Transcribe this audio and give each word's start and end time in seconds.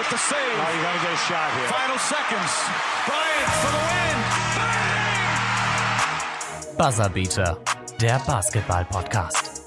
with 0.00 0.08
the 0.08 0.16
save. 0.16 0.56
Now 0.56 0.70
you 0.74 0.80
got 0.82 0.94
to 0.94 1.00
get 1.04 1.12
a 1.12 1.16
shot 1.28 1.52
here. 1.56 1.68
Final 1.68 1.98
seconds. 1.98 2.52
Bryant 3.06 3.52
for 3.60 3.70
the 3.76 3.82
win. 3.90 4.18
Bang! 4.56 4.80
Buzzerbeater, 6.78 7.58
der 8.00 8.18
Basketball-Podcast. 8.20 9.62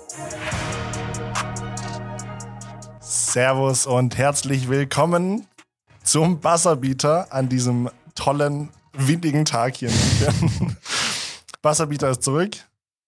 Servus 2.99 3.85
und 3.85 4.17
herzlich 4.17 4.69
willkommen 4.69 5.45
zum 6.03 6.39
Buzzerbeater 6.39 7.27
an 7.31 7.47
diesem 7.47 7.91
tollen, 8.15 8.71
windigen 8.93 9.45
Tag 9.45 9.75
hier 9.77 9.89
in 9.89 9.95
München. 9.95 10.77
Buzzerbeater 11.61 12.09
ist 12.09 12.23
zurück. 12.23 12.55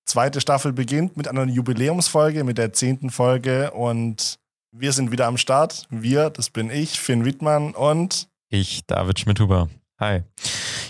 Zweite 0.06 0.40
Staffel 0.42 0.74
beginnt 0.74 1.18
mit 1.18 1.28
einer 1.28 1.46
Jubiläumsfolge, 1.46 2.44
mit 2.44 2.60
der 2.60 2.72
zehnten 2.74 3.10
Folge 3.10 3.72
und 3.72 4.38
wir 4.78 4.92
sind 4.94 5.12
wieder 5.12 5.28
am 5.28 5.38
Start. 5.38 5.86
Wir, 5.90 6.30
das 6.30 6.50
bin 6.50 6.70
ich, 6.70 7.00
Finn 7.00 7.26
Wittmann 7.26 7.74
und 7.74 8.28
Ich, 8.50 8.86
David 8.86 9.20
Schmidhuber. 9.20 9.70
Hi. 10.00 10.24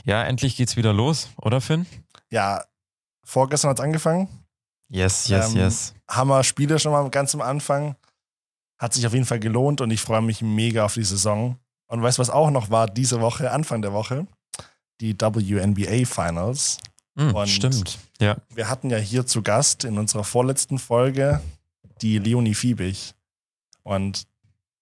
Ja, 0.06 0.24
endlich 0.24 0.56
geht's 0.58 0.76
wieder 0.76 0.94
los, 0.94 1.30
oder 1.38 1.62
Finn? 1.62 1.86
ja, 2.32 2.64
vorgestern 3.24 3.70
hat 3.70 3.80
es 3.80 3.84
angefangen. 3.84 4.28
Yes, 4.90 5.28
yes, 5.30 5.52
Ähm, 5.52 5.58
yes. 5.58 5.94
Hammer 6.08 6.44
Spiele 6.44 6.78
schon 6.80 6.92
mal 6.92 7.10
ganz 7.10 7.34
am 7.34 7.42
Anfang. 7.42 7.96
Hat 8.78 8.94
sich 8.94 9.08
auf 9.08 9.14
jeden 9.14 9.26
Fall 9.26 9.40
gelohnt 9.40 9.82
und 9.82 9.90
ich 9.90 10.02
freue 10.02 10.22
mich 10.22 10.42
mega 10.42 10.86
auf 10.86 10.94
die 10.94 11.04
Saison. 11.04 11.58
Und 11.88 12.02
weißt 12.04 12.18
du, 12.18 12.22
was 12.22 12.30
auch 12.30 12.52
noch 12.52 12.70
war 12.70 12.88
diese 12.88 13.20
Woche, 13.22 13.52
Anfang 13.52 13.82
der 13.82 13.94
Woche? 13.94 14.28
Die 15.02 15.16
WNBA 15.20 16.06
Finals. 16.06 16.78
Und- 17.16 17.48
stimmt. 17.50 17.98
Ja. 18.20 18.38
Wir 18.54 18.70
hatten 18.70 18.90
ja 18.92 18.98
hier 18.98 19.26
zu 19.26 19.42
Gast 19.42 19.86
in 19.86 19.98
unserer 19.98 20.24
vorletzten 20.24 20.78
Folge 20.78 21.42
die 22.02 22.20
Leonie 22.20 22.54
Fiebig. 22.54 23.15
Und 23.86 24.24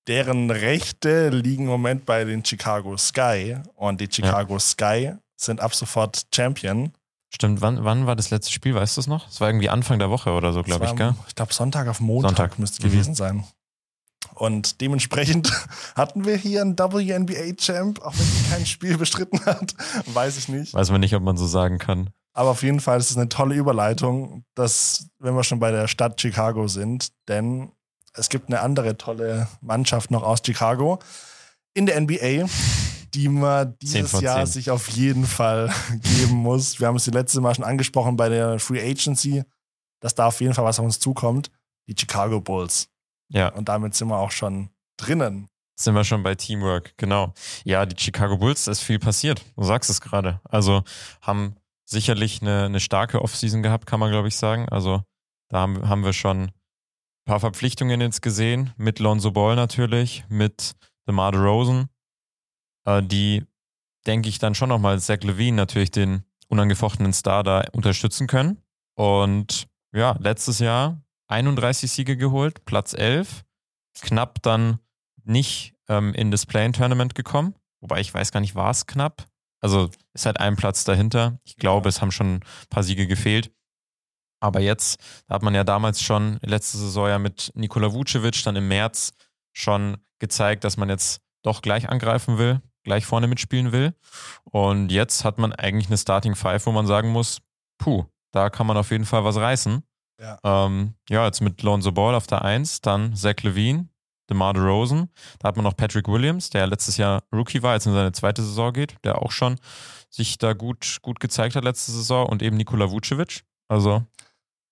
deren 0.08 0.50
Rechte 0.50 1.30
liegen 1.30 1.64
im 1.64 1.70
Moment 1.70 2.06
bei 2.06 2.24
den 2.24 2.44
Chicago 2.44 2.98
Sky. 2.98 3.58
Und 3.76 4.02
die 4.02 4.08
Chicago 4.12 4.58
Sky 4.60 5.14
sind 5.36 5.60
ab 5.62 5.76
sofort 5.76 6.24
Champion. 6.34 6.94
Stimmt. 7.30 7.62
Wann, 7.62 7.84
wann 7.84 8.06
war 8.06 8.16
das 8.16 8.30
letzte 8.30 8.52
Spiel? 8.52 8.76
Weißt 8.76 8.96
du 8.96 9.02
es 9.02 9.08
noch? 9.08 9.28
Es 9.28 9.42
war 9.42 9.50
irgendwie 9.50 9.70
Anfang 9.70 10.00
der 10.00 10.10
Woche 10.10 10.32
oder 10.32 10.54
so, 10.54 10.62
glaube 10.64 10.86
ich, 10.86 10.96
gell? 10.96 11.16
Ich 11.28 11.36
glaube, 11.36 11.54
Sonntag 11.54 11.88
auf 11.88 12.00
Montag 12.00 12.30
Sonntag. 12.30 12.60
müsste 12.60 12.86
Mhm. 12.86 12.92
gewesen 12.92 13.16
sein. 13.16 13.44
Und 14.36 14.82
dementsprechend 14.82 15.52
hatten 15.96 16.26
wir 16.26 16.38
hier 16.38 16.62
einen 16.62 16.78
WNBA-Champ, 16.78 18.02
auch 18.02 18.14
wenn 18.18 18.26
sie 18.26 18.50
kein 18.50 18.66
Spiel 18.66 18.98
bestritten 18.98 19.46
hat. 19.46 19.74
Weiß 20.14 20.38
ich 20.38 20.48
nicht. 20.48 20.74
Weiß 20.74 20.92
man 20.92 21.02
nicht, 21.02 21.16
ob 21.16 21.24
man 21.24 21.38
so 21.38 21.46
sagen 21.48 21.78
kann. 21.78 22.10
Aber 22.34 22.50
auf 22.52 22.64
jeden 22.64 22.80
Fall 22.80 23.00
ist 23.00 23.12
es 23.12 23.18
eine 23.18 23.30
tolle 23.30 23.56
Überleitung, 23.56 24.44
dass, 24.56 25.08
wenn 25.20 25.36
wir 25.36 25.44
schon 25.44 25.60
bei 25.60 25.72
der 25.72 25.88
Stadt 25.88 26.20
Chicago 26.20 26.68
sind, 26.68 27.10
denn 27.28 27.72
es 28.14 28.30
gibt 28.30 28.48
eine 28.48 28.62
andere 28.62 28.98
tolle 28.98 29.48
Mannschaft 29.62 30.12
noch 30.12 30.24
aus 30.24 30.40
Chicago 30.46 31.00
in 31.74 31.86
der 31.86 32.00
NBA, 32.00 32.48
die 33.14 33.30
man 33.30 33.76
dieses 33.82 34.20
Jahr 34.22 34.46
10. 34.46 34.46
sich 34.46 34.70
auf 34.72 34.90
jeden 34.90 35.26
Fall 35.26 35.72
geben 36.02 36.36
muss. 36.36 36.80
Wir 36.80 36.88
haben 36.88 36.96
es 36.96 37.06
die 37.06 37.12
letzte 37.12 37.42
Mal 37.42 37.56
schon 37.56 37.66
angesprochen 37.66 38.16
bei 38.16 38.30
der 38.30 38.60
Free 38.60 38.82
Agency, 38.82 39.44
dass 40.00 40.16
da 40.16 40.28
auf 40.28 40.42
jeden 40.42 40.54
Fall 40.54 40.66
was 40.66 40.80
auf 40.80 40.86
uns 40.86 41.00
zukommt. 41.00 41.50
Die 41.88 41.96
Chicago 41.98 42.40
Bulls. 42.40 42.88
Ja, 43.30 43.50
Und 43.50 43.68
damit 43.70 43.96
sind 43.96 44.08
wir 44.08 44.18
auch 44.18 44.32
schon 44.32 44.70
drinnen. 44.98 45.48
sind 45.76 45.96
wir 45.96 46.04
schon 46.04 46.24
bei 46.24 46.36
Teamwork, 46.36 46.94
genau. 46.98 47.34
Ja, 47.66 47.86
die 47.86 48.02
Chicago 48.02 48.38
Bulls, 48.38 48.66
da 48.66 48.72
ist 48.72 48.82
viel 48.82 49.00
passiert. 49.00 49.44
Du 49.56 49.64
sagst 49.64 49.90
es 49.90 50.00
gerade. 50.02 50.40
Also 50.44 50.84
haben 51.22 51.56
sicherlich 51.86 52.42
eine, 52.42 52.66
eine 52.66 52.80
starke 52.80 53.22
Offseason 53.22 53.64
gehabt, 53.64 53.86
kann 53.88 54.00
man, 54.00 54.12
glaube 54.12 54.28
ich, 54.28 54.36
sagen. 54.38 54.70
Also 54.70 55.02
da 55.50 55.60
haben, 55.62 55.90
haben 55.90 56.04
wir 56.04 56.14
schon 56.14 56.52
ein 57.26 57.32
paar 57.32 57.40
Verpflichtungen 57.40 58.02
jetzt 58.02 58.22
gesehen, 58.22 58.74
mit 58.76 59.00
Lonzo 59.00 59.32
Ball 59.32 59.56
natürlich, 59.56 60.26
mit 60.28 60.76
DeMar 61.08 61.32
DeRozan, 61.32 61.88
äh, 62.86 63.02
die, 63.02 63.46
denke 64.06 64.28
ich, 64.28 64.40
dann 64.40 64.56
schon 64.56 64.70
nochmal 64.70 65.00
Zach 65.00 65.22
Levine 65.22 65.56
natürlich 65.56 65.92
den 65.92 66.24
unangefochtenen 66.50 67.14
Star 67.14 67.44
da 67.44 67.64
unterstützen 67.72 68.28
können. 68.28 68.62
Und 68.96 69.68
ja, 69.94 70.18
letztes 70.20 70.60
Jahr 70.60 71.02
31 71.28 71.90
Siege 71.92 72.18
geholt, 72.18 72.66
Platz 72.66 72.94
11, 72.94 73.44
knapp 74.02 74.42
dann 74.42 74.80
nicht 75.24 75.76
ähm, 75.88 76.14
in 76.14 76.30
das 76.30 76.46
Play-In-Tournament 76.46 77.16
gekommen. 77.16 77.56
Wobei 77.80 78.02
ich 78.02 78.14
weiß 78.14 78.32
gar 78.32 78.42
nicht, 78.42 78.56
war 78.56 78.70
es 78.72 78.86
knapp? 78.86 79.26
Also 79.62 79.90
ist 80.14 80.26
halt 80.26 80.42
ein 80.42 80.58
Platz 80.58 80.84
dahinter. 80.84 81.40
Ich 81.46 81.56
glaube, 81.56 81.86
Ja. 81.86 81.90
es 81.90 82.02
haben 82.02 82.12
schon 82.12 82.36
ein 82.36 82.44
paar 82.70 82.84
Siege 82.84 83.08
gefehlt. 83.08 83.52
Aber 84.44 84.60
jetzt, 84.60 85.00
da 85.28 85.36
hat 85.36 85.42
man 85.42 85.56
ja 85.56 85.64
damals 85.64 86.02
schon 86.02 86.38
letzte 86.42 86.78
Saison 86.78 87.08
ja 87.08 87.18
mit 87.18 87.54
Nikola 87.56 87.94
Vucevic 87.94 88.44
dann 88.44 88.58
im 88.58 88.68
März 88.68 89.14
schon 89.54 89.96
gezeigt, 90.20 90.66
dass 90.66 90.76
man 90.76 90.90
jetzt 90.90 91.22
doch 91.44 91.62
gleich 91.62 91.88
angreifen 91.88 92.38
will, 92.38 92.62
gleich 92.84 93.06
vorne 93.06 93.28
mitspielen 93.28 93.72
will. 93.72 93.94
Und 94.44 94.92
jetzt 94.92 95.24
hat 95.24 95.38
man 95.38 95.54
eigentlich 95.54 95.88
eine 95.88 95.98
Starting 95.98 96.36
Five, 96.36 96.66
wo 96.66 96.74
man 96.74 96.88
sagen 96.88 97.10
muss, 97.10 97.40
puh, 97.78 98.04
da 98.34 98.50
kann 98.50 98.68
man 98.68 98.76
auf 98.76 98.92
jeden 98.92 99.06
Fall 99.06 99.24
was 99.24 99.38
reißen. 99.38 99.82
Ja. 100.20 100.38
Ähm, 100.44 100.96
ja, 101.10 101.26
jetzt 101.26 101.40
mit 101.40 101.64
Lonzo 101.64 101.94
Ball 101.94 102.14
auf 102.14 102.28
der 102.28 102.44
Eins, 102.44 102.82
dann 102.82 103.16
Zach 103.16 103.44
Levine, 103.44 103.88
DeMar 104.30 104.54
DeRozan. 104.54 105.10
Da 105.40 105.48
hat 105.48 105.56
man 105.56 105.64
noch 105.64 105.78
Patrick 105.78 106.10
Williams, 106.10 106.50
der 106.50 106.68
letztes 106.68 106.98
Jahr 106.98 107.24
Rookie 107.34 107.64
war, 107.64 107.76
jetzt 107.76 107.86
in 107.86 107.94
seine 107.94 108.12
zweite 108.12 108.44
Saison 108.44 108.74
geht, 108.74 108.98
der 109.06 109.22
auch 109.22 109.32
schon 109.32 109.58
sich 110.10 110.38
da 110.38 110.52
gut, 110.52 110.98
gut 111.02 111.22
gezeigt 111.22 111.56
hat 111.56 111.64
letzte 111.64 111.94
Saison 111.94 112.28
und 112.28 112.42
eben 112.42 112.58
Nikola 112.58 112.92
Vucevic. 112.92 113.46
Also, 113.70 114.04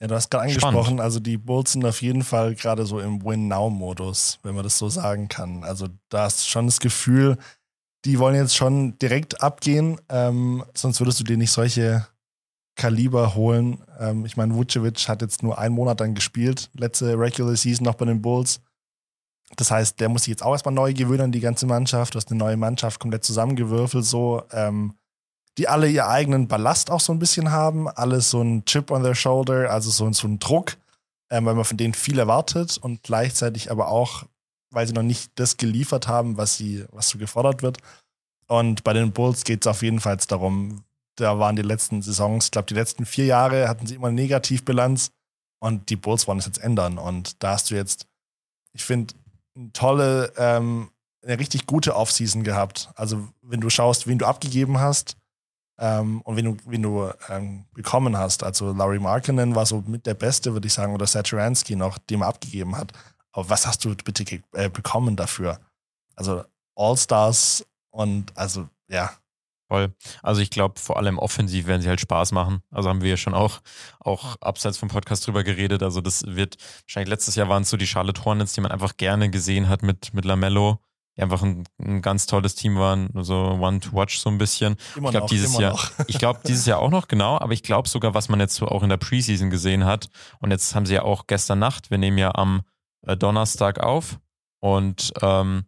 Ja, 0.02 0.08
du 0.08 0.16
hast 0.16 0.32
gerade 0.32 0.50
Spannend. 0.50 0.66
angesprochen, 0.66 1.00
also 1.00 1.20
die 1.20 1.38
Bulls 1.38 1.74
sind 1.74 1.86
auf 1.86 2.02
jeden 2.02 2.24
Fall 2.24 2.56
gerade 2.56 2.88
so 2.88 3.00
im 3.00 3.24
Win-Now-Modus, 3.24 4.40
wenn 4.42 4.56
man 4.56 4.64
das 4.64 4.80
so 4.80 4.90
sagen 4.90 5.28
kann. 5.28 5.64
Also 5.64 5.90
da 6.10 6.24
hast 6.24 6.42
du 6.42 6.50
schon 6.50 6.66
das 6.66 6.80
Gefühl, 6.80 7.38
die 8.06 8.18
wollen 8.18 8.34
jetzt 8.34 8.56
schon 8.56 8.98
direkt 8.98 9.44
abgehen, 9.44 10.02
ähm, 10.10 10.66
sonst 10.74 11.00
würdest 11.00 11.20
du 11.20 11.24
dir 11.24 11.38
nicht 11.38 11.52
solche 11.52 12.08
Kaliber 12.76 13.36
holen. 13.36 13.84
Ähm, 14.00 14.26
ich 14.26 14.38
meine, 14.38 14.56
Vucevic 14.56 15.08
hat 15.08 15.22
jetzt 15.22 15.44
nur 15.44 15.60
einen 15.60 15.76
Monat 15.76 16.02
dann 16.02 16.16
gespielt, 16.16 16.72
letzte 16.74 17.18
Regular 17.20 17.56
Season 17.56 17.86
noch 17.86 17.94
bei 17.96 18.06
den 18.06 18.24
Bulls. 18.24 18.60
Das 19.56 19.70
heißt, 19.70 20.00
der 20.00 20.10
muss 20.10 20.24
sich 20.24 20.32
jetzt 20.32 20.44
auch 20.44 20.54
erstmal 20.54 20.74
neu 20.74 20.94
gewöhnen 20.94 21.26
an 21.26 21.32
die 21.32 21.42
ganze 21.42 21.68
Mannschaft. 21.68 22.16
Du 22.16 22.18
hast 22.18 22.32
eine 22.32 22.40
neue 22.40 22.58
Mannschaft 22.58 23.00
komplett 23.00 23.24
zusammengewürfelt, 23.24 24.06
so, 24.06 24.42
ähm, 24.52 24.96
die 25.58 25.68
alle 25.68 25.90
ihr 25.90 26.08
eigenen 26.08 26.48
Ballast 26.48 26.92
auch 26.92 27.00
so 27.00 27.12
ein 27.12 27.20
bisschen 27.20 27.52
haben, 27.52 27.88
alles 27.90 28.30
so 28.30 28.42
ein 28.42 28.66
Chip 28.66 28.92
on 28.92 29.04
their 29.04 29.16
shoulder, 29.16 29.70
also 29.70 29.90
so, 29.90 30.12
so 30.12 30.28
ein 30.28 30.40
Druck, 30.40 30.78
ähm, 31.30 31.46
weil 31.46 31.56
man 31.56 31.66
von 31.66 31.78
denen 31.78 31.94
viel 31.94 32.20
erwartet 32.20 32.78
und 32.78 33.04
gleichzeitig 33.04 33.70
aber 33.72 33.90
auch, 33.90 34.24
weil 34.72 34.88
sie 34.88 34.94
noch 34.94 35.04
nicht 35.04 35.32
das 35.36 35.58
geliefert 35.58 36.08
haben, 36.08 36.38
was 36.38 36.56
sie, 36.56 36.86
was 36.92 37.10
so 37.10 37.18
gefordert 37.18 37.62
wird. 37.62 37.80
Und 38.48 38.84
bei 38.84 38.94
den 38.94 39.12
Bulls 39.12 39.44
geht 39.44 39.66
es 39.66 39.68
auf 39.68 39.82
jeden 39.82 40.00
Fall 40.00 40.18
darum, 40.28 40.84
da 41.16 41.38
waren 41.40 41.56
die 41.56 41.62
letzten 41.62 42.02
Saisons, 42.02 42.46
ich 42.46 42.52
glaube, 42.52 42.68
die 42.68 42.74
letzten 42.74 43.06
vier 43.06 43.26
Jahre 43.26 43.68
hatten 43.68 43.86
sie 43.86 43.96
immer 43.96 44.08
eine 44.08 44.16
Negativbilanz 44.16 45.12
und 45.60 45.90
die 45.90 45.96
Bulls 45.98 46.28
wollen 46.28 46.40
es 46.40 46.46
jetzt 46.46 46.64
ändern. 46.64 46.98
Und 46.98 47.44
da 47.44 47.52
hast 47.52 47.70
du 47.70 47.76
jetzt, 47.76 48.08
ich 48.74 48.84
finde, 48.84 49.14
eine 49.56 49.72
tolle, 49.74 50.32
ähm, 50.38 50.90
eine 51.24 51.38
richtig 51.38 51.68
gute 51.68 51.96
Offseason 51.96 52.44
gehabt. 52.44 52.90
Also, 52.96 53.28
wenn 53.42 53.62
du 53.62 53.70
schaust, 53.70 54.08
wen 54.08 54.18
du 54.18 54.26
abgegeben 54.26 54.80
hast 54.80 55.18
ähm, 55.82 56.22
und 56.22 56.38
wen 56.38 56.46
du, 56.46 56.58
wen 56.66 56.84
du 56.84 57.12
ähm, 57.28 57.66
bekommen 57.74 58.16
hast. 58.16 58.44
Also, 58.44 58.72
Larry 58.72 59.00
Markkinen 59.00 59.56
war 59.56 59.66
so 59.66 59.84
mit 59.86 60.06
der 60.06 60.14
Beste, 60.14 60.54
würde 60.54 60.68
ich 60.68 60.74
sagen, 60.74 60.94
oder 60.94 61.08
Saturansky 61.08 61.76
noch, 61.76 61.98
den 61.98 62.20
man 62.20 62.30
abgegeben 62.30 62.78
hat. 62.78 62.94
Aber 63.34 63.50
was 63.50 63.66
hast 63.66 63.84
du 63.84 63.96
bitte 63.96 64.42
äh, 64.54 64.70
bekommen 64.70 65.16
dafür? 65.16 65.60
Also, 66.16 66.44
All-Stars 66.76 67.66
und 67.90 68.38
also, 68.38 68.70
ja, 68.88 69.12
Voll. 69.72 69.94
Also 70.22 70.42
ich 70.42 70.50
glaube, 70.50 70.78
vor 70.82 70.98
allem 70.98 71.18
offensiv 71.18 71.66
werden 71.66 71.82
sie 71.82 71.88
halt 71.88 72.02
Spaß 72.02 72.34
machen. 72.34 72.62
Also 72.72 72.90
haben 72.90 73.02
wir 73.02 73.12
ja 73.12 73.16
schon 73.16 73.34
auch, 73.34 73.62
auch 74.02 74.36
abseits 74.42 74.78
vom 74.78 74.90
Podcast 74.90 75.26
drüber 75.26 75.46
geredet. 75.46 75.82
Also 75.82 76.02
das 76.02 76.26
wird, 76.28 76.58
wahrscheinlich 76.84 77.10
letztes 77.10 77.36
Jahr 77.36 77.48
waren 77.48 77.64
es 77.64 77.70
so 77.70 77.78
die 77.78 77.88
Charlotte 77.88 78.26
Hornets, 78.26 78.52
die 78.52 78.60
man 78.60 78.74
einfach 78.74 78.98
gerne 78.98 79.30
gesehen 79.30 79.70
hat 79.70 79.82
mit, 79.82 80.14
mit 80.14 80.26
Lamello, 80.26 80.80
die 81.18 81.22
einfach 81.22 81.42
ein, 81.44 81.66
ein 81.80 82.02
ganz 82.02 82.26
tolles 82.26 82.56
Team 82.56 82.78
waren, 82.78 83.10
so 83.24 83.36
One 83.36 83.80
to 83.80 83.94
Watch 83.94 84.20
so 84.20 84.30
ein 84.30 84.38
bisschen. 84.38 84.78
immer 84.96 85.10
Ich 85.10 85.12
glaube, 85.12 85.28
dieses 85.30 85.58
Jahr, 85.58 85.74
noch. 85.74 85.92
ich 86.08 86.18
glaube, 86.18 86.40
dieses 86.48 86.66
Jahr 86.66 86.80
auch 86.80 86.90
noch, 86.90 87.08
genau, 87.08 87.38
aber 87.38 87.54
ich 87.54 87.64
glaube 87.64 87.90
sogar, 87.90 88.14
was 88.14 88.30
man 88.30 88.40
jetzt 88.40 88.56
so 88.56 88.68
auch 88.68 88.84
in 88.84 88.90
der 88.90 88.98
Preseason 88.98 89.50
gesehen 89.50 89.86
hat. 89.86 90.10
Und 90.40 90.52
jetzt 90.52 90.74
haben 90.74 90.86
sie 90.86 90.94
ja 90.94 91.04
auch 91.04 91.28
gestern 91.28 91.60
Nacht, 91.60 91.92
wir 91.92 91.98
nehmen 91.98 92.18
ja 92.18 92.34
am 92.36 92.62
äh, 93.06 93.18
Donnerstag 93.18 93.80
auf 93.80 94.20
und 94.60 95.12
ähm, 95.22 95.66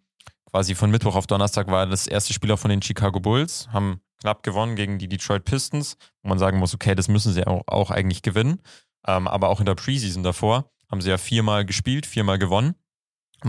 quasi 0.50 0.76
von 0.76 0.92
Mittwoch 0.92 1.16
auf 1.16 1.28
Donnerstag 1.28 1.68
war 1.68 1.88
das 1.88 2.08
erste 2.08 2.34
Spiel 2.34 2.52
auch 2.52 2.60
von 2.60 2.70
den 2.70 2.82
Chicago 2.82 3.20
Bulls, 3.20 3.68
haben 3.72 4.02
knapp 4.22 4.44
gewonnen 4.44 4.76
gegen 4.76 5.00
die 5.00 5.10
Detroit 5.10 5.44
Pistons, 5.44 5.98
wo 6.22 6.30
man 6.30 6.40
sagen 6.40 6.58
muss, 6.58 6.74
okay, 6.74 6.96
das 6.96 7.08
müssen 7.08 7.34
sie 7.34 7.46
auch, 7.46 7.64
auch 7.68 7.92
eigentlich 7.92 8.22
gewinnen. 8.22 8.62
Ähm, 9.06 9.28
aber 9.28 9.50
auch 9.50 9.60
in 9.60 9.66
der 9.66 9.76
Preseason 9.76 10.24
davor 10.24 10.72
haben 10.90 11.02
sie 11.02 11.10
ja 11.10 11.18
viermal 11.18 11.66
gespielt, 11.66 12.06
viermal 12.06 12.40
gewonnen. 12.40 12.76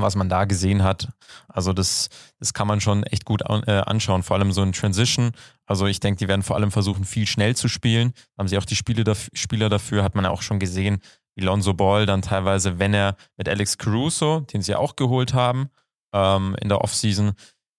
Was 0.02 0.17
man 0.17 0.29
da 0.29 0.44
gesehen 0.44 0.82
hat, 0.82 1.08
also 1.49 1.73
das, 1.73 2.08
das 2.38 2.52
kann 2.52 2.67
man 2.67 2.81
schon 2.81 3.02
echt 3.05 3.25
gut 3.25 3.43
äh, 3.43 3.70
anschauen, 3.70 4.23
vor 4.23 4.37
allem 4.37 4.52
so 4.52 4.62
in 4.62 4.73
Transition. 4.73 5.32
Also 5.67 5.87
ich 5.87 6.00
denke, 6.00 6.19
die 6.19 6.29
werden 6.29 6.43
vor 6.43 6.56
allem 6.56 6.70
versuchen, 6.70 7.05
viel 7.05 7.26
schnell 7.26 7.56
zu 7.56 7.69
spielen. 7.69 8.12
Haben 8.38 8.49
sie 8.49 8.58
auch 8.58 8.64
die 8.64 8.76
Spiele 8.76 9.05
dafür, 9.05 9.31
Spieler 9.35 9.69
dafür, 9.69 10.02
hat 10.02 10.14
man 10.14 10.25
ja 10.25 10.31
auch 10.31 10.43
schon 10.43 10.58
gesehen, 10.58 11.00
wie 11.37 11.44
Lonzo 11.44 11.75
Ball 11.75 12.06
dann 12.06 12.23
teilweise, 12.23 12.79
wenn 12.79 12.94
er 12.94 13.17
mit 13.37 13.49
Alex 13.49 13.79
Caruso, 13.79 14.41
den 14.41 14.62
sie 14.62 14.73
ja 14.73 14.79
auch 14.79 14.96
geholt 14.96 15.35
haben, 15.35 15.69
ähm, 16.12 16.56
in 16.61 16.69
der 16.69 16.81
Offseason, 16.81 17.32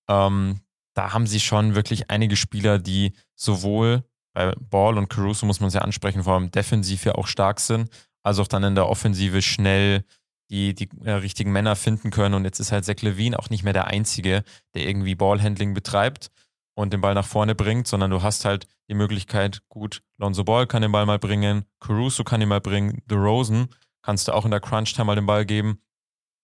Ähm, 0.07 0.59
da 0.93 1.13
haben 1.13 1.27
sie 1.27 1.39
schon 1.39 1.75
wirklich 1.75 2.09
einige 2.09 2.35
Spieler, 2.35 2.79
die 2.79 3.13
sowohl 3.35 4.03
bei 4.33 4.53
Ball 4.59 4.97
und 4.97 5.09
Caruso 5.09 5.45
muss 5.45 5.59
man 5.59 5.69
es 5.69 5.73
ja 5.73 5.81
ansprechen, 5.81 6.23
vor 6.23 6.33
allem 6.35 6.51
defensiv 6.51 7.05
ja 7.05 7.15
auch 7.15 7.27
stark 7.27 7.59
sind, 7.59 7.89
als 8.23 8.39
auch 8.39 8.47
dann 8.47 8.63
in 8.63 8.75
der 8.75 8.87
Offensive 8.87 9.41
schnell 9.41 10.03
die, 10.49 10.73
die 10.73 10.89
äh, 11.03 11.11
richtigen 11.11 11.51
Männer 11.51 11.75
finden 11.75 12.11
können. 12.11 12.35
Und 12.35 12.45
jetzt 12.45 12.59
ist 12.59 12.71
halt 12.71 12.85
Zach 12.85 13.01
Levine 13.01 13.39
auch 13.39 13.49
nicht 13.49 13.63
mehr 13.63 13.73
der 13.73 13.87
Einzige, 13.87 14.43
der 14.73 14.87
irgendwie 14.87 15.15
Ballhandling 15.15 15.73
betreibt 15.73 16.31
und 16.75 16.93
den 16.93 17.01
Ball 17.01 17.13
nach 17.13 17.25
vorne 17.25 17.55
bringt, 17.55 17.87
sondern 17.87 18.11
du 18.11 18.21
hast 18.21 18.45
halt 18.45 18.67
die 18.89 18.93
Möglichkeit, 18.93 19.61
gut, 19.69 20.03
Lonzo 20.17 20.43
Ball 20.43 20.67
kann 20.67 20.81
den 20.81 20.91
Ball 20.91 21.05
mal 21.05 21.19
bringen, 21.19 21.65
Caruso 21.79 22.23
kann 22.23 22.41
ihn 22.41 22.49
mal 22.49 22.61
bringen, 22.61 23.01
DeRozan 23.09 23.69
kannst 24.03 24.27
du 24.27 24.33
auch 24.33 24.45
in 24.45 24.51
der 24.51 24.59
Crunch-Time 24.59 25.05
mal 25.05 25.15
den 25.15 25.25
Ball 25.25 25.45
geben. 25.45 25.81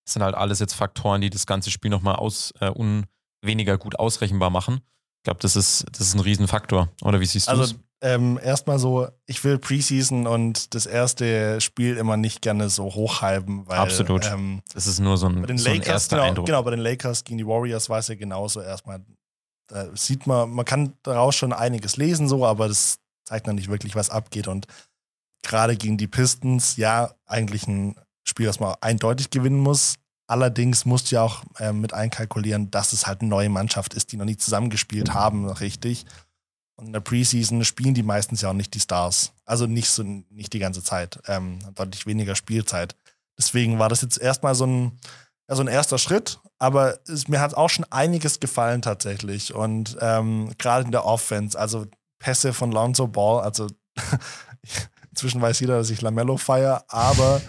Das 0.05 0.13
sind 0.13 0.23
halt 0.23 0.33
alles 0.33 0.59
jetzt 0.59 0.73
Faktoren, 0.73 1.21
die 1.21 1.29
das 1.29 1.45
ganze 1.45 1.69
Spiel 1.69 1.91
nochmal 1.91 2.15
aus, 2.15 2.51
äh, 2.59 2.71
un, 2.71 3.05
weniger 3.43 3.77
gut 3.77 3.99
ausrechenbar 3.99 4.49
machen. 4.49 4.81
Ich 5.19 5.23
glaube, 5.25 5.39
das 5.41 5.55
ist, 5.55 5.85
das 5.91 6.01
ist 6.01 6.15
ein 6.15 6.21
Riesenfaktor. 6.21 6.89
Oder 7.03 7.19
wie 7.19 7.25
siehst 7.25 7.47
du 7.47 7.51
Also 7.51 7.75
ähm, 8.01 8.39
erstmal 8.43 8.79
so, 8.79 9.07
ich 9.27 9.43
will 9.43 9.59
Preseason 9.59 10.25
und 10.25 10.73
das 10.73 10.87
erste 10.87 11.61
Spiel 11.61 11.97
immer 11.97 12.17
nicht 12.17 12.41
gerne 12.41 12.69
so 12.69 12.85
hochhalben, 12.85 13.67
weil 13.67 13.77
Absolut. 13.77 14.25
Ähm, 14.25 14.61
das 14.73 14.87
ist 14.87 14.99
nur 14.99 15.17
so 15.17 15.27
ein, 15.27 15.41
bei 15.41 15.47
den 15.47 15.57
so 15.59 15.69
ein 15.69 15.75
Lakers, 15.75 15.87
erster 15.87 16.15
genau, 16.15 16.27
Eindruck. 16.27 16.45
genau, 16.47 16.63
bei 16.63 16.71
den 16.71 16.79
Lakers 16.79 17.23
gegen 17.23 17.37
die 17.37 17.45
Warriors 17.45 17.89
war 17.89 17.99
es 17.99 18.07
ja 18.07 18.15
genauso 18.15 18.61
erstmal. 18.61 19.01
Da 19.67 19.95
sieht 19.95 20.25
man, 20.27 20.49
man 20.49 20.65
kann 20.65 20.93
daraus 21.03 21.35
schon 21.35 21.53
einiges 21.53 21.95
lesen, 21.95 22.27
so, 22.27 22.45
aber 22.45 22.67
das 22.67 22.97
zeigt 23.23 23.47
noch 23.47 23.53
nicht 23.53 23.69
wirklich, 23.69 23.95
was 23.95 24.09
abgeht. 24.09 24.47
Und 24.47 24.65
gerade 25.43 25.77
gegen 25.77 25.97
die 25.97 26.07
Pistons, 26.07 26.77
ja, 26.77 27.13
eigentlich 27.25 27.67
ein 27.67 27.95
Spiel, 28.27 28.47
das 28.47 28.59
man 28.59 28.75
eindeutig 28.81 29.29
gewinnen 29.29 29.59
muss. 29.59 29.95
Allerdings 30.27 30.85
musst 30.85 31.11
du 31.11 31.15
ja 31.15 31.23
auch 31.23 31.43
ähm, 31.59 31.81
mit 31.81 31.93
einkalkulieren, 31.93 32.71
dass 32.71 32.93
es 32.93 33.05
halt 33.05 33.21
eine 33.21 33.29
neue 33.29 33.49
Mannschaft 33.49 33.93
ist, 33.93 34.11
die 34.11 34.17
noch 34.17 34.25
nie 34.25 34.37
zusammengespielt 34.37 35.13
haben, 35.13 35.45
noch 35.45 35.61
richtig. 35.61 36.05
Und 36.81 36.87
in 36.87 36.93
der 36.93 36.99
Preseason 36.99 37.63
spielen 37.63 37.93
die 37.93 38.01
meistens 38.01 38.41
ja 38.41 38.49
auch 38.49 38.53
nicht 38.53 38.73
die 38.73 38.79
Stars. 38.79 39.33
Also 39.45 39.67
nicht 39.67 39.87
so 39.87 40.01
nicht 40.01 40.51
die 40.51 40.59
ganze 40.59 40.83
Zeit. 40.83 41.19
Ähm, 41.27 41.59
deutlich 41.75 42.07
weniger 42.07 42.35
Spielzeit. 42.35 42.95
Deswegen 43.37 43.77
war 43.77 43.87
das 43.87 44.01
jetzt 44.01 44.19
erstmal 44.19 44.55
so 44.55 44.65
ein, 44.65 44.99
ja, 45.47 45.55
so 45.55 45.61
ein 45.61 45.67
erster 45.67 45.99
Schritt, 45.99 46.39
aber 46.57 46.99
es, 47.07 47.27
mir 47.27 47.39
hat 47.39 47.53
auch 47.53 47.69
schon 47.69 47.85
einiges 47.91 48.39
gefallen 48.39 48.81
tatsächlich. 48.81 49.53
Und 49.53 49.95
ähm, 50.01 50.51
gerade 50.57 50.85
in 50.85 50.91
der 50.91 51.05
Offense, 51.05 51.57
also 51.57 51.85
Pässe 52.17 52.51
von 52.51 52.71
Lonzo 52.71 53.07
Ball, 53.07 53.43
also 53.43 53.67
inzwischen 55.11 55.39
weiß 55.39 55.59
jeder, 55.59 55.77
dass 55.77 55.91
ich 55.91 56.01
Lamello 56.01 56.37
feiere, 56.37 56.83
aber 56.87 57.41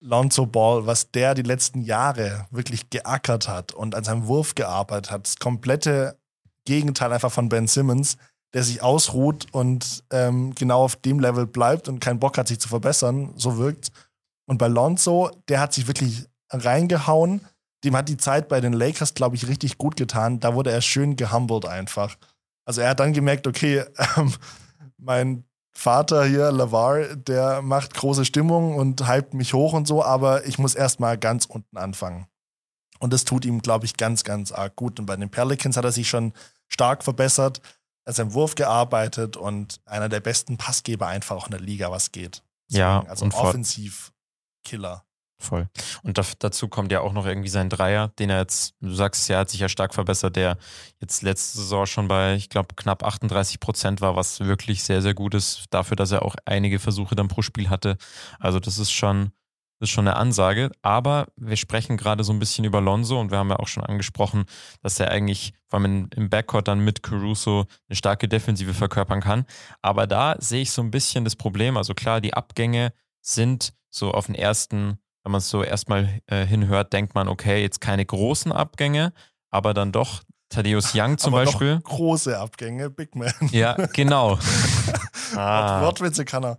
Lonzo 0.00 0.46
Ball, 0.46 0.86
was 0.86 1.10
der 1.10 1.34
die 1.34 1.42
letzten 1.42 1.82
Jahre 1.82 2.46
wirklich 2.50 2.88
geackert 2.88 3.48
hat 3.48 3.72
und 3.72 3.94
an 3.94 4.04
seinem 4.04 4.26
Wurf 4.26 4.54
gearbeitet 4.54 5.10
hat, 5.10 5.26
das 5.26 5.36
komplette 5.36 6.18
Gegenteil 6.64 7.12
einfach 7.12 7.32
von 7.32 7.48
Ben 7.48 7.66
Simmons, 7.66 8.16
der 8.54 8.62
sich 8.62 8.82
ausruht 8.82 9.46
und 9.52 10.04
ähm, 10.10 10.54
genau 10.54 10.84
auf 10.84 10.96
dem 10.96 11.20
Level 11.20 11.46
bleibt 11.46 11.88
und 11.88 12.00
keinen 12.00 12.20
Bock 12.20 12.36
hat, 12.36 12.48
sich 12.48 12.60
zu 12.60 12.68
verbessern, 12.68 13.32
so 13.36 13.56
wirkt. 13.56 13.90
Und 14.46 14.58
bei 14.58 14.68
Lonzo, 14.68 15.30
der 15.48 15.60
hat 15.60 15.72
sich 15.72 15.86
wirklich 15.86 16.26
reingehauen. 16.50 17.40
Dem 17.84 17.96
hat 17.96 18.08
die 18.08 18.18
Zeit 18.18 18.48
bei 18.48 18.60
den 18.60 18.74
Lakers, 18.74 19.14
glaube 19.14 19.36
ich, 19.36 19.48
richtig 19.48 19.78
gut 19.78 19.96
getan. 19.96 20.40
Da 20.40 20.54
wurde 20.54 20.70
er 20.70 20.82
schön 20.82 21.16
gehumbled 21.16 21.66
einfach. 21.66 22.16
Also 22.64 22.80
er 22.80 22.90
hat 22.90 23.00
dann 23.00 23.12
gemerkt, 23.12 23.46
okay, 23.46 23.84
ähm, 24.16 24.32
mein 24.98 25.44
Vater 25.74 26.24
hier, 26.26 26.52
Lavar, 26.52 27.16
der 27.16 27.62
macht 27.62 27.94
große 27.94 28.26
Stimmung 28.26 28.76
und 28.76 29.08
hypt 29.08 29.32
mich 29.32 29.54
hoch 29.54 29.72
und 29.72 29.88
so, 29.88 30.04
aber 30.04 30.46
ich 30.46 30.58
muss 30.58 30.74
erstmal 30.74 31.16
ganz 31.16 31.46
unten 31.46 31.78
anfangen. 31.78 32.26
Und 33.00 33.12
das 33.12 33.24
tut 33.24 33.44
ihm, 33.44 33.62
glaube 33.62 33.86
ich, 33.86 33.96
ganz, 33.96 34.22
ganz 34.22 34.52
arg 34.52 34.76
gut. 34.76 35.00
Und 35.00 35.06
bei 35.06 35.16
den 35.16 35.30
Pelicans 35.30 35.76
hat 35.76 35.84
er 35.84 35.92
sich 35.92 36.08
schon 36.08 36.34
stark 36.68 37.02
verbessert, 37.02 37.60
er 38.04 38.12
seinen 38.12 38.34
Wurf 38.34 38.54
gearbeitet 38.54 39.36
und 39.36 39.80
einer 39.84 40.08
der 40.08 40.20
besten 40.20 40.56
Passgeber 40.58 41.06
einfach 41.06 41.36
auch 41.36 41.46
in 41.46 41.52
der 41.52 41.60
Liga, 41.60 41.90
was 41.90 42.12
geht. 42.12 42.42
Ja, 42.68 43.04
also 43.08 43.24
und 43.24 43.32
vor- 43.32 43.44
offensiv 43.48 44.12
Killer. 44.64 45.04
Voll. 45.40 45.68
Und 46.04 46.18
da, 46.18 46.22
dazu 46.38 46.68
kommt 46.68 46.92
ja 46.92 47.00
auch 47.00 47.12
noch 47.12 47.26
irgendwie 47.26 47.48
sein 47.48 47.68
Dreier, 47.68 48.08
den 48.20 48.30
er 48.30 48.38
jetzt, 48.38 48.74
du 48.80 48.94
sagst, 48.94 49.28
ja, 49.28 49.40
hat 49.40 49.50
sich 49.50 49.58
ja 49.58 49.68
stark 49.68 49.92
verbessert, 49.92 50.36
der 50.36 50.56
jetzt 51.00 51.22
letzte 51.22 51.58
Saison 51.58 51.84
schon 51.84 52.06
bei, 52.06 52.34
ich 52.36 52.48
glaube, 52.48 52.76
knapp 52.76 53.02
38 53.02 53.58
Prozent 53.58 54.00
war, 54.00 54.14
was 54.14 54.38
wirklich 54.38 54.84
sehr, 54.84 55.02
sehr 55.02 55.14
gut 55.14 55.34
ist, 55.34 55.64
dafür, 55.70 55.96
dass 55.96 56.12
er 56.12 56.22
auch 56.24 56.36
einige 56.44 56.78
Versuche 56.78 57.16
dann 57.16 57.26
pro 57.26 57.42
Spiel 57.42 57.70
hatte. 57.70 57.96
Also 58.38 58.60
das 58.60 58.78
ist 58.78 58.92
schon, 58.92 59.32
das 59.82 59.88
ist 59.88 59.94
schon 59.94 60.06
eine 60.06 60.16
Ansage. 60.16 60.70
Aber 60.82 61.26
wir 61.36 61.56
sprechen 61.56 61.96
gerade 61.96 62.22
so 62.22 62.32
ein 62.32 62.38
bisschen 62.38 62.64
über 62.64 62.80
Lonzo 62.80 63.18
und 63.18 63.32
wir 63.32 63.38
haben 63.38 63.50
ja 63.50 63.56
auch 63.56 63.66
schon 63.66 63.82
angesprochen, 63.82 64.44
dass 64.80 65.00
er 65.00 65.10
eigentlich, 65.10 65.54
vor 65.66 65.80
allem 65.80 66.08
im 66.14 66.30
Backcourt 66.30 66.68
dann 66.68 66.84
mit 66.84 67.02
Caruso 67.02 67.66
eine 67.88 67.96
starke 67.96 68.28
Defensive 68.28 68.74
verkörpern 68.74 69.20
kann. 69.20 69.44
Aber 69.80 70.06
da 70.06 70.36
sehe 70.38 70.62
ich 70.62 70.70
so 70.70 70.82
ein 70.82 70.92
bisschen 70.92 71.24
das 71.24 71.34
Problem. 71.34 71.76
Also 71.76 71.94
klar, 71.94 72.20
die 72.20 72.32
Abgänge 72.32 72.92
sind 73.22 73.74
so 73.90 74.12
auf 74.12 74.26
den 74.26 74.36
ersten 74.36 74.98
wenn 75.24 75.30
man 75.30 75.38
es 75.38 75.50
so 75.50 75.62
erstmal 75.62 76.20
äh, 76.26 76.44
hinhört, 76.44 76.92
denkt 76.92 77.14
man, 77.14 77.28
okay, 77.28 77.62
jetzt 77.62 77.80
keine 77.80 78.04
großen 78.04 78.50
Abgänge, 78.50 79.12
aber 79.50 79.72
dann 79.72 79.92
doch 79.92 80.22
Thaddeus 80.48 80.94
Young 80.94 81.16
zum 81.16 81.34
aber 81.34 81.44
Beispiel. 81.44 81.80
Große 81.82 82.38
Abgänge, 82.38 82.90
Big 82.90 83.14
Man. 83.14 83.32
Ja, 83.52 83.74
genau. 83.92 84.38
ah, 85.36 85.80
Wortwitze 85.82 86.24
kann 86.24 86.44
er. 86.44 86.58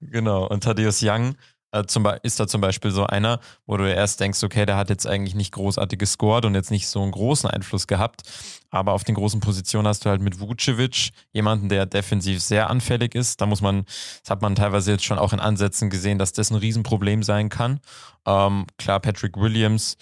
genau. 0.00 0.46
Und 0.46 0.64
Thaddeus 0.64 1.00
Young 1.02 1.34
zum, 1.86 2.02
Be- 2.02 2.18
ist 2.22 2.40
da 2.40 2.46
zum 2.46 2.60
Beispiel 2.60 2.90
so 2.90 3.06
einer, 3.06 3.40
wo 3.66 3.76
du 3.76 3.84
erst 3.84 4.20
denkst, 4.20 4.42
okay, 4.42 4.66
der 4.66 4.76
hat 4.76 4.90
jetzt 4.90 5.06
eigentlich 5.06 5.34
nicht 5.34 5.52
großartig 5.52 5.98
gescored 5.98 6.44
und 6.44 6.54
jetzt 6.54 6.70
nicht 6.70 6.88
so 6.88 7.02
einen 7.02 7.12
großen 7.12 7.48
Einfluss 7.48 7.86
gehabt. 7.86 8.22
Aber 8.70 8.92
auf 8.92 9.04
den 9.04 9.14
großen 9.14 9.40
Positionen 9.40 9.88
hast 9.88 10.04
du 10.04 10.10
halt 10.10 10.20
mit 10.22 10.40
Vucevic 10.40 11.10
jemanden, 11.32 11.68
der 11.68 11.86
defensiv 11.86 12.40
sehr 12.40 12.70
anfällig 12.70 13.14
ist. 13.14 13.40
Da 13.40 13.46
muss 13.46 13.60
man, 13.60 13.84
das 13.84 14.30
hat 14.30 14.42
man 14.42 14.54
teilweise 14.54 14.92
jetzt 14.92 15.04
schon 15.04 15.18
auch 15.18 15.32
in 15.32 15.40
Ansätzen 15.40 15.90
gesehen, 15.90 16.18
dass 16.18 16.32
das 16.32 16.50
ein 16.50 16.56
Riesenproblem 16.56 17.22
sein 17.22 17.48
kann. 17.48 17.80
Ähm, 18.26 18.66
klar, 18.78 19.00
Patrick 19.00 19.36
Williams 19.36 19.96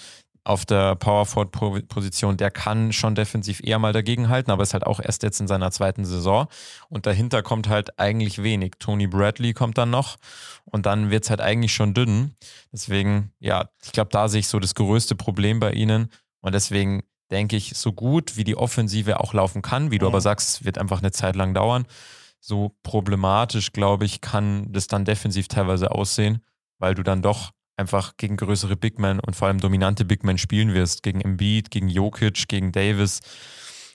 auf 0.48 0.64
der 0.64 0.96
Power-Forward-Position, 0.96 2.36
der 2.38 2.50
kann 2.50 2.92
schon 2.92 3.14
defensiv 3.14 3.60
eher 3.62 3.78
mal 3.78 3.92
dagegenhalten, 3.92 4.50
aber 4.50 4.62
ist 4.62 4.72
halt 4.72 4.86
auch 4.86 4.98
erst 4.98 5.22
jetzt 5.22 5.40
in 5.40 5.46
seiner 5.46 5.70
zweiten 5.70 6.04
Saison. 6.04 6.46
Und 6.88 7.06
dahinter 7.06 7.42
kommt 7.42 7.68
halt 7.68 7.98
eigentlich 7.98 8.42
wenig. 8.42 8.72
Tony 8.78 9.06
Bradley 9.06 9.52
kommt 9.52 9.76
dann 9.76 9.90
noch 9.90 10.16
und 10.64 10.86
dann 10.86 11.10
wird 11.10 11.24
es 11.24 11.30
halt 11.30 11.40
eigentlich 11.42 11.74
schon 11.74 11.92
dünn. 11.92 12.34
Deswegen, 12.72 13.32
ja, 13.40 13.68
ich 13.84 13.92
glaube, 13.92 14.10
da 14.10 14.28
sehe 14.28 14.40
ich 14.40 14.48
so 14.48 14.58
das 14.58 14.74
größte 14.74 15.14
Problem 15.14 15.60
bei 15.60 15.72
ihnen. 15.72 16.08
Und 16.40 16.54
deswegen 16.54 17.02
denke 17.30 17.56
ich, 17.56 17.76
so 17.76 17.92
gut 17.92 18.38
wie 18.38 18.44
die 18.44 18.56
Offensive 18.56 19.20
auch 19.20 19.34
laufen 19.34 19.60
kann, 19.60 19.90
wie 19.90 19.98
du 19.98 20.06
Mhm. 20.06 20.12
aber 20.12 20.20
sagst, 20.22 20.48
es 20.48 20.64
wird 20.64 20.78
einfach 20.78 21.00
eine 21.00 21.10
Zeit 21.12 21.36
lang 21.36 21.52
dauern, 21.52 21.84
so 22.40 22.74
problematisch, 22.82 23.72
glaube 23.72 24.06
ich, 24.06 24.22
kann 24.22 24.72
das 24.72 24.86
dann 24.86 25.04
defensiv 25.04 25.48
teilweise 25.48 25.90
aussehen, 25.90 26.42
weil 26.78 26.94
du 26.94 27.02
dann 27.02 27.20
doch 27.20 27.50
einfach 27.78 28.16
gegen 28.16 28.36
größere 28.36 28.76
Big 28.76 28.98
Men 28.98 29.20
und 29.20 29.34
vor 29.36 29.48
allem 29.48 29.60
dominante 29.60 30.04
Big 30.04 30.24
Men 30.24 30.38
spielen 30.38 30.74
wirst. 30.74 31.02
Gegen 31.02 31.20
Embiid, 31.20 31.70
gegen 31.70 31.88
Jokic, 31.88 32.48
gegen 32.48 32.72
Davis. 32.72 33.20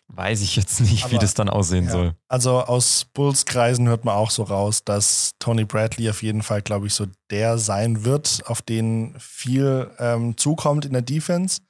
Weiß 0.08 0.42
ich 0.42 0.56
jetzt 0.58 0.82
nicht, 0.82 1.10
wie 1.10 1.16
Aber- 1.16 1.20
das 1.22 1.34
dann 1.34 1.50
aussehen 1.50 1.86
Ja. 1.86 1.92
soll. 1.92 2.16
Also 2.28 2.60
aus 2.62 3.06
Bulls-Kreisen 3.14 3.88
hört 3.88 4.06
man 4.06 4.16
auch 4.16 4.32
so 4.32 4.44
raus, 4.44 4.84
dass 4.84 5.32
Tony 5.40 5.64
Bradley 5.66 6.10
auf 6.10 6.22
jeden 6.24 6.44
Fall, 6.44 6.62
glaube 6.62 6.88
ich, 6.88 6.94
so 6.94 7.08
der 7.32 7.58
sein 7.58 8.04
wird, 8.04 8.42
auf 8.46 8.62
den 8.62 9.16
viel 9.20 9.90
ähm, 10.00 10.36
zukommt 10.38 10.86
in 10.86 10.94
der 10.94 11.02
Defense, 11.02 11.62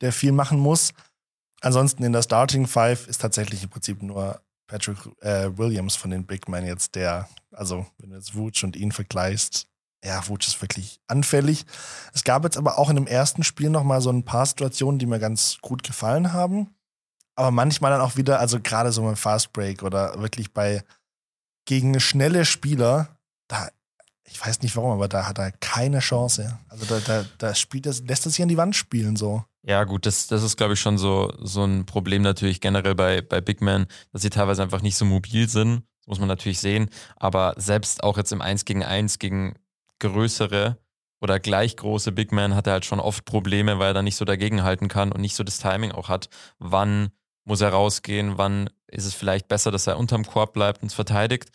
der 0.00 0.12
viel 0.12 0.32
machen 0.32 0.58
muss. 0.58 0.92
Ansonsten 1.60 2.04
in 2.04 2.12
der 2.12 2.22
Starting 2.22 2.66
Five 2.66 3.08
ist 3.08 3.20
tatsächlich 3.20 3.64
im 3.64 3.70
Prinzip 3.70 4.02
nur 4.02 4.40
Patrick 4.68 4.98
äh, 5.22 5.50
Williams 5.56 5.96
von 5.96 6.10
den 6.10 6.26
Big 6.26 6.46
Men 6.48 6.66
jetzt 6.66 6.94
der, 6.94 7.26
also 7.52 7.86
wenn 7.98 8.10
du 8.10 8.16
jetzt 8.16 8.34
Wutsch 8.34 8.62
und 8.64 8.76
ihn 8.76 8.92
vergleichst, 8.92 9.66
ja, 10.04 10.26
Wutsch 10.28 10.46
ist 10.46 10.62
wirklich 10.62 11.00
anfällig. 11.08 11.64
Es 12.14 12.24
gab 12.24 12.44
jetzt 12.44 12.56
aber 12.56 12.78
auch 12.78 12.88
in 12.90 12.96
dem 12.96 13.06
ersten 13.06 13.42
Spiel 13.42 13.70
noch 13.70 13.84
mal 13.84 14.00
so 14.00 14.10
ein 14.10 14.24
paar 14.24 14.46
Situationen, 14.46 14.98
die 14.98 15.06
mir 15.06 15.18
ganz 15.18 15.58
gut 15.60 15.82
gefallen 15.82 16.32
haben. 16.32 16.74
Aber 17.34 17.50
manchmal 17.50 17.90
dann 17.90 18.00
auch 18.00 18.16
wieder, 18.16 18.40
also 18.40 18.60
gerade 18.60 18.92
so 18.92 19.02
beim 19.02 19.16
Fast 19.16 19.52
Break 19.52 19.82
oder 19.82 20.20
wirklich 20.20 20.52
bei 20.52 20.84
gegen 21.66 22.00
schnelle 22.00 22.44
Spieler, 22.44 23.18
da, 23.46 23.68
ich 24.24 24.44
weiß 24.44 24.62
nicht 24.62 24.74
warum, 24.76 24.92
aber 24.92 25.08
da 25.08 25.26
hat 25.26 25.38
er 25.38 25.52
keine 25.52 26.00
Chance. 26.00 26.58
Also 26.68 26.84
da, 26.86 27.00
da, 27.00 27.24
da 27.38 27.54
spielt 27.54 27.86
das, 27.86 28.00
lässt 28.00 28.26
er 28.26 28.30
sich 28.30 28.42
an 28.42 28.48
die 28.48 28.56
Wand 28.56 28.74
spielen 28.74 29.16
so. 29.16 29.44
Ja, 29.62 29.84
gut, 29.84 30.06
das, 30.06 30.28
das 30.28 30.42
ist, 30.42 30.56
glaube 30.56 30.74
ich, 30.74 30.80
schon 30.80 30.98
so, 30.98 31.32
so 31.42 31.64
ein 31.64 31.84
Problem 31.84 32.22
natürlich 32.22 32.60
generell 32.60 32.94
bei, 32.94 33.20
bei 33.20 33.40
Big 33.40 33.60
Men, 33.60 33.86
dass 34.12 34.22
sie 34.22 34.30
teilweise 34.30 34.62
einfach 34.62 34.82
nicht 34.82 34.96
so 34.96 35.04
mobil 35.04 35.48
sind. 35.48 35.82
Das 36.00 36.06
muss 36.06 36.18
man 36.20 36.28
natürlich 36.28 36.58
sehen. 36.58 36.88
Aber 37.16 37.54
selbst 37.58 38.02
auch 38.02 38.16
jetzt 38.16 38.32
im 38.32 38.40
1 38.40 38.64
gegen 38.64 38.82
1 38.82 39.18
gegen 39.18 39.56
größere 39.98 40.78
oder 41.20 41.40
gleich 41.40 41.76
große 41.76 42.12
Big 42.12 42.32
Men 42.32 42.54
hat 42.54 42.66
er 42.66 42.74
halt 42.74 42.84
schon 42.84 43.00
oft 43.00 43.24
Probleme, 43.24 43.78
weil 43.78 43.88
er 43.90 43.94
da 43.94 44.02
nicht 44.02 44.16
so 44.16 44.24
dagegenhalten 44.24 44.88
kann 44.88 45.10
und 45.12 45.20
nicht 45.20 45.34
so 45.34 45.42
das 45.44 45.58
Timing 45.58 45.92
auch 45.92 46.08
hat. 46.08 46.28
Wann 46.58 47.10
muss 47.44 47.60
er 47.60 47.70
rausgehen? 47.70 48.38
Wann 48.38 48.70
ist 48.86 49.04
es 49.04 49.14
vielleicht 49.14 49.48
besser, 49.48 49.70
dass 49.70 49.86
er 49.86 49.98
unterm 49.98 50.24
Korb 50.24 50.52
bleibt 50.52 50.82
und 50.82 50.88
es 50.88 50.94
verteidigt? 50.94 51.50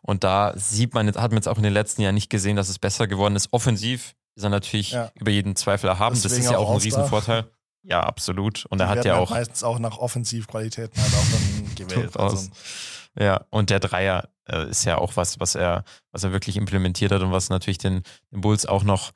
Und 0.00 0.24
da 0.24 0.52
sieht 0.56 0.94
man, 0.94 1.06
jetzt 1.06 1.18
hat 1.18 1.30
man 1.30 1.36
jetzt 1.36 1.48
auch 1.48 1.56
in 1.58 1.62
den 1.62 1.72
letzten 1.74 2.00
Jahren 2.02 2.14
nicht 2.14 2.30
gesehen, 2.30 2.56
dass 2.56 2.68
es 2.68 2.78
besser 2.78 3.06
geworden 3.06 3.36
ist. 3.36 3.52
Offensiv 3.52 4.14
ist 4.34 4.44
er 4.44 4.50
natürlich 4.50 4.92
Ja. 4.92 5.10
über 5.14 5.30
jeden 5.30 5.56
Zweifel 5.56 5.88
erhaben. 5.88 6.14
das 6.14 6.22
Deswegen 6.22 6.44
ist 6.44 6.50
ja 6.52 6.58
auch 6.58 6.68
auch 6.70 6.74
ein. 6.74 6.80
Riesenvorteil. 6.80 7.44
Ja, 7.84 7.98
absolut. 8.04 8.64
Und 8.66 8.78
Die 8.78 8.84
er 8.84 8.88
hat 8.90 9.04
ja 9.04 9.14
halt 9.14 9.22
auch 9.24 9.30
meistens 9.30 9.64
auch 9.64 9.80
nach 9.80 9.98
Offensivqualitäten 9.98 11.02
halt 11.02 11.12
auch 11.14 11.26
dann 11.32 11.74
gewählt. 11.88 12.16
Also, 12.16 12.48
Ja, 13.18 13.44
und 13.50 13.70
der 13.70 13.80
Dreier 13.80 14.28
äh, 14.48 14.68
ist 14.68 14.84
ja 14.84 14.98
auch 14.98 15.16
was, 15.16 15.38
was 15.40 15.54
er, 15.54 15.84
was 16.12 16.24
er 16.24 16.32
wirklich 16.32 16.56
implementiert 16.56 17.12
hat 17.12 17.22
und 17.22 17.32
was 17.32 17.50
natürlich 17.50 17.78
den, 17.78 18.02
den 18.30 18.40
Bulls 18.40 18.66
auch 18.66 18.84
noch 18.84 19.12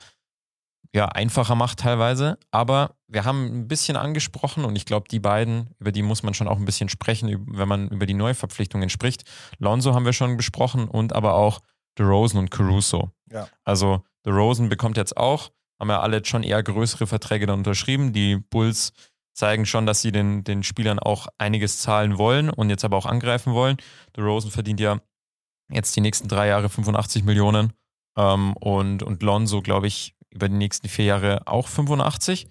ja, 0.94 1.06
einfacher 1.06 1.54
macht 1.54 1.80
teilweise. 1.80 2.38
Aber 2.50 2.96
wir 3.06 3.24
haben 3.24 3.44
ein 3.44 3.68
bisschen 3.68 3.96
angesprochen 3.96 4.64
und 4.64 4.76
ich 4.76 4.86
glaube, 4.86 5.08
die 5.10 5.20
beiden, 5.20 5.70
über 5.78 5.92
die 5.92 6.02
muss 6.02 6.22
man 6.22 6.34
schon 6.34 6.48
auch 6.48 6.56
ein 6.56 6.64
bisschen 6.64 6.88
sprechen, 6.88 7.46
wenn 7.50 7.68
man 7.68 7.88
über 7.88 8.06
die 8.06 8.14
Neuverpflichtungen 8.14 8.88
spricht. 8.88 9.24
Lonzo 9.58 9.94
haben 9.94 10.04
wir 10.04 10.12
schon 10.12 10.36
besprochen 10.36 10.88
und 10.88 11.12
aber 11.12 11.34
auch 11.34 11.60
DeRozan 11.98 12.38
und 12.38 12.50
Caruso. 12.50 13.10
Ja. 13.30 13.48
Also 13.64 14.04
DeRozan 14.24 14.68
bekommt 14.68 14.96
jetzt 14.96 15.16
auch, 15.16 15.50
haben 15.78 15.90
ja 15.90 16.00
alle 16.00 16.24
schon 16.24 16.42
eher 16.42 16.62
größere 16.62 17.06
Verträge 17.06 17.46
dann 17.46 17.58
unterschrieben. 17.58 18.12
Die 18.12 18.36
Bulls 18.36 18.92
zeigen 19.36 19.66
schon, 19.66 19.86
dass 19.86 20.00
sie 20.00 20.12
den, 20.12 20.44
den 20.44 20.62
Spielern 20.62 20.98
auch 20.98 21.28
einiges 21.38 21.80
zahlen 21.80 22.18
wollen 22.18 22.50
und 22.50 22.70
jetzt 22.70 22.84
aber 22.84 22.96
auch 22.96 23.06
angreifen 23.06 23.52
wollen. 23.52 23.76
DeRozan 24.16 24.50
verdient 24.50 24.80
ja 24.80 25.00
jetzt 25.70 25.94
die 25.94 26.00
nächsten 26.00 26.28
drei 26.28 26.48
Jahre 26.48 26.68
85 26.68 27.24
Millionen 27.24 27.72
ähm, 28.16 28.54
und, 28.54 29.02
und 29.02 29.22
Lonzo, 29.22 29.62
glaube 29.62 29.86
ich, 29.86 30.14
über 30.30 30.48
die 30.48 30.54
nächsten 30.54 30.88
vier 30.88 31.04
Jahre 31.04 31.42
auch 31.46 31.68
85 31.68 32.48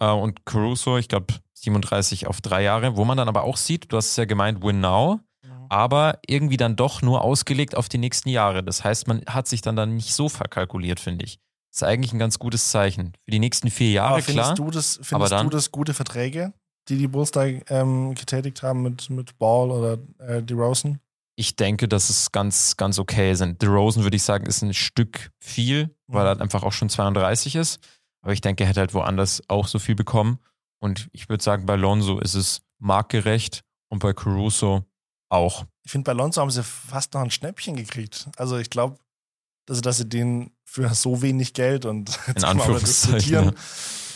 äh, 0.00 0.06
und 0.06 0.44
Caruso, 0.44 0.98
ich 0.98 1.08
glaube, 1.08 1.34
37 1.54 2.26
auf 2.26 2.40
drei 2.40 2.62
Jahre, 2.62 2.96
wo 2.96 3.04
man 3.04 3.16
dann 3.16 3.28
aber 3.28 3.44
auch 3.44 3.56
sieht, 3.56 3.92
du 3.92 3.96
hast 3.96 4.10
es 4.10 4.16
ja 4.16 4.24
gemeint, 4.24 4.62
win 4.62 4.80
now, 4.80 5.20
aber 5.68 6.18
irgendwie 6.26 6.56
dann 6.56 6.76
doch 6.76 7.02
nur 7.02 7.22
ausgelegt 7.22 7.76
auf 7.76 7.88
die 7.88 7.98
nächsten 7.98 8.28
Jahre. 8.28 8.62
Das 8.62 8.84
heißt, 8.84 9.08
man 9.08 9.22
hat 9.26 9.48
sich 9.48 9.62
dann 9.62 9.76
dann 9.76 9.96
nicht 9.96 10.14
so 10.14 10.28
verkalkuliert, 10.28 11.00
finde 11.00 11.24
ich. 11.24 11.40
Das 11.76 11.82
ist 11.82 11.88
eigentlich 11.88 12.14
ein 12.14 12.18
ganz 12.18 12.38
gutes 12.38 12.70
Zeichen. 12.70 13.12
Für 13.26 13.30
die 13.32 13.38
nächsten 13.38 13.70
vier 13.70 13.90
Jahre, 13.90 14.14
aber 14.14 14.22
findest, 14.22 14.54
klar. 14.54 14.54
du 14.54 14.70
das, 14.70 14.96
aber 14.96 15.04
findest 15.04 15.32
dann- 15.32 15.46
du 15.46 15.50
das 15.50 15.70
gute 15.70 15.92
Verträge, 15.92 16.54
die 16.88 16.96
die 16.96 17.06
Bulls 17.06 17.32
da 17.32 17.44
ähm, 17.44 18.14
getätigt 18.14 18.62
haben 18.62 18.80
mit, 18.82 19.10
mit 19.10 19.36
Ball 19.38 19.70
oder 19.70 19.98
äh, 20.18 20.42
DeRozan? 20.42 21.00
Ich 21.38 21.54
denke, 21.56 21.86
dass 21.86 22.08
es 22.08 22.32
ganz, 22.32 22.78
ganz 22.78 22.98
okay 22.98 23.34
sind. 23.34 23.60
DeRozan, 23.60 24.04
würde 24.04 24.16
ich 24.16 24.22
sagen, 24.22 24.46
ist 24.46 24.62
ein 24.62 24.72
Stück 24.72 25.30
viel, 25.38 25.94
weil 26.06 26.22
Mhm. 26.22 26.26
er 26.26 26.28
halt 26.28 26.40
einfach 26.40 26.62
auch 26.62 26.72
schon 26.72 26.88
32 26.88 27.56
ist. 27.56 27.78
Aber 28.22 28.32
ich 28.32 28.40
denke, 28.40 28.64
er 28.64 28.68
hätte 28.70 28.80
halt 28.80 28.94
woanders 28.94 29.42
auch 29.48 29.66
so 29.68 29.78
viel 29.78 29.94
bekommen. 29.96 30.38
Und 30.80 31.08
ich 31.12 31.28
würde 31.28 31.44
sagen, 31.44 31.66
bei 31.66 31.76
Lonzo 31.76 32.20
ist 32.20 32.32
es 32.34 32.62
marktgerecht 32.78 33.64
und 33.90 33.98
bei 33.98 34.14
Caruso 34.14 34.86
auch. 35.28 35.66
Ich 35.84 35.90
finde, 35.92 36.04
bei 36.10 36.14
Lonzo 36.14 36.40
haben 36.40 36.50
sie 36.50 36.62
fast 36.64 37.12
noch 37.12 37.20
ein 37.20 37.30
Schnäppchen 37.30 37.76
gekriegt. 37.76 38.28
Also 38.38 38.56
ich 38.56 38.70
glaube, 38.70 38.96
dass, 39.66 39.80
dass 39.80 39.98
sie 39.98 40.08
den 40.08 40.50
für 40.64 40.92
so 40.94 41.22
wenig 41.22 41.52
Geld 41.52 41.84
und 41.84 42.10
jetzt 42.26 42.42
kann 42.42 42.44
aber 42.44 42.60
Anführungszeichen, 42.60 43.16
diskutieren. 43.16 43.54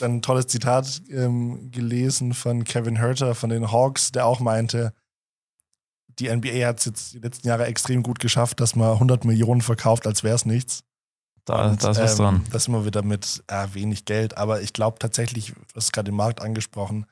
Dann 0.00 0.16
ein 0.16 0.22
tolles 0.22 0.46
Zitat 0.46 1.02
ähm, 1.10 1.70
gelesen 1.70 2.32
von 2.32 2.64
Kevin 2.64 2.96
Herter 2.96 3.34
von 3.34 3.50
den 3.50 3.70
Hawks, 3.70 4.12
der 4.12 4.26
auch 4.26 4.40
meinte, 4.40 4.94
die 6.18 6.34
NBA 6.34 6.66
hat 6.66 6.78
es 6.78 6.84
jetzt 6.86 7.14
die 7.14 7.18
letzten 7.18 7.48
Jahre 7.48 7.66
extrem 7.66 8.02
gut 8.02 8.18
geschafft, 8.18 8.60
dass 8.60 8.76
man 8.76 8.92
100 8.92 9.24
Millionen 9.24 9.60
verkauft, 9.60 10.06
als 10.06 10.22
wäre 10.22 10.34
es 10.34 10.44
nichts. 10.44 10.84
Da, 11.44 11.70
Und, 11.70 11.82
da 11.82 11.90
ist 11.90 12.00
was 12.00 12.12
ähm, 12.12 12.18
dran. 12.18 12.46
Das 12.50 12.68
immer 12.68 12.84
wieder 12.84 13.02
mit 13.02 13.42
äh, 13.46 13.66
wenig 13.72 14.04
Geld. 14.04 14.36
Aber 14.36 14.60
ich 14.60 14.72
glaube 14.72 14.98
tatsächlich, 14.98 15.52
du 15.52 15.76
hast 15.76 15.92
gerade 15.92 16.10
den 16.10 16.16
Markt 16.16 16.42
angesprochen, 16.42 17.06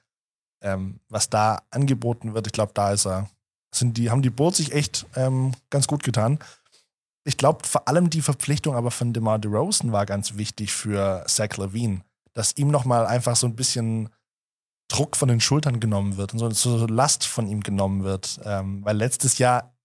ähm, 0.60 1.00
was 1.08 1.30
da 1.30 1.62
angeboten 1.70 2.34
wird, 2.34 2.46
ich 2.46 2.52
glaube, 2.52 2.72
da 2.74 2.92
ist 2.92 3.06
er. 3.06 3.28
Sind 3.70 3.98
die, 3.98 4.10
haben 4.10 4.22
die 4.22 4.30
Bulls 4.30 4.56
sich 4.56 4.72
echt 4.72 5.06
ähm, 5.14 5.52
ganz 5.68 5.86
gut 5.86 6.02
getan. 6.02 6.38
Ich 7.28 7.36
glaube, 7.36 7.68
vor 7.68 7.86
allem 7.86 8.08
die 8.08 8.22
Verpflichtung 8.22 8.74
aber 8.74 8.90
von 8.90 9.12
DeMar 9.12 9.38
DeRozan 9.38 9.92
war 9.92 10.06
ganz 10.06 10.38
wichtig 10.38 10.72
für 10.72 11.26
Zach 11.28 11.58
Levine, 11.58 12.00
dass 12.32 12.56
ihm 12.56 12.70
nochmal 12.70 13.04
einfach 13.04 13.36
so 13.36 13.46
ein 13.46 13.54
bisschen 13.54 14.08
Druck 14.90 15.14
von 15.14 15.28
den 15.28 15.42
Schultern 15.42 15.78
genommen 15.78 16.16
wird 16.16 16.32
und 16.32 16.38
so, 16.38 16.48
so 16.50 16.86
Last 16.86 17.26
von 17.26 17.46
ihm 17.46 17.62
genommen 17.62 18.02
wird. 18.02 18.40
Ähm, 18.44 18.82
weil 18.82 18.96
letztes 18.96 19.36
Jahr, 19.36 19.76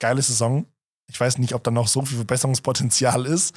geile 0.00 0.20
Saison, 0.20 0.66
ich 1.08 1.18
weiß 1.18 1.38
nicht, 1.38 1.54
ob 1.54 1.64
da 1.64 1.70
noch 1.70 1.88
so 1.88 2.04
viel 2.04 2.18
Verbesserungspotenzial 2.18 3.24
ist, 3.24 3.54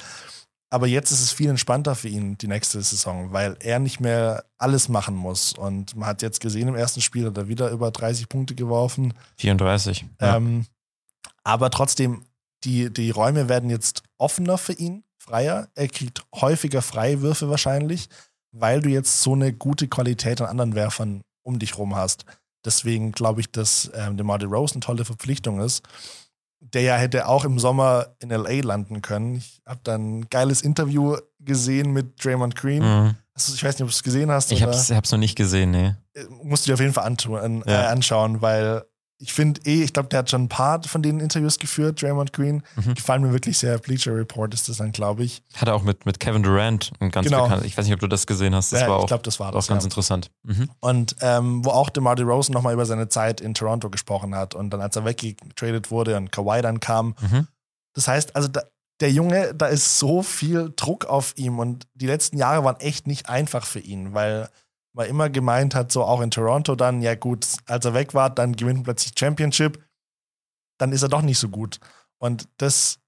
aber 0.70 0.86
jetzt 0.86 1.10
ist 1.10 1.20
es 1.20 1.30
viel 1.30 1.50
entspannter 1.50 1.94
für 1.94 2.08
ihn, 2.08 2.38
die 2.38 2.48
nächste 2.48 2.80
Saison, 2.80 3.34
weil 3.34 3.58
er 3.60 3.80
nicht 3.80 4.00
mehr 4.00 4.46
alles 4.56 4.88
machen 4.88 5.14
muss. 5.14 5.52
Und 5.52 5.94
man 5.94 6.08
hat 6.08 6.22
jetzt 6.22 6.40
gesehen, 6.40 6.68
im 6.68 6.74
ersten 6.74 7.02
Spiel 7.02 7.26
hat 7.26 7.36
er 7.36 7.48
wieder 7.48 7.68
über 7.68 7.90
30 7.90 8.30
Punkte 8.30 8.54
geworfen. 8.54 9.12
34. 9.36 10.06
Ja. 10.22 10.36
Ähm, 10.36 10.64
aber 11.44 11.70
trotzdem, 11.70 12.24
die, 12.66 12.92
die 12.92 13.10
Räume 13.10 13.48
werden 13.48 13.70
jetzt 13.70 14.02
offener 14.18 14.58
für 14.58 14.72
ihn, 14.74 15.04
freier. 15.18 15.68
Er 15.74 15.88
kriegt 15.88 16.24
häufiger 16.34 16.82
Freiwürfe 16.82 17.48
wahrscheinlich, 17.48 18.08
weil 18.52 18.80
du 18.82 18.88
jetzt 18.88 19.22
so 19.22 19.32
eine 19.34 19.52
gute 19.52 19.88
Qualität 19.88 20.40
an 20.40 20.48
anderen 20.48 20.74
Werfern 20.74 21.22
um 21.42 21.58
dich 21.58 21.78
rum 21.78 21.94
hast. 21.96 22.24
Deswegen 22.64 23.12
glaube 23.12 23.40
ich, 23.40 23.50
dass 23.52 23.90
ähm, 23.94 24.16
DeMar 24.16 24.42
Rose 24.42 24.74
eine 24.74 24.80
tolle 24.80 25.04
Verpflichtung 25.04 25.60
ist. 25.60 25.84
Der 26.60 26.82
ja 26.82 26.96
hätte 26.96 27.28
auch 27.28 27.44
im 27.44 27.58
Sommer 27.60 28.16
in 28.18 28.30
LA 28.30 28.62
landen 28.62 29.02
können. 29.02 29.36
Ich 29.36 29.60
habe 29.66 29.80
da 29.84 29.94
ein 29.94 30.28
geiles 30.30 30.62
Interview 30.62 31.16
gesehen 31.38 31.92
mit 31.92 32.24
Draymond 32.24 32.56
Green. 32.56 32.82
Mhm. 32.82 33.14
Also 33.34 33.54
ich 33.54 33.62
weiß 33.62 33.74
nicht, 33.74 33.82
ob 33.82 33.88
du 33.88 33.94
es 33.94 34.02
gesehen 34.02 34.30
hast. 34.30 34.50
Ich 34.50 34.62
hab's, 34.62 34.90
hab's 34.90 35.12
noch 35.12 35.18
nicht 35.18 35.36
gesehen, 35.36 35.70
nee. 35.70 35.94
musst 36.42 36.66
du 36.66 36.70
dir 36.70 36.74
auf 36.74 36.80
jeden 36.80 36.94
Fall 36.94 37.14
äh, 37.66 37.70
Ja. 37.70 37.88
anschauen, 37.88 38.40
weil 38.42 38.84
ich 39.18 39.32
finde 39.32 39.60
eh, 39.64 39.82
ich 39.82 39.92
glaube, 39.94 40.08
der 40.10 40.18
hat 40.20 40.30
schon 40.30 40.42
ein 40.44 40.48
paar 40.48 40.82
von 40.82 41.02
den 41.02 41.20
Interviews 41.20 41.58
geführt, 41.58 42.02
Draymond 42.02 42.32
Green. 42.34 42.62
Mhm. 42.76 42.94
Gefallen 42.94 43.22
mir 43.22 43.32
wirklich 43.32 43.56
sehr. 43.58 43.78
Bleacher 43.78 44.14
Report 44.14 44.52
ist 44.52 44.68
das 44.68 44.76
dann, 44.76 44.92
glaube 44.92 45.24
ich. 45.24 45.42
Hat 45.54 45.68
er 45.68 45.74
auch 45.74 45.82
mit, 45.82 46.04
mit 46.04 46.20
Kevin 46.20 46.42
Durant 46.42 46.92
ein 47.00 47.10
ganz 47.10 47.26
Genau. 47.26 47.44
bekannt. 47.44 47.64
Ich 47.64 47.78
weiß 47.78 47.86
nicht, 47.86 47.94
ob 47.94 48.00
du 48.00 48.08
das 48.08 48.26
gesehen 48.26 48.54
hast. 48.54 48.72
Das 48.72 48.82
Ja, 48.82 48.88
war 48.90 48.98
ich 48.98 49.04
auch, 49.04 49.08
glaube, 49.08 49.22
das 49.22 49.40
war 49.40 49.48
auch 49.48 49.52
das. 49.54 49.68
ganz 49.68 49.84
ja. 49.84 49.86
interessant. 49.86 50.30
Mhm. 50.42 50.70
Und 50.80 51.16
ähm, 51.22 51.64
wo 51.64 51.70
auch 51.70 51.88
DeMar 51.88 52.14
DeRozan 52.16 52.52
nochmal 52.52 52.74
über 52.74 52.84
seine 52.84 53.08
Zeit 53.08 53.40
in 53.40 53.54
Toronto 53.54 53.88
gesprochen 53.88 54.34
hat 54.34 54.54
und 54.54 54.68
dann, 54.70 54.80
als 54.82 54.96
er 54.96 55.04
weggetradet 55.06 55.90
wurde 55.90 56.16
und 56.16 56.30
Kawhi 56.30 56.60
dann 56.60 56.80
kam. 56.80 57.14
Mhm. 57.20 57.48
Das 57.94 58.08
heißt, 58.08 58.36
also 58.36 58.48
da, 58.48 58.62
der 59.00 59.10
Junge, 59.12 59.54
da 59.54 59.66
ist 59.66 59.98
so 59.98 60.22
viel 60.22 60.72
Druck 60.76 61.06
auf 61.06 61.32
ihm 61.36 61.58
und 61.58 61.86
die 61.94 62.06
letzten 62.06 62.36
Jahre 62.36 62.64
waren 62.64 62.80
echt 62.80 63.06
nicht 63.06 63.28
einfach 63.28 63.64
für 63.64 63.80
ihn, 63.80 64.12
weil 64.14 64.48
man 64.96 65.06
immer 65.06 65.30
gemeint 65.30 65.74
hat, 65.74 65.92
so 65.92 66.02
auch 66.04 66.20
in 66.20 66.30
Toronto 66.30 66.74
dann, 66.74 67.02
ja 67.02 67.14
gut, 67.14 67.46
als 67.66 67.84
er 67.84 67.94
weg 67.94 68.14
war, 68.14 68.30
dann 68.30 68.56
gewinnt 68.56 68.84
plötzlich 68.84 69.12
Championship, 69.16 69.84
dann 70.78 70.92
ist 70.92 71.02
er 71.02 71.08
doch 71.08 71.22
nicht 71.22 71.38
so 71.38 71.48
gut. 71.48 71.78
Und 72.18 72.48
das 72.56 72.98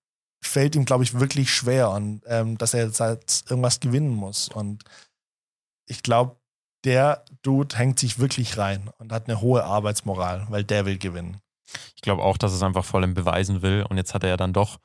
fällt 0.44 0.76
ihm, 0.76 0.84
glaube 0.84 1.04
ich, 1.04 1.18
wirklich 1.18 1.52
schwer 1.52 1.90
und 1.90 2.22
ähm, 2.26 2.58
dass 2.58 2.74
er 2.74 2.86
jetzt 2.86 3.00
halt 3.00 3.44
irgendwas 3.48 3.80
gewinnen 3.80 4.14
muss. 4.14 4.48
Und 4.48 4.84
ich 5.86 6.02
glaube, 6.02 6.36
der 6.84 7.24
Dude 7.42 7.76
hängt 7.76 7.98
sich 7.98 8.18
wirklich 8.18 8.58
rein 8.58 8.90
und 8.98 9.10
hat 9.10 9.26
eine 9.26 9.40
hohe 9.40 9.64
Arbeitsmoral, 9.64 10.46
weil 10.50 10.64
der 10.64 10.86
will 10.86 10.98
gewinnen. 10.98 11.40
Ich 11.96 12.02
glaube 12.02 12.22
auch, 12.22 12.36
dass 12.36 12.52
es 12.52 12.62
einfach 12.62 12.84
voll 12.84 13.04
im 13.04 13.14
Beweisen 13.14 13.62
will. 13.62 13.84
Und 13.88 13.96
jetzt 13.96 14.14
hat 14.14 14.22
er 14.22 14.30
ja 14.30 14.36
dann 14.36 14.52
doch 14.52 14.78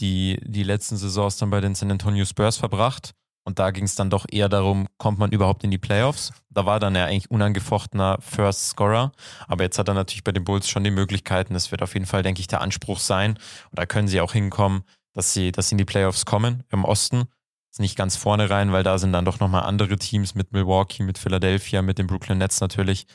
die, 0.00 0.38
die 0.44 0.62
letzten 0.62 0.96
Saisons 0.96 1.36
dann 1.36 1.50
bei 1.50 1.60
den 1.60 1.74
San 1.74 1.90
Antonio 1.90 2.24
Spurs 2.24 2.58
verbracht. 2.58 3.14
Und 3.48 3.58
da 3.58 3.70
ging 3.70 3.84
es 3.84 3.94
dann 3.94 4.10
doch 4.10 4.26
eher 4.30 4.50
darum, 4.50 4.88
kommt 4.98 5.18
man 5.18 5.32
überhaupt 5.32 5.64
in 5.64 5.70
die 5.70 5.78
Playoffs? 5.78 6.34
Da 6.50 6.66
war 6.66 6.80
dann 6.80 6.94
ja 6.94 7.06
eigentlich 7.06 7.30
unangefochtener 7.30 8.18
First 8.20 8.68
Scorer. 8.68 9.10
Aber 9.46 9.64
jetzt 9.64 9.78
hat 9.78 9.88
er 9.88 9.94
natürlich 9.94 10.22
bei 10.22 10.32
den 10.32 10.44
Bulls 10.44 10.68
schon 10.68 10.84
die 10.84 10.90
Möglichkeiten. 10.90 11.54
Das 11.54 11.70
wird 11.70 11.80
auf 11.80 11.94
jeden 11.94 12.04
Fall, 12.04 12.22
denke 12.22 12.42
ich, 12.42 12.46
der 12.46 12.60
Anspruch 12.60 12.98
sein. 12.98 13.38
Und 13.70 13.78
da 13.78 13.86
können 13.86 14.06
sie 14.06 14.20
auch 14.20 14.34
hinkommen, 14.34 14.82
dass 15.14 15.32
sie, 15.32 15.50
dass 15.50 15.70
sie 15.70 15.72
in 15.72 15.78
die 15.78 15.86
Playoffs 15.86 16.26
kommen 16.26 16.62
im 16.70 16.84
Osten. 16.84 17.24
Ist 17.72 17.80
nicht 17.80 17.96
ganz 17.96 18.16
vorne 18.16 18.50
rein, 18.50 18.70
weil 18.70 18.82
da 18.82 18.98
sind 18.98 19.14
dann 19.14 19.24
doch 19.24 19.40
nochmal 19.40 19.62
andere 19.62 19.96
Teams 19.96 20.34
mit 20.34 20.52
Milwaukee, 20.52 21.02
mit 21.02 21.16
Philadelphia, 21.16 21.80
mit 21.80 21.96
den 21.96 22.06
Brooklyn 22.06 22.36
Nets 22.36 22.60
natürlich, 22.60 23.06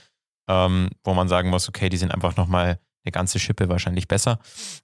ähm, 0.50 0.90
wo 1.04 1.14
man 1.14 1.28
sagen 1.28 1.52
muss, 1.52 1.70
okay, 1.70 1.90
die 1.90 1.98
sind 1.98 2.12
einfach 2.12 2.38
nochmal 2.38 2.80
eine 3.04 3.12
ganze 3.12 3.40
Schippe 3.40 3.70
wahrscheinlich 3.70 4.08
besser. 4.08 4.40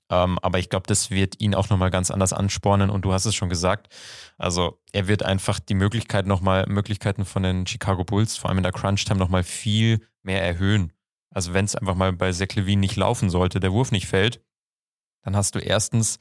Ähm, 0.09 0.37
aber 0.41 0.59
ich 0.59 0.69
glaube, 0.69 0.87
das 0.87 1.09
wird 1.09 1.39
ihn 1.39 1.55
auch 1.55 1.69
nochmal 1.69 1.91
ganz 1.91 2.11
anders 2.11 2.33
anspornen. 2.33 2.89
Und 2.89 3.05
du 3.05 3.13
hast 3.13 3.25
es 3.25 3.35
schon 3.35 3.49
gesagt. 3.49 3.93
Also 4.37 4.81
er 4.91 5.07
wird 5.07 5.23
einfach 5.23 5.59
die 5.59 5.73
Möglichkeit 5.75 6.27
nochmal, 6.27 6.65
Möglichkeiten 6.67 7.25
von 7.25 7.43
den 7.43 7.65
Chicago 7.65 8.03
Bulls, 8.03 8.37
vor 8.37 8.49
allem 8.49 8.57
in 8.59 8.63
der 8.63 8.73
Crunch-Time, 8.73 9.19
nochmal 9.19 9.43
viel 9.43 10.05
mehr 10.23 10.43
erhöhen. 10.43 10.93
Also 11.31 11.53
wenn 11.53 11.65
es 11.65 11.75
einfach 11.75 11.95
mal 11.95 12.11
bei 12.13 12.31
Zach 12.31 12.55
Levine 12.55 12.81
nicht 12.81 12.95
laufen 12.95 13.29
sollte, 13.29 13.59
der 13.59 13.71
Wurf 13.71 13.91
nicht 13.91 14.07
fällt, 14.07 14.41
dann 15.23 15.35
hast 15.35 15.55
du 15.55 15.59
erstens 15.59 16.17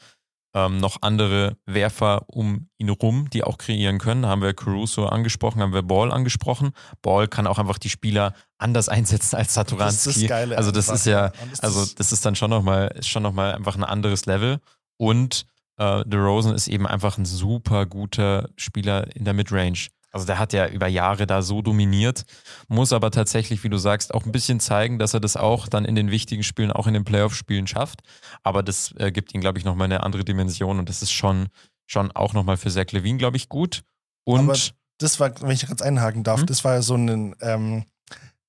ähm, 0.55 0.79
noch 0.79 0.99
andere 1.03 1.57
Werfer 1.67 2.25
um 2.29 2.69
ihn 2.79 2.89
rum, 2.89 3.29
die 3.31 3.45
auch 3.45 3.59
kreieren 3.59 3.99
können. 3.99 4.27
Haben 4.27 4.43
wir 4.43 4.55
Caruso 4.55 5.07
angesprochen, 5.07 5.61
haben 5.61 5.73
wir 5.73 5.83
Ball 5.83 6.11
angesprochen. 6.11 6.71
Ball 7.03 7.29
kann 7.29 7.47
auch 7.47 7.59
einfach 7.59 7.79
die 7.79 7.91
Spieler 7.91 8.35
anders 8.57 8.89
einsetzen 8.89 9.37
als 9.37 9.55
Satoranski. 9.55 10.09
Das 10.09 10.17
ist 10.17 10.23
das 10.23 10.29
Geile 10.29 10.57
Also 10.57 10.71
das 10.71 10.89
ist 10.89 11.07
ja, 11.07 11.33
also 11.61 11.87
das 11.97 12.13
ist 12.13 12.25
dann 12.25 12.35
schon 12.35 12.51
nochmal, 12.51 12.95
schon 13.03 13.23
nochmal 13.23 13.55
einfach 13.55 13.77
ein 13.77 13.85
anderes 13.85 14.27
Level. 14.27 14.61
Und 14.97 15.47
äh, 15.77 16.05
DeRozan 16.07 16.55
ist 16.55 16.69
eben 16.69 16.87
einfach 16.87 17.19
ein 17.19 17.25
super 17.25 17.87
guter 17.87 18.49
Spieler 18.57 19.15
in 19.15 19.25
der 19.25 19.35
Midrange. 19.35 19.89
Also 20.11 20.27
der 20.27 20.39
hat 20.39 20.53
ja 20.53 20.67
über 20.69 20.87
Jahre 20.87 21.27
da 21.27 21.43
so 21.43 21.61
dominiert, 21.61 22.25
muss 22.69 22.93
aber 22.93 23.11
tatsächlich, 23.11 23.63
wie 23.63 23.69
du 23.69 23.77
sagst, 23.77 24.15
auch 24.15 24.25
ein 24.25 24.33
bisschen 24.33 24.59
zeigen, 24.59 24.99
dass 24.99 25.13
er 25.15 25.21
das 25.21 25.37
auch 25.37 25.69
dann 25.69 25.85
in 25.85 25.95
den 25.95 26.11
wichtigen 26.11 26.43
Spielen, 26.43 26.73
auch 26.73 26.87
in 26.87 26.95
den 26.95 27.05
Playoff-Spielen 27.05 27.67
schafft. 27.67 28.01
Aber 28.43 28.63
das 28.63 28.95
äh, 28.99 29.13
gibt 29.13 29.35
ihm, 29.35 29.41
glaube 29.41 29.59
ich, 29.59 29.65
nochmal 29.65 29.85
eine 29.85 30.03
andere 30.03 30.25
Dimension 30.25 30.79
und 30.79 30.89
das 30.89 31.03
ist 31.03 31.13
schon, 31.13 31.49
schon 31.87 32.11
auch 32.13 32.33
nochmal 32.33 32.57
für 32.57 32.71
Zach 32.71 32.91
Levine, 32.93 33.19
glaube 33.19 33.37
ich, 33.37 33.49
gut. 33.49 33.83
Und 34.25 34.41
Aber 34.49 34.59
das 34.99 35.21
war, 35.21 35.31
wenn 35.43 35.51
ich 35.51 35.67
ganz 35.67 35.83
einhaken 35.83 36.25
darf, 36.25 36.41
Mhm. 36.43 36.47
das 36.47 36.65
war 36.65 36.81
so 36.83 36.95
ein, 36.95 37.35
ähm, 37.41 37.85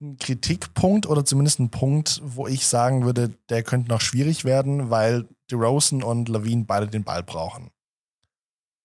ein 0.01 0.17
Kritikpunkt 0.17 1.07
oder 1.07 1.25
zumindest 1.25 1.59
ein 1.59 1.71
Punkt, 1.71 2.21
wo 2.23 2.47
ich 2.47 2.65
sagen 2.65 3.03
würde, 3.03 3.33
der 3.49 3.63
könnte 3.63 3.89
noch 3.89 3.99
schwierig 3.99 4.45
werden, 4.45 4.89
weil 4.89 5.27
DeRozan 5.51 6.03
und 6.03 6.29
Levine 6.29 6.63
beide 6.65 6.87
den 6.87 7.03
Ball 7.03 7.21
brauchen. 7.21 7.69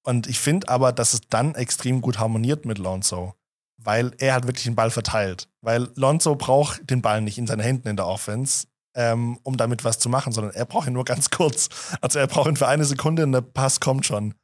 Und 0.05 0.27
ich 0.27 0.39
finde 0.39 0.69
aber, 0.69 0.93
dass 0.93 1.15
es 1.15 1.23
dann 1.29 1.55
extrem 1.55 2.01
gut 2.01 2.19
harmoniert 2.19 2.67
mit 2.67 2.79
Lonzo, 2.79 3.35
weil 3.79 4.13
er 4.19 4.35
hat 4.35 4.47
wirklich 4.47 4.65
den 4.65 4.77
Ball 4.77 4.91
verteilt. 4.91 5.49
Weil 5.63 5.89
Lonzo 5.95 6.37
braucht 6.37 6.89
den 6.91 7.03
Ball 7.03 7.23
nicht 7.23 7.39
in 7.39 7.47
seinen 7.47 7.61
Händen 7.61 7.89
in 7.89 7.97
der 7.97 8.07
Offense, 8.07 8.67
ähm, 8.95 9.39
um 9.43 9.57
damit 9.57 9.83
was 9.83 9.99
zu 9.99 10.09
machen, 10.09 10.33
sondern 10.33 10.55
er 10.55 10.67
braucht 10.67 10.87
ihn 10.87 10.93
nur 10.93 11.05
ganz 11.07 11.31
kurz. 11.31 11.69
Also 12.03 12.19
er 12.19 12.27
braucht 12.27 12.49
ihn 12.49 12.57
für 12.57 12.69
eine 12.69 12.85
Sekunde 12.85 13.25
und 13.25 13.33
der 13.33 13.41
Pass 13.41 13.81
kommt 13.81 14.05
schon. 14.07 14.35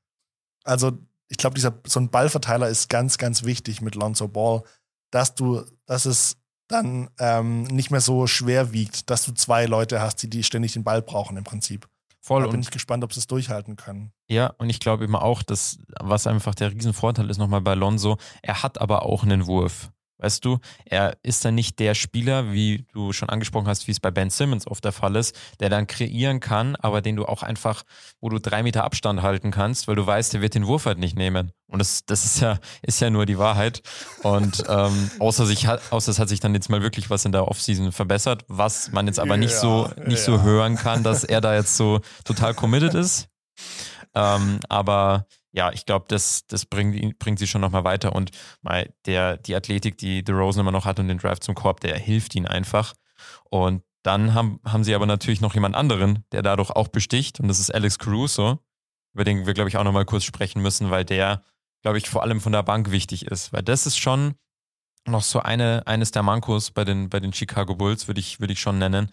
Also 0.64 0.98
ich 1.28 1.36
glaube, 1.36 1.54
dieser 1.54 1.74
so 1.86 2.00
ein 2.00 2.10
Ballverteiler 2.10 2.68
ist 2.68 2.88
ganz, 2.88 3.18
ganz 3.18 3.44
wichtig 3.44 3.82
mit 3.82 3.94
Lonzo 3.94 4.28
Ball, 4.28 4.62
dass 5.10 5.34
du, 5.34 5.62
dass 5.86 6.06
es 6.06 6.38
dann 6.68 7.10
ähm, 7.18 7.64
nicht 7.64 7.90
mehr 7.90 8.00
so 8.00 8.26
schwer 8.26 8.72
wiegt, 8.72 9.10
dass 9.10 9.24
du 9.24 9.32
zwei 9.32 9.66
Leute 9.66 10.00
hast, 10.00 10.22
die, 10.22 10.30
die 10.30 10.42
ständig 10.42 10.72
den 10.72 10.84
Ball 10.84 11.02
brauchen 11.02 11.36
im 11.36 11.44
Prinzip. 11.44 11.88
Voll 12.30 12.42
Da 12.42 12.46
bin 12.46 12.58
und 12.58 12.62
ich 12.62 12.70
gespannt, 12.70 13.02
ob 13.02 13.12
sie 13.12 13.18
es 13.18 13.26
durchhalten 13.26 13.74
können. 13.74 14.12
Ja, 14.28 14.54
und 14.58 14.70
ich 14.70 14.78
glaube 14.78 15.02
eben 15.02 15.16
auch, 15.16 15.42
dass, 15.42 15.78
was 15.98 16.28
einfach 16.28 16.54
der 16.54 16.70
Riesenvorteil 16.70 17.28
ist 17.28 17.38
nochmal 17.38 17.60
bei 17.60 17.74
Lonzo, 17.74 18.18
er 18.40 18.62
hat 18.62 18.80
aber 18.80 19.04
auch 19.04 19.24
einen 19.24 19.48
Wurf. 19.48 19.90
Weißt 20.20 20.44
du, 20.44 20.58
er 20.84 21.16
ist 21.22 21.44
dann 21.44 21.54
nicht 21.54 21.78
der 21.78 21.94
Spieler, 21.94 22.52
wie 22.52 22.84
du 22.92 23.12
schon 23.12 23.30
angesprochen 23.30 23.68
hast, 23.68 23.86
wie 23.86 23.92
es 23.92 24.00
bei 24.00 24.10
Ben 24.10 24.30
Simmons 24.30 24.66
oft 24.66 24.84
der 24.84 24.92
Fall 24.92 25.16
ist, 25.16 25.34
der 25.60 25.70
dann 25.70 25.86
kreieren 25.86 26.40
kann, 26.40 26.76
aber 26.76 27.00
den 27.00 27.16
du 27.16 27.24
auch 27.24 27.42
einfach, 27.42 27.82
wo 28.20 28.28
du 28.28 28.38
drei 28.38 28.62
Meter 28.62 28.84
Abstand 28.84 29.22
halten 29.22 29.50
kannst, 29.50 29.88
weil 29.88 29.96
du 29.96 30.06
weißt, 30.06 30.34
der 30.34 30.42
wird 30.42 30.54
den 30.54 30.66
Wurf 30.66 30.84
halt 30.86 30.98
nicht 30.98 31.16
nehmen. 31.16 31.52
Und 31.68 31.78
das, 31.78 32.04
das 32.04 32.24
ist 32.24 32.40
ja, 32.40 32.58
ist 32.82 33.00
ja 33.00 33.10
nur 33.10 33.26
die 33.26 33.38
Wahrheit. 33.38 33.82
Und 34.22 34.64
ähm, 34.68 35.10
außer 35.18 35.46
sich 35.46 35.66
hat, 35.66 35.80
außer 35.90 36.10
es 36.10 36.18
hat 36.18 36.28
sich 36.28 36.40
dann 36.40 36.54
jetzt 36.54 36.68
mal 36.68 36.82
wirklich 36.82 37.08
was 37.10 37.24
in 37.24 37.32
der 37.32 37.48
Offseason 37.48 37.92
verbessert, 37.92 38.44
was 38.48 38.92
man 38.92 39.06
jetzt 39.06 39.20
aber 39.20 39.36
nicht 39.36 39.52
Ja, 39.52 39.60
so, 39.60 39.90
nicht 40.06 40.20
so 40.20 40.36
ja. 40.36 40.42
hören 40.42 40.76
kann, 40.76 41.02
dass 41.02 41.24
er 41.24 41.40
da 41.40 41.54
jetzt 41.54 41.76
so 41.76 42.00
total 42.24 42.54
committed 42.54 42.94
ist. 42.94 43.28
Ähm, 44.14 44.58
aber 44.68 45.26
ja, 45.52 45.72
ich 45.72 45.84
glaube, 45.84 46.06
das, 46.08 46.46
das 46.46 46.64
bringt, 46.66 47.18
bringt 47.18 47.38
sie 47.38 47.46
schon 47.46 47.60
nochmal 47.60 47.84
weiter. 47.84 48.14
Und 48.14 48.30
mal 48.62 48.92
der, 49.06 49.36
die 49.36 49.54
Athletik, 49.54 49.98
die 49.98 50.22
DeRozan 50.22 50.60
immer 50.60 50.72
noch 50.72 50.84
hat 50.84 50.98
und 50.98 51.08
den 51.08 51.18
Drive 51.18 51.40
zum 51.40 51.54
Korb, 51.54 51.80
der 51.80 51.98
hilft 51.98 52.34
ihnen 52.34 52.46
einfach. 52.46 52.94
Und 53.50 53.82
dann 54.02 54.34
haben, 54.34 54.60
haben 54.64 54.84
sie 54.84 54.94
aber 54.94 55.06
natürlich 55.06 55.40
noch 55.40 55.54
jemand 55.54 55.74
anderen, 55.74 56.24
der 56.32 56.42
dadurch 56.42 56.70
auch 56.70 56.88
besticht. 56.88 57.40
Und 57.40 57.48
das 57.48 57.58
ist 57.58 57.74
Alex 57.74 57.98
Caruso, 57.98 58.60
über 59.12 59.24
den 59.24 59.46
wir, 59.46 59.54
glaube 59.54 59.68
ich, 59.68 59.76
auch 59.76 59.84
nochmal 59.84 60.04
kurz 60.04 60.24
sprechen 60.24 60.62
müssen, 60.62 60.90
weil 60.90 61.04
der, 61.04 61.42
glaube 61.82 61.98
ich, 61.98 62.08
vor 62.08 62.22
allem 62.22 62.40
von 62.40 62.52
der 62.52 62.62
Bank 62.62 62.90
wichtig 62.90 63.26
ist. 63.26 63.52
Weil 63.52 63.62
das 63.62 63.86
ist 63.86 63.98
schon 63.98 64.34
noch 65.06 65.22
so 65.22 65.40
eine, 65.40 65.86
eines 65.86 66.12
der 66.12 66.22
Mankos 66.22 66.70
bei 66.70 66.84
den, 66.84 67.10
bei 67.10 67.20
den 67.20 67.32
Chicago 67.32 67.74
Bulls, 67.74 68.06
würde 68.06 68.20
ich, 68.20 68.40
würde 68.40 68.52
ich 68.52 68.60
schon 68.60 68.78
nennen. 68.78 69.10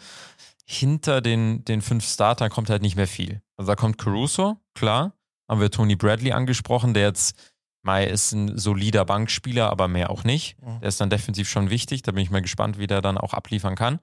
Hinter 0.66 1.22
den, 1.22 1.64
den 1.66 1.82
fünf 1.82 2.06
Startern 2.06 2.50
kommt 2.50 2.70
halt 2.70 2.82
nicht 2.82 2.96
mehr 2.96 3.08
viel. 3.08 3.42
Also 3.56 3.72
da 3.72 3.76
kommt 3.76 3.98
Caruso, 3.98 4.58
klar. 4.76 5.17
Haben 5.48 5.62
wir 5.62 5.72
Tony 5.72 5.96
Bradley 5.96 6.32
angesprochen, 6.32 6.94
der 6.94 7.04
jetzt, 7.08 7.36
Mai 7.84 8.06
ist 8.06 8.34
ein 8.34 8.58
solider 8.58 9.06
Bankspieler, 9.06 9.70
aber 9.70 9.88
mehr 9.88 10.10
auch 10.10 10.24
nicht. 10.26 10.62
Mhm. 10.62 10.80
Der 10.82 10.90
ist 10.90 11.00
dann 11.00 11.10
defensiv 11.10 11.48
schon 11.50 11.70
wichtig. 11.70 12.02
Da 12.02 12.12
bin 12.12 12.22
ich 12.24 12.30
mal 12.32 12.42
gespannt, 12.42 12.78
wie 12.80 12.88
der 12.88 13.02
dann 13.02 13.18
auch 13.18 13.34
abliefern 13.34 13.76
kann. 13.76 14.00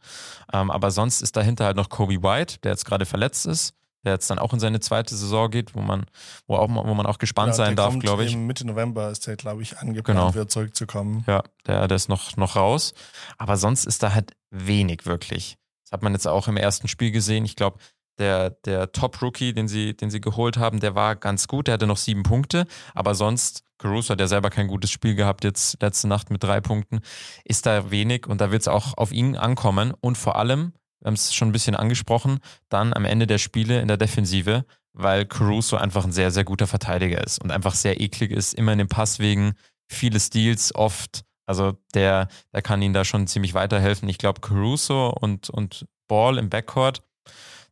Ähm, 0.53 0.71
aber 0.71 0.91
sonst 0.91 1.21
ist 1.21 1.37
dahinter 1.37 1.67
halt 1.67 1.77
noch 1.77 1.91
Kobe 1.91 2.23
White, 2.23 2.59
der 2.63 2.71
jetzt 2.71 2.87
gerade 2.87 3.05
verletzt 3.05 3.45
ist, 3.45 3.75
der 4.05 4.13
jetzt 4.15 4.31
dann 4.31 4.39
auch 4.39 4.55
in 4.55 4.61
seine 4.61 4.81
zweite 4.81 5.15
Saison 5.15 5.51
geht, 5.51 5.75
wo 5.75 5.81
man, 5.81 6.07
wo 6.47 6.57
auch, 6.57 6.69
wo 6.71 6.95
man 6.95 7.05
auch 7.05 7.19
gespannt 7.19 7.49
Ja, 7.49 7.55
sein 7.55 7.77
darf, 7.77 7.99
glaube 7.99 8.25
ich. 8.25 8.37
Mitte 8.37 8.67
November 8.67 9.11
ist 9.11 9.27
der, 9.27 9.37
glaube 9.37 9.61
ich, 9.63 9.77
angeplant, 9.77 10.07
Genau. 10.19 10.33
wieder 10.35 10.49
zurückzukommen. 10.49 11.25
Ja, 11.27 11.43
der, 11.67 11.87
der 11.89 11.97
ist 11.97 12.09
noch, 12.09 12.37
noch 12.39 12.57
raus. 12.57 12.95
Aber 13.37 13.57
sonst 13.59 13.85
ist 13.85 14.03
da 14.03 14.15
halt 14.15 14.33
wenig 14.51 15.05
wirklich. 15.05 15.57
Das 15.85 15.93
hat 15.93 16.03
man 16.03 16.15
jetzt 16.15 16.27
auch 16.27 16.49
im 16.49 16.57
ersten 16.57 16.89
Spiel 16.89 17.11
gesehen. 17.11 17.45
Ich 17.45 17.57
glaube, 17.57 17.79
der, 18.19 18.51
der 18.51 18.93
Top-Rookie, 18.93 19.53
den 19.53 19.69
sie, 19.69 19.97
den 19.97 20.11
sie 20.11 20.21
geholt 20.21 20.57
haben, 20.57 20.81
der 20.81 20.95
war 20.95 21.17
ganz 21.17 21.49
gut. 21.49 21.67
Der 21.67 21.75
hatte 21.75 21.87
noch 21.87 21.97
sieben 21.97 22.23
Punkte. 22.23 22.67
Aber 22.95 23.15
sonst, 23.15 23.65
Caruso 23.79 24.11
hat 24.11 24.21
ja 24.21 24.27
selber 24.27 24.51
kein 24.51 24.69
gutes 24.69 24.91
Spiel 24.91 25.15
gehabt, 25.15 25.45
jetzt 25.45 25.81
letzte 25.83 26.09
Nacht 26.09 26.31
mit 26.31 26.43
drei 26.43 26.61
Punkten, 26.61 27.01
ist 27.45 27.67
da 27.67 27.91
wenig. 27.91 28.27
Und 28.27 28.41
da 28.41 28.51
wird 28.51 28.63
es 28.63 28.69
auch 28.69 28.97
auf 28.97 29.13
ihn 29.13 29.37
ankommen. 29.37 29.93
Und 30.01 30.17
vor 30.17 30.37
allem, 30.37 30.73
wir 31.01 31.09
haben 31.09 31.15
es 31.15 31.35
schon 31.35 31.49
ein 31.49 31.53
bisschen 31.53 31.77
angesprochen, 31.77 32.39
dann 32.69 32.95
am 32.95 33.05
Ende 33.05 33.27
der 33.27 33.39
Spiele 33.39 33.81
in 33.81 33.89
der 33.89 33.97
Defensive, 33.97 34.65
weil 34.93 35.27
Caruso 35.27 35.77
einfach 35.77 36.05
ein 36.05 36.13
sehr, 36.13 36.31
sehr 36.31 36.45
guter 36.45 36.67
Verteidiger 36.67 37.23
ist 37.23 37.43
und 37.43 37.51
einfach 37.51 37.75
sehr 37.75 38.01
eklig 38.01 38.31
ist, 38.31 38.55
immer 38.55 38.73
in 38.73 38.79
den 38.79 38.89
Passwegen, 38.89 39.55
viele 39.89 40.21
Steals 40.21 40.75
oft. 40.75 41.25
Also 41.47 41.77
der, 41.93 42.29
der 42.55 42.63
kann 42.63 42.81
ihnen 42.81 42.95
da 42.95 43.05
schon 43.05 43.27
ziemlich 43.27 43.55
weiterhelfen. 43.55 44.09
Ich 44.09 44.19
glaube, 44.19 44.41
Caruso 44.41 45.11
und, 45.11 45.51
und 45.51 45.87
Ball 46.09 46.39
im 46.39 46.49
Backcourt, 46.49 47.03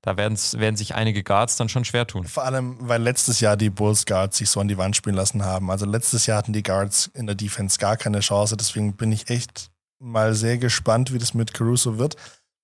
da 0.02 0.16
werden 0.16 0.36
sich 0.76 0.94
einige 0.96 1.22
Guards 1.22 1.56
dann 1.56 1.68
schon 1.68 1.84
schwer 1.84 2.06
tun. 2.08 2.26
Vor 2.26 2.44
allem, 2.44 2.76
weil 2.80 3.00
letztes 3.00 3.38
Jahr 3.38 3.56
die 3.56 3.70
Bulls 3.70 4.04
Guards 4.04 4.36
sich 4.36 4.50
so 4.50 4.60
an 4.60 4.66
die 4.66 4.76
Wand 4.76 4.96
spielen 4.96 5.14
lassen 5.14 5.44
haben. 5.44 5.70
Also 5.70 5.86
letztes 5.86 6.26
Jahr 6.26 6.38
hatten 6.38 6.52
die 6.52 6.64
Guards 6.64 7.08
in 7.14 7.26
der 7.26 7.36
Defense 7.36 7.78
gar 7.78 7.96
keine 7.96 8.18
Chance. 8.18 8.56
Deswegen 8.56 8.94
bin 8.94 9.12
ich 9.12 9.30
echt 9.30 9.70
mal 10.00 10.34
sehr 10.34 10.58
gespannt, 10.58 11.12
wie 11.12 11.18
das 11.18 11.34
mit 11.34 11.54
Caruso 11.54 11.98
wird. 11.98 12.16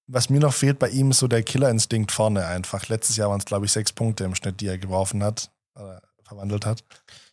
Was 0.08 0.30
mir 0.30 0.40
noch 0.40 0.52
fehlt 0.52 0.80
bei 0.80 0.88
ihm, 0.88 1.12
ist 1.12 1.20
so 1.20 1.28
der 1.28 1.44
Killerinstinkt 1.44 2.10
vorne 2.10 2.44
einfach. 2.46 2.88
Letztes 2.88 3.16
Jahr 3.16 3.30
waren 3.30 3.38
es, 3.38 3.44
glaube 3.44 3.66
ich, 3.66 3.72
sechs 3.72 3.92
Punkte 3.92 4.24
im 4.24 4.34
Schnitt, 4.34 4.60
die 4.60 4.66
er 4.66 4.78
geworfen 4.78 5.22
hat, 5.22 5.50
äh, 5.76 5.98
verwandelt 6.24 6.66
hat. 6.66 6.82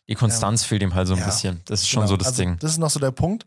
Die 0.08 0.14
Konstanz 0.14 0.62
fehlt 0.64 0.82
ihm 0.82 0.94
halt 0.94 1.08
so 1.08 1.14
ein 1.14 1.20
ja, 1.20 1.26
bisschen. 1.26 1.62
Das 1.64 1.80
ist 1.80 1.88
schon 1.88 2.02
Genau. 2.02 2.10
so 2.10 2.16
das 2.16 2.28
also, 2.28 2.42
Ding. 2.42 2.58
Das 2.60 2.70
ist 2.70 2.78
noch 2.78 2.90
so 2.90 3.00
der 3.00 3.10
Punkt. 3.10 3.44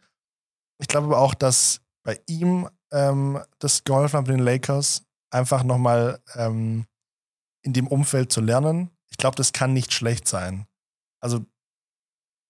Ich 0.79 0.87
glaube 0.87 1.07
aber 1.07 1.19
auch, 1.19 1.33
dass 1.33 1.79
bei 2.03 2.19
ihm 2.27 2.67
ähm, 2.91 3.39
das 3.59 3.83
geholfen 3.85 4.17
hat 4.17 4.27
mit 4.27 4.37
den 4.37 4.43
Lakers, 4.43 5.03
einfach 5.31 5.63
nochmal 5.63 6.21
ähm, 6.35 6.85
in 7.61 7.73
dem 7.73 7.87
Umfeld 7.87 8.31
zu 8.31 8.41
lernen. 8.41 8.89
Ich 9.09 9.17
glaube, 9.17 9.35
das 9.35 9.53
kann 9.53 9.73
nicht 9.73 9.93
schlecht 9.93 10.27
sein. 10.27 10.67
Also 11.19 11.45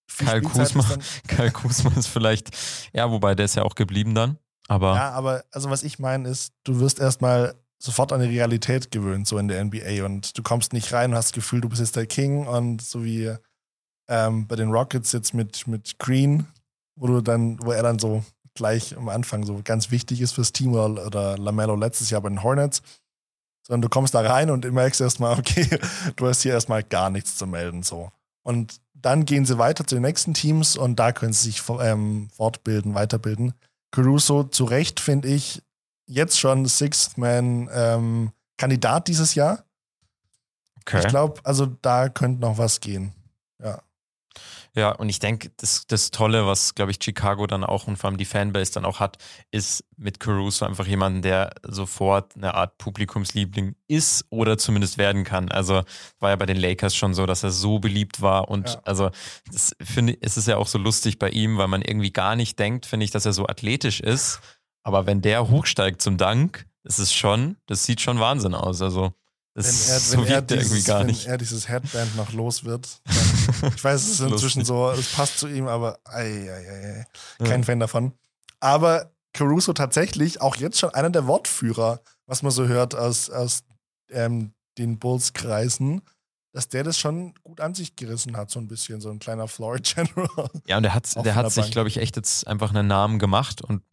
Spielzeit 0.09 0.43
Kuzma. 0.43 0.81
ist 0.81 1.27
Kyle 1.27 1.51
Kuzma 1.53 1.91
ist 1.95 2.07
vielleicht, 2.07 2.49
ja, 2.93 3.09
wobei 3.11 3.35
der 3.35 3.45
ist 3.45 3.55
ja 3.55 3.63
auch 3.63 3.75
geblieben 3.75 4.15
dann. 4.15 4.37
Aber 4.67 4.95
Ja, 4.95 5.11
aber 5.11 5.43
also 5.51 5.69
was 5.69 5.83
ich 5.83 5.99
meine 5.99 6.29
ist, 6.29 6.53
du 6.63 6.79
wirst 6.79 6.99
erstmal 6.99 7.55
sofort 7.81 8.11
an 8.11 8.21
die 8.21 8.27
Realität 8.27 8.91
gewöhnt, 8.91 9.27
so 9.27 9.37
in 9.37 9.47
der 9.47 9.63
NBA. 9.63 10.05
Und 10.05 10.37
du 10.37 10.43
kommst 10.43 10.73
nicht 10.73 10.91
rein 10.93 11.11
und 11.11 11.17
hast 11.17 11.27
das 11.27 11.33
Gefühl, 11.33 11.61
du 11.61 11.69
bist 11.69 11.81
jetzt 11.81 11.95
der 11.95 12.05
King 12.05 12.45
und 12.45 12.81
so 12.81 13.03
wie 13.03 13.33
ähm, 14.09 14.47
bei 14.47 14.55
den 14.55 14.69
Rockets 14.69 15.11
jetzt 15.11 15.33
mit, 15.33 15.65
mit 15.67 15.97
Green, 15.97 16.47
wo 16.95 17.07
du 17.07 17.21
dann, 17.21 17.57
wo 17.63 17.71
er 17.71 17.83
dann 17.83 17.99
so 17.99 18.23
gleich 18.55 18.95
am 18.97 19.09
Anfang 19.09 19.45
so 19.45 19.61
ganz 19.63 19.91
wichtig 19.91 20.21
ist 20.21 20.33
fürs 20.33 20.51
Team 20.51 20.73
oder, 20.73 21.05
oder 21.05 21.37
Lamello 21.37 21.75
letztes 21.75 22.09
Jahr 22.09 22.21
bei 22.21 22.29
den 22.29 22.43
Hornets. 22.43 22.81
Sondern 23.65 23.81
du 23.83 23.89
kommst 23.89 24.13
da 24.13 24.21
rein 24.21 24.49
und 24.49 24.69
merkst 24.71 25.01
erstmal, 25.01 25.37
okay, 25.39 25.67
du 26.15 26.27
hast 26.27 26.41
hier 26.41 26.53
erstmal 26.53 26.83
gar 26.83 27.09
nichts 27.09 27.35
zu 27.37 27.47
melden. 27.47 27.83
so. 27.83 28.11
Und 28.43 28.81
dann 28.93 29.25
gehen 29.25 29.45
sie 29.45 29.57
weiter 29.57 29.85
zu 29.85 29.95
den 29.95 30.03
nächsten 30.03 30.33
Teams 30.33 30.75
und 30.75 30.97
da 30.97 31.11
können 31.11 31.33
sie 31.33 31.51
sich 31.51 31.61
ähm, 31.79 32.29
fortbilden, 32.35 32.95
weiterbilden. 32.95 33.53
Caruso 33.91 34.43
zu 34.43 34.65
Recht, 34.65 34.99
finde 34.99 35.29
ich, 35.29 35.61
jetzt 36.05 36.39
schon 36.39 36.65
Sixth 36.65 37.17
Man 37.17 37.69
ähm, 37.71 38.31
Kandidat 38.57 39.07
dieses 39.07 39.35
Jahr. 39.35 39.63
okay. 40.81 40.99
Ich 40.99 41.07
glaube, 41.07 41.39
also 41.43 41.65
da 41.81 42.09
könnte 42.09 42.41
noch 42.41 42.57
was 42.57 42.81
gehen. 42.81 43.13
Ja. 43.63 43.81
Ja, 44.75 44.91
und 44.91 45.09
ich 45.09 45.19
denke, 45.19 45.51
das, 45.57 45.85
das 45.87 46.11
Tolle, 46.11 46.45
was, 46.45 46.75
glaube 46.75 46.91
ich, 46.91 46.99
Chicago 47.01 47.47
dann 47.47 47.63
auch 47.63 47.87
und 47.87 47.97
vor 47.97 48.09
allem 48.09 48.17
die 48.17 48.25
Fanbase 48.25 48.71
dann 48.73 48.85
auch 48.85 48.99
hat, 48.99 49.17
ist 49.51 49.83
mit 49.97 50.19
Caruso 50.19 50.65
einfach 50.65 50.85
jemanden, 50.87 51.21
der 51.21 51.51
sofort 51.63 52.35
eine 52.35 52.53
Art 52.53 52.77
Publikumsliebling 52.77 53.75
ist 53.87 54.25
oder 54.29 54.57
zumindest 54.57 54.97
werden 54.97 55.23
kann. 55.23 55.51
Also 55.51 55.83
war 56.19 56.29
ja 56.29 56.35
bei 56.35 56.45
den 56.45 56.57
Lakers 56.57 56.95
schon 56.95 57.13
so, 57.13 57.25
dass 57.25 57.43
er 57.43 57.51
so 57.51 57.79
beliebt 57.79 58.21
war 58.21 58.49
und 58.49 58.69
Ja. 58.69 58.81
also 58.85 59.09
das 59.51 59.75
finde 59.81 60.13
ich, 60.13 60.19
es 60.21 60.37
ist 60.37 60.47
ja 60.47 60.57
auch 60.57 60.67
so 60.67 60.77
lustig 60.77 61.19
bei 61.19 61.29
ihm, 61.29 61.57
weil 61.57 61.67
man 61.67 61.81
irgendwie 61.81 62.11
gar 62.11 62.35
nicht 62.35 62.59
denkt, 62.59 62.85
finde 62.85 63.03
ich, 63.03 63.11
dass 63.11 63.25
er 63.25 63.33
so 63.33 63.47
athletisch 63.47 63.99
ist. 63.99 64.39
Aber 64.83 65.05
wenn 65.05 65.21
der 65.21 65.49
hochsteigt 65.49 66.01
zum 66.01 66.17
Dank, 66.17 66.65
ist 66.83 67.13
schon, 67.13 67.57
das 67.67 67.85
sieht 67.85 68.01
schon 68.01 68.19
Wahnsinn 68.19 68.55
aus. 68.55 68.81
Also 68.81 69.13
das 69.55 69.65
Wenn 69.87 69.93
er, 69.93 69.99
so 69.99 70.17
wenn, 70.17 70.27
er 70.33 70.41
dieses, 70.41 70.85
gar 70.85 70.99
wenn 71.01 71.07
nicht. 71.07 71.25
er 71.27 71.37
dieses 71.37 71.67
Headband 71.67 72.15
noch 72.15 72.31
los 72.33 72.63
wird, 72.63 73.01
dann, 73.05 73.73
ich 73.75 73.83
weiß, 73.83 74.01
es 74.01 74.09
ist 74.11 74.19
inzwischen 74.31 74.63
so, 74.65 74.89
es 74.91 75.11
passt 75.11 75.39
zu 75.39 75.47
ihm, 75.47 75.67
aber 75.67 75.99
ei, 76.05 76.23
ei, 76.51 76.69
ei, 76.69 76.99
ei, 77.01 77.05
kein 77.45 77.61
Ja. 77.61 77.65
Fan 77.65 77.79
davon. 77.79 78.13
Aber 78.59 79.11
Caruso 79.33 79.73
tatsächlich 79.73 80.41
auch 80.41 80.55
jetzt 80.55 80.79
schon 80.79 80.93
einer 80.93 81.09
der 81.09 81.27
Wortführer, 81.27 82.01
was 82.25 82.41
man 82.41 82.51
so 82.51 82.67
hört 82.67 82.95
aus, 82.95 83.29
aus 83.29 83.63
ähm, 84.09 84.53
den 84.77 84.97
Bulls-Kreisen. 84.99 86.01
Dass 86.51 86.67
der 86.67 86.83
das 86.83 86.97
schon 86.97 87.33
gut 87.43 87.61
an 87.61 87.75
sich 87.75 87.95
gerissen 87.95 88.35
hat, 88.35 88.49
so 88.49 88.59
ein 88.59 88.67
bisschen, 88.67 89.01
so 89.01 89.09
ein 89.09 89.19
kleiner 89.19 89.47
Floor 89.47 89.77
General. 89.77 90.49
Ja, 90.65 90.77
und 90.77 90.83
der 90.83 90.93
hat, 90.93 91.13
der 91.23 91.35
hat 91.35 91.45
der 91.45 91.49
sich, 91.51 91.71
glaube 91.71 91.89
ich, 91.89 91.97
echt 91.97 92.15
jetzt 92.15 92.47
einfach 92.47 92.69
einen 92.71 92.87
Namen 92.87 93.19
gemacht 93.19 93.61
und 93.61 93.83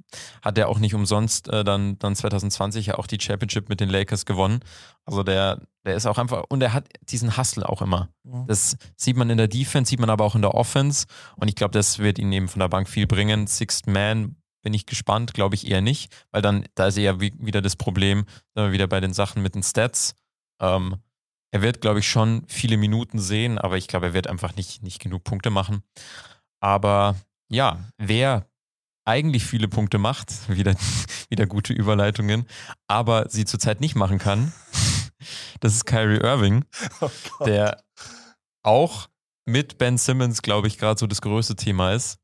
hat 0.42 0.56
ja 0.56 0.66
auch 0.66 0.78
nicht 0.78 0.94
umsonst 0.94 1.48
äh, 1.48 1.64
dann, 1.64 1.98
dann 1.98 2.14
2020 2.14 2.86
ja 2.86 2.98
auch 2.98 3.06
die 3.06 3.20
Championship 3.20 3.68
mit 3.68 3.80
den 3.80 3.88
Lakers 3.88 4.24
gewonnen. 4.24 4.60
Also 5.04 5.22
der, 5.22 5.60
der 5.84 5.96
ist 5.96 6.06
auch 6.06 6.18
einfach, 6.18 6.44
und 6.48 6.62
er 6.62 6.72
hat 6.72 6.88
diesen 7.02 7.36
Hustle 7.36 7.68
auch 7.68 7.82
immer. 7.82 8.08
Das 8.46 8.76
sieht 8.96 9.16
man 9.16 9.30
in 9.30 9.38
der 9.38 9.48
Defense, 9.48 9.90
sieht 9.90 10.00
man 10.00 10.10
aber 10.10 10.24
auch 10.24 10.34
in 10.34 10.42
der 10.42 10.54
Offense. 10.54 11.06
Und 11.36 11.48
ich 11.48 11.56
glaube, 11.56 11.72
das 11.72 11.98
wird 11.98 12.18
ihn 12.18 12.32
eben 12.32 12.48
von 12.48 12.60
der 12.60 12.68
Bank 12.68 12.88
viel 12.88 13.06
bringen. 13.06 13.46
Sixth 13.46 13.86
Man 13.86 14.36
bin 14.62 14.74
ich 14.74 14.86
gespannt, 14.86 15.32
glaube 15.32 15.54
ich 15.54 15.68
eher 15.68 15.80
nicht, 15.80 16.12
weil 16.32 16.42
dann, 16.42 16.64
da 16.74 16.88
ist 16.88 16.96
eher 16.96 17.20
wie, 17.20 17.32
wieder 17.38 17.62
das 17.62 17.76
Problem, 17.76 18.24
sind 18.54 18.64
wir 18.64 18.72
wieder 18.72 18.88
bei 18.88 19.00
den 19.00 19.12
Sachen 19.12 19.40
mit 19.42 19.54
den 19.54 19.62
Stats. 19.62 20.16
Ähm, 20.60 20.96
er 21.52 21.62
wird, 21.62 21.80
glaube 21.80 22.00
ich, 22.00 22.08
schon 22.08 22.44
viele 22.48 22.76
Minuten 22.76 23.18
sehen, 23.18 23.58
aber 23.58 23.76
ich 23.76 23.88
glaube, 23.88 24.06
er 24.06 24.14
wird 24.14 24.26
einfach 24.26 24.56
nicht, 24.56 24.82
nicht 24.82 25.00
genug 25.00 25.24
Punkte 25.24 25.50
machen. 25.50 25.82
Aber 26.60 27.16
ja, 27.48 27.78
wer 27.98 28.46
eigentlich 29.04 29.44
viele 29.44 29.68
Punkte 29.68 29.98
macht, 29.98 30.32
wieder, 30.48 30.74
wieder 31.28 31.46
gute 31.46 31.72
Überleitungen, 31.72 32.46
aber 32.88 33.28
sie 33.30 33.44
zurzeit 33.44 33.80
nicht 33.80 33.94
machen 33.94 34.18
kann, 34.18 34.52
das 35.60 35.74
ist 35.74 35.86
Kyrie 35.86 36.18
Irving, 36.20 36.64
Oh 37.00 37.10
der 37.44 37.82
auch 38.62 39.08
mit 39.44 39.78
Ben 39.78 39.96
Simmons, 39.96 40.42
glaube 40.42 40.66
ich, 40.66 40.76
gerade 40.76 40.98
so 40.98 41.06
das 41.06 41.20
größte 41.20 41.54
Thema 41.54 41.92
ist. 41.92 42.18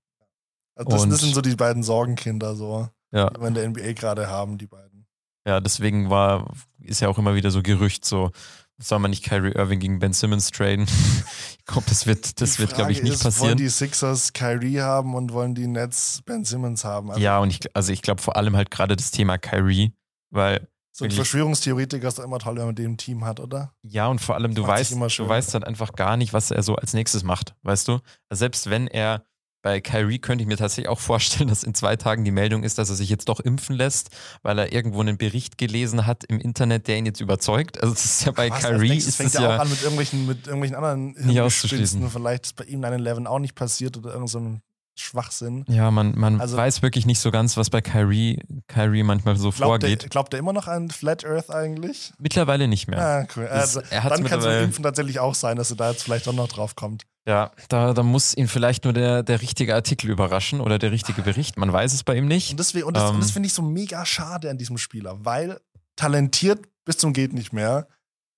Also 0.75 0.91
das, 0.91 1.09
das 1.09 1.21
sind 1.21 1.35
so 1.35 1.41
die 1.41 1.55
beiden 1.55 1.85
Sorgenkinder, 1.85 2.57
so, 2.57 2.89
Ja, 3.13 3.31
die 3.31 3.41
wir 3.41 3.47
in 3.49 3.55
der 3.55 3.69
NBA 3.69 3.93
gerade 3.93 4.29
haben, 4.29 4.59
die 4.59 4.67
beiden. 4.67 5.07
ja, 5.47 5.61
deswegen 5.61 6.11
war, 6.11 6.53
ist 6.81 7.01
ja 7.01 7.09
auch 7.09 7.19
immer 7.19 7.37
wieder 7.37 7.53
so 7.53 7.63
Gerücht, 7.63 8.05
so 8.05 8.33
soll 8.79 8.99
man 8.99 9.11
nicht 9.11 9.25
Kyrie 9.25 9.53
Irving 9.53 9.81
gegen 9.81 9.99
Ben 9.99 10.13
Simmons 10.13 10.51
traden? 10.51 10.87
ich 11.59 11.65
glaube, 11.67 11.85
das 11.89 12.07
wird, 12.07 12.41
das 12.41 12.59
wird, 12.59 12.75
glaube 12.75 12.93
ich, 12.93 13.03
nicht 13.03 13.15
ist, 13.15 13.25
Wollen 13.25 13.33
passieren. 13.35 13.59
die 13.59 13.69
Sixers 13.69 14.33
Kyrie 14.33 14.81
haben 14.81 15.15
und 15.15 15.33
wollen 15.33 15.55
die 15.55 15.67
Nets 15.67 16.23
Ben 16.25 16.45
Simmons 16.45 16.85
haben? 16.85 17.11
Also 17.11 17.21
Ja, 17.21 17.39
und 17.39 17.51
ich, 17.51 17.61
also 17.77 17.93
ich 17.93 18.03
glaube 18.03 18.21
vor 18.23 18.37
allem 18.37 18.57
halt 18.57 18.71
gerade 18.71 18.97
das 18.97 19.11
Thema 19.11 19.39
Kyrie, 19.39 19.93
weil 20.31 20.69
so 20.95 21.07
ein 21.07 21.11
Verschwörungstheoretiker 21.11 22.07
ist 22.07 22.19
immer 22.19 22.39
toll, 22.39 22.57
wenn 22.57 22.67
man 22.67 22.75
den 22.75 22.85
im 22.85 22.97
Team 22.99 23.25
hat, 23.25 23.41
oder? 23.41 23.73
Ja, 23.83 24.09
und 24.09 24.21
vor 24.21 24.35
allem, 24.35 24.55
du 24.55 24.67
weißt, 24.67 24.93
du 24.93 25.29
weißt 25.29 25.55
halt 25.55 25.65
einfach 25.65 25.93
gar 25.95 26.19
nicht, 26.19 26.35
was 26.35 26.51
er 26.51 26.63
so 26.63 26.77
als 26.77 26.93
nächstes 26.93 27.23
macht, 27.23 27.55
weißt 27.63 27.89
du? 27.89 27.93
Also 28.29 28.41
Selbst 28.41 28.69
wenn 28.69 28.89
er 28.89 29.25
bei 29.63 29.81
Kyrie 29.81 30.19
könnte 30.19 30.43
ich 30.43 30.49
mir 30.49 30.57
tatsächlich 30.57 30.89
auch 30.89 30.99
vorstellen, 31.01 31.49
dass 31.49 31.63
in 31.63 31.73
zwei 31.75 31.97
Tagen 31.97 32.25
die 32.25 32.31
Meldung 32.33 32.65
ist, 32.65 32.79
dass 32.79 32.91
er 32.91 32.97
sich 32.97 33.09
jetzt 33.09 33.29
doch 33.29 33.41
impfen 33.41 33.77
lässt, 33.77 34.11
weil 34.43 34.59
er 34.59 34.73
irgendwo 34.73 35.01
einen 35.01 35.17
Bericht 35.17 35.57
gelesen 35.57 36.05
hat 36.07 36.25
im 36.25 36.39
Internet, 36.41 36.89
der 36.89 36.99
ihn 36.99 37.07
jetzt 37.07 37.21
überzeugt. 37.21 37.81
Also 37.81 37.95
das 37.95 38.05
ist 38.05 38.25
ja 38.27 38.33
bei 38.33 38.51
als 38.51 38.63
Kyrie 38.65 38.97
ist 38.97 39.17
fängt 39.17 39.29
es 39.31 39.35
er 39.37 39.41
auch 39.41 39.45
ja 39.55 39.57
an 39.59 39.71
mit 39.71 39.81
irgendwelchen, 39.83 40.27
mit 40.27 40.47
irgendwelchen 40.47 40.77
anderen 40.77 41.13
Nicht 41.13 41.41
auszuschließen. 41.41 42.11
Vielleicht 42.11 42.47
ist 42.47 42.57
bei 42.57 42.65
ihm 42.65 42.85
9-11 42.85 43.27
auch 43.27 43.39
nicht 43.39 43.55
passiert 43.55 43.97
oder 43.97 44.13
irgend 44.13 44.29
so 44.31 44.39
ein 44.41 44.63
Schwachsinn. 44.95 45.65
ja, 45.69 45.91
man, 45.91 46.19
man 46.19 46.39
Also- 46.41 46.57
weiß 46.57 46.83
wirklich 46.83 47.07
nicht 47.07 47.19
so 47.19 47.31
ganz, 47.31 47.57
was 47.57 47.71
bei 47.71 47.81
Kyrie, 47.81 48.41
Kyrie 48.69 49.03
manchmal 49.03 49.37
so 49.37 49.51
Glaubt 49.51 49.83
er, 49.85 49.89
vorgeht. 49.89 50.11
glaubt 50.11 50.35
er 50.35 50.39
immer 50.39 50.53
noch 50.53 50.67
an 50.69 50.91
Flat 50.91 51.25
Earth 51.25 51.51
eigentlich? 51.51 52.13
Mittlerweile 52.19 52.69
nicht 52.69 52.89
mehr. 52.89 53.01
Ah, 53.01 53.27
cool. 53.35 53.45
Das- 53.51 53.77
Also, 53.79 53.81
er 53.91 54.03
dann 54.11 54.25
kann 54.25 54.41
es 54.41 54.45
mit 54.47 54.61
Impfen 54.65 54.83
tatsächlich 54.85 55.19
auch 55.19 55.35
sein, 55.35 55.57
dass 55.57 55.71
er 55.71 55.77
da 55.77 55.91
jetzt 55.93 56.03
vielleicht 56.03 56.27
doch 56.27 56.35
noch 56.35 56.49
drauf 56.49 56.77
kommt. 56.77 57.05
Ja, 57.27 57.53
da, 57.69 57.95
da 57.95 58.03
muss 58.03 58.37
ihn 58.37 58.49
vielleicht 58.49 58.85
nur 58.85 58.93
der, 58.93 59.23
der 59.23 59.41
richtige 59.41 59.75
Artikel 59.75 60.11
überraschen 60.11 60.61
oder 60.61 60.79
der 60.79 60.91
richtige 60.91 61.23
Bericht. 61.23 61.57
Man 61.57 61.73
weiß 61.73 61.93
es 61.93 62.03
bei 62.03 62.17
ihm 62.17 62.27
nicht. 62.27 62.51
Und, 62.51 62.59
deswegen, 62.59 62.87
und 62.87 62.97
das, 62.97 63.11
Ähm. 63.11 63.21
das 63.21 63.31
finde 63.31 63.47
ich 63.47 63.53
so 63.53 63.63
mega 63.63 64.05
schade 64.05 64.51
an 64.51 64.59
diesem 64.59 64.77
Spieler, 64.77 65.25
weil 65.25 65.61
talentiert 65.95 66.67
bis 66.85 66.99
zum 66.99 67.13
geht 67.13 67.33
nicht 67.33 67.53
mehr, 67.53 67.87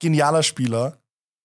genialer 0.01 0.43
Spieler, 0.43 0.99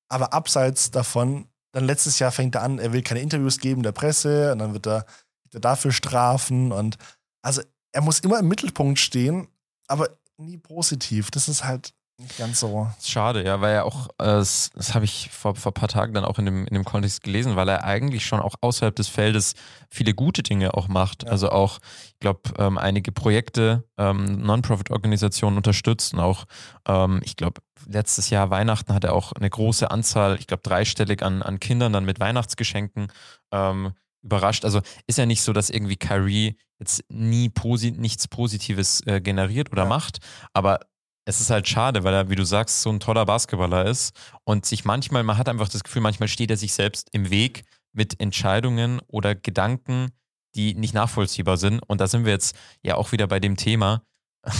aber 0.10 0.34
abseits 0.34 0.92
davon, 0.92 1.48
dann 1.72 1.86
letztes 1.86 2.20
Jahr 2.20 2.32
fängt 2.32 2.56
er 2.56 2.64
an, 2.64 2.80
er 2.80 2.92
will 2.92 3.04
keine 3.04 3.22
Interviews 3.22 3.60
geben 3.60 3.84
der 3.84 3.92
Presse 3.92 4.52
und 4.52 4.60
dann 4.60 4.74
wird 4.74 4.88
er, 4.88 5.06
wird 5.44 5.56
er 5.56 5.62
dafür 5.62 5.92
strafen 5.92 6.72
und 6.72 6.98
also 7.42 7.62
er 7.94 8.02
muss 8.02 8.20
immer 8.20 8.40
im 8.40 8.48
Mittelpunkt 8.48 9.00
stehen, 9.00 9.48
aber 9.88 10.10
nie 10.38 10.58
positiv. 10.58 11.32
Das 11.32 11.48
ist 11.48 11.64
halt 11.64 11.94
nicht 12.20 12.38
ganz 12.38 12.60
so. 12.60 12.88
Schade, 13.02 13.44
ja, 13.46 13.62
weil 13.62 13.74
er 13.74 13.86
auch, 13.86 14.08
äh, 14.18 14.26
das, 14.26 14.70
das 14.76 14.94
habe 14.94 15.06
ich 15.06 15.30
vor, 15.32 15.56
vor 15.56 15.72
ein 15.72 15.74
paar 15.74 15.88
Tagen 15.90 16.14
dann 16.14 16.26
auch 16.26 16.38
in 16.38 16.46
dem, 16.46 16.68
in 16.68 16.74
dem 16.74 16.84
Kontext 16.84 17.24
gelesen, 17.24 17.56
weil 17.56 17.70
er 17.70 17.84
eigentlich 17.84 18.26
schon 18.26 18.40
auch 18.40 18.56
außerhalb 18.62 18.96
des 18.96 19.08
Feldes 19.08 19.56
viele 19.90 20.14
gute 20.14 20.44
Dinge 20.44 20.74
auch 20.74 20.88
macht. 20.88 21.24
Ja. 21.24 21.30
Also 21.30 21.50
auch, 21.50 21.80
ich 22.08 22.20
glaube, 22.20 22.42
ähm, 22.58 22.78
einige 22.78 23.12
Projekte, 23.12 23.84
ähm, 23.98 24.42
Non-Profit-Organisationen 24.42 25.58
unterstützt 25.58 26.14
und 26.14 26.20
auch, 26.20 26.46
ähm, 26.88 27.22
ich 27.24 27.36
glaube, 27.36 27.62
letztes 27.88 28.30
Jahr 28.30 28.50
Weihnachten 28.50 28.94
hat 28.94 29.06
er 29.06 29.14
auch 29.14 29.32
eine 29.32 29.50
große 29.50 29.90
Anzahl, 29.90 30.36
ich 30.40 30.48
glaube, 30.48 30.64
dreistellig 30.64 31.24
an, 31.24 31.42
an 31.42 31.60
Kindern 31.60 31.94
dann 31.94 32.06
mit 32.06 32.20
Weihnachtsgeschenken 32.20 33.12
ähm, 33.52 33.94
überrascht. 34.22 34.66
Also 34.66 34.82
ist 35.08 35.18
ja 35.18 35.26
nicht 35.26 35.42
so, 35.42 35.54
dass 35.54 35.70
irgendwie 35.70 35.96
Kyrie 35.96 36.58
jetzt 36.78 37.04
nie 37.10 37.50
posi 37.50 37.92
nichts 37.92 38.28
Positives 38.28 39.02
äh, 39.08 39.22
generiert 39.22 39.72
oder 39.72 39.84
Ja. 39.84 39.90
macht, 39.90 40.20
aber 40.54 40.82
es 41.26 41.40
ist 41.42 41.50
halt 41.50 41.68
schade, 41.68 42.04
weil 42.04 42.14
er, 42.14 42.30
wie 42.30 42.36
du 42.36 42.46
sagst, 42.46 42.82
so 42.82 42.90
ein 42.90 43.00
toller 43.00 43.26
Basketballer 43.26 43.86
ist 43.86 44.16
und 44.44 44.66
sich 44.66 44.86
manchmal, 44.86 45.24
man 45.24 45.38
hat 45.38 45.50
einfach 45.50 45.70
das 45.70 45.84
Gefühl, 45.84 46.02
manchmal 46.02 46.28
steht 46.28 46.50
er 46.50 46.58
sich 46.58 46.74
selbst 46.74 47.10
im 47.12 47.30
Weg 47.30 47.64
mit 47.94 48.20
Entscheidungen 48.20 49.00
oder 49.08 49.36
Gedanken, 49.36 50.12
die 50.56 50.74
nicht 50.74 50.94
nachvollziehbar 50.94 51.58
sind. 51.58 51.80
Und 51.80 52.02
da 52.02 52.08
sind 52.08 52.26
wir 52.26 52.32
jetzt 52.32 52.56
ja 52.82 52.96
auch 52.96 53.12
wieder 53.12 53.28
bei 53.28 53.40
dem 53.40 53.58
Thema. 53.58 54.04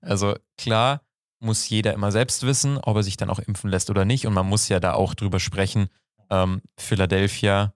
Also 0.00 0.34
klar 0.58 1.02
muss 1.40 1.68
jeder 1.68 1.94
immer 1.94 2.12
selbst 2.12 2.42
wissen, 2.42 2.78
ob 2.78 2.96
er 2.96 3.02
sich 3.02 3.16
dann 3.16 3.30
auch 3.30 3.38
impfen 3.38 3.70
lässt 3.70 3.90
oder 3.90 4.04
nicht. 4.04 4.26
Und 4.26 4.34
man 4.34 4.46
muss 4.46 4.68
ja 4.68 4.80
da 4.80 4.94
auch 4.94 5.14
drüber 5.14 5.40
sprechen. 5.40 5.88
Ähm, 6.30 6.62
Philadelphia, 6.78 7.72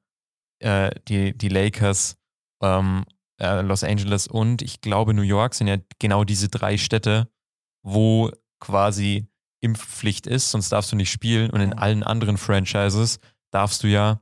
äh, 0.59 0.91
die, 1.09 1.37
die 1.37 1.49
Lakers, 1.49 2.17
ähm, 2.63 3.05
äh, 3.41 3.63
Los 3.63 3.85
Angeles 3.85 4.27
und 4.27 4.63
ich 4.63 4.81
glaube 4.81 5.15
New 5.15 5.23
York 5.23 5.55
sind 5.55 5.67
ja 5.67 5.77
genau 5.99 6.25
diese 6.25 6.49
drei 6.49 6.79
Städte, 6.79 7.29
wo 7.85 8.33
quasi 8.59 9.29
Impfpflicht 9.61 10.27
ist, 10.27 10.51
sonst 10.51 10.71
darfst 10.71 10.91
du 10.91 10.97
nicht 10.97 11.11
spielen. 11.11 11.51
Und 11.51 11.61
in 11.61 11.73
allen 11.73 12.03
anderen 12.03 12.37
Franchises 12.37 13.21
darfst 13.53 13.83
du 13.83 13.87
ja 13.87 14.21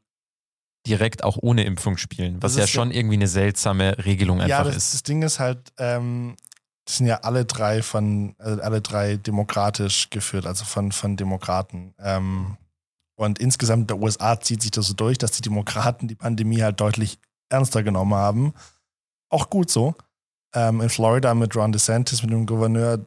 direkt 0.87 1.25
auch 1.25 1.39
ohne 1.41 1.65
Impfung 1.65 1.97
spielen, 1.97 2.43
was 2.43 2.57
ja 2.57 2.67
schon 2.67 2.91
irgendwie 2.91 3.15
eine 3.15 3.29
seltsame 3.29 4.05
Regelung 4.05 4.41
einfach 4.41 4.49
ja, 4.59 4.65
das, 4.65 4.77
ist. 4.77 4.95
das 4.95 5.03
Ding 5.05 5.23
ist 5.23 5.39
halt, 5.39 5.73
ähm, 5.79 6.37
das 6.85 6.97
sind 6.97 7.07
ja 7.07 7.21
alle 7.21 7.45
drei 7.45 7.83
von, 7.83 8.35
also 8.39 8.61
alle 8.63 8.81
drei 8.81 9.17
demokratisch 9.17 10.11
geführt, 10.11 10.45
also 10.45 10.65
von, 10.65 10.91
von 10.91 11.17
Demokraten. 11.17 11.95
Ähm, 12.01 12.57
und 13.15 13.39
insgesamt 13.39 13.83
in 13.83 13.87
der 13.87 14.01
USA 14.01 14.41
zieht 14.41 14.63
sich 14.63 14.73
das 14.73 14.87
so 14.87 14.95
durch, 14.95 15.19
dass 15.19 15.31
die 15.33 15.43
Demokraten 15.43 16.09
die 16.09 16.17
Pandemie 16.17 16.63
halt 16.63 16.81
deutlich 16.81 17.19
ernster 17.49 17.85
genommen 17.85 18.15
haben. 18.15 18.53
Auch 19.29 19.51
gut 19.51 19.71
so. 19.71 19.95
Ähm, 20.55 20.81
in 20.81 20.89
Florida 20.89 21.33
mit 21.35 21.55
Ron 21.55 21.73
DeSantis, 21.73 22.23
mit 22.23 22.33
dem 22.33 22.47
Gouverneur, 22.47 22.99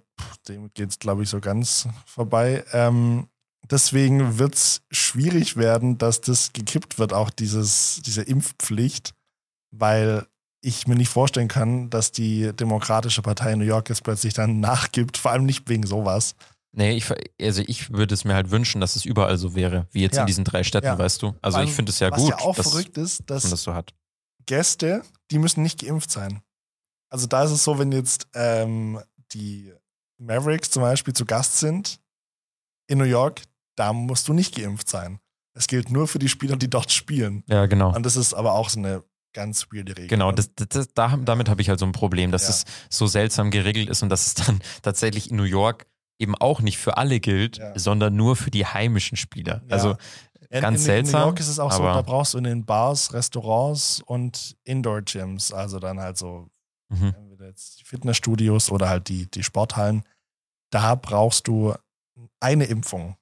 dem 0.47 0.71
geht 0.73 0.89
es, 0.91 0.99
glaube 0.99 1.23
ich, 1.23 1.29
so 1.29 1.39
ganz 1.39 1.87
vorbei. 2.05 2.63
Ähm, 2.71 3.27
deswegen 3.69 4.37
wird 4.37 4.55
es 4.55 4.81
schwierig 4.91 5.57
werden, 5.57 5.97
dass 5.97 6.21
das 6.21 6.53
gekippt 6.53 6.97
wird, 6.99 7.13
auch 7.13 7.29
dieses, 7.29 8.01
diese 8.05 8.21
Impfpflicht, 8.21 9.13
weil 9.71 10.25
ich 10.61 10.87
mir 10.87 10.95
nicht 10.95 11.09
vorstellen 11.09 11.47
kann, 11.47 11.89
dass 11.89 12.11
die 12.11 12.51
Demokratische 12.53 13.21
Partei 13.21 13.53
in 13.53 13.59
New 13.59 13.65
York 13.65 13.89
jetzt 13.89 14.03
plötzlich 14.03 14.33
dann 14.33 14.59
nachgibt, 14.61 15.17
vor 15.17 15.31
allem 15.31 15.45
nicht 15.45 15.67
wegen 15.69 15.85
sowas. 15.85 16.35
Nee, 16.77 16.91
ich, 16.97 17.05
also 17.41 17.61
ich 17.65 17.91
würde 17.91 18.13
es 18.13 18.25
mir 18.25 18.33
halt 18.33 18.51
wünschen, 18.51 18.81
dass 18.81 18.95
es 18.97 19.05
überall 19.05 19.37
so 19.37 19.55
wäre, 19.55 19.87
wie 19.91 20.01
jetzt 20.01 20.15
Ja. 20.15 20.21
in 20.21 20.27
diesen 20.27 20.43
drei 20.43 20.63
Städten, 20.63 20.87
Ja. 20.87 20.97
weißt 20.97 21.21
du. 21.21 21.27
Also 21.41 21.55
Vor 21.57 21.63
ich 21.63 21.69
allem, 21.69 21.69
finde 21.75 21.91
es 21.91 21.99
ja 21.99 22.11
Was 22.11 22.19
gut, 22.19 22.29
ja 22.31 22.39
auch 22.39 22.55
dass 22.55 22.69
verrückt 22.71 22.97
ist, 22.97 23.23
dass 23.29 23.49
das 23.49 23.63
so 23.63 23.73
hat. 23.73 23.93
Gäste, 24.45 25.03
die 25.31 25.39
müssen 25.39 25.63
nicht 25.63 25.79
geimpft 25.79 26.11
sein. 26.11 26.41
Also 27.09 27.27
da 27.27 27.43
ist 27.45 27.51
es 27.51 27.63
so, 27.63 27.79
wenn 27.79 27.91
jetzt 27.93 28.27
ähm, 28.33 28.99
die 29.31 29.71
Mavericks 30.17 30.69
zum 30.71 30.81
Beispiel 30.81 31.13
zu 31.13 31.25
Gast 31.25 31.59
sind 31.59 31.99
in 32.87 32.97
New 32.97 33.03
York, 33.05 33.41
da 33.75 33.93
musst 33.93 34.27
du 34.27 34.33
nicht 34.33 34.55
geimpft 34.55 34.89
sein. 34.89 35.19
Es 35.53 35.67
gilt 35.67 35.89
nur 35.89 36.07
für 36.07 36.19
die 36.19 36.29
Spieler, 36.29 36.57
die 36.57 36.69
dort 36.69 36.91
spielen. 36.91 37.43
Ja, 37.47 37.65
genau. 37.65 37.93
Und 37.95 38.05
das 38.05 38.15
ist 38.15 38.33
aber 38.33 38.53
auch 38.53 38.69
so 38.69 38.79
eine 38.79 39.03
ganz 39.33 39.67
weirde 39.71 39.93
Regel. 39.97 40.07
Genau, 40.07 40.31
das, 40.31 40.53
das, 40.55 40.67
das, 40.69 40.87
da, 40.93 41.17
damit 41.17 41.49
habe 41.49 41.61
ich 41.61 41.69
halt 41.69 41.79
so 41.79 41.85
ein 41.85 41.91
Problem, 41.91 42.31
dass 42.31 42.43
Ja. 42.43 42.49
es 42.49 42.63
so 42.89 43.07
seltsam 43.07 43.51
geregelt 43.51 43.89
ist 43.89 44.01
und 44.03 44.09
dass 44.09 44.27
es 44.27 44.33
dann 44.35 44.61
tatsächlich 44.81 45.29
in 45.29 45.37
New 45.37 45.43
York 45.43 45.87
eben 46.19 46.35
auch 46.35 46.61
nicht 46.61 46.77
für 46.77 46.97
alle 46.97 47.19
gilt, 47.19 47.57
Ja. 47.57 47.77
sondern 47.77 48.15
nur 48.15 48.35
für 48.37 48.51
die 48.51 48.65
heimischen 48.65 49.17
Spieler. 49.17 49.61
Ja. 49.67 49.73
Also 49.75 49.97
In- 50.49 50.61
ganz 50.61 50.79
in, 50.79 50.85
seltsam, 50.85 51.15
In 51.15 51.19
New 51.21 51.27
York 51.31 51.39
ist 51.41 51.47
es 51.49 51.59
auch 51.59 51.71
so, 51.71 51.83
da 51.83 52.01
brauchst 52.01 52.33
du 52.33 52.37
in 52.37 52.45
den 52.45 52.65
Bars, 52.65 53.13
Restaurants 53.13 54.01
und 54.05 54.55
Indoor-Gyms, 54.63 55.51
also 55.51 55.79
dann 55.79 55.99
halt 55.99 56.17
so 56.17 56.47
mhm. 56.89 57.13
Jetzt 57.47 57.79
die 57.79 57.85
Fitnessstudios 57.85 58.69
oder 58.71 58.89
halt 58.89 59.07
die, 59.09 59.25
die 59.31 59.43
Sporthallen, 59.43 60.03
da 60.71 60.95
brauchst 60.95 61.47
du 61.47 61.73
eine 62.39 62.65
Impfung. 62.65 63.17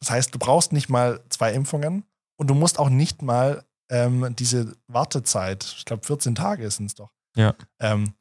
Das 0.00 0.10
heißt, 0.10 0.34
du 0.34 0.38
brauchst 0.38 0.72
nicht 0.72 0.88
mal 0.88 1.22
zwei 1.30 1.52
Impfungen 1.52 2.04
und 2.36 2.48
du 2.48 2.54
musst 2.54 2.78
auch 2.78 2.88
nicht 2.88 3.22
mal 3.22 3.64
ähm, 3.90 4.34
diese 4.36 4.76
Wartezeit, 4.88 5.64
ich 5.78 5.84
glaube 5.84 6.04
14 6.06 6.34
Tage 6.34 6.70
sind 6.70 6.86
es 6.86 6.94
doch, 6.94 7.10
Ja. 7.36 7.54
ähm, 7.80 8.14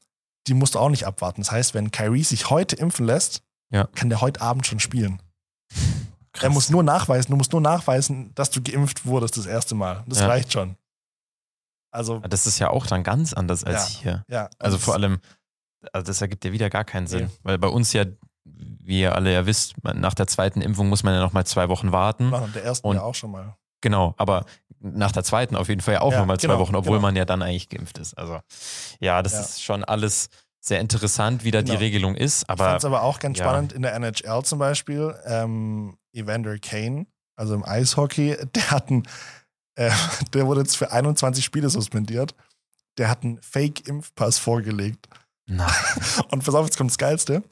die 0.47 0.53
musst 0.53 0.75
du 0.75 0.79
auch 0.79 0.89
nicht 0.89 1.05
abwarten. 1.05 1.41
Das 1.41 1.51
heißt, 1.51 1.73
wenn 1.73 1.91
Kyrie 1.91 2.23
sich 2.23 2.49
heute 2.49 2.75
impfen 2.75 3.05
lässt, 3.05 3.43
Ja. 3.69 3.87
kann 3.95 4.09
der 4.09 4.21
heute 4.21 4.41
Abend 4.41 4.67
schon 4.67 4.79
spielen. 4.79 5.21
Er 6.41 6.49
muss 6.49 6.71
nur 6.71 6.81
nachweisen, 6.81 7.29
du 7.29 7.37
musst 7.37 7.51
nur 7.51 7.61
nachweisen, 7.61 8.33
dass 8.33 8.49
du 8.49 8.59
geimpft 8.61 9.05
wurdest 9.05 9.37
das 9.37 9.45
erste 9.45 9.75
Mal. 9.75 10.03
Das 10.07 10.19
Ja. 10.19 10.27
reicht 10.27 10.51
schon. 10.51 10.75
Also, 11.91 12.19
Das 12.21 12.47
ist 12.47 12.57
ja 12.57 12.71
auch 12.71 12.87
dann 12.87 13.03
ganz 13.03 13.33
anders 13.33 13.63
als 13.63 13.87
hier. 13.87 14.25
ja. 14.27 14.49
Also 14.57 14.79
vor 14.79 14.95
allem, 14.95 15.19
also 15.91 16.05
das 16.07 16.21
ergibt 16.21 16.45
ja 16.45 16.51
wieder 16.51 16.69
gar 16.69 16.83
keinen 16.85 17.07
Sinn. 17.07 17.25
Nee. 17.25 17.39
Weil 17.43 17.57
bei 17.57 17.67
uns 17.67 17.91
ja, 17.93 18.05
wie 18.45 19.01
ihr 19.01 19.15
alle 19.15 19.33
ja 19.33 19.45
wisst, 19.45 19.75
nach 19.83 20.13
der 20.13 20.27
zweiten 20.27 20.61
Impfung 20.61 20.89
muss 20.89 21.03
man 21.03 21.13
ja 21.13 21.19
nochmal 21.21 21.45
zwei 21.45 21.69
Wochen 21.69 21.91
warten. 21.91 22.29
Nach 22.29 22.51
der 22.53 22.63
ersten 22.63 22.87
Und- 22.87 22.95
ja 22.97 23.01
auch 23.03 23.15
schon 23.15 23.31
mal. 23.31 23.55
Genau, 23.81 24.13
aber 24.17 24.45
nach 24.79 25.11
der 25.11 25.23
zweiten 25.25 25.57
auf 25.57 25.67
jeden 25.67 25.81
Fall 25.81 25.95
ja 25.95 26.01
auch 26.01 26.13
Ja, 26.13 26.19
nochmal 26.19 26.39
zwei 26.39 26.47
genau, 26.47 26.59
Wochen, 26.59 26.75
obwohl 26.75 26.93
genau. 26.97 27.01
man 27.07 27.15
ja 27.17 27.25
dann 27.25 27.41
eigentlich 27.41 27.67
geimpft 27.67 27.97
ist. 27.97 28.13
Also 28.17 28.39
ja, 29.01 29.21
das 29.21 29.33
Ja. 29.33 29.39
ist 29.41 29.61
schon 29.61 29.83
alles 29.83 30.29
sehr 30.61 30.79
interessant, 30.79 31.43
wie 31.43 31.51
da 31.51 31.61
die 31.61 31.71
Genau. 31.71 31.79
Regelung 31.79 32.15
ist. 32.15 32.43
Ich 32.43 32.49
Aber 32.49 32.63
fand 32.63 32.77
es 32.79 32.85
aber 32.85 33.01
auch 33.03 33.19
ganz 33.19 33.37
ja. 33.39 33.43
spannend 33.45 33.73
in 33.73 33.81
der 33.81 33.93
NHL 33.95 34.43
zum 34.43 34.59
Beispiel. 34.59 35.13
Ähm, 35.25 35.97
Evander 36.13 36.57
Kane, 36.59 37.07
also 37.35 37.53
im 37.55 37.65
Eishockey, 37.65 38.37
der 38.55 38.71
hat 38.71 38.89
einen, 38.89 39.03
äh, 39.75 39.89
der 40.33 40.47
wurde 40.47 40.61
jetzt 40.61 40.77
für 40.77 40.91
21 40.93 41.43
Spiele 41.43 41.69
suspendiert. 41.69 42.33
Der 42.97 43.09
hat 43.09 43.23
einen 43.23 43.41
Fake-Impfpass 43.41 44.37
vorgelegt. 44.39 45.07
Na, 45.45 45.67
Und 46.29 46.43
pass 46.43 46.55
auf, 46.55 46.65
jetzt 46.65 46.77
kommt 46.77 46.91
das 46.91 46.97
Geilste. 46.97 47.43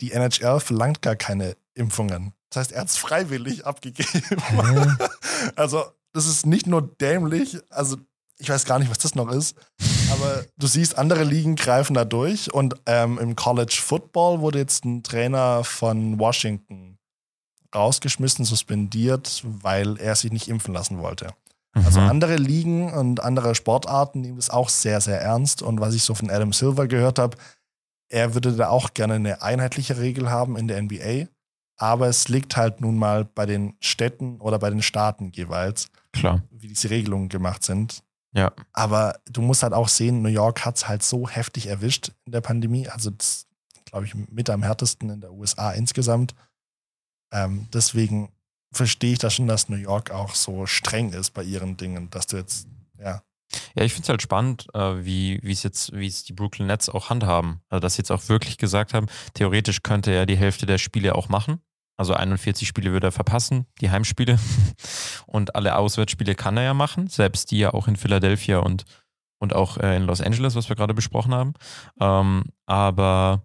Die 0.00 0.12
NHL 0.12 0.60
verlangt 0.60 1.02
gar 1.02 1.16
keine 1.16 1.56
Impfungen. 1.74 2.32
Das 2.50 2.60
heißt, 2.60 2.72
er 2.72 2.82
hat 2.82 2.88
es 2.88 2.96
freiwillig 2.96 3.66
abgegeben. 3.66 4.98
Also, 5.56 5.84
das 6.12 6.26
ist 6.26 6.44
nicht 6.44 6.66
nur 6.66 6.82
dämlich, 6.82 7.56
also 7.70 7.96
ich 8.38 8.50
weiß 8.50 8.66
gar 8.66 8.78
nicht, 8.78 8.90
was 8.90 8.98
das 8.98 9.14
noch 9.14 9.30
ist, 9.30 9.56
aber 10.10 10.44
du 10.58 10.66
siehst, 10.66 10.98
andere 10.98 11.24
Ligen 11.24 11.56
greifen 11.56 11.94
da 11.94 12.04
durch 12.04 12.52
und 12.52 12.74
ähm, 12.84 13.18
im 13.18 13.36
College 13.36 13.78
Football 13.82 14.40
wurde 14.40 14.58
jetzt 14.58 14.84
ein 14.84 15.02
Trainer 15.02 15.64
von 15.64 16.18
Washington 16.18 16.98
rausgeschmissen, 17.74 18.44
suspendiert, 18.44 19.42
weil 19.44 19.96
er 19.98 20.16
sich 20.16 20.32
nicht 20.32 20.48
impfen 20.48 20.74
lassen 20.74 20.98
wollte. 20.98 21.34
Also 21.72 22.00
Mhm. 22.00 22.08
andere 22.08 22.36
Ligen 22.36 22.92
und 22.92 23.22
andere 23.22 23.54
Sportarten 23.54 24.20
nehmen 24.22 24.36
das 24.36 24.50
auch 24.50 24.68
sehr, 24.68 25.00
sehr 25.00 25.20
ernst. 25.20 25.62
Und 25.62 25.80
was 25.80 25.94
ich 25.94 26.02
so 26.02 26.14
von 26.14 26.30
Adam 26.30 26.52
Silver 26.52 26.88
gehört 26.88 27.18
habe, 27.18 27.36
er 28.08 28.34
würde 28.34 28.52
da 28.56 28.68
auch 28.68 28.92
gerne 28.92 29.14
eine 29.14 29.42
einheitliche 29.42 29.98
Regel 29.98 30.30
haben 30.30 30.56
in 30.56 30.66
der 30.66 30.78
NBA. 30.82 31.28
Aber 31.76 32.08
es 32.08 32.28
liegt 32.28 32.56
halt 32.56 32.80
nun 32.80 32.98
mal 32.98 33.24
bei 33.24 33.46
den 33.46 33.74
Städten 33.80 34.40
oder 34.40 34.58
bei 34.58 34.68
den 34.68 34.82
Staaten 34.82 35.30
jeweils, 35.32 35.88
klar. 36.12 36.42
wie 36.50 36.68
diese 36.68 36.90
Regelungen 36.90 37.28
gemacht 37.28 37.62
sind. 37.64 38.02
Ja. 38.32 38.52
Aber 38.72 39.18
du 39.30 39.40
musst 39.40 39.62
halt 39.62 39.72
auch 39.72 39.88
sehen, 39.88 40.22
New 40.22 40.28
York 40.28 40.64
hat 40.64 40.76
es 40.76 40.88
halt 40.88 41.02
so 41.02 41.28
heftig 41.28 41.68
erwischt 41.68 42.12
in 42.26 42.32
der 42.32 42.40
Pandemie. 42.40 42.88
Also 42.88 43.10
das, 43.10 43.46
glaube 43.86 44.06
ich, 44.06 44.14
mit 44.14 44.50
am 44.50 44.62
härtesten 44.62 45.08
in 45.08 45.20
der 45.20 45.32
USA 45.32 45.70
insgesamt. 45.72 46.34
Ähm, 47.32 47.68
deswegen 47.72 48.30
verstehe 48.72 49.12
ich 49.12 49.18
das 49.18 49.34
schon, 49.34 49.46
dass 49.46 49.68
New 49.68 49.76
York 49.76 50.10
auch 50.10 50.34
so 50.34 50.66
streng 50.66 51.12
ist 51.12 51.30
bei 51.30 51.42
ihren 51.42 51.76
Dingen, 51.76 52.10
dass 52.10 52.26
du 52.26 52.36
jetzt, 52.36 52.68
ja, 52.98 53.22
Ja, 53.74 53.82
ich 53.82 53.92
finde 53.92 54.04
es 54.04 54.08
halt 54.08 54.22
spannend, 54.22 54.68
äh, 54.74 55.04
wie 55.04 55.40
es 55.42 55.62
jetzt, 55.62 55.92
wie 55.92 56.06
es 56.06 56.24
die 56.24 56.32
Brooklyn 56.32 56.68
Nets 56.68 56.88
auch 56.88 57.10
handhaben. 57.10 57.60
Also, 57.68 57.80
dass 57.80 57.94
sie 57.94 58.00
jetzt 58.00 58.12
auch 58.12 58.28
wirklich 58.28 58.58
gesagt 58.58 58.94
haben, 58.94 59.06
theoretisch 59.34 59.82
könnte 59.82 60.12
er 60.12 60.26
die 60.26 60.36
Hälfte 60.36 60.66
der 60.66 60.78
Spiele 60.78 61.14
auch 61.14 61.28
machen. 61.28 61.60
Also 62.00 62.14
41 62.14 62.66
Spiele 62.66 62.92
würde 62.92 63.08
er 63.08 63.12
verpassen, 63.12 63.66
die 63.82 63.90
Heimspiele. 63.90 64.38
Und 65.26 65.54
alle 65.54 65.76
Auswärtsspiele 65.76 66.34
kann 66.34 66.56
er 66.56 66.62
ja 66.62 66.72
machen, 66.72 67.08
selbst 67.08 67.50
die 67.50 67.58
ja 67.58 67.74
auch 67.74 67.88
in 67.88 67.96
Philadelphia 67.96 68.60
und, 68.60 68.84
und 69.38 69.54
auch 69.54 69.76
äh, 69.76 69.96
in 69.96 70.04
Los 70.04 70.22
Angeles, 70.22 70.54
was 70.54 70.70
wir 70.70 70.76
gerade 70.76 70.94
besprochen 70.94 71.34
haben. 71.34 71.52
Ähm, 72.00 72.44
aber 72.64 73.42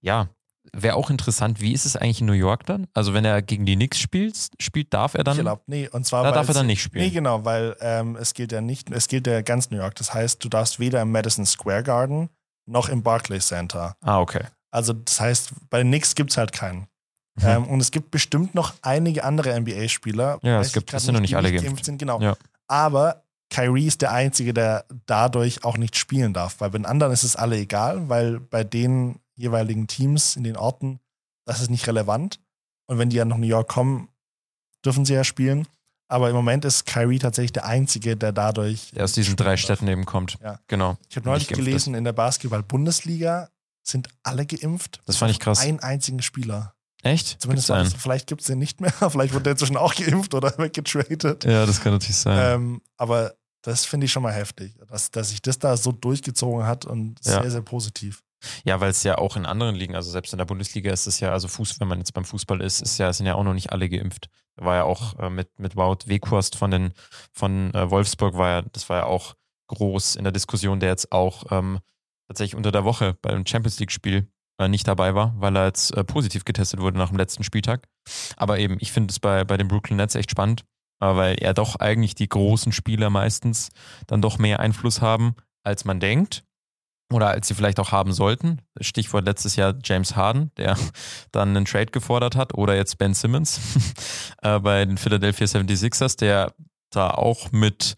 ja, 0.00 0.30
wäre 0.76 0.94
auch 0.96 1.10
interessant, 1.10 1.60
wie 1.60 1.72
ist 1.72 1.84
es 1.86 1.96
eigentlich 1.96 2.20
in 2.20 2.26
New 2.26 2.32
York 2.32 2.66
dann? 2.66 2.86
Also 2.94 3.14
wenn 3.14 3.24
er 3.24 3.42
gegen 3.42 3.66
die 3.66 3.76
Knicks 3.76 3.98
spielt, 3.98 4.36
spielt 4.58 4.92
darf 4.94 5.14
er 5.14 5.24
dann? 5.24 5.32
nicht 5.34 5.38
erlaubt. 5.38 5.68
Nee, 5.68 5.88
und 5.88 6.06
zwar 6.06 6.24
Da 6.24 6.32
darf 6.32 6.48
er 6.48 6.54
dann 6.54 6.66
nicht 6.66 6.82
spielen. 6.82 7.04
Nee, 7.04 7.10
genau, 7.10 7.44
weil 7.44 7.76
ähm, 7.80 8.16
es 8.16 8.34
gilt 8.34 8.52
ja 8.52 8.60
nicht, 8.60 8.90
es 8.90 9.08
gilt 9.08 9.26
ja 9.26 9.42
ganz 9.42 9.70
New 9.70 9.76
York. 9.78 9.94
Das 9.96 10.12
heißt, 10.14 10.42
du 10.44 10.48
darfst 10.48 10.78
weder 10.80 11.02
im 11.02 11.10
Madison 11.12 11.46
Square 11.46 11.82
Garden 11.82 12.28
noch 12.66 12.88
im 12.88 13.02
Barclays 13.02 13.48
Center. 13.48 13.96
Ah, 14.00 14.20
okay. 14.20 14.44
Also 14.70 14.92
das 14.92 15.20
heißt, 15.20 15.50
bei 15.70 15.78
den 15.78 15.88
Knicks 15.88 16.14
gibt 16.14 16.30
es 16.30 16.36
halt 16.36 16.52
keinen. 16.52 16.86
Mhm. 17.40 17.46
Ähm, 17.46 17.66
und 17.68 17.80
es 17.80 17.90
gibt 17.90 18.10
bestimmt 18.10 18.54
noch 18.54 18.74
einige 18.82 19.24
andere 19.24 19.54
NBA-Spieler. 19.60 20.38
Ja, 20.42 20.60
es 20.60 20.68
ich 20.68 20.72
gibt- 20.74 20.92
es 20.92 21.02
sind 21.04 21.14
noch 21.14 21.20
nicht 21.20 21.36
alle 21.36 21.52
geimpft. 21.52 21.84
sind. 21.84 21.98
Genau. 21.98 22.20
Ja. 22.20 22.36
Aber 22.68 23.24
Kyrie 23.52 23.86
ist 23.86 24.00
der 24.02 24.12
Einzige, 24.12 24.54
der 24.54 24.84
dadurch 25.06 25.64
auch 25.64 25.76
nicht 25.76 25.96
spielen 25.96 26.32
darf. 26.32 26.60
Weil 26.60 26.70
bei 26.70 26.78
den 26.78 26.86
anderen 26.86 27.12
ist 27.12 27.24
es 27.24 27.34
alle 27.34 27.56
egal, 27.56 28.08
weil 28.08 28.38
bei 28.38 28.62
den 28.62 29.18
jeweiligen 29.40 29.86
Teams 29.86 30.36
in 30.36 30.44
den 30.44 30.56
Orten, 30.56 31.00
das 31.46 31.60
ist 31.60 31.70
nicht 31.70 31.86
relevant. 31.86 32.40
Und 32.86 32.98
wenn 32.98 33.10
die 33.10 33.16
ja 33.16 33.24
nach 33.24 33.36
New 33.36 33.46
York 33.46 33.68
kommen, 33.68 34.08
dürfen 34.84 35.04
sie 35.04 35.14
ja 35.14 35.24
spielen. 35.24 35.66
Aber 36.08 36.28
im 36.28 36.34
Moment 36.34 36.64
ist 36.64 36.86
Kyrie 36.86 37.20
tatsächlich 37.20 37.52
der 37.52 37.66
Einzige, 37.66 38.16
der 38.16 38.32
dadurch. 38.32 38.90
Der 38.90 39.04
aus 39.04 39.12
diesen 39.12 39.36
drei 39.36 39.50
darf. 39.52 39.60
Städten 39.60 39.86
eben 39.86 40.06
kommt. 40.06 40.38
Ja. 40.42 40.58
Genau. 40.66 40.96
Ich 41.08 41.16
habe 41.16 41.28
neulich 41.28 41.46
gelesen, 41.46 41.94
in 41.94 42.02
der 42.04 42.12
Basketball-Bundesliga 42.12 43.48
sind 43.82 44.08
alle 44.22 44.44
geimpft. 44.46 45.00
Das 45.06 45.16
fand 45.16 45.30
ich 45.30 45.38
krass. 45.38 45.60
Einen 45.60 45.80
einzigen 45.80 46.20
Spieler. 46.20 46.74
Echt? 47.02 47.40
Zumindest 47.40 47.68
Gibt's 47.68 47.94
vielleicht 47.94 48.26
gibt 48.26 48.40
es 48.42 48.48
den 48.48 48.58
nicht 48.58 48.80
mehr. 48.80 48.92
Vielleicht 49.10 49.32
wurde 49.32 49.44
der 49.44 49.52
inzwischen 49.52 49.76
auch 49.78 49.94
geimpft 49.94 50.34
oder 50.34 50.52
weggetradet. 50.58 51.44
Ja, 51.44 51.64
das 51.64 51.80
kann 51.80 51.92
natürlich 51.94 52.16
sein. 52.16 52.54
Ähm, 52.56 52.82
aber 52.98 53.34
das 53.62 53.86
finde 53.86 54.04
ich 54.04 54.12
schon 54.12 54.22
mal 54.22 54.32
heftig, 54.34 54.74
dass, 54.88 55.10
dass 55.10 55.30
sich 55.30 55.40
das 55.40 55.58
da 55.58 55.76
so 55.78 55.92
durchgezogen 55.92 56.66
hat 56.66 56.84
und 56.84 57.18
Ja. 57.24 57.40
sehr, 57.40 57.50
sehr 57.52 57.62
positiv. 57.62 58.22
Ja, 58.64 58.80
weil 58.80 58.90
es 58.90 59.02
ja 59.02 59.18
auch 59.18 59.36
in 59.36 59.46
anderen 59.46 59.74
Ligen, 59.74 59.94
also 59.94 60.10
selbst 60.10 60.32
in 60.32 60.38
der 60.38 60.44
Bundesliga 60.44 60.92
ist 60.92 61.06
es 61.06 61.20
ja, 61.20 61.30
also 61.30 61.48
Fuß, 61.48 61.80
wenn 61.80 61.88
man 61.88 61.98
jetzt 61.98 62.12
beim 62.12 62.24
Fußball 62.24 62.60
ist, 62.60 62.80
ist 62.80 62.98
ja, 62.98 63.12
sind 63.12 63.26
ja 63.26 63.34
auch 63.34 63.44
noch 63.44 63.54
nicht 63.54 63.72
alle 63.72 63.88
geimpft. 63.88 64.28
Da 64.56 64.64
war 64.64 64.76
ja 64.76 64.84
auch 64.84 65.18
äh, 65.18 65.30
mit, 65.30 65.58
mit 65.58 65.76
Wout 65.76 66.06
Weghorst 66.06 66.56
von 66.56 66.70
den 66.70 66.92
von 67.32 67.72
äh, 67.74 67.90
Wolfsburg 67.90 68.36
war 68.36 68.48
ja, 68.48 68.62
das 68.62 68.88
war 68.88 68.98
ja 68.98 69.04
auch 69.04 69.34
groß 69.68 70.16
in 70.16 70.24
der 70.24 70.32
Diskussion, 70.32 70.80
der 70.80 70.90
jetzt 70.90 71.12
auch 71.12 71.44
ähm, 71.50 71.78
tatsächlich 72.28 72.56
unter 72.56 72.72
der 72.72 72.84
Woche 72.84 73.16
beim 73.22 73.46
Champions 73.46 73.78
League-Spiel 73.78 74.28
äh, 74.58 74.68
nicht 74.68 74.86
dabei 74.86 75.14
war, 75.14 75.34
weil 75.38 75.56
er 75.56 75.66
jetzt 75.66 75.96
äh, 75.96 76.04
positiv 76.04 76.44
getestet 76.44 76.80
wurde 76.80 76.98
nach 76.98 77.08
dem 77.08 77.18
letzten 77.18 77.44
Spieltag. 77.44 77.88
Aber 78.36 78.58
eben, 78.58 78.76
ich 78.80 78.92
finde 78.92 79.12
es 79.12 79.20
bei, 79.20 79.44
bei 79.44 79.56
den 79.56 79.68
Brooklyn 79.68 79.96
Nets 79.96 80.14
echt 80.14 80.30
spannend, 80.30 80.64
äh, 81.00 81.06
weil 81.06 81.42
ja 81.42 81.52
doch 81.52 81.76
eigentlich 81.76 82.14
die 82.14 82.28
großen 82.28 82.72
Spieler 82.72 83.10
meistens 83.10 83.70
dann 84.06 84.22
doch 84.22 84.38
mehr 84.38 84.60
Einfluss 84.60 85.00
haben, 85.00 85.34
als 85.62 85.84
man 85.84 86.00
denkt 86.00 86.44
oder 87.12 87.28
als 87.28 87.48
sie 87.48 87.54
vielleicht 87.54 87.80
auch 87.80 87.92
haben 87.92 88.12
sollten. 88.12 88.60
Stichwort 88.80 89.24
letztes 89.24 89.56
Jahr 89.56 89.74
James 89.82 90.16
Harden, 90.16 90.50
der 90.56 90.76
dann 91.32 91.56
einen 91.56 91.64
Trade 91.64 91.86
gefordert 91.86 92.36
hat, 92.36 92.54
oder 92.54 92.76
jetzt 92.76 92.98
Ben 92.98 93.14
Simmons 93.14 93.60
äh, 94.42 94.58
bei 94.60 94.84
den 94.84 94.98
Philadelphia 94.98 95.46
76ers, 95.46 96.16
der 96.16 96.52
da 96.90 97.10
auch 97.10 97.52
mit, 97.52 97.96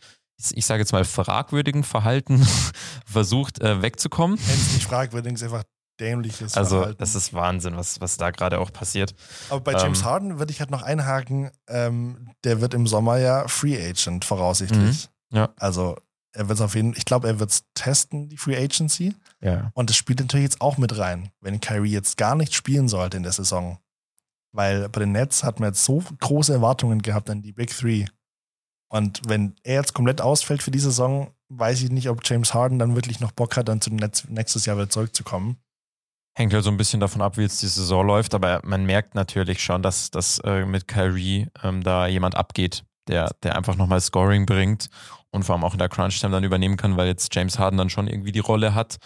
ich 0.52 0.66
sage 0.66 0.80
jetzt 0.80 0.92
mal, 0.92 1.04
fragwürdigem 1.04 1.84
Verhalten 1.84 2.46
versucht 3.06 3.60
äh, 3.60 3.82
wegzukommen. 3.82 4.38
Wenn 4.38 4.54
es 4.54 4.74
nicht 4.74 4.86
fragwürdig 4.86 5.34
ist, 5.34 5.42
einfach 5.42 5.64
dämliches 6.00 6.56
Also 6.56 6.78
Verhalten. 6.78 6.98
das 6.98 7.14
ist 7.14 7.34
Wahnsinn, 7.34 7.76
was, 7.76 8.00
was 8.00 8.16
da 8.16 8.30
gerade 8.30 8.58
auch 8.58 8.72
passiert. 8.72 9.14
Aber 9.50 9.60
bei 9.60 9.72
James 9.72 10.00
ähm, 10.00 10.04
Harden 10.04 10.38
würde 10.38 10.52
ich 10.52 10.60
halt 10.60 10.70
noch 10.70 10.82
einhaken, 10.82 11.50
ähm, 11.68 12.30
der 12.44 12.60
wird 12.60 12.74
im 12.74 12.86
Sommer 12.86 13.18
ja 13.18 13.46
Free 13.46 13.76
Agent 13.76 14.24
voraussichtlich. 14.24 15.08
Mhm. 15.30 15.36
Ja. 15.36 15.50
Also 15.58 15.96
er 16.32 16.48
wird 16.48 16.60
auf 16.60 16.74
jeden 16.74 16.94
ich 16.96 17.04
glaube, 17.04 17.28
er 17.28 17.38
wird 17.38 17.50
es 17.50 17.64
testen, 17.74 18.28
die 18.28 18.36
Free 18.36 18.56
Agency. 18.56 19.14
Ja. 19.40 19.70
Und 19.74 19.90
das 19.90 19.96
spielt 19.96 20.20
natürlich 20.20 20.44
jetzt 20.44 20.60
auch 20.60 20.78
mit 20.78 20.96
rein, 20.98 21.30
wenn 21.40 21.60
Kyrie 21.60 21.90
jetzt 21.90 22.16
gar 22.16 22.34
nicht 22.34 22.54
spielen 22.54 22.88
sollte 22.88 23.16
in 23.16 23.22
der 23.22 23.32
Saison. 23.32 23.78
Weil 24.52 24.88
bei 24.88 25.00
den 25.00 25.12
Nets 25.12 25.44
hat 25.44 25.60
man 25.60 25.70
jetzt 25.70 25.84
so 25.84 26.02
große 26.20 26.52
Erwartungen 26.52 27.02
gehabt 27.02 27.30
an 27.30 27.42
die 27.42 27.52
Big 27.52 27.76
Three. 27.76 28.06
Und 28.88 29.22
wenn 29.26 29.54
er 29.62 29.76
jetzt 29.76 29.94
komplett 29.94 30.20
ausfällt 30.20 30.62
für 30.62 30.70
die 30.70 30.78
Saison, 30.78 31.32
weiß 31.48 31.82
ich 31.82 31.90
nicht, 31.90 32.10
ob 32.10 32.20
James 32.24 32.52
Harden 32.52 32.78
dann 32.78 32.94
wirklich 32.94 33.20
noch 33.20 33.32
Bock 33.32 33.56
hat, 33.56 33.68
dann 33.68 33.80
zu 33.80 33.90
den 33.90 33.98
Nets 33.98 34.28
nächstes 34.28 34.66
Jahr 34.66 34.76
wieder 34.76 34.90
zurückzukommen. 34.90 35.56
Hängt 36.34 36.52
halt 36.54 36.64
so 36.64 36.70
ein 36.70 36.76
bisschen 36.76 37.00
davon 37.00 37.20
ab, 37.20 37.36
wie 37.36 37.42
jetzt 37.42 37.62
die 37.62 37.66
Saison 37.66 38.06
läuft, 38.06 38.34
aber 38.34 38.60
man 38.64 38.86
merkt 38.86 39.14
natürlich 39.14 39.62
schon, 39.62 39.82
dass, 39.82 40.10
dass 40.10 40.38
äh, 40.44 40.64
mit 40.64 40.88
Kyrie 40.88 41.48
ähm, 41.62 41.82
da 41.82 42.06
jemand 42.06 42.36
abgeht, 42.36 42.84
der, 43.08 43.30
der 43.42 43.56
einfach 43.56 43.76
nochmal 43.76 44.00
Scoring 44.00 44.46
bringt 44.46 44.88
und 45.30 45.44
vor 45.44 45.54
allem 45.54 45.64
auch 45.64 45.72
in 45.72 45.78
der 45.78 45.88
Crunch-Time 45.88 46.32
dann 46.32 46.44
übernehmen 46.44 46.76
kann, 46.76 46.96
weil 46.96 47.06
jetzt 47.06 47.34
James 47.34 47.58
Harden 47.58 47.76
dann 47.78 47.90
schon 47.90 48.06
irgendwie 48.06 48.32
die 48.32 48.38
Rolle 48.40 48.74
hat, 48.74 48.98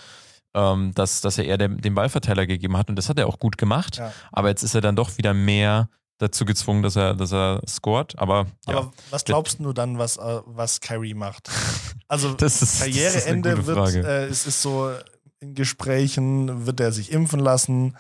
ähm, 0.55 0.93
dass, 0.95 1.21
dass 1.21 1.39
er 1.39 1.45
eher 1.45 1.59
dem, 1.59 1.81
den 1.81 1.95
Ballverteiler 1.95 2.47
gegeben 2.47 2.77
hat 2.77 2.89
und 2.89 2.97
das 2.97 3.09
hat 3.09 3.19
er 3.19 3.27
auch 3.27 3.39
gut 3.39 3.59
gemacht, 3.59 3.97
Ja. 3.99 4.13
aber 4.33 4.49
jetzt 4.49 4.63
ist 4.63 4.75
er 4.75 4.81
dann 4.81 4.97
doch 4.97 5.17
wieder 5.19 5.35
mehr 5.35 5.89
dazu 6.19 6.47
gezwungen, 6.47 6.83
dass 6.83 6.97
er, 6.97 7.15
dass 7.15 7.33
er 7.33 7.61
scored, 7.69 8.19
aber 8.19 8.47
ja, 8.67 8.79
Aber 8.79 8.93
was 9.11 9.25
glaubst 9.25 9.61
du 9.61 9.73
dann, 9.75 9.99
was, 9.99 10.17
äh, 10.17 10.41
was 10.47 10.81
Kyrie 10.81 11.15
macht? 11.15 11.51
Also 12.09 12.35
das 12.35 12.63
ist, 12.63 12.79
Karriereende 12.79 13.67
wird, 13.67 13.97
äh, 13.97 14.27
es 14.27 14.47
ist 14.47 14.63
so 14.63 14.93
in 15.41 15.55
Gesprächen, 15.57 16.65
wird 16.65 16.79
er 16.79 16.93
sich 16.93 17.11
impfen 17.11 17.41
lassen? 17.41 17.97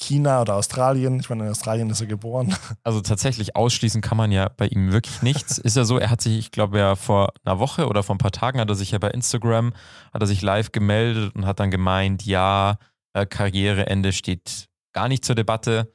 China 0.00 0.40
oder 0.40 0.56
Australien? 0.56 1.20
Ich 1.20 1.28
meine, 1.28 1.44
in 1.44 1.50
Australien 1.50 1.90
ist 1.90 2.00
er 2.00 2.06
geboren. 2.06 2.54
Also 2.82 3.00
tatsächlich 3.02 3.56
ausschließen 3.56 4.00
kann 4.00 4.16
man 4.16 4.32
ja 4.32 4.48
bei 4.48 4.66
ihm 4.66 4.90
wirklich 4.90 5.22
nichts. 5.22 5.58
Ist 5.58 5.76
ja 5.76 5.84
so, 5.84 5.98
er 5.98 6.10
hat 6.10 6.20
sich, 6.20 6.38
ich 6.38 6.50
glaube 6.50 6.78
ja 6.78 6.96
vor 6.96 7.32
einer 7.44 7.58
Woche 7.58 7.86
oder 7.86 8.02
vor 8.02 8.14
ein 8.14 8.18
paar 8.18 8.32
Tagen 8.32 8.58
hat 8.58 8.68
er 8.68 8.74
sich 8.74 8.90
ja 8.92 8.98
bei 8.98 9.10
Instagram, 9.10 9.72
hat 10.12 10.22
er 10.22 10.26
sich 10.26 10.42
live 10.42 10.72
gemeldet 10.72 11.34
und 11.34 11.46
hat 11.46 11.60
dann 11.60 11.70
gemeint, 11.70 12.24
ja, 12.24 12.78
äh, 13.12 13.26
Karriereende 13.26 14.12
steht 14.12 14.68
gar 14.92 15.08
nicht 15.08 15.24
zur 15.24 15.34
Debatte. 15.34 15.92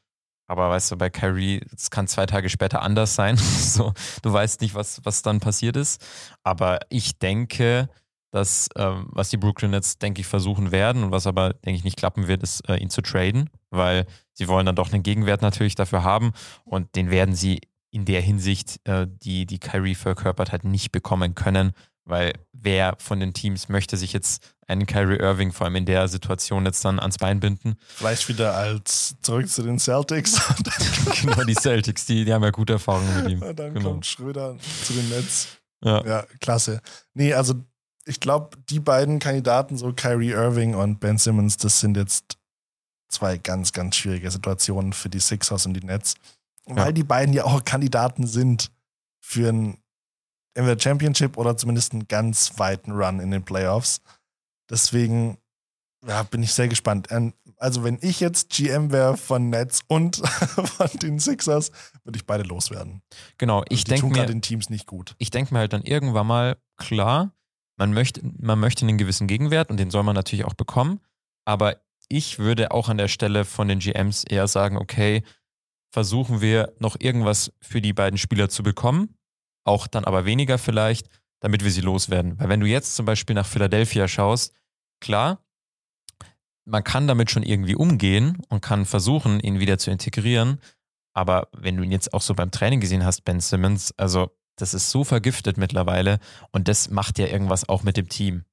Aber 0.47 0.69
weißt 0.69 0.91
du, 0.91 0.97
bei 0.97 1.09
Kyrie, 1.09 1.61
es 1.75 1.89
kann 1.89 2.07
zwei 2.07 2.27
Tage 2.27 2.49
später 2.49 2.81
anders 2.81 3.15
sein. 3.15 3.37
so, 3.37 3.93
du 4.21 4.31
weißt 4.31 4.61
nicht, 4.61 4.75
was, 4.75 5.01
was 5.03 5.21
dann 5.23 5.39
passiert 5.39 5.75
ist. 5.75 6.05
Aber 6.43 6.79
ich 6.89 7.17
denke, 7.17 7.89
dass 8.36 8.67
ähm, 8.76 9.08
was 9.12 9.30
die 9.30 9.38
Brooklyn 9.38 9.71
Nets, 9.71 9.98
denke 9.98 10.19
ich, 10.19 10.28
versuchen 10.28 10.71
werden 10.71 11.06
und 11.06 11.12
was 11.12 11.26
aber, 11.26 11.54
denke 11.54 11.78
ich, 11.78 11.86
nicht 11.86 11.95
klappen 11.95 12.28
wird, 12.28 12.43
ist, 12.43 12.67
äh, 12.69 12.76
ihn 12.76 12.89
zu 12.89 13.02
traden, 13.02 13.50
weil 13.69 14.06
sie 14.34 14.50
wollen 14.50 14.65
dann 14.65 14.76
doch 14.76 14.91
einen 14.91 15.04
Gegenwert 15.04 15.41
natürlich 15.41 15.76
dafür 15.76 16.04
haben 16.04 16.34
und 16.65 16.95
den 16.98 17.10
werden 17.12 17.34
sie 17.34 17.62
in 17.91 18.04
der 18.04 18.19
Hinsicht, 18.19 18.82
äh, 18.84 19.08
die, 19.08 19.45
die 19.45 19.60
Kyrie 19.60 19.95
verkörpert 19.95 20.52
hat, 20.52 20.65
nicht 20.65 20.91
bekommen 20.91 21.34
können, 21.34 21.71
weil 22.04 22.34
wer 22.52 22.98
von 23.00 23.21
den 23.21 23.34
Teams 23.34 23.69
möchte 23.69 23.95
sich 23.95 24.12
jetzt 24.12 24.54
einen 24.67 24.86
Kyrie 24.86 25.17
Irving 25.17 25.54
vor 25.54 25.67
allem 25.67 25.78
in 25.78 25.86
der 25.86 26.10
Situation 26.10 26.65
jetzt 26.65 26.84
dann 26.84 27.00
ans 27.00 27.17
Bein 27.17 27.39
binden? 27.39 27.76
Vielleicht 27.88 28.28
wieder 28.28 28.54
als 28.58 29.15
zurück 29.21 29.48
zu 29.48 29.63
den 29.63 29.80
Celtics. 29.80 30.41
genau, 31.21 31.41
die 31.45 31.56
Celtics, 31.56 32.06
die, 32.06 32.26
die 32.26 32.34
haben 32.34 32.43
ja 32.43 32.52
gute 32.52 32.74
Erfahrungen 32.74 33.15
mit 33.15 33.32
ihm. 33.32 33.41
Und 33.41 33.58
dann 33.58 33.74
genau. 33.74 33.91
kommt 33.91 34.06
Schröder 34.06 34.58
zu 34.84 34.91
den 34.91 35.08
Nets. 35.08 35.48
Ja. 35.82 36.06
Ja, 36.06 36.26
klasse. 36.41 36.82
Nee, 37.13 37.34
also 37.34 37.56
ich 38.05 38.19
glaube, 38.19 38.57
die 38.69 38.79
beiden 38.79 39.19
Kandidaten, 39.19 39.77
so 39.77 39.91
Kyrie 39.93 40.31
Irving 40.31 40.75
und 40.75 40.99
Ben 40.99 41.17
Simmons, 41.17 41.57
das 41.57 41.79
sind 41.79 41.97
jetzt 41.97 42.37
zwei 43.09 43.37
ganz, 43.37 43.71
ganz 43.71 43.95
schwierige 43.95 44.29
Situationen 44.29 44.93
für 44.93 45.09
die 45.09 45.19
Sixers 45.19 45.65
und 45.65 45.73
die 45.73 45.85
Nets. 45.85 46.15
Weil 46.65 46.93
die 46.93 47.03
beiden 47.03 47.33
ja 47.33 47.43
auch 47.43 47.63
Kandidaten 47.63 48.25
sind 48.25 48.71
für 49.21 49.49
ein 49.51 49.77
entweder 50.55 50.79
Championship 50.79 51.37
oder 51.37 51.57
zumindest 51.57 51.93
einen 51.93 52.07
ganz 52.07 52.57
weiten 52.57 52.91
Run 52.91 53.19
in 53.19 53.31
den 53.31 53.43
Playoffs. 53.43 54.01
Deswegen 54.69 55.37
ja, 56.07 56.23
bin 56.23 56.43
ich 56.43 56.53
sehr 56.53 56.67
gespannt. 56.67 57.07
Ähm, 57.11 57.33
Also, 57.57 57.83
wenn 57.83 57.97
ich 58.01 58.19
jetzt 58.19 58.49
GM 58.49 58.91
wäre 58.91 59.17
von 59.17 59.49
Nets 59.49 59.81
und 59.87 60.17
von 60.17 60.89
den 61.01 61.19
Sixers, 61.19 61.71
würde 62.03 62.17
ich 62.17 62.25
beide 62.25 62.43
loswerden. 62.43 63.01
Genau, 63.37 63.63
ich 63.69 63.83
die 63.83 63.91
denke 63.91 64.07
tun 64.07 64.11
mir, 64.11 64.25
den 64.25 64.41
Teams 64.41 64.69
nicht 64.69 64.87
gut. 64.87 65.15
ich 65.17 65.31
denke 65.31 65.53
mir 65.53 65.61
halt 65.61 65.73
dann 65.73 65.83
irgendwann 65.83 66.27
mal, 66.27 66.57
klar, 66.77 67.31
man 67.77 67.93
möchte, 67.93 68.21
man 68.39 68.59
möchte 68.59 68.85
einen 68.85 68.97
gewissen 68.97 69.27
Gegenwert 69.27 69.69
und 69.69 69.77
den 69.77 69.91
soll 69.91 70.03
man 70.03 70.15
natürlich 70.15 70.45
auch 70.45 70.53
bekommen. 70.53 70.99
Aber 71.45 71.77
ich 72.09 72.39
würde 72.39 72.71
auch 72.71 72.89
an 72.89 72.97
der 72.97 73.07
Stelle 73.07 73.45
von 73.45 73.67
den 73.67 73.79
GMs 73.79 74.23
eher 74.23 74.47
sagen, 74.47 74.77
okay, 74.77 75.23
versuchen 75.91 76.41
wir 76.41 76.73
noch 76.79 76.97
irgendwas 76.99 77.53
für 77.61 77.81
die 77.81 77.93
beiden 77.93 78.17
Spieler 78.17 78.49
zu 78.49 78.63
bekommen, 78.63 79.17
auch 79.63 79.88
dann 79.88 80.05
aber 80.05 80.25
weniger 80.25 80.57
vielleicht, 80.57 81.09
damit 81.39 81.63
wir 81.63 81.71
sie 81.71 81.81
loswerden. 81.81 82.39
Weil 82.39 82.49
wenn 82.49 82.59
du 82.59 82.67
jetzt 82.67 82.95
zum 82.95 83.05
Beispiel 83.05 83.35
nach 83.35 83.45
Philadelphia 83.45 84.07
schaust, 84.07 84.53
klar, 84.99 85.45
man 86.65 86.83
kann 86.83 87.07
damit 87.07 87.31
schon 87.31 87.43
irgendwie 87.43 87.75
umgehen 87.75 88.41
und 88.49 88.61
kann 88.61 88.85
versuchen, 88.85 89.39
ihn 89.39 89.59
wieder 89.59 89.77
zu 89.77 89.91
integrieren. 89.91 90.59
Aber 91.13 91.47
wenn 91.53 91.77
du 91.77 91.83
ihn 91.83 91.91
jetzt 91.91 92.13
auch 92.13 92.21
so 92.21 92.33
beim 92.33 92.51
Training 92.51 92.79
gesehen 92.79 93.05
hast, 93.05 93.21
Ben 93.21 93.39
Simmons, 93.39 93.93
also 93.97 94.35
das 94.55 94.73
ist 94.73 94.89
so 94.89 95.03
vergiftet 95.03 95.57
mittlerweile 95.57 96.19
und 96.51 96.67
das 96.67 96.89
macht 96.89 97.19
ja 97.19 97.27
irgendwas 97.27 97.67
auch 97.67 97.83
mit 97.83 97.97
dem 97.97 98.09
Team 98.09 98.45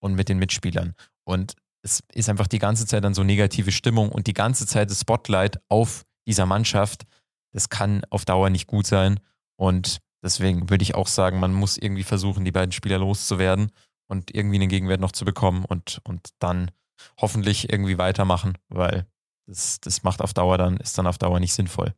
und 0.00 0.14
mit 0.14 0.28
den 0.28 0.38
Mitspielern. 0.38 0.94
Und 1.24 1.54
es 1.82 2.02
ist 2.12 2.28
einfach 2.28 2.46
die 2.46 2.58
ganze 2.58 2.86
Zeit 2.86 3.04
dann 3.04 3.14
so 3.14 3.24
negative 3.24 3.72
Stimmung 3.72 4.10
und 4.10 4.26
die 4.26 4.32
ganze 4.32 4.66
Zeit 4.66 4.90
das 4.90 5.00
Spotlight 5.00 5.60
auf 5.68 6.04
dieser 6.26 6.46
Mannschaft. 6.46 7.04
Das 7.52 7.68
kann 7.68 8.04
auf 8.10 8.24
Dauer 8.24 8.50
nicht 8.50 8.66
gut 8.66 8.86
sein. 8.86 9.20
Und 9.56 9.98
deswegen 10.22 10.70
würde 10.70 10.82
ich 10.82 10.94
auch 10.94 11.06
sagen, 11.06 11.40
man 11.40 11.52
muss 11.52 11.76
irgendwie 11.76 12.02
versuchen, 12.02 12.44
die 12.44 12.52
beiden 12.52 12.72
Spieler 12.72 12.98
loszuwerden 12.98 13.70
und 14.08 14.34
irgendwie 14.34 14.56
einen 14.56 14.68
Gegenwert 14.68 15.00
noch 15.00 15.12
zu 15.12 15.24
bekommen 15.24 15.64
und, 15.64 16.00
und 16.04 16.28
dann 16.38 16.70
hoffentlich 17.18 17.72
irgendwie 17.72 17.98
weitermachen, 17.98 18.58
weil 18.68 19.06
das, 19.46 19.80
das 19.80 20.02
macht 20.02 20.20
auf 20.20 20.34
Dauer 20.34 20.58
dann, 20.58 20.76
ist 20.76 20.98
dann 20.98 21.06
auf 21.06 21.18
Dauer 21.18 21.40
nicht 21.40 21.54
sinnvoll. 21.54 21.94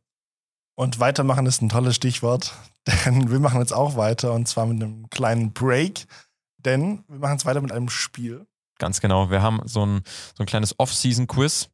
Und 0.75 0.99
weitermachen 0.99 1.45
ist 1.45 1.61
ein 1.61 1.69
tolles 1.69 1.95
Stichwort, 1.95 2.53
denn 3.05 3.29
wir 3.29 3.39
machen 3.39 3.59
jetzt 3.59 3.73
auch 3.73 3.95
weiter 3.95 4.33
und 4.33 4.47
zwar 4.47 4.65
mit 4.65 4.81
einem 4.81 5.09
kleinen 5.09 5.53
Break, 5.53 6.05
denn 6.57 7.03
wir 7.07 7.19
machen 7.19 7.33
jetzt 7.33 7.45
weiter 7.45 7.61
mit 7.61 7.71
einem 7.71 7.89
Spiel. 7.89 8.47
Ganz 8.79 8.99
genau. 8.99 9.29
Wir 9.29 9.41
haben 9.41 9.61
so 9.65 9.85
ein, 9.85 10.01
so 10.35 10.43
ein 10.43 10.45
kleines 10.45 10.77
Off-Season-Quiz 10.79 11.69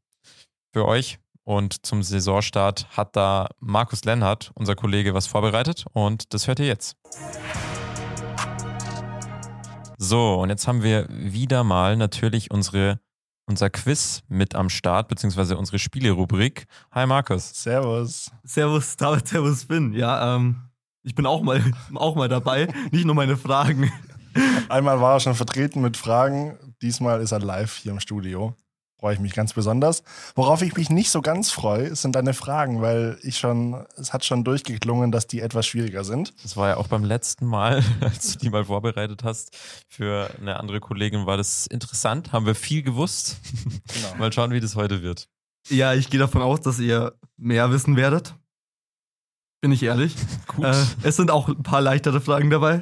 für 0.74 0.86
euch. 0.86 1.20
Und 1.44 1.84
zum 1.84 2.04
Saisonstart 2.04 2.96
hat 2.96 3.16
da 3.16 3.50
Markus 3.60 4.04
Lennart, 4.04 4.52
unser 4.54 4.76
Kollege, 4.76 5.16
was 5.16 5.26
vorbereitet. 5.26 5.86
Und 5.94 6.32
das 6.34 6.48
hört 6.48 6.60
ihr 6.60 6.68
jetzt. 6.68 6.96
So, 9.98 10.36
und 10.36 10.50
jetzt 10.50 10.68
haben 10.68 10.84
wir 10.84 11.08
wieder 11.10 11.64
mal 11.64 11.98
natürlich 11.98 12.52
unsere, 12.52 13.00
unser 13.50 13.70
Quiz 13.70 14.22
mit 14.30 14.56
am 14.56 14.70
Start, 14.70 15.08
beziehungsweise 15.08 15.58
unsere 15.58 15.80
Spielerubrik. 15.80 16.68
Hi 16.92 17.06
Markus. 17.06 17.52
Servus. 17.62 18.32
Servus, 18.44 18.96
David, 18.96 19.28
Servus, 19.28 19.64
Finn. 19.64 19.94
Ja, 19.94 20.36
ähm, 20.36 20.62
ich 21.04 21.16
bin 21.16 21.26
auch 21.26 21.42
mal, 21.42 21.62
auch 21.96 22.16
mal 22.16 22.30
dabei. 22.30 22.68
Nicht 22.92 23.06
nur 23.06 23.16
meine 23.16 23.36
Fragen. 23.36 23.92
Einmal 24.70 25.02
war 25.02 25.16
er 25.16 25.20
schon 25.20 25.34
vertreten 25.34 25.82
mit 25.82 25.98
Fragen, 25.98 26.58
diesmal 26.82 27.20
ist 27.22 27.32
er 27.32 27.40
live 27.40 27.76
hier 27.76 27.92
im 27.92 28.00
Studio. 28.00 28.56
Freue 29.00 29.14
ich 29.14 29.22
mich 29.22 29.34
ganz 29.34 29.54
besonders. 29.54 30.04
Worauf 30.36 30.62
ich 30.62 30.76
mich 30.76 30.90
nicht 30.90 31.10
so 31.10 31.22
ganz 31.22 31.52
freue, 31.52 31.96
sind 31.96 32.18
deine 32.18 32.34
Fragen, 32.34 32.82
weil 32.82 33.18
ich 33.22 33.38
schon, 33.38 33.86
es 33.96 34.12
hat 34.12 34.26
schon 34.26 34.44
durchgeklungen, 34.44 35.14
dass 35.14 35.26
die 35.26 35.40
etwas 35.40 35.66
schwieriger 35.66 36.04
sind. 36.04 36.34
Das 36.44 36.58
war 36.58 36.68
ja 36.68 36.76
auch 36.76 36.88
beim 36.88 37.06
letzten 37.06 37.46
Mal, 37.46 37.82
als 38.02 38.34
du 38.34 38.40
die 38.40 38.50
mal 38.50 38.66
vorbereitet 38.66 39.24
hast. 39.24 39.56
Für 39.88 40.30
eine 40.42 40.60
andere 40.60 40.82
Kollegin 40.82 41.26
war 41.26 41.38
das 41.38 41.66
interessant, 41.66 42.34
haben 42.34 42.46
wir 42.46 42.56
viel 42.56 42.84
gewusst. 42.84 43.38
Genau. 43.94 44.16
mal 44.18 44.34
schauen, 44.34 44.52
wie 44.52 44.60
das 44.60 44.76
heute 44.76 45.02
wird. 45.02 45.30
Ja, 45.70 45.94
ich 45.94 46.10
gehe 46.10 46.20
davon 46.20 46.42
aus, 46.42 46.60
dass 46.60 46.78
ihr 46.78 47.14
mehr 47.38 47.72
wissen 47.72 47.96
werdet. 47.96 48.36
Bin 49.62 49.72
ich 49.72 49.84
ehrlich. 49.84 50.14
Gut. 50.48 50.66
Äh, 50.66 50.86
es 51.04 51.16
sind 51.16 51.32
auch 51.32 51.48
ein 51.48 51.64
paar 51.64 51.80
leichtere 51.80 52.20
Fragen 52.20 52.50
dabei. 52.50 52.82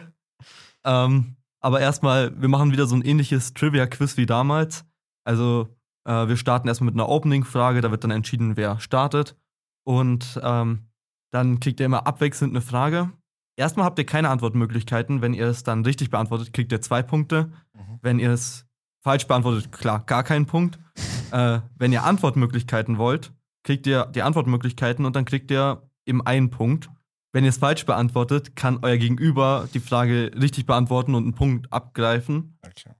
Ähm, 0.84 1.36
aber 1.60 1.80
erstmal, 1.80 2.40
wir 2.42 2.50
machen 2.50 2.72
wieder 2.72 2.88
so 2.88 2.96
ein 2.96 3.04
ähnliches 3.04 3.54
Trivia-Quiz 3.54 4.18
wie 4.18 4.26
damals. 4.26 4.84
Also, 5.24 5.77
äh, 6.08 6.28
wir 6.28 6.38
starten 6.38 6.68
erstmal 6.68 6.86
mit 6.92 6.96
einer 6.96 7.10
Opening-Frage, 7.10 7.82
da 7.82 7.92
wird 7.92 8.04
dann 8.04 8.12
entschieden, 8.12 8.58
wer 8.58 8.80
startet. 8.80 9.36
Und 9.84 10.40
ähm, 10.44 10.88
dann 11.32 11.60
kriegt 11.60 11.80
ihr 11.80 11.86
immer 11.86 12.08
abwechselnd 12.08 12.54
eine 12.54 12.62
Frage. 12.62 13.12
Erstmal 13.58 13.86
habt 13.86 14.00
ihr 14.00 14.06
keine 14.06 14.30
Antwortmöglichkeiten. 14.30 15.22
Wenn 15.22 15.34
ihr 15.34 15.48
es 15.48 15.64
dann 15.64 15.84
richtig 15.84 16.10
beantwortet, 16.10 16.54
kriegt 16.54 16.72
ihr 16.72 16.82
zwei 16.82 17.02
Punkte. 17.04 17.52
Mhm. 17.74 18.00
Wenn 18.02 18.20
ihr 18.20 18.32
es 18.32 18.66
falsch 19.04 19.28
beantwortet, 19.28 19.72
klar, 19.72 20.04
gar 20.06 20.24
keinen 20.24 20.46
Punkt. 20.46 20.80
äh, 21.32 21.60
wenn 21.76 21.92
ihr 21.92 22.04
Antwortmöglichkeiten 22.04 22.98
wollt, 22.98 23.34
kriegt 23.64 23.88
ihr 23.88 24.06
die 24.06 24.22
Antwortmöglichkeiten 24.22 25.06
und 25.06 25.16
dann 25.16 25.26
kriegt 25.26 25.52
ihr 25.52 25.82
eben 26.06 26.26
einen 26.26 26.50
Punkt. 26.50 26.90
Wenn 27.34 27.44
ihr 27.44 27.50
es 27.50 27.58
falsch 27.58 27.86
beantwortet, 27.86 28.56
kann 28.56 28.80
euer 28.82 28.98
Gegenüber 28.98 29.68
die 29.74 29.80
Frage 29.82 30.32
richtig 30.40 30.66
beantworten 30.66 31.14
und 31.14 31.24
einen 31.24 31.34
Punkt 31.34 31.72
abgreifen. 31.72 32.58
Okay. 32.66 32.92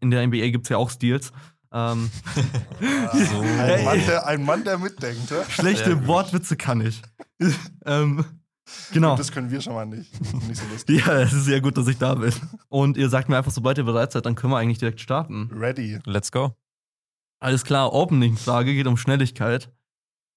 In 0.00 0.10
der- 0.10 0.26
NBA 0.26 0.50
gibt 0.50 0.66
es 0.66 0.70
ja 0.70 0.76
auch 0.76 0.88
Steals. 0.90 1.32
Ähm, 1.72 2.10
Ein, 3.58 3.84
Mann, 3.84 4.06
der, 4.06 4.26
ein 4.26 4.44
Mann, 4.44 4.64
der 4.64 4.78
mitdenkt. 4.78 5.30
Ja? 5.30 5.44
Schlechte. 5.48 6.06
Wortwitze 6.06 6.56
kann 6.56 6.82
ich. 6.82 7.00
ähm, 7.86 8.24
genau. 8.92 9.16
Das 9.16 9.32
können 9.32 9.50
wir 9.50 9.60
schon 9.62 9.72
mal 9.74 9.86
nicht. 9.86 10.12
Nicht 10.48 10.56
so 10.60 10.66
lustig. 10.70 11.02
Ja, 11.06 11.20
es 11.20 11.32
ist 11.32 11.46
sehr 11.46 11.60
gut, 11.62 11.78
dass 11.78 11.88
ich 11.88 11.96
da 11.96 12.14
bin. 12.14 12.32
Und 12.68 12.96
ihr 12.98 13.08
sagt 13.08 13.28
mir 13.30 13.38
einfach, 13.38 13.52
sobald 13.52 13.78
ihr 13.78 13.84
bereit 13.84 14.12
seid, 14.12 14.26
dann 14.26 14.34
können 14.34 14.52
wir 14.52 14.58
eigentlich 14.58 14.78
direkt 14.78 15.00
starten. 15.00 15.50
Ready. 15.52 15.98
Let's 16.04 16.30
go. 16.30 16.54
Alles 17.40 17.64
klar, 17.64 17.92
Opening-Frage 17.92 18.74
geht 18.74 18.86
um 18.86 18.96
Schnelligkeit. 18.96 19.72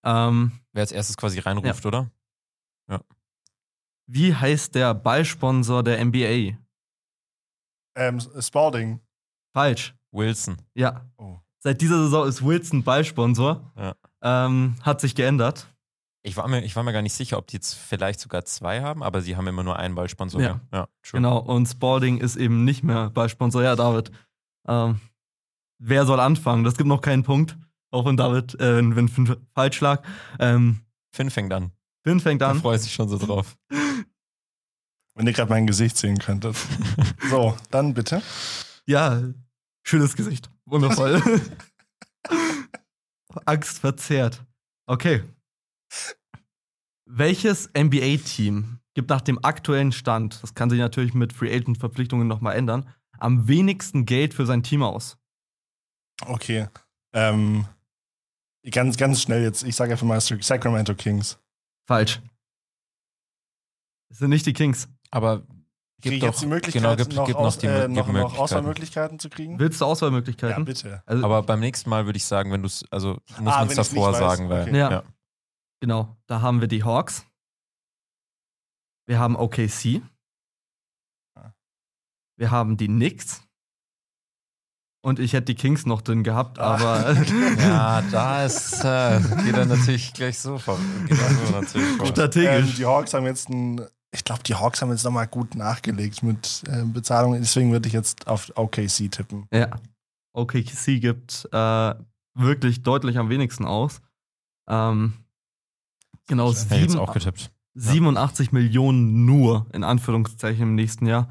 Ähm, 0.06 0.54
Wer 0.72 0.82
als 0.82 0.92
erstes 0.92 1.18
quasi 1.18 1.40
reinruft, 1.40 1.86
oder? 1.86 2.10
wie 4.08 4.36
heißt 4.36 4.76
der 4.76 4.94
Ballsponsor 4.94 5.82
der 5.82 6.04
NBA? 6.06 6.58
Ähm, 7.96 8.20
Spalding. 8.40 9.00
Falsch. 9.52 9.96
Wilson. 10.16 10.58
Ja. 10.74 11.06
Oh. 11.18 11.38
Seit 11.60 11.82
dieser 11.82 12.04
Saison 12.04 12.28
ist 12.28 12.44
Wilson 12.46 12.84
Ballsponsor. 12.84 13.72
Ja. 13.78 13.96
Ähm, 14.22 14.76
hat 14.82 15.02
sich 15.02 15.16
geändert. 15.16 15.68
Ich 16.24 16.38
war, 16.38 16.48
mir, 16.48 16.64
ich 16.64 16.76
war 16.76 16.82
mir 16.84 16.94
gar 16.94 17.04
nicht 17.04 17.14
sicher, 17.14 17.38
ob 17.38 17.48
die 17.48 17.58
jetzt 17.58 17.76
vielleicht 17.76 18.20
sogar 18.20 18.46
zwei 18.46 18.82
haben, 18.82 19.04
aber 19.04 19.22
sie 19.22 19.36
haben 19.36 19.46
immer 19.46 19.62
nur 19.64 19.78
einen 19.78 19.94
Ballsponsor. 19.94 20.42
Ja. 20.42 20.60
ja 20.74 20.88
true. 21.04 21.20
Genau. 21.20 21.38
Und 21.38 21.68
Spalding 21.68 22.18
ist 22.18 22.36
eben 22.36 22.64
nicht 22.64 22.84
mehr 22.84 23.12
Ballsponsor. 23.12 23.62
Ja, 23.62 23.76
David. 23.76 24.12
Ähm, 24.68 25.00
wer 25.78 26.06
soll 26.06 26.20
anfangen? 26.20 26.64
Das 26.64 26.78
gibt 26.78 26.88
noch 26.88 27.02
keinen 27.02 27.22
Punkt. 27.24 27.58
Auch 27.92 28.06
wenn 28.06 28.18
David, 28.18 28.60
äh, 28.60 28.78
wenn 28.96 29.08
Finn 29.08 29.36
falsch 29.54 29.80
lag. 29.82 30.02
Ähm, 30.40 30.82
Finn 31.12 31.30
fängt 31.30 31.54
an. 31.54 31.72
Finn 32.04 32.20
fängt 32.20 32.42
Da 32.42 32.50
an. 32.52 32.60
freue 32.60 32.78
ich 32.78 32.84
mich 32.84 32.94
schon 32.94 33.08
so 33.08 33.18
drauf. 33.20 33.56
Wenn 35.14 35.28
ihr 35.28 35.34
gerade 35.34 35.50
mein 35.50 35.68
Gesicht 35.68 35.98
sehen 35.98 36.18
könntet. 36.20 36.56
So, 37.30 37.56
dann 37.72 37.96
bitte. 37.96 38.22
Ja, 38.86 39.20
schönes 39.86 40.16
Gesicht. 40.16 40.50
Wundervoll. 40.66 41.22
Angst 43.46 43.80
verzerrt. 43.80 44.46
Okay. 44.88 45.24
Welches 47.06 47.70
NBA-Team 47.78 48.80
gibt 48.94 49.10
nach 49.10 49.22
dem 49.22 49.44
aktuellen 49.44 49.92
Stand, 49.92 50.42
das 50.42 50.56
kann 50.56 50.70
sich 50.70 50.80
natürlich 50.80 51.14
mit 51.14 51.34
Free 51.34 51.54
Agent-Verpflichtungen 51.54 52.28
nochmal 52.28 52.56
ändern, 52.56 52.90
am 53.18 53.48
wenigsten 53.48 54.06
Geld 54.06 54.34
für 54.34 54.46
sein 54.46 54.64
Team 54.64 54.84
aus? 54.84 55.18
Okay. 56.26 56.68
Ähm, 57.14 57.68
Ganz, 58.72 58.98
ganz 58.98 59.22
schnell 59.22 59.44
jetzt. 59.44 59.64
Ich 59.64 59.76
sage 59.76 59.92
einfach 59.92 60.08
mal 60.08 60.20
Sacramento 60.20 60.96
Kings. 60.96 61.38
Falsch. 61.88 62.22
Es 64.10 64.18
sind 64.18 64.32
nicht 64.32 64.46
die 64.46 64.54
Kings. 64.54 64.90
Aber 65.12 65.46
Kriege 66.02 66.10
gib 66.10 66.14
ich 66.14 66.20
doch, 66.22 66.28
jetzt 66.28 66.42
die 66.42 66.46
Möglichkeit, 66.48 66.82
genau, 66.82 66.96
gib, 66.96 67.16
noch, 67.16 67.26
gib 67.28 67.36
aus, 67.38 67.56
noch 67.56 67.62
die 67.62 67.68
äh, 67.68 67.88
noch, 67.88 67.96
noch 68.06 68.08
Möglichkeiten. 68.14 68.42
Auswahlmöglichkeiten 68.42 69.20
zu 69.20 69.30
kriegen? 69.30 69.60
Willst 69.60 69.80
du 69.82 69.86
Ja, 69.86 69.92
Auswahlmöglichkeiten? 69.92 70.66
bitte. 70.66 71.02
Also, 71.06 71.24
Aber 71.26 71.42
beim 71.44 71.60
nächsten 71.60 71.90
Mal 71.90 72.06
würde 72.06 72.18
ich 72.18 72.26
sagen, 72.26 72.52
wenn 72.52 72.62
du 72.62 72.68
es, 72.68 72.84
also 72.92 73.14
du 73.38 73.44
musst 73.44 73.56
Ah, 73.58 73.62
uns 73.62 73.72
wenn 73.72 73.80
ich's 73.82 73.90
davor 73.90 74.12
weiß. 74.12 74.20
sagen, 74.20 74.50
weil 74.50 74.64
Okay. 74.64 74.78
Ja. 74.78 74.92
ja. 74.92 75.04
genau. 75.80 76.18
Da 76.28 76.42
haben 76.42 76.62
wir 76.62 76.68
die 76.68 76.84
Hawks. 76.84 77.26
Wir 79.08 79.20
haben 79.20 79.36
OKC. 79.36 80.02
Wir 82.38 82.52
haben 82.52 82.76
die 82.78 82.88
Knicks. 82.88 83.42
Und 85.02 85.20
ich 85.20 85.34
hätte 85.34 85.46
die 85.46 85.56
Kings 85.56 85.86
noch 85.86 86.02
drin 86.02 86.24
gehabt, 86.24 86.58
Ah. 86.60 86.76
aber 86.76 87.14
Ja, 87.60 88.02
da 88.12 88.44
ist, 88.44 88.84
äh, 88.84 89.22
geht 89.44 89.56
er 89.56 89.66
natürlich 89.68 90.14
gleich 90.14 90.40
so 90.40 90.58
vor. 90.58 90.80
Geht 91.08 91.18
so 91.18 91.52
natürlich 91.52 91.96
vor. 91.98 92.08
Ähm, 92.08 92.12
strategisch. 92.12 92.76
die 92.76 92.86
Hawks 92.86 93.14
haben 93.14 93.26
jetzt 93.26 93.48
ein, 93.50 93.86
ich 94.16 94.24
glaube, 94.24 94.44
die 94.44 94.56
Hawks 94.56 94.82
haben 94.82 94.92
jetzt 94.92 95.04
nochmal 95.04 95.28
gut 95.28 95.56
nachgelegt 95.56 96.24
mit 96.24 96.64
äh, 96.68 96.84
Bezahlung. 96.84 97.34
Deswegen 97.34 97.72
würde 97.72 97.88
ich 97.88 97.94
jetzt 97.94 98.28
auf 98.28 98.52
OKC 98.56 99.12
tippen. 99.12 99.48
Ja. 99.52 99.70
OKC 100.34 101.02
gibt 101.02 101.48
äh, 101.52 101.96
wirklich 102.34 102.84
deutlich 102.84 103.18
am 103.18 103.30
wenigsten 103.30 103.66
aus. 103.66 104.02
Ähm, 104.68 105.14
genau, 106.28 106.50
Hätte 106.50 106.76
ich 106.76 106.82
jetzt 106.82 106.92
sieben, 106.92 107.04
auch 107.04 107.14
getippt. 107.14 107.52
87 107.76 108.52
Millionen 108.52 109.26
nur, 109.26 109.66
in 109.74 109.84
Anführungszeichen, 109.84 110.64
im 110.64 110.76
nächsten 110.76 111.06
Jahr. 111.06 111.28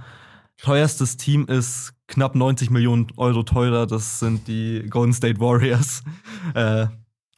Teuerstes 0.58 1.16
Team 1.16 1.46
ist 1.46 1.94
knapp 2.06 2.34
90 2.34 2.70
Millionen 2.70 3.08
Euro 3.16 3.42
teurer. 3.42 3.86
Das 3.86 4.20
sind 4.20 4.46
die 4.46 4.86
Golden 4.88 5.12
State 5.12 5.40
Warriors. 5.40 6.02
Äh, 6.54 6.88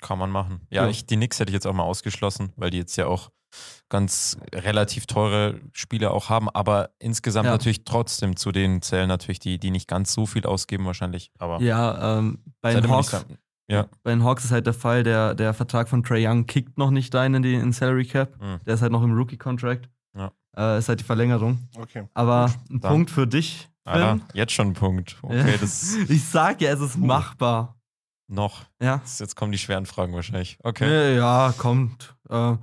Kann 0.03 0.19
man 0.19 0.31
machen. 0.31 0.67
Ja, 0.69 0.83
Ja. 0.83 0.91
Ich, 0.91 1.07
die 1.07 1.15
Knicks 1.15 1.39
hätte 1.39 1.51
ich 1.51 1.55
jetzt 1.55 1.67
auch 1.67 1.73
mal 1.73 1.85
ausgeschlossen, 1.85 2.53
weil 2.57 2.71
die 2.71 2.79
jetzt 2.79 2.97
ja 2.97 3.07
auch 3.07 3.31
ganz 3.89 4.37
relativ 4.55 5.07
teure 5.07 5.61
Spiele 5.73 6.11
auch 6.11 6.29
haben, 6.29 6.49
aber 6.51 6.91
insgesamt 6.99 7.47
Ja. 7.47 7.53
natürlich 7.53 7.85
trotzdem 7.85 8.37
zu 8.37 8.51
denen 8.53 8.83
zählen 8.83 9.09
natürlich 9.09 9.39
die, 9.39 9.59
die 9.59 9.71
nicht 9.71 9.89
ganz 9.89 10.13
so 10.13 10.27
viel 10.27 10.45
ausgeben 10.45 10.85
wahrscheinlich. 10.87 11.31
Aber 11.39 11.61
ja, 11.61 12.19
ähm, 12.19 12.39
bei, 12.61 12.75
den 12.75 12.91
Hawks, 12.91 13.25
ja, 13.71 13.87
bei 14.03 14.11
den 14.11 14.25
Hawks 14.25 14.45
ist 14.45 14.51
halt 14.51 14.67
der 14.67 14.75
Fall, 14.75 15.03
der, 15.03 15.35
der 15.35 15.55
Vertrag 15.55 15.89
von 15.89 16.03
Trey 16.03 16.27
Young 16.27 16.47
kickt 16.47 16.79
noch 16.79 16.91
nicht 16.91 17.15
rein 17.15 17.35
in 17.35 17.43
den 17.43 17.61
in 17.61 17.73
Salary 17.73 18.07
Cap. 18.07 18.41
Mhm. 18.43 18.59
Der 18.67 18.75
ist 18.75 18.83
halt 18.83 18.93
noch 18.93 19.03
im 19.03 19.13
Rookie-Contract. 19.13 19.89
Ja. 20.17 20.33
Äh, 20.57 20.79
ist 20.79 20.89
halt 20.89 21.01
die 21.01 21.05
Verlängerung. 21.05 21.69
Okay. 21.79 22.09
Aber 22.15 22.47
Gut, 22.47 22.71
ein 22.71 22.81
dann. 22.81 22.91
Punkt 22.93 23.11
für 23.11 23.27
dich, 23.27 23.69
Aha, 23.85 24.19
jetzt 24.35 24.53
schon 24.53 24.69
ein 24.69 24.75
Punkt. 24.75 25.17
Okay, 25.23 25.57
das 25.61 25.95
Ich 26.09 26.25
sag 26.25 26.61
ja, 26.61 26.73
es 26.73 26.81
ist 26.81 26.97
machbar. 26.99 27.77
noch. 28.27 28.65
Ja. 28.83 29.01
Jetzt 29.19 29.37
kommen 29.37 29.53
die 29.53 29.59
schweren 29.59 29.87
Fragen 29.87 30.13
wahrscheinlich. 30.13 30.59
Okay. 30.65 31.15
Ja, 31.17 31.47
ja 31.47 31.55
kommt. 31.57 32.17
Äh, 32.29 32.57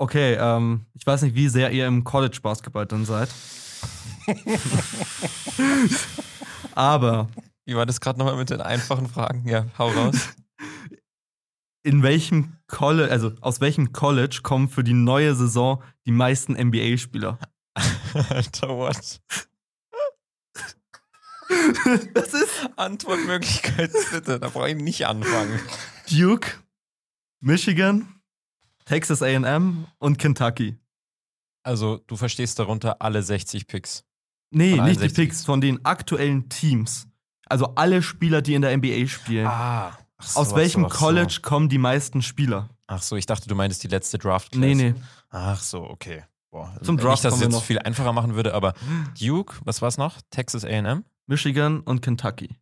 okay, 0.00 0.36
ähm, 0.40 0.86
ich 0.94 1.06
weiß 1.06 1.22
nicht, 1.22 1.34
wie 1.36 1.48
sehr 1.48 1.70
ihr 1.70 1.86
im 1.86 2.04
College-Basketball 2.04 2.86
dann 2.86 3.04
seid. 3.04 3.28
Aber 6.74 7.28
Wie 7.66 7.74
war 7.74 7.86
das 7.86 8.00
gerade 8.00 8.18
nochmal 8.18 8.36
mit 8.36 8.50
den 8.50 8.60
einfachen 8.60 9.08
Fragen? 9.08 9.46
Ja, 9.46 9.66
hau 9.78 9.88
raus. 9.90 10.16
in 11.82 12.02
welchem 12.02 12.56
College, 12.66 13.10
also 13.10 13.32
aus 13.40 13.60
welchem 13.60 13.92
College 13.92 14.40
kommen 14.42 14.68
für 14.68 14.84
die 14.84 14.94
neue 14.94 15.34
Saison 15.34 15.82
die 16.06 16.12
meisten 16.12 16.54
NBA-Spieler? 16.54 17.38
Alter, 18.30 18.68
what? 18.68 19.20
Das 22.14 22.34
ist 22.34 22.70
Antwortmöglichkeit 22.76 23.90
bitte, 24.12 24.38
da 24.38 24.48
brauche 24.48 24.70
ich 24.70 24.76
nicht 24.76 25.06
anfangen. 25.06 25.60
Duke, 26.08 26.52
Michigan, 27.40 28.19
Texas 28.90 29.22
AM 29.22 29.86
und 30.00 30.18
Kentucky. 30.18 30.76
Also, 31.62 31.98
du 32.08 32.16
verstehst 32.16 32.58
darunter 32.58 33.00
alle 33.00 33.22
60 33.22 33.68
Picks. 33.68 34.02
Nee, 34.50 34.80
nicht 34.80 34.96
die 34.96 35.02
60. 35.02 35.14
Picks, 35.14 35.44
von 35.44 35.60
den 35.60 35.84
aktuellen 35.84 36.48
Teams. 36.48 37.06
Also 37.46 37.66
alle 37.76 38.02
Spieler, 38.02 38.42
die 38.42 38.54
in 38.54 38.62
der 38.62 38.76
NBA 38.76 39.06
spielen. 39.06 39.46
Ah. 39.46 39.96
So, 40.20 40.40
Aus 40.40 40.56
welchem 40.56 40.82
so, 40.82 40.88
College 40.88 41.34
So. 41.34 41.42
kommen 41.42 41.68
die 41.68 41.78
meisten 41.78 42.20
Spieler? 42.20 42.68
Ach 42.88 43.00
so, 43.00 43.14
ich 43.14 43.26
dachte, 43.26 43.46
du 43.46 43.54
meintest 43.54 43.84
die 43.84 43.88
letzte 43.88 44.18
draft 44.18 44.56
Nee, 44.56 44.74
nee. 44.74 44.94
Ach 45.28 45.62
so, 45.62 45.88
okay. 45.88 46.24
Boah. 46.50 46.76
Zum 46.82 46.96
Nicht, 46.96 47.04
Draft 47.04 47.24
es 47.24 47.30
kommen 47.30 47.42
wir 47.42 47.46
jetzt 47.46 47.54
noch. 47.54 47.62
viel 47.62 47.78
einfacher 47.78 48.12
machen 48.12 48.34
würde, 48.34 48.54
aber 48.54 48.74
Duke, 49.20 49.54
was 49.64 49.82
war's 49.82 49.98
noch? 49.98 50.20
Texas 50.30 50.64
A&M? 50.64 51.04
Michigan 51.28 51.78
und 51.78 52.02
Kentucky. 52.02 52.56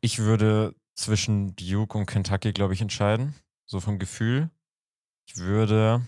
Ich 0.00 0.20
würde 0.20 0.76
zwischen 0.94 1.56
Duke 1.56 1.98
und 1.98 2.06
Kentucky, 2.06 2.52
glaube 2.52 2.74
ich, 2.74 2.80
entscheiden. 2.80 3.34
So 3.66 3.80
vom 3.80 3.98
Gefühl. 3.98 4.50
Ich 5.28 5.36
würde. 5.36 6.02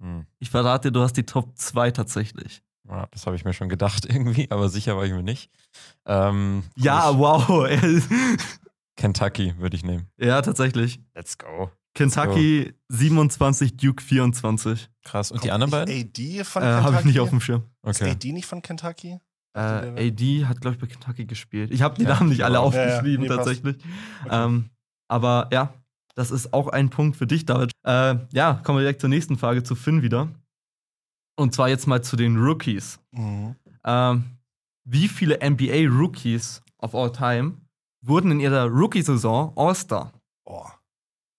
Hm, 0.00 0.26
Ich 0.38 0.50
verrate 0.50 0.88
dir, 0.88 0.92
du 0.92 1.00
hast 1.02 1.14
die 1.14 1.24
Top 1.26 1.56
2 1.58 1.90
tatsächlich. 1.90 2.62
ja, 2.88 3.06
das 3.10 3.26
habe 3.26 3.36
ich 3.36 3.44
mir 3.44 3.52
schon 3.52 3.68
gedacht 3.68 4.04
irgendwie, 4.08 4.50
aber 4.50 4.68
sicher 4.68 4.96
war 4.96 5.04
ich 5.04 5.12
mir 5.12 5.22
nicht. 5.22 5.50
Ähm, 6.06 6.64
Ja, 6.76 7.10
ich, 7.10 7.18
wow. 7.18 7.68
Kentucky 8.96 9.54
würde 9.58 9.76
ich 9.76 9.84
nehmen. 9.84 10.08
ja, 10.18 10.42
tatsächlich. 10.42 11.00
Let's 11.14 11.38
go. 11.38 11.70
Kentucky 11.94 12.74
27, 12.88 13.76
Duke 13.76 14.02
24. 14.02 14.88
Krass. 15.04 15.32
Und 15.32 15.42
die 15.42 15.50
anderen 15.50 15.70
beiden? 15.72 15.92
AD 15.94 16.44
von 16.44 16.62
Äh, 16.62 16.66
Kentucky? 16.66 16.84
Habe 16.84 16.96
ich 17.00 17.04
nicht 17.06 17.20
auf 17.20 17.30
dem 17.30 17.40
Schirm. 17.40 17.64
Ist 17.84 18.00
Okay. 18.02 18.10
AD 18.12 18.32
nicht 18.32 18.46
von 18.46 18.62
Kentucky? 18.62 19.18
Äh, 19.56 19.60
AD 19.60 20.46
hat, 20.46 20.60
glaube 20.60 20.76
ich, 20.76 20.80
bei 20.80 20.86
Kentucky 20.86 21.26
gespielt. 21.26 21.72
Ich 21.72 21.82
habe 21.82 21.96
die 21.96 22.02
Ja, 22.04 22.10
Namen 22.10 22.28
nicht 22.28 22.44
alle 22.44 22.54
Ja, 22.54 22.60
ja, 22.60 22.66
aufgeschrieben, 22.66 23.22
nee, 23.22 23.28
passt. 23.28 23.38
tatsächlich. 23.38 23.76
Okay. 24.24 24.44
Ähm, 24.44 24.70
aber 25.08 25.48
ja, 25.50 25.74
das 26.18 26.32
ist 26.32 26.52
auch 26.52 26.66
ein 26.66 26.90
Punkt 26.90 27.16
für 27.16 27.28
dich, 27.28 27.46
David. 27.46 27.70
Äh, 27.84 28.16
ja, 28.32 28.54
kommen 28.64 28.78
wir 28.78 28.82
direkt 28.82 29.00
zur 29.00 29.08
nächsten 29.08 29.38
Frage 29.38 29.62
zu 29.62 29.76
Finn 29.76 30.02
wieder. 30.02 30.28
Und 31.36 31.54
zwar 31.54 31.68
jetzt 31.68 31.86
mal 31.86 32.02
zu 32.02 32.16
den 32.16 32.36
Rookies. 32.36 32.98
Mhm. 33.12 33.54
Ähm, 33.84 34.24
wie 34.84 35.06
viele 35.06 35.38
NBA-Rookies 35.40 36.60
of 36.78 36.96
all 36.96 37.12
time 37.12 37.58
wurden 38.04 38.32
in 38.32 38.40
ihrer 38.40 38.66
Rookie-Saison 38.66 39.52
All-Star? 39.56 40.12
Oh. 40.44 40.66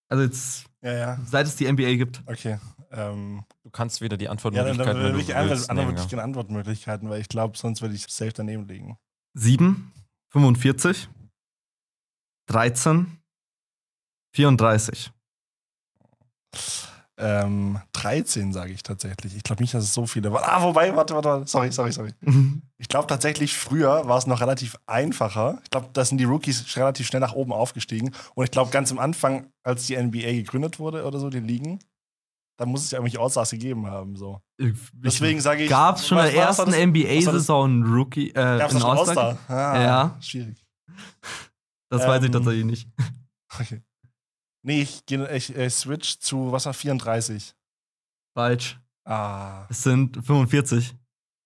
Also 0.07 0.23
jetzt, 0.23 0.65
Ja, 0.81 0.93
ja. 0.93 1.19
seit 1.25 1.45
es 1.45 1.57
die 1.57 1.69
NBA 1.69 1.95
gibt. 1.95 2.21
Okay. 2.25 2.57
Ähm, 2.91 3.43
Du 3.63 3.69
kannst 3.71 3.99
wieder 3.99 4.15
die 4.15 4.25
ja, 4.25 4.29
dann, 4.29 4.37
Antwortmöglichkeiten, 4.37 4.87
dann 5.03 5.19
ich 5.19 5.35
andere, 5.35 5.49
willst, 5.49 5.69
andere 5.69 5.85
nehmen, 5.85 5.97
würde 5.97 5.99
ich 5.99 6.05
ja. 6.05 6.09
gerne 6.09 6.23
Antwortmöglichkeiten, 6.23 7.09
weil 7.09 7.21
ich 7.21 7.27
glaube, 7.27 7.57
sonst 7.57 7.81
würde 7.81 7.95
ich 7.95 8.03
safe 8.07 8.31
daneben 8.33 8.65
liegen. 8.67 8.97
7, 9.35 9.91
45, 10.31 11.09
13, 12.47 13.18
34. 14.33 15.11
Ähm, 17.21 17.79
13 17.91 18.53
sage 18.53 18.71
ich 18.71 18.81
tatsächlich. 18.81 19.35
Ich 19.35 19.43
glaube 19.43 19.61
nicht, 19.61 19.73
dass 19.73 19.83
es 19.83 19.93
so 19.93 20.05
viele 20.05 20.31
waren. 20.31 20.43
Ah, 20.45 20.63
wobei, 20.63 20.95
warte, 20.95 21.13
warte, 21.15 21.27
warte. 21.29 21.47
Sorry, 21.47 21.69
sorry, 21.71 21.91
sorry. 21.91 22.13
Ich 22.77 22.87
glaube 22.87 23.07
tatsächlich, 23.07 23.53
früher 23.57 24.07
war 24.07 24.17
es 24.17 24.25
noch 24.25 24.39
relativ 24.39 24.77
einfacher. 24.85 25.59
Ich 25.65 25.69
glaube, 25.69 25.89
da 25.91 26.05
sind 26.05 26.17
die 26.17 26.23
Rookies 26.23 26.77
relativ 26.77 27.07
schnell 27.07 27.19
nach 27.19 27.33
oben 27.33 27.51
aufgestiegen. 27.51 28.15
Und 28.35 28.45
ich 28.45 28.51
glaube, 28.51 28.71
ganz 28.71 28.89
am 28.91 28.99
Anfang, 28.99 29.51
als 29.63 29.85
die 29.87 29.97
NBA 30.01 30.31
gegründet 30.31 30.79
wurde 30.79 31.03
oder 31.05 31.19
so, 31.19 31.29
die 31.29 31.41
Ligen, 31.41 31.79
da 32.57 32.65
muss 32.65 32.85
es 32.85 32.91
ja 32.91 32.99
irgendwelche 32.99 33.19
Allstars 33.19 33.49
gegeben 33.51 33.87
haben. 33.87 34.15
So. 34.15 34.41
Deswegen 34.93 35.41
sage 35.41 35.63
ich. 35.63 35.69
Gab 35.69 35.97
es 35.97 36.07
schon 36.07 36.19
in 36.19 36.23
der 36.25 36.35
ersten? 36.35 36.71
NBA-Saison 36.71 37.69
einen 37.69 37.83
Rookie, 37.93 38.29
äh, 38.31 38.69
schon 38.69 38.81
All-Star? 38.81 38.97
All-Star? 38.97 39.37
Ah, 39.49 39.81
Ja. 39.81 40.17
Schwierig. 40.21 40.65
Das 41.89 42.07
weiß 42.07 42.21
ich 42.21 42.27
Ähm, 42.27 42.31
tatsächlich 42.33 42.65
nicht. 42.65 42.87
Okay. 43.59 43.81
Nee, 44.61 44.81
ich, 44.81 45.03
ich, 45.09 45.55
ich 45.55 45.73
switch 45.73 46.19
zu, 46.19 46.51
was 46.51 46.65
war 46.65 46.73
34? 46.73 47.55
Falsch. 48.35 48.79
Ah. 49.05 49.65
Es 49.69 49.83
sind 49.83 50.23
45. 50.25 50.95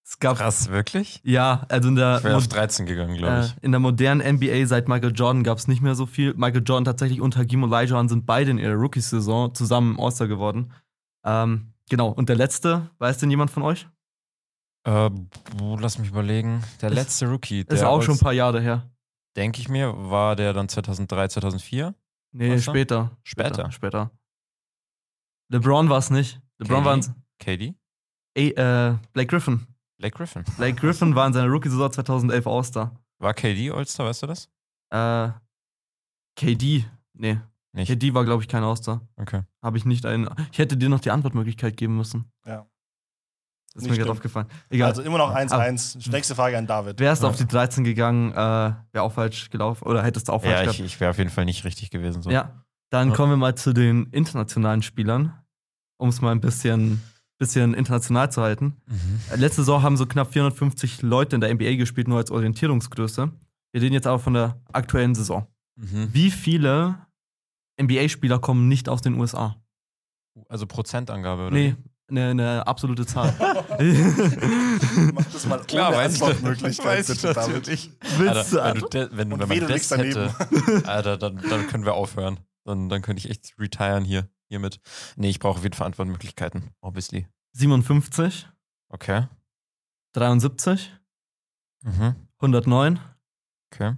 Es 0.05 0.19
gab. 0.19 0.37
Krass, 0.37 0.67
wirklich? 0.69 1.21
Ja, 1.23 1.65
also 1.69 1.87
in 1.89 1.95
der, 1.95 2.17
Ich 2.17 2.23
wäre 2.25 2.35
auf 2.35 2.43
Mod- 2.43 2.53
13 2.53 2.85
gegangen, 2.85 3.15
glaube 3.15 3.35
äh, 3.35 3.45
ich. 3.45 3.55
in 3.61 3.71
der 3.71 3.79
modernen 3.79 4.35
NBA 4.37 4.65
seit 4.65 4.87
Michael 4.89 5.13
Jordan 5.15 5.43
gab 5.43 5.57
es 5.57 5.67
nicht 5.67 5.81
mehr 5.81 5.95
so 5.95 6.05
viel. 6.05 6.33
Michael 6.33 6.63
Jordan 6.65 6.85
tatsächlich 6.85 7.21
und 7.21 7.37
Hakim 7.37 7.63
Olajuwon 7.63 8.09
sind 8.09 8.25
beide 8.25 8.51
in 8.51 8.57
ihrer 8.57 8.73
Rookie-Saison 8.75 9.53
zusammen 9.55 9.97
All-Star 9.99 10.27
geworden. 10.27 10.73
Ähm, 11.23 11.73
genau. 11.89 12.09
Und 12.09 12.27
der 12.29 12.35
letzte, 12.35 12.89
weiß 12.99 13.19
denn 13.19 13.29
jemand 13.29 13.49
von 13.51 13.63
euch? 13.63 13.87
Äh, 14.85 15.09
lass 15.79 15.97
mich 15.99 16.09
überlegen. 16.09 16.61
Der 16.81 16.89
Ist- 16.89 16.95
letzte 16.95 17.27
Rookie, 17.29 17.59
Ist 17.61 17.69
der 17.79 17.89
auch 17.89 18.01
schon 18.01 18.15
ein 18.15 18.19
paar 18.19 18.33
Jahre 18.33 18.59
her. 18.59 18.89
denke 19.37 19.61
ich 19.61 19.69
mir, 19.69 19.93
war 20.09 20.35
der 20.35 20.51
dann 20.51 20.67
2003, 20.67 21.29
2004? 21.29 21.95
Nee, 22.33 22.51
All-Star? 22.51 22.73
später. 22.73 23.17
Später? 23.23 23.71
Später. 23.71 24.11
LeBron 25.49 25.89
war 25.89 25.99
es 25.99 26.09
nicht. 26.09 26.41
LeBron 26.57 26.79
KD? 26.81 26.85
war 26.85 26.93
ein, 26.93 27.25
KD? 27.39 27.75
Ey, 28.35 28.49
äh, 28.49 28.97
Blake 29.13 29.27
Griffin. 29.27 29.67
Blake 29.99 30.17
Griffin. 30.17 30.43
Blake 30.57 30.79
Griffin 30.79 31.15
war 31.15 31.27
in 31.27 31.33
seiner 31.33 31.47
Rookie-Saison 31.49 31.91
2011 31.91 32.47
All-Star. 32.47 32.99
War 33.19 33.33
KD 33.33 33.71
All-Star, 33.71 34.07
weißt 34.07 34.23
du 34.23 34.27
das? 34.27 34.49
Äh, 34.89 35.29
KD. 36.35 36.85
Nee, 37.13 37.39
Nicht. 37.73 37.87
KD 37.87 38.13
war, 38.13 38.25
glaube 38.25 38.41
ich, 38.41 38.49
kein 38.49 38.63
All-Star. 38.63 39.07
Okay. 39.17 39.43
Habe 39.61 39.77
ich 39.77 39.85
nicht 39.85 40.05
einen. 40.05 40.27
Ich 40.51 40.57
hätte 40.57 40.75
dir 40.77 40.89
noch 40.89 40.99
die 40.99 41.11
Antwortmöglichkeit 41.11 41.77
geben 41.77 41.95
müssen. 41.97 42.31
Das 43.73 43.81
ist 43.83 43.89
Nicht 43.89 43.97
mir 43.97 44.03
gerade 44.03 44.11
aufgefallen. 44.11 44.47
Egal. 44.69 44.89
Also 44.89 45.01
immer 45.01 45.17
noch 45.17 45.33
1-1. 45.33 46.11
Nächste 46.11 46.35
Frage 46.35 46.57
an 46.57 46.67
David. 46.67 46.99
Wärst 46.99 47.23
du 47.23 47.27
auf 47.27 47.35
die 47.37 47.47
13 47.47 47.83
gegangen, 47.83 48.31
äh, 48.31 48.35
wäre 48.35 49.01
auch 49.03 49.11
falsch 49.13 49.49
gelaufen. 49.49 49.85
Oder 49.87 50.03
hättest 50.03 50.27
du 50.27 50.31
auch 50.33 50.43
falsch 50.43 50.53
Ja, 50.53 50.61
gehabt. 50.61 50.79
ich, 50.79 50.85
ich 50.85 50.99
wäre 50.99 51.09
auf 51.09 51.17
jeden 51.17 51.31
Fall 51.31 51.45
nicht 51.45 51.63
richtig 51.65 51.89
gewesen. 51.89 52.21
So. 52.21 52.29
Ja. 52.29 52.63
Dann 52.91 53.09
Ja. 53.09 53.15
kommen 53.15 53.31
wir 53.31 53.37
mal 53.37 53.55
zu 53.55 53.73
den 53.73 54.05
internationalen 54.11 54.83
Spielern, 54.83 55.33
um 55.97 56.09
es 56.09 56.21
mal 56.21 56.31
ein 56.31 56.39
bisschen, 56.39 57.01
bisschen 57.39 57.73
international 57.73 58.31
zu 58.31 58.43
halten. 58.43 58.77
Mhm. 58.85 59.19
Letzte 59.39 59.61
Saison 59.61 59.81
haben 59.81 59.97
so 59.97 60.05
knapp 60.05 60.31
450 60.31 61.01
Leute 61.01 61.35
in 61.35 61.41
der 61.41 61.49
NBA 61.51 61.75
gespielt, 61.75 62.07
nur 62.07 62.19
als 62.19 62.29
Orientierungsgröße. 62.29 63.31
Wir 63.71 63.81
reden 63.81 63.93
jetzt 63.95 64.05
aber 64.05 64.19
von 64.19 64.35
der 64.35 64.61
aktuellen 64.71 65.15
Saison. 65.15 65.47
Mhm. 65.77 66.09
Wie 66.13 66.29
viele 66.29 66.99
NBA-Spieler 67.81 68.37
kommen 68.37 68.67
nicht 68.67 68.87
aus 68.87 69.01
den 69.01 69.15
USA? 69.15 69.55
Also 70.47 70.67
Prozentangabe, 70.67 71.47
oder? 71.47 71.55
Nee, 71.55 71.75
eine, 72.17 72.29
eine 72.29 72.67
absolute 72.67 73.05
Zahl. 73.05 73.33
Mach 75.13 75.25
das 75.31 75.45
mal 75.45 75.59
Klar, 75.63 75.89
ohne 75.89 75.97
weiß 75.97 76.15
ich, 76.15 76.21
Antwortmöglichkeit, 76.23 76.85
weiß 76.85 77.09
ich 77.09 77.21
bitte, 77.21 77.33
David. 77.33 77.55
natürlich. 77.55 77.91
Willst 78.17 78.53
du 78.53 78.59
Alter, 78.61 78.81
wenn, 78.81 78.81
du 78.81 78.87
de, 78.89 79.17
wenn, 79.17 79.33
Und 79.33 79.39
wenn 79.41 79.47
man 79.49 79.59
du 79.59 79.67
das 79.67 79.91
hätte, 79.91 80.87
Alter, 80.87 81.17
dann, 81.17 81.37
dann 81.49 81.67
können 81.67 81.85
wir 81.85 81.93
aufhören. 81.93 82.39
Dann, 82.65 82.87
dann 82.89 83.01
könnte 83.01 83.19
ich 83.25 83.29
echt 83.29 83.55
retiren 83.59 84.05
hier, 84.05 84.29
hiermit. 84.47 84.79
Nee, 85.15 85.29
ich 85.29 85.39
brauche 85.39 85.57
auf 85.57 85.63
jeden 85.63 85.75
Fall 85.75 85.87
Antwortmöglichkeiten, 85.87 86.71
obviously. 86.81 87.27
57, 87.53 88.47
Okay. 88.89 89.27
73, 90.13 90.91
Mhm. 91.83 92.15
109. 92.39 92.99
Okay. 93.73 93.95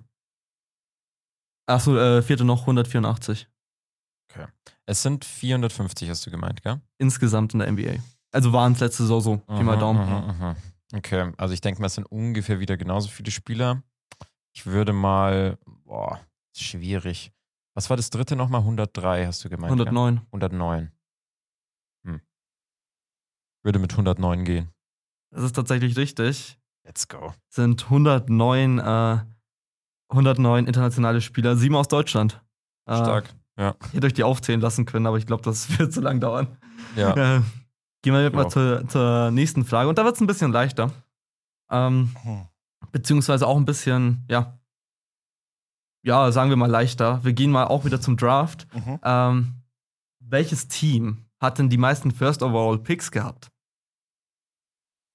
Achso, 1.68 1.98
äh, 1.98 2.22
vierte 2.22 2.46
noch 2.46 2.62
184. 2.62 3.48
Es 4.88 5.02
sind 5.02 5.26
450, 5.26 6.10
hast 6.10 6.26
du 6.26 6.32
gemeint, 6.32 6.62
gell? 6.62 6.80
Insgesamt 6.98 7.54
in 7.54 7.60
der 7.60 7.72
NBA. 7.72 7.96
Also 8.32 8.54
waren 8.54 8.74
es 8.74 8.80
letzte 8.80 9.04
Saison 9.04 9.22
so. 9.22 9.38
Pi 9.38 9.64
mal 9.64 9.76
Mhm, 9.76 9.80
Daumen. 9.80 10.28
mhm, 10.28 10.46
mhm. 10.48 10.56
Okay, 10.94 11.32
also 11.38 11.54
ich 11.54 11.62
denke 11.62 11.82
mal, 11.82 11.88
es 11.88 11.96
sind 11.96 12.06
ungefähr 12.06 12.60
wieder 12.60 12.78
genauso 12.78 13.10
viele 13.10 13.32
Spieler. 13.32 13.82
Ich 14.54 14.66
würde 14.66 14.94
mal, 14.94 15.58
boah, 15.84 16.20
schwierig. 16.56 17.32
Was 17.74 17.90
war 17.90 17.98
das 17.98 18.10
dritte 18.10 18.36
nochmal? 18.36 18.62
103 18.62 19.26
hast 19.26 19.44
du 19.44 19.50
gemeint? 19.50 19.76
gell? 19.76 19.88
109. 19.88 20.22
109. 20.32 20.92
Hm. 22.06 22.22
Würde 23.64 23.80
mit 23.80 23.92
109 23.92 24.46
gehen. 24.46 24.70
Das 25.32 25.44
ist 25.44 25.54
tatsächlich 25.54 25.98
richtig. 25.98 26.58
Let's 26.86 27.08
go. 27.08 27.34
Sind 27.50 27.84
109, 27.86 28.80
äh, 28.80 29.18
109 30.10 30.68
internationale 30.68 31.20
Spieler, 31.20 31.58
sieben 31.58 31.76
aus 31.76 31.88
Deutschland. 31.88 32.42
Äh, 32.86 32.96
Stark. 32.96 33.34
Ja. 33.58 33.76
Ich 33.88 33.94
hätte 33.94 34.08
euch 34.08 34.14
die 34.14 34.24
aufzählen 34.24 34.60
lassen 34.62 34.86
können, 34.86 35.08
aber 35.08 35.18
ich 35.18 35.26
glaube, 35.26 35.44
das 35.44 35.70
wird 35.80 35.94
zu 35.94 36.02
lang 36.02 36.20
dauern. 36.20 36.48
Ja. 36.96 37.14
Äh, 37.38 37.42
gehen 38.04 38.14
wir 38.14 38.30
mal 38.32 38.44
Ja. 38.44 38.50
zur, 38.50 38.88
zur 38.88 39.32
nächsten 39.32 39.66
Frage. 39.66 39.90
Und 39.90 39.98
da 39.98 40.06
wird 40.06 40.16
es 40.16 40.22
ein 40.22 40.28
bisschen 40.28 40.52
leichter. 40.52 40.92
Ähm, 41.72 42.16
Hm. 42.22 42.46
beziehungsweise 42.92 43.48
auch 43.48 43.58
ein 43.58 43.66
bisschen, 43.66 44.24
ja, 44.30 44.60
ja, 46.04 46.32
sagen 46.32 46.52
wir 46.52 46.58
mal 46.58 46.70
leichter. 46.70 47.24
Wir 47.24 47.34
gehen 47.34 47.50
mal 47.52 47.66
auch 47.66 47.84
wieder 47.86 48.00
zum 48.00 48.16
Draft. 48.18 48.68
Mhm. 48.76 49.00
Ähm, 49.04 49.54
welches 50.20 50.68
Team 50.68 51.26
hat 51.40 51.58
denn 51.58 51.70
die 51.70 51.78
meisten 51.80 52.12
First 52.12 52.44
Overall 52.44 52.78
Picks 52.78 53.10
gehabt? 53.10 53.50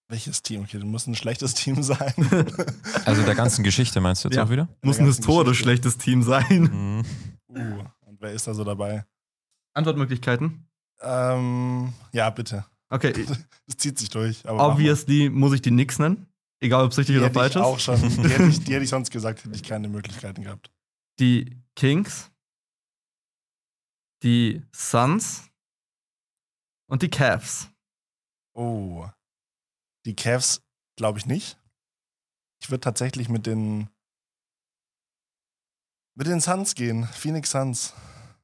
Welches 0.09 0.43
Team? 0.43 0.63
Okay, 0.63 0.79
das 0.79 0.85
muss 0.87 1.07
ein 1.07 1.15
schlechtes 1.15 1.55
Team 1.55 1.81
sein. 1.85 2.13
Also 3.05 3.23
der 3.23 3.37
ganzen 3.37 3.63
Geschichte 3.63 4.01
meinst 4.01 4.25
du 4.25 4.29
jetzt 4.29 4.37
Ja. 4.37 4.45
auch 4.45 4.51
wieder? 4.51 4.67
Muss 4.83 4.99
ein 4.99 5.07
historisch 5.07 5.59
Geschichte. 5.61 5.63
schlechtes 5.63 5.99
Team 5.99 6.23
sein. 6.25 7.05
Mhm. 7.49 7.57
uh, 7.57 7.85
wer 8.21 8.33
ist 8.33 8.47
da 8.47 8.55
so 8.55 8.65
dabei? 8.65 9.05
Antwortmöglichkeiten? 9.75 10.69
Ähm, 11.01 11.93
ja, 12.13 12.31
bitte. 12.31 12.65
Okay, 12.91 13.13
Das 13.67 13.77
zieht 13.77 13.99
sich 13.99 14.09
durch. 14.11 14.47
Obviously 14.49 15.31
muss 15.31 15.53
ich 15.53 15.63
die 15.63 15.71
Knicks 15.71 15.99
nennen. 15.99 16.27
Egal, 16.61 16.85
ob 16.85 16.93
es 16.93 16.99
richtig 16.99 17.17
die 17.17 17.21
oder 17.21 17.33
falsch 17.33 17.57
ich 17.57 17.63
auch 17.63 17.77
ist. 17.77 17.85
schon. 17.85 18.01
Die 18.01 18.29
hätte 18.29 18.45
ich, 18.47 18.65
die 18.65 18.75
hätte 18.75 18.85
ich 18.85 18.91
sonst 18.91 19.11
gesagt, 19.11 19.45
hätte 19.45 19.55
ich 19.55 19.63
keine 19.63 19.89
Möglichkeiten 19.89 20.43
gehabt. 20.43 20.71
Die 21.19 21.57
Kings, 21.75 22.31
die 24.23 24.63
Suns 24.75 25.51
und 26.87 27.03
die 27.03 27.09
Cavs. 27.09 27.71
Oh. 28.55 29.09
Die 30.05 30.15
Cavs 30.15 30.63
glaube 30.97 31.19
ich 31.19 31.27
nicht. 31.27 31.59
Ich 32.63 32.71
würde 32.71 32.81
tatsächlich 32.81 33.29
mit 33.31 33.47
den 33.47 33.89
mit 36.15 36.27
den 36.27 36.41
Suns 36.41 36.75
gehen. 36.75 37.07
Phoenix 37.13 37.51
Suns. 37.51 37.95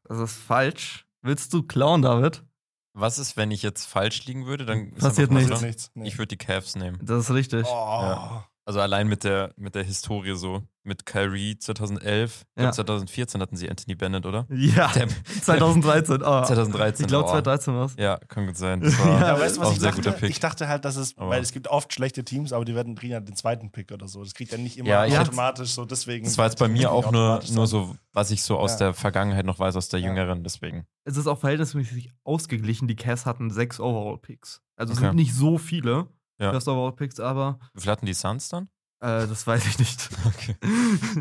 Das 0.05 0.19
ist 0.19 0.33
falsch. 0.37 1.07
Willst 1.23 1.53
du 1.53 1.63
klauen, 1.63 2.03
David? 2.03 2.45
Was 2.93 3.19
ist, 3.19 3.37
wenn 3.37 3.51
ich 3.51 3.63
jetzt 3.63 3.85
falsch 3.85 4.25
liegen 4.25 4.47
würde? 4.47 4.65
Dann 4.65 4.93
ist 4.93 5.01
Passiert 5.01 5.31
nichts. 5.31 5.61
nichts. 5.61 5.91
Nee. 5.95 6.09
Ich 6.09 6.19
würde 6.19 6.29
die 6.29 6.39
Cavs 6.39 6.77
nehmen. 6.77 6.99
Das 7.03 7.25
ist 7.25 7.31
richtig. 7.35 7.67
oh. 7.67 7.71
Ja. 7.71 8.49
Also 8.69 8.81
allein 8.81 9.07
mit 9.07 9.23
der, 9.23 9.53
mit 9.57 9.75
der 9.77 9.85
Historie 9.85 10.35
so. 10.37 10.63
Mit 10.83 11.05
Kyrie 11.07 11.59
2011. 11.59 12.43
Ich 12.57 12.63
Ja. 12.63 12.71
glaube 12.71 12.75
2014 12.77 13.41
hatten 13.41 13.57
sie 13.57 13.69
Anthony 13.69 13.95
Bennett, 13.97 14.25
oder? 14.27 14.47
Ja, 14.51 14.89
Der, 14.93 15.09
2013. 15.43 16.17
Oh. 16.17 16.45
2013. 16.45 17.05
Ich 17.05 17.09
glaube, 17.09 17.25
oh. 17.27 17.31
2013 17.33 17.75
war 17.75 17.87
es. 17.87 17.95
Ja, 17.99 18.19
kann 18.29 18.47
gut 18.47 18.57
sein. 18.57 18.81
Das 18.83 18.99
war 18.99 19.21
Ja, 19.21 19.39
weißt 19.41 19.57
du, 19.57 19.61
was 19.61 19.69
auch 19.69 19.73
ich 19.73 19.79
ein 19.79 19.81
sehr 19.81 19.91
dachte? 19.91 20.03
guter 20.03 20.17
Pick. 20.17 20.31
Ich 20.31 20.41
dachte 20.41 20.69
halt, 20.69 20.85
dass 20.85 20.97
es, 20.97 21.17
Aber- 21.17 21.31
weil 21.31 21.43
es 21.43 21.53
gibt 21.53 21.69
oft 21.69 21.93
schlechte 21.93 22.25
Teams, 22.25 22.53
aber 22.53 22.65
die 22.65 22.75
werden 22.75 22.95
kriegen 22.97 23.13
ja 23.13 23.21
den 23.21 23.35
zweiten 23.37 23.71
Pick 23.73 23.91
oder 23.93 24.07
so. 24.09 24.23
Das 24.23 24.35
kriegt 24.35 24.51
ja 24.53 24.59
nicht 24.59 24.79
immer 24.79 24.89
Ja, 24.89 25.21
automatisch 25.21 25.71
so, 25.71 25.85
deswegen. 25.85 26.25
Das 26.25 26.39
war 26.39 26.47
jetzt 26.47 26.59
bei 26.59 26.69
mir 26.69 26.91
auch 26.93 27.11
nur, 27.13 27.41
nur 27.53 27.67
so, 27.67 27.97
was 28.13 28.31
ich 28.33 28.43
so 28.43 28.57
aus 28.59 28.73
Ja. 28.73 28.79
der 28.79 28.95
Vergangenheit 28.95 29.47
noch 29.47 29.59
weiß, 29.61 29.75
aus 29.77 29.89
der 29.89 30.01
Ja. 30.01 30.09
jüngeren, 30.09 30.43
deswegen. 30.45 30.87
Es 31.05 31.17
ist 31.17 31.27
auch 31.29 31.39
verhältnismäßig 31.39 32.13
ausgeglichen. 32.25 32.87
Die 32.89 32.97
Cavs 32.97 33.27
hatten 33.27 33.51
sechs 33.51 33.79
Overall-Picks. 33.81 34.61
Also 34.77 34.93
es 34.93 34.99
Okay. 34.99 35.09
sind 35.09 35.17
nicht 35.17 35.35
so 35.35 35.57
viele 35.59 36.07
Ja. 36.39 36.51
First 36.51 36.69
Overall-Picks, 36.69 37.21
aber 37.21 37.59
Wie 37.75 37.81
viel 37.81 37.91
hatten 37.91 38.07
die 38.07 38.15
Suns 38.15 38.49
dann? 38.49 38.65
äh, 39.01 39.27
das 39.27 39.47
weiß 39.47 39.67
ich 39.67 39.79
nicht. 39.79 40.09
Okay. 40.27 40.57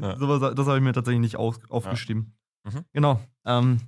Ja. 0.01 0.16
Das 0.53 0.68
habe 0.68 0.78
ich 0.78 0.84
mir 0.84 0.93
tatsächlich 0.93 1.22
nicht 1.22 1.36
auf, 1.38 1.57
aufgeschrieben. 1.70 2.36
Mhm. 2.66 2.86
Genau. 2.93 3.20
Ähm, 3.45 3.82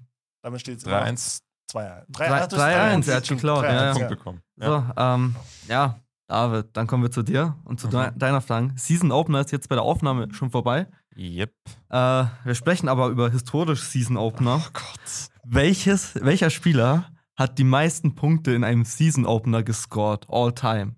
Damit 0.43 0.61
steht 0.61 0.77
es 0.79 0.85
3-1 0.85 1.41
2-1. 1.71 2.05
Drei- 2.09 2.45
3-1, 2.45 2.49
3-1, 2.53 3.09
er 3.09 3.15
hat 3.17 3.27
geklaut, 3.27 3.63
ja, 3.65 3.85
ja. 3.87 3.93
Punkt 3.93 4.09
bekommen. 4.09 4.41
Ja. 4.57 4.67
So, 4.67 5.01
ähm, 5.01 5.35
ja, 5.67 5.99
David, 6.27 6.67
dann 6.73 6.87
kommen 6.87 7.03
wir 7.03 7.11
zu 7.11 7.23
dir 7.23 7.55
und 7.65 7.79
zu 7.79 7.87
Mhm. 7.87 7.91
de 7.91 8.11
deiner 8.15 8.39
Frage. 8.41 8.71
Season 8.77 9.11
Opener 9.11 9.41
ist 9.41 9.51
jetzt 9.51 9.67
bei 9.67 9.75
der 9.75 9.83
Aufnahme 9.83 10.33
schon 10.33 10.49
vorbei. 10.49 10.87
Yep. 11.17 11.51
Äh, 11.89 12.25
wir 12.43 12.55
sprechen 12.55 12.87
aber 12.87 13.07
über 13.07 13.29
historisch 13.31 13.81
Season 13.83 14.15
Opener. 14.17 14.61
Oh 14.63 14.69
Gott. 14.71 15.29
Welches, 15.43 16.15
welcher 16.15 16.49
Spieler 16.49 17.09
hat 17.35 17.57
die 17.57 17.63
meisten 17.63 18.15
Punkte 18.15 18.51
in 18.53 18.63
einem 18.63 18.85
Season 18.85 19.25
Opener 19.25 19.63
gescored, 19.63 20.25
all 20.29 20.53
time? 20.53 20.95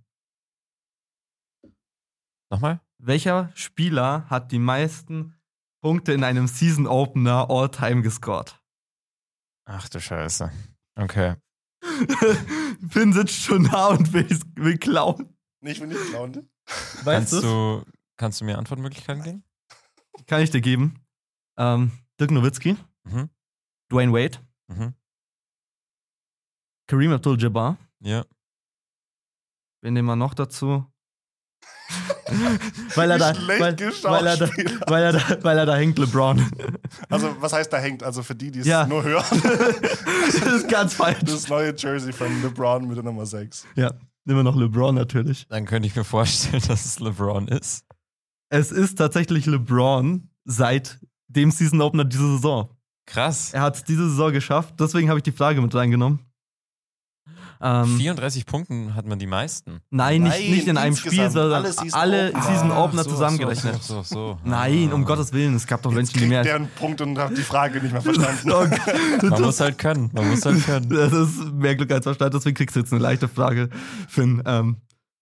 Nochmal? 2.52 2.82
Welcher 2.98 3.52
Spieler 3.56 4.30
hat 4.30 4.52
die 4.52 4.60
meisten 4.60 5.36
Punkte 5.82 6.14
in 6.14 6.24
einem 6.24 6.48
Season 6.48 6.88
Opener 6.88 7.50
all 7.50 7.70
time 7.70 8.02
gescored? 8.02 8.62
Ach 9.66 9.88
du 9.90 10.00
Scheiße. 10.02 10.52
Okay. 10.96 11.36
Finn 12.90 13.14
sitzt 13.14 13.36
schon 13.42 13.64
da 13.66 13.88
und 13.88 14.12
will, 14.14 14.28
will 14.56 14.78
klauen. 14.78 15.38
Nicht, 15.62 15.80
wenn 15.82 15.92
ich 15.92 15.98
klauen. 16.10 16.50
Weißt 16.66 17.06
Kannst 17.06 17.34
du's? 17.34 17.42
du, 17.42 17.84
kannst 18.18 18.42
du 18.42 18.46
mir 18.46 18.58
Antwortmöglichkeiten 18.58 19.24
geben? 19.24 19.44
Kann 20.28 20.42
ich 20.42 20.50
dir 20.50 20.62
geben. 20.62 21.00
Ähm, 21.58 21.92
Dirk 22.20 22.32
Nowitzki, 22.32 22.76
Mhm. 23.06 23.30
Dwayne 23.92 24.12
Wade, 24.14 24.40
Mhm. 24.68 24.94
Kareem 26.88 27.12
Abdul-Jabbar. 27.14 27.78
Ja. 28.02 28.26
Wen 29.82 29.94
nehmen 29.94 30.08
wir 30.08 30.16
noch 30.16 30.34
dazu? 30.34 30.86
Weil, 32.96 33.12
er 33.12 33.18
da, 33.18 33.34
Schlecht 33.34 33.60
weil, 33.60 33.78
weil, 34.04 34.28
er 34.28 34.38
da, 34.38 34.50
weil, 34.88 35.04
er 35.04 35.14
da, 35.14 35.38
weil 35.44 35.58
er 35.58 35.66
da 35.66 35.76
hängt, 35.76 35.98
LeBron. 35.98 36.46
Also, 37.10 37.36
was 37.40 37.54
heißt 37.54 37.72
da 37.72 37.78
hängt? 37.78 38.04
Also, 38.04 38.24
für 38.24 38.36
die, 38.36 38.52
die 38.52 38.60
es 38.60 38.68
Ja. 38.68 38.86
nur 38.86 39.04
hören, 39.04 39.24
das 39.42 40.36
ist 40.54 40.70
ganz 40.70 40.94
falsch. 40.94 41.20
das 41.26 41.48
neue 41.50 41.74
Jersey 41.76 42.14
von 42.14 42.28
LeBron 42.42 42.88
mit 42.88 42.98
der 42.98 43.04
Nummer 43.04 43.26
6. 43.26 43.66
ja, 43.76 43.92
nehmen 44.26 44.40
wir 44.40 44.44
noch 44.44 44.56
LeBron 44.56 44.96
natürlich. 44.96 45.48
Dann 45.50 45.66
könnte 45.66 45.88
ich 45.88 45.96
mir 45.96 46.04
vorstellen, 46.04 46.62
dass 46.68 46.86
es 46.86 47.00
LeBron 47.00 47.48
ist. 47.48 47.86
Es 48.50 48.72
ist 48.72 48.96
tatsächlich 48.98 49.46
LeBron 49.46 50.30
seit 50.46 51.00
dem 51.28 51.52
Season 51.52 51.82
Opener 51.82 52.06
diese 52.06 52.36
Saison. 52.36 52.70
Krass. 53.06 53.54
Er 53.54 53.62
hat 53.62 53.76
es 53.76 53.84
diese 53.84 54.08
Saison 54.10 54.32
geschafft, 54.32 54.76
deswegen 54.80 55.10
habe 55.10 55.20
ich 55.20 55.24
die 55.24 55.32
Frage 55.32 55.62
mit 55.62 55.74
reingenommen. 55.74 56.20
Ähm, 57.62 57.98
34 57.98 58.46
Punkten 58.46 58.96
hat 58.96 59.06
man 59.06 59.20
die 59.20 59.28
meisten. 59.28 59.82
nein, 59.90 60.24
nicht, 60.24 60.32
Nein, 60.40 60.52
nicht 60.52 60.68
in 60.68 60.78
einem. 60.78 60.96
Spiel, 60.96 61.30
sondern 61.30 61.66
Alle 61.66 61.74
alle 61.92 62.28
Season 62.32 62.42
Season, 62.42 62.72
Opener. 62.72 63.04
So, 63.04 63.10
zusammengerechnet. 63.10 63.84
So, 63.84 64.02
so, 64.02 64.04
so. 64.04 64.38
Nein, 64.46 64.94
um 64.94 65.04
Ah. 65.04 65.06
Gottes 65.06 65.34
Willen, 65.34 65.56
es 65.56 65.68
gab 65.68 65.82
doch 65.82 65.92
Jetzt 65.92 65.98
Menschen, 65.98 66.20
die 66.20 66.28
mehr. 66.28 66.44
der 66.44 66.56
einen 66.56 66.70
Punkt 66.70 67.02
und 67.02 67.18
hat 67.18 67.32
die 67.38 67.42
Frage 67.42 67.82
nicht 67.82 67.92
mehr 67.92 68.02
verstanden. 68.02 68.50
Man 69.30 69.42
muss 69.42 69.60
halt 69.60 69.78
können. 69.78 70.10
Man 70.14 70.30
muss 70.30 70.46
halt 70.46 70.64
können. 70.66 70.90
Das 70.90 71.12
ist 71.12 71.52
mehr 71.52 71.76
Glück 71.76 71.92
als 71.92 72.06
Verstand, 72.06 72.34
deswegen 72.34 72.56
kriegst 72.56 72.76
du 72.78 72.80
jetzt 72.80 72.94
eine 72.94 73.02
leichte 73.02 73.28
Frage, 73.28 73.70
Finn. 74.08 74.42
Ähm, 74.46 74.78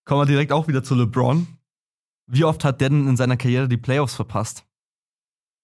kommen 0.05 0.21
wir 0.21 0.25
direkt 0.25 0.51
auch 0.51 0.67
wieder 0.67 0.83
zu 0.83 0.93
LeBron. 0.93 1.47
Wie 2.27 2.43
oft 2.43 2.63
hat 2.63 2.81
der 2.81 2.89
denn 2.89 3.07
in 3.07 3.17
seiner 3.17 3.37
Karriere 3.37 3.67
die 3.67 3.77
Playoffs 3.77 4.13
verpasst? 4.13 4.63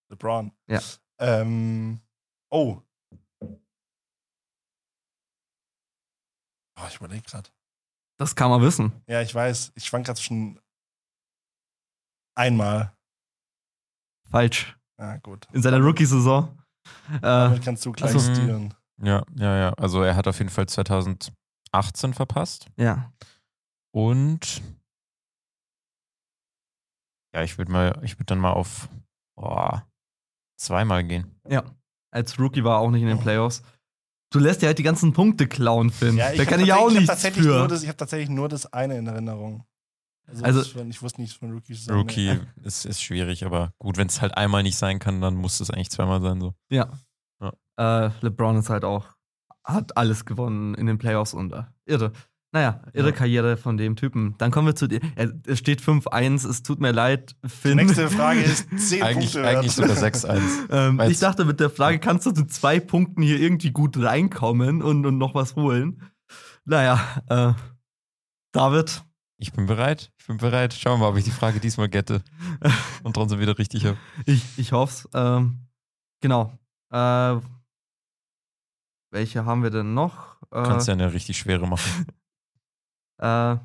LeBron. 0.10 0.52
Ja. 0.68 0.80
Ähm, 1.20 2.00
oh. 2.50 2.78
Oh. 6.80 6.86
Ich 6.88 6.96
überlege 6.98 7.24
gerade. 7.24 7.50
Das 8.20 8.36
kann 8.36 8.50
man 8.50 8.62
wissen. 8.62 8.92
Ja, 9.08 9.22
ich 9.22 9.34
weiß. 9.34 9.72
Ich 9.76 9.86
schwank 9.86 10.06
gerade 10.06 10.22
schon 10.22 10.60
einmal. 12.36 12.96
Falsch. 14.30 14.78
Ja, 15.00 15.18
gut. 15.18 15.48
In 15.54 15.62
seiner 15.62 15.80
Rookie-Saison. 15.80 16.58
Äh, 17.16 17.20
Damit 17.22 17.64
kannst 17.64 17.86
du 17.86 17.92
gleich 17.92 18.14
also- 18.14 18.34
stealen. 18.34 18.74
Ja, 19.02 19.26
ja, 19.36 19.58
ja. 19.58 19.74
Also 19.74 20.04
er 20.04 20.16
hat 20.16 20.28
auf 20.28 20.38
jeden 20.38 20.52
Fall 20.52 20.68
2018 20.68 22.14
verpasst. 22.14 22.68
ja. 22.78 23.12
Und 23.96 24.62
ja, 27.36 27.44
ich 27.44 27.58
würde 27.58 27.72
mal, 27.72 28.00
ich 28.04 28.16
würde 28.16 28.26
dann 28.26 28.40
mal 28.40 28.54
auf 28.54 28.90
boah, 29.36 29.88
zweimal 30.60 31.04
gehen. 31.04 31.40
Ja. 31.48 31.64
Als 32.12 32.40
Rookie 32.40 32.64
war 32.64 32.78
er 32.78 32.80
auch 32.80 32.90
nicht 32.92 33.02
in 33.04 33.08
den 33.08 33.20
Playoffs. 33.20 33.62
Du 34.34 34.40
lässt 34.40 34.64
dir 34.64 34.66
halt 34.68 34.80
die 34.80 34.84
ganzen 34.84 35.14
Punkte 35.14 35.48
klauen, 35.48 35.92
Finn. 35.92 36.18
Ja, 36.18 36.34
da 36.34 36.44
kann 36.46 36.60
ich 36.60 36.66
ja 36.68 36.78
auch 36.78 36.90
das, 36.90 37.84
ich 37.84 37.88
habe 37.88 37.98
tatsächlich 37.98 38.30
nur 38.30 38.50
das 38.50 38.72
eine 38.74 38.98
in 38.98 39.06
Erinnerung. 39.06 39.64
Also, 40.26 40.44
Also- 40.44 40.64
von, 40.64 40.90
ich 40.90 41.02
wusste 41.04 41.22
nichts 41.22 41.36
von 41.36 41.52
Rookies. 41.52 41.88
Rookie 41.90 42.40
ist, 42.64 42.86
ist 42.86 43.02
schwierig, 43.04 43.46
aber 43.46 43.74
gut, 43.78 43.98
wenn 43.98 44.08
es 44.08 44.22
halt 44.22 44.36
einmal 44.36 44.64
nicht 44.64 44.78
sein 44.78 44.98
kann, 44.98 45.22
dann 45.22 45.36
muss 45.36 45.60
es 45.60 45.70
eigentlich 45.70 45.92
zweimal 45.92 46.22
sein. 46.22 46.42
So. 46.42 46.56
Ja. 46.70 46.90
Äh, 47.78 48.10
LeBron 48.22 48.58
ist 48.58 48.70
halt 48.70 48.86
auch, 48.86 49.08
hat 49.64 49.98
alles 49.98 50.26
gewonnen 50.26 50.76
in 50.76 50.86
den 50.88 50.98
Playoffs 50.98 51.34
und 51.34 51.54
äh, 51.54 51.64
irre. 51.86 52.12
Naja, 52.54 52.82
irre 52.94 53.08
Ja. 53.10 53.12
Karriere 53.16 53.58
von 53.58 53.78
dem 53.78 53.96
Typen. 53.96 54.36
Dann 54.38 54.52
kommen 54.52 54.68
wir 54.68 54.76
zu 54.76 54.88
dir. 54.88 55.02
Er- 55.16 55.34
Es 55.48 55.58
steht 55.60 55.82
5-1, 55.82 56.48
es 56.48 56.62
tut 56.62 56.80
mir 56.80 56.92
leid, 56.92 57.36
Die 57.44 57.50
Finn. 57.50 57.78
nächste 57.78 58.10
Frage 58.10 58.42
ist 58.42 58.68
10 58.78 59.02
Eigentlich, 59.04 59.34
Punkte 59.34 59.48
eigentlich 59.50 59.72
sogar 59.72 59.98
6-1. 59.98 60.42
ähm, 60.70 61.00
ich 61.10 61.20
dachte, 61.20 61.46
mit 61.46 61.60
der 61.60 61.72
Frage 61.72 61.98
kannst 62.00 62.28
du 62.28 62.32
zu 62.32 62.46
zwei 62.46 62.80
Punkten 62.80 63.24
hier 63.24 63.40
irgendwie 63.40 63.72
gut 63.72 63.98
reinkommen 63.98 64.82
und, 64.84 65.06
und 65.06 65.18
noch 65.18 65.34
was 65.34 65.56
holen. 65.56 66.04
Naja, 66.66 67.02
äh, 67.28 67.54
David, 68.54 69.04
Ich 69.40 69.52
bin 69.52 69.66
bereit. 69.66 70.12
Ich 70.20 70.28
bin 70.28 70.38
bereit. 70.38 70.74
Schauen 70.76 71.00
wir 71.00 71.06
mal, 71.06 71.10
ob 71.10 71.18
ich 71.18 71.24
die 71.26 71.32
Frage 71.32 71.60
diesmal 71.60 71.90
gette 71.90 72.22
und 73.04 73.14
trotzdem 73.16 73.40
wieder 73.40 73.58
richtig 73.58 73.86
habe. 73.86 73.98
ich, 74.26 74.44
ich 74.58 74.72
hoffe 74.72 75.10
ähm, 75.16 75.66
Genau. 76.22 76.54
Äh, 76.92 77.38
welche 79.12 79.46
haben 79.46 79.64
wir 79.64 79.70
denn 79.72 79.94
noch? 79.94 80.40
Du 80.52 80.62
kannst 80.64 80.88
Äh, 80.88 80.92
ja 80.92 80.94
eine 80.94 81.14
richtig 81.14 81.38
schwere 81.38 81.68
machen. 81.68 82.06
Äh, 83.24 83.58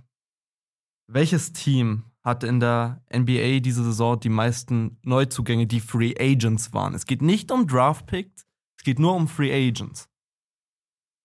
welches 1.10 1.52
Team 1.52 2.04
hat 2.22 2.44
in 2.44 2.60
der 2.60 3.02
NBA 3.12 3.60
diese 3.60 3.82
Saison 3.82 4.20
die 4.20 4.28
meisten 4.28 4.98
Neuzugänge, 5.02 5.66
die 5.66 5.80
Free 5.80 6.14
Agents 6.18 6.72
waren? 6.72 6.94
Es 6.94 7.06
geht 7.06 7.22
nicht 7.22 7.50
um 7.50 7.66
Draft 7.66 8.06
Picks, 8.06 8.46
es 8.78 8.84
geht 8.84 8.98
nur 9.00 9.14
um 9.14 9.26
Free 9.26 9.52
Agents. 9.52 10.08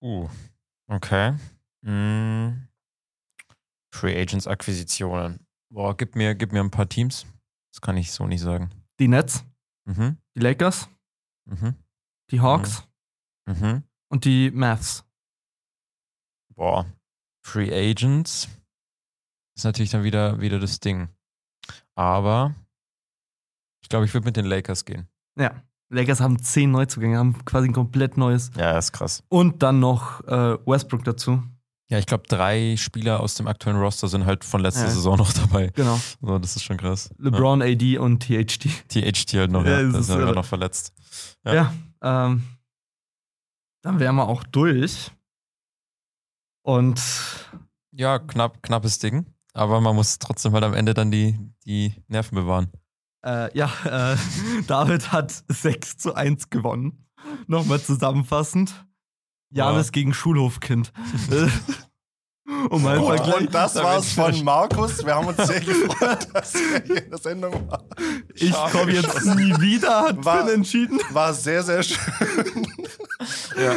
Uh, 0.02 0.28
okay. 0.88 1.36
Mm. 1.82 2.68
Free 3.94 4.20
Agents 4.20 4.48
Akquisitionen. 4.48 5.46
Boah, 5.70 5.96
gib 5.96 6.16
mir, 6.16 6.34
gib 6.34 6.52
mir 6.52 6.62
ein 6.62 6.72
paar 6.72 6.90
Teams. 6.90 7.26
Das 7.72 7.82
kann 7.82 7.98
ich 7.98 8.12
so 8.12 8.26
nicht 8.26 8.42
sagen. 8.42 8.70
Die 9.00 9.08
Nets, 9.08 9.46
Mhm. 9.86 10.18
die 10.36 10.40
Lakers, 10.40 10.90
Mhm. 11.46 11.76
die 12.32 12.42
Hawks 12.42 12.88
Mhm. 13.46 13.84
und 14.10 14.26
die 14.26 14.50
Mavs. 14.52 15.06
Boah. 16.56 16.86
Free 17.46 17.72
Agents 17.74 18.48
ist 19.56 19.66
natürlich 19.66 19.92
dann 19.92 20.04
wieder, 20.04 20.40
wieder 20.42 20.60
das 20.60 20.80
Ding. 20.80 21.10
Aber 21.96 22.56
ich 23.82 23.90
glaube, 23.90 24.06
ich 24.06 24.14
würde 24.14 24.26
mit 24.26 24.38
den 24.38 24.46
Lakers 24.46 24.86
gehen. 24.86 25.08
Ja. 25.38 25.52
Lakers 25.90 26.22
haben 26.22 26.42
zehn 26.42 26.72
Neuzugänge, 26.72 27.18
haben 27.18 27.44
quasi 27.46 27.68
ein 27.68 27.74
komplett 27.74 28.18
neues. 28.18 28.50
Ja, 28.58 28.78
ist 28.78 28.94
krass. 28.94 29.24
Und 29.30 29.62
dann 29.62 29.80
noch 29.80 30.22
äh, 30.28 30.58
Westbrook 30.66 31.04
dazu. 31.04 31.44
Ja, 31.92 32.00
ich 32.00 32.08
glaube, 32.08 32.24
drei 32.28 32.76
Spieler 32.78 33.20
aus 33.20 33.36
dem 33.36 33.46
aktuellen 33.46 33.78
Roster 33.80 34.08
sind 34.08 34.26
halt 34.26 34.44
von 34.44 34.62
letzter 34.62 34.86
Ja. 34.86 34.90
Saison 34.90 35.18
noch 35.18 35.32
dabei. 35.34 35.68
Genau. 35.76 36.00
So, 36.22 36.40
das 36.40 36.56
ist 36.56 36.64
schon 36.64 36.78
krass. 36.78 37.14
LeBron, 37.20 37.62
AD 37.62 37.98
und 38.00 38.24
THD. 38.24 38.66
Ja. 38.96 39.12
THT 39.12 39.34
halt 39.36 39.52
noch, 39.52 39.64
Ja, 39.66 39.72
ja. 39.82 39.84
das 39.84 39.92
Das 39.94 40.02
ist 40.02 40.10
ja 40.10 40.20
irre. 40.22 40.34
noch 40.34 40.46
verletzt. 40.46 40.94
Ja. 41.46 41.54
Ja, 41.54 41.74
ähm, 42.02 42.44
dann 43.84 44.00
wären 44.00 44.16
wir 44.16 44.28
auch 44.28 44.44
durch. 44.46 45.12
Und 46.64 47.00
Ja, 47.92 48.18
knapp, 48.20 48.64
knappes 48.64 48.98
Ding. 49.00 49.28
Aber 49.54 49.80
man 49.82 49.96
muss 49.96 50.18
trotzdem 50.18 50.54
halt 50.54 50.64
am 50.64 50.74
Ende 50.74 50.94
dann 50.96 51.12
die, 51.12 51.38
die 51.66 51.94
Nerven 52.08 52.36
bewahren. 52.36 52.72
äh, 53.24 53.56
ja, 53.56 53.70
äh, 53.86 54.18
David 54.68 55.12
hat 55.12 55.32
6 55.48 55.98
zu 55.98 56.16
1 56.16 56.50
gewonnen. 56.50 57.06
Nochmal 57.48 57.80
zusammenfassend. 57.82 58.86
Janis 59.52 59.88
Ja. 59.88 59.92
gegen 59.92 60.14
Schulhofkind. 60.14 60.92
Um 62.70 62.84
mal 62.84 62.98
Gut, 63.00 63.08
Vergleich. 63.08 63.36
und 63.42 63.54
das 63.54 63.76
war's 63.76 64.12
von 64.14 64.44
Markus. 64.44 65.06
Wir 65.06 65.16
haben 65.16 65.28
uns 65.28 65.38
sehr 65.48 65.62
gefreut, 65.62 66.28
dass 66.34 66.54
wir 66.54 66.84
hier 66.86 67.04
in 67.06 67.10
der 67.10 67.20
Sendung 67.20 67.54
waren. 67.70 67.86
Ich 68.36 68.52
komme 68.52 68.92
jetzt 68.92 69.26
nie 69.26 69.54
wieder, 69.62 70.02
hat 70.02 70.26
War- 70.26 70.46
Finn 70.46 70.56
entschieden. 70.56 71.00
War 71.12 71.34
sehr, 71.34 71.64
sehr 71.64 71.84
schön. 71.84 72.68
Ja. 73.58 73.76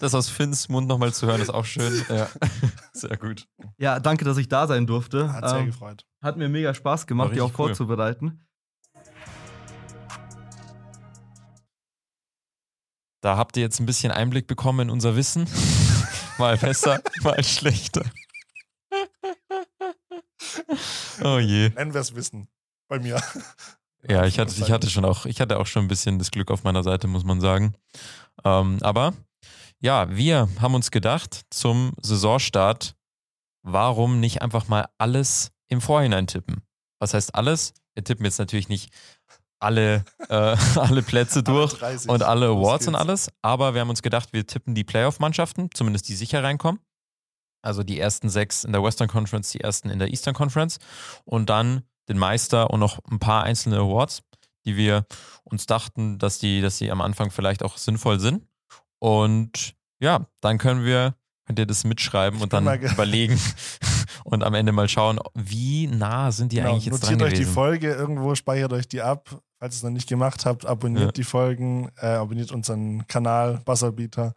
Das 0.00 0.14
aus 0.14 0.28
Finns 0.28 0.68
Mund 0.68 0.88
nochmal 0.88 1.12
zu 1.12 1.26
hören, 1.26 1.40
ist 1.40 1.50
auch 1.50 1.64
schön. 1.64 2.04
Ja. 2.08 2.28
Sehr 2.92 3.16
gut. 3.16 3.46
Ja, 3.78 4.00
danke, 4.00 4.24
dass 4.24 4.36
ich 4.38 4.48
da 4.48 4.66
sein 4.66 4.86
durfte. 4.86 5.32
Hat 5.32 5.48
sehr 5.48 5.58
Ähm, 5.60 5.66
gefreut. 5.66 6.04
hat 6.22 6.36
mir 6.36 6.48
mega 6.48 6.74
Spaß 6.74 7.06
gemacht, 7.06 7.34
die 7.34 7.40
auch 7.40 7.50
cool. 7.50 7.68
vorzubereiten. 7.68 8.44
Da 13.20 13.36
habt 13.36 13.56
ihr 13.56 13.62
jetzt 13.62 13.80
ein 13.80 13.86
bisschen 13.86 14.12
Einblick 14.12 14.46
bekommen 14.46 14.88
in 14.88 14.90
unser 14.90 15.16
Wissen. 15.16 15.48
mal 16.38 16.56
besser, 16.56 17.00
mal 17.22 17.42
schlechter. 17.42 18.04
oh 21.22 21.38
je. 21.38 21.70
Nennen 21.70 21.92
wir 21.94 22.00
es 22.00 22.14
Wissen. 22.14 22.48
Bei 22.88 22.98
mir. 22.98 23.20
Ja, 24.06 24.24
ich 24.24 24.38
hatte, 24.38 24.54
ich 24.56 24.70
hatte 24.70 24.88
schon 24.90 25.04
auch, 25.04 25.26
ich 25.26 25.40
hatte 25.40 25.58
auch 25.58 25.66
schon 25.66 25.84
ein 25.84 25.88
bisschen 25.88 26.18
das 26.18 26.30
Glück 26.30 26.50
auf 26.50 26.62
meiner 26.64 26.82
Seite, 26.82 27.08
muss 27.08 27.24
man 27.24 27.40
sagen. 27.40 27.74
Ähm, 28.44 28.78
aber 28.80 29.14
ja, 29.80 30.08
wir 30.14 30.48
haben 30.60 30.74
uns 30.74 30.90
gedacht, 30.90 31.42
zum 31.50 31.92
Saisonstart, 32.00 32.94
warum 33.62 34.20
nicht 34.20 34.42
einfach 34.42 34.68
mal 34.68 34.88
alles 34.98 35.50
im 35.68 35.80
Vorhinein 35.80 36.26
tippen? 36.26 36.62
Was 37.00 37.14
heißt 37.14 37.34
alles? 37.34 37.74
Wir 37.94 38.04
tippen 38.04 38.24
jetzt 38.24 38.38
natürlich 38.38 38.68
nicht 38.68 38.92
alle, 39.60 40.04
äh, 40.28 40.34
alle 40.76 41.02
Plätze 41.02 41.42
durch 41.44 41.74
30. 41.74 42.10
und 42.10 42.22
alle 42.22 42.46
Awards 42.46 42.86
und 42.86 42.94
alles, 42.94 43.30
aber 43.42 43.74
wir 43.74 43.80
haben 43.80 43.90
uns 43.90 44.02
gedacht, 44.02 44.32
wir 44.32 44.46
tippen 44.46 44.74
die 44.74 44.84
Playoff-Mannschaften, 44.84 45.70
zumindest 45.74 46.08
die 46.08 46.14
sicher 46.14 46.42
reinkommen. 46.42 46.80
Also 47.62 47.82
die 47.82 47.98
ersten 47.98 48.28
sechs 48.28 48.62
in 48.62 48.72
der 48.72 48.82
Western 48.82 49.08
Conference, 49.08 49.50
die 49.50 49.60
ersten 49.60 49.90
in 49.90 49.98
der 49.98 50.08
Eastern 50.08 50.34
Conference 50.34 50.78
und 51.24 51.50
dann 51.50 51.82
den 52.08 52.18
Meister 52.18 52.70
und 52.70 52.80
noch 52.80 52.98
ein 53.10 53.18
paar 53.18 53.44
einzelne 53.44 53.76
Awards, 53.78 54.22
die 54.64 54.76
wir 54.76 55.06
uns 55.44 55.66
dachten, 55.66 56.18
dass 56.18 56.38
die, 56.38 56.60
dass 56.60 56.78
die 56.78 56.90
am 56.90 57.00
Anfang 57.00 57.30
vielleicht 57.30 57.62
auch 57.62 57.76
sinnvoll 57.76 58.20
sind. 58.20 58.46
Und 58.98 59.74
ja, 60.00 60.26
dann 60.40 60.58
können 60.58 60.84
wir, 60.84 61.14
könnt 61.46 61.58
ihr 61.58 61.66
das 61.66 61.84
mitschreiben 61.84 62.40
und 62.40 62.52
dann 62.52 62.66
überlegen 62.82 63.38
und 64.24 64.44
am 64.44 64.54
Ende 64.54 64.72
mal 64.72 64.88
schauen, 64.88 65.18
wie 65.34 65.86
nah 65.86 66.30
sind 66.32 66.52
die 66.52 66.56
Genau, 66.56 66.70
eigentlich 66.72 66.86
jetzt 66.86 67.02
notiert 67.02 67.20
dran 67.20 67.26
euch 67.28 67.34
die 67.34 67.40
gewesen. 67.40 67.54
Folge 67.54 67.92
irgendwo, 67.94 68.34
speichert 68.34 68.72
euch 68.72 68.88
die 68.88 69.02
ab. 69.02 69.28
Falls 69.60 69.74
ihr 69.74 69.78
es 69.78 69.82
noch 69.82 69.90
nicht 69.90 70.08
gemacht 70.08 70.46
habt, 70.46 70.66
abonniert 70.66 71.04
Ja. 71.06 71.12
die 71.12 71.24
Folgen, 71.24 71.90
äh, 72.00 72.06
abonniert 72.06 72.52
unseren 72.52 73.06
Kanal, 73.08 73.60
Buzzerbeater, 73.64 74.34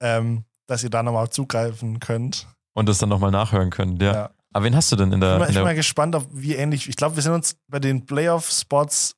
ähm, 0.00 0.44
dass 0.66 0.84
ihr 0.84 0.90
da 0.90 1.02
nochmal 1.02 1.28
zugreifen 1.30 1.98
könnt. 1.98 2.46
Und 2.74 2.88
das 2.88 2.98
dann 2.98 3.08
nochmal 3.08 3.30
nachhören 3.32 3.70
können. 3.70 3.96
Ja. 4.00 4.12
Ja. 4.12 4.30
Aber 4.54 4.64
wen 4.64 4.74
hast 4.76 4.90
du 4.92 4.96
denn 4.96 5.12
in 5.12 5.20
der, 5.20 5.32
Ich 5.32 5.38
bin, 5.38 5.42
in 5.44 5.50
ich 5.50 5.54
bin 5.56 5.64
mal 5.64 5.74
gespannt, 5.74 6.16
auf 6.16 6.26
wie 6.32 6.54
ähnlich. 6.54 6.88
Ich 6.88 6.96
glaube, 6.96 7.16
wir 7.16 7.22
sind 7.22 7.32
uns 7.32 7.56
bei 7.68 7.80
den 7.80 8.06
Playoff-Spots 8.06 9.16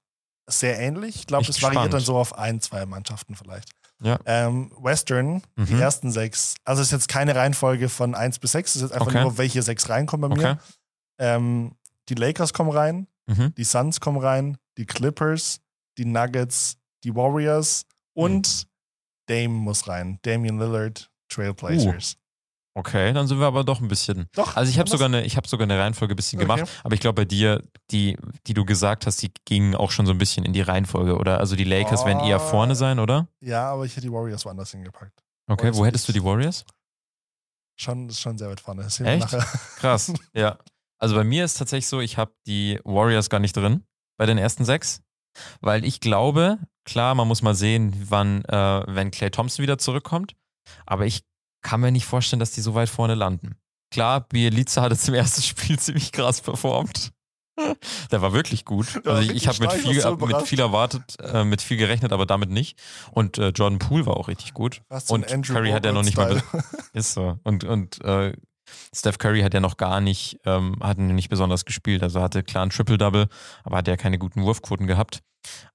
sehr 0.49 0.78
ähnlich. 0.80 1.16
Ich 1.16 1.26
glaube, 1.26 1.47
es 1.49 1.62
variiert 1.62 1.93
dann 1.93 2.01
so 2.01 2.16
auf 2.16 2.37
ein, 2.39 2.61
zwei 2.61 2.87
Mannschaften 2.87 3.34
vielleicht. 3.37 3.70
Ja. 4.03 4.18
Ähm, 4.26 4.72
Western, 4.78 5.43
die 5.57 5.74
Mhm. 5.74 5.80
ersten 5.80 6.11
sechs. 6.11 6.55
Also 6.64 6.82
es 6.82 6.89
ist 6.89 6.93
jetzt 6.93 7.09
keine 7.09 7.34
Reihenfolge 7.34 7.89
von 7.89 8.14
1 8.14 8.39
bis 8.39 8.53
6, 8.53 8.70
es 8.70 8.76
ist 8.76 8.82
jetzt 8.82 8.93
einfach 8.93 9.07
Okay. 9.09 9.22
nur, 9.22 9.39
welche 9.39 9.62
sechs 9.62 9.89
reinkommen 9.89 10.30
bei 10.30 10.37
mir. 10.37 10.51
Okay. 10.51 10.61
Ähm, 11.18 11.72
die 12.09 12.14
Lakers 12.14 12.53
kommen 12.53 12.70
rein, 12.70 13.07
Mhm. 13.26 13.55
die 13.57 13.64
Suns 13.64 14.01
kommen 14.01 14.18
rein, 14.18 14.59
die 14.78 14.84
Clippers, 14.87 15.61
die 15.99 16.05
Nuggets, 16.05 16.76
die 17.05 17.14
Warriors 17.14 17.84
und 18.14 18.66
Dame 19.28 19.49
muss 19.49 19.89
rein. 19.89 20.18
Damian 20.22 20.59
Lillard, 20.59 21.11
Trailblazers. 21.28 22.16
Okay, 22.79 23.14
dann 23.14 23.27
sind 23.27 23.41
wir 23.41 23.47
aber 23.47 23.64
doch 23.64 23.81
ein 23.81 23.89
bisschen. 23.89 24.27
Doch. 24.35 24.55
Also 24.55 24.70
ich 24.70 24.79
habe 24.79 24.91
sogar 24.91 25.07
eine, 25.07 25.24
ich 25.24 25.39
habe 25.39 25.49
sogar 25.49 25.64
eine 25.64 25.79
Reihenfolge 25.79 26.12
ein 26.12 26.16
bisschen 26.16 26.39
Okay. 26.39 26.45
gemacht, 26.47 26.70
aber 26.85 26.93
ich 26.95 27.01
glaube 27.01 27.22
bei 27.22 27.24
dir, 27.24 27.62
die, 27.91 28.18
die 28.47 28.53
du 28.53 28.66
gesagt 28.66 29.07
hast, 29.07 29.22
die 29.22 29.33
gingen 29.47 29.74
auch 29.74 29.91
schon 29.91 30.05
so 30.05 30.12
ein 30.12 30.18
bisschen 30.18 30.45
in 30.45 30.53
die 30.53 30.61
Reihenfolge, 30.61 31.16
oder? 31.16 31.39
Also 31.41 31.57
die 31.57 31.64
Lakers 31.64 32.05
werden 32.05 32.20
eher 32.22 32.37
Oh. 32.37 32.41
vorne 32.41 32.74
sein, 32.74 32.99
oder? 32.99 33.29
Ja, 33.41 33.70
aber 33.72 33.87
ich 33.87 33.93
hätte 33.93 34.03
die 34.03 34.12
Warriors 34.12 34.45
woanders 34.45 34.72
hingepackt. 34.72 35.22
Okay, 35.49 35.62
Warriors 35.62 35.77
wo 35.79 35.87
hättest 35.87 36.07
du 36.09 36.12
die 36.12 36.22
Warriors? 36.22 36.66
Schon, 37.79 38.11
schon 38.11 38.39
sehr 38.39 38.49
weit 38.51 38.61
vorne. 38.61 38.83
Das 38.83 38.97
sehen 38.97 39.07
Echt? 39.07 39.31
Krass, 39.77 40.12
ja. 40.35 40.59
Also 40.99 41.14
bei 41.14 41.24
mir 41.24 41.45
ist 41.45 41.55
tatsächlich 41.55 41.87
so, 41.89 42.01
ich 42.01 42.16
habe 42.18 42.33
die 42.47 42.79
Warriors 42.85 43.29
gar 43.31 43.39
nicht 43.41 43.57
drin 43.57 43.85
bei 44.18 44.27
den 44.27 44.39
ersten 44.39 44.64
sechs, 44.66 45.03
weil 45.61 45.85
ich 45.85 46.01
glaube, 46.01 46.59
klar, 46.85 47.14
man 47.14 47.29
muss 47.29 47.43
mal 47.43 47.55
sehen, 47.55 47.95
wann, 48.09 48.45
äh, 48.47 48.83
wenn 48.87 49.11
Clay 49.11 49.31
Thompson 49.31 49.62
wieder 49.62 49.79
zurückkommt, 49.79 50.35
aber 50.87 51.05
ich 51.07 51.22
kann 51.62 51.80
mir 51.80 51.90
nicht 51.92 52.07
vorstellen, 52.07 52.40
dass 52.40 52.52
die 52.52 52.61
so 52.61 52.74
weit 52.74 52.88
vorne 52.88 53.14
landen. 53.14 53.57
klar, 53.92 54.20
Bielica 54.20 54.82
hatte 54.82 54.96
zum 54.96 55.14
ersten 55.14 55.42
Spiel 55.42 55.78
ziemlich 55.78 56.12
krass 56.12 56.40
performt. 56.40 57.12
Der 58.11 58.20
war 58.20 58.34
wirklich 58.34 58.64
gut. 58.66 59.00
Also 59.07 59.22
ich, 59.22 59.30
ich 59.34 59.48
habe 59.48 59.59
mit 59.61 59.72
viel, 59.72 59.98
so 60.00 60.16
mit 60.16 60.42
viel 60.42 60.61
erwartet, 60.61 61.16
äh, 61.22 61.42
mit 61.44 61.62
viel 61.62 61.78
gerechnet, 61.78 62.12
aber 62.12 62.26
damit 62.26 62.50
nicht. 62.50 62.78
Und 63.12 63.38
äh, 63.38 63.48
Jordan 63.48 63.78
Poole 63.78 64.04
war 64.04 64.16
auch 64.18 64.28
richtig 64.28 64.52
gut. 64.52 64.82
So 64.90 65.14
Und 65.14 65.32
Andrew 65.32 65.54
Curry 65.54 65.70
hat 65.70 65.86
ja 65.86 65.92
noch 65.92 66.02
nicht 66.02 66.18
mal. 66.18 66.42
Ist 66.92 67.14
so. 67.14 67.38
Und, 67.44 67.64
und 67.64 68.04
äh, 68.04 68.34
Steph 68.94 69.16
Curry 69.16 69.40
hat 69.40 69.54
ja 69.54 69.61
noch 69.61 69.78
gar 69.78 70.00
nicht, 70.02 70.38
ähm, 70.44 70.76
hat 70.82 70.98
nicht 70.98 71.30
besonders 71.30 71.64
gespielt. 71.64 72.02
Also 72.02 72.20
hatte 72.20 72.42
klar 72.42 72.66
ein 72.66 72.70
Triple-Double, 72.70 73.28
aber 73.64 73.76
hat 73.78 73.88
ja 73.88 73.96
keine 73.96 74.18
guten 74.18 74.42
Wurfquoten 74.42 74.86
gehabt. 74.86 75.22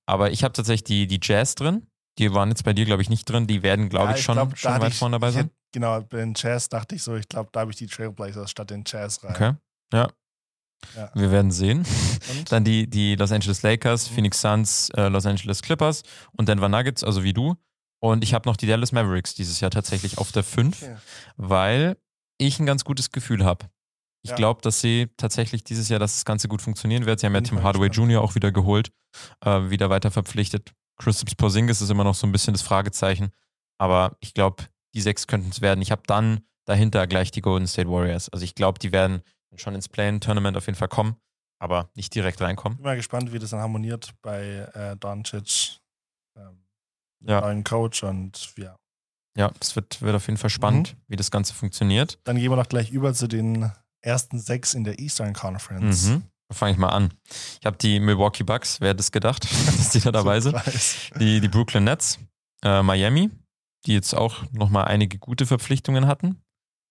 Aber 0.05 0.29
ich 0.31 0.43
habe 0.43 0.53
tatsächlich 0.53 0.83
die, 0.83 1.07
die 1.07 1.19
Jazz 1.23 1.55
drin. 1.55 1.87
Die 2.19 2.31
waren 2.33 2.49
jetzt 2.49 2.63
bei 2.63 2.73
dir, 2.73 2.85
glaube 2.85 3.01
ich, 3.01 3.09
nicht 3.09 3.25
drin. 3.27 3.47
Die 3.47 3.63
werden, 3.63 3.89
glaube 3.89 4.11
Ja, 4.11 4.17
ich, 4.17 4.23
schon, 4.23 4.35
glaub, 4.35 4.55
schon 4.57 4.79
weit 4.79 4.91
ich- 4.91 4.99
vorne 4.99 5.15
dabei 5.15 5.31
sein. 5.31 5.49
Genau, 5.73 6.01
bei 6.01 6.17
den 6.17 6.33
Jazz 6.35 6.67
dachte 6.69 6.95
ich 6.95 7.03
so, 7.03 7.15
ich 7.15 7.27
glaube, 7.29 7.49
da 7.51 7.61
habe 7.61 7.71
ich 7.71 7.77
die 7.77 7.87
Trailblazers 7.87 8.51
statt 8.51 8.69
den 8.69 8.83
Jazz 8.85 9.23
rein. 9.23 9.31
Okay. 9.35 9.53
Ja. 9.93 10.09
Ja. 10.95 11.11
Wir 11.13 11.31
werden 11.31 11.51
sehen. 11.51 11.85
Und? 12.31 12.51
Dann 12.51 12.63
die, 12.63 12.89
die 12.89 13.15
Los 13.15 13.31
Angeles 13.31 13.61
Lakers, 13.61 14.09
Mhm. 14.09 14.15
Phoenix 14.15 14.41
Suns, 14.41 14.89
äh, 14.95 15.07
Los 15.09 15.25
Angeles 15.25 15.61
Clippers 15.61 16.01
und 16.31 16.49
Denver 16.49 16.69
Nuggets, 16.69 17.03
also 17.03 17.23
wie 17.23 17.33
du. 17.33 17.55
Und 18.01 18.23
ich 18.23 18.33
habe 18.33 18.49
noch 18.49 18.57
die 18.57 18.65
Dallas 18.65 18.91
Mavericks 18.91 19.35
dieses 19.35 19.59
Jahr 19.59 19.69
tatsächlich 19.69 20.17
auf 20.17 20.31
der 20.31 20.43
5, 20.43 20.81
Okay. 20.81 20.95
weil 21.37 21.97
ich 22.39 22.59
ein 22.59 22.65
ganz 22.65 22.83
gutes 22.83 23.11
Gefühl 23.11 23.45
habe. 23.45 23.69
Ich 24.23 24.31
Ja. 24.31 24.35
glaube, 24.35 24.61
dass 24.63 24.81
sie 24.81 25.07
tatsächlich 25.17 25.63
dieses 25.63 25.87
Jahr, 25.89 25.99
dass 25.99 26.15
das 26.15 26.25
Ganze 26.25 26.47
gut 26.47 26.61
funktionieren 26.63 27.05
wird. 27.05 27.19
Sie 27.19 27.27
haben 27.27 27.35
ja 27.35 27.41
Tim 27.41 27.61
Hardaway. 27.63 27.89
Jr. 27.89 28.21
auch 28.21 28.33
wieder 28.35 28.51
geholt, 28.51 28.91
äh, 29.45 29.69
wieder 29.69 29.89
weiter 29.91 30.09
verpflichtet. 30.09 30.71
Christoph 30.97 31.35
Porzingis 31.37 31.81
ist 31.81 31.89
immer 31.91 32.03
noch 32.03 32.15
so 32.15 32.25
ein 32.27 32.31
bisschen 32.31 32.53
das 32.53 32.61
Fragezeichen. 32.63 33.31
Aber 33.79 34.17
ich 34.19 34.33
glaube, 34.33 34.63
die 34.93 35.01
sechs 35.01 35.27
könnten 35.27 35.49
es 35.49 35.61
werden. 35.61 35.81
Ich 35.81 35.91
habe 35.91 36.03
dann 36.07 36.41
dahinter 36.65 37.07
gleich 37.07 37.31
die 37.31 37.41
Golden 37.41 37.67
State 37.67 37.89
Warriors. 37.89 38.29
Also 38.29 38.43
ich 38.45 38.55
glaube, 38.55 38.79
die 38.79 38.91
werden 38.91 39.21
schon 39.55 39.75
ins 39.75 39.89
Play-In-Tournament 39.89 40.55
auf 40.57 40.65
jeden 40.67 40.77
Fall 40.77 40.87
kommen, 40.87 41.15
aber 41.59 41.89
nicht 41.95 42.13
direkt 42.15 42.39
reinkommen. 42.41 42.77
Bin 42.77 42.85
mal 42.85 42.95
gespannt, 42.95 43.33
wie 43.33 43.39
das 43.39 43.49
dann 43.49 43.59
harmoniert 43.59 44.13
bei 44.21 44.69
äh, 44.73 44.95
Doncic, 44.97 45.79
ähm, 46.37 46.63
Ja. 47.25 47.41
neuen 47.41 47.63
Coach 47.63 48.03
und 48.03 48.53
ja. 48.57 48.75
Ja, 49.37 49.51
es 49.61 49.75
wird, 49.77 50.01
wird 50.01 50.15
auf 50.15 50.27
jeden 50.27 50.37
Fall 50.37 50.49
spannend, 50.49 50.97
wie 51.07 51.15
das 51.15 51.31
Ganze 51.31 51.53
funktioniert. 51.53 52.19
Dann 52.25 52.35
gehen 52.37 52.49
wir 52.51 52.57
noch 52.57 52.67
gleich 52.67 52.91
über 52.91 53.13
zu 53.13 53.27
den 53.27 53.71
ersten 54.01 54.39
sechs 54.39 54.73
in 54.73 54.83
der 54.83 54.99
Eastern 54.99 55.33
Conference. 55.33 56.07
Mhm. 56.09 56.23
Da 56.49 56.55
fange 56.55 56.73
ich 56.73 56.77
mal 56.77 56.89
an. 56.89 57.13
Ich 57.61 57.65
habe 57.65 57.77
die 57.77 58.01
Milwaukee 58.01 58.43
Bucks, 58.43 58.81
wer 58.81 58.89
hätte 58.89 58.97
das 58.97 59.11
gedacht, 59.11 59.43
dass 59.45 59.91
die 59.91 60.01
da 60.01 60.11
dabei 60.11 60.41
sind. 60.41 60.55
Die, 61.17 61.39
die 61.39 61.47
Brooklyn 61.47 61.85
Nets, 61.85 62.19
äh, 62.63 62.81
Miami, 62.83 63.29
die 63.85 63.93
jetzt 63.93 64.13
auch 64.13 64.43
nochmal 64.51 64.85
einige 64.85 65.17
gute 65.19 65.45
Verpflichtungen 65.45 66.07
hatten. 66.07 66.41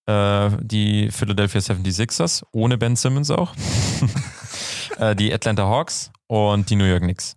Äh, 0.06 0.50
die 0.60 1.10
Philadelphia 1.10 1.60
76ers, 1.60 2.44
ohne 2.52 2.78
Ben 2.78 2.96
Simmons 2.96 3.30
auch. 3.30 3.54
äh, 4.98 5.14
die 5.14 5.32
Atlanta 5.32 5.64
Hawks 5.64 6.10
und 6.26 6.68
die 6.70 6.76
New 6.76 6.84
York 6.84 7.02
Knicks. 7.02 7.36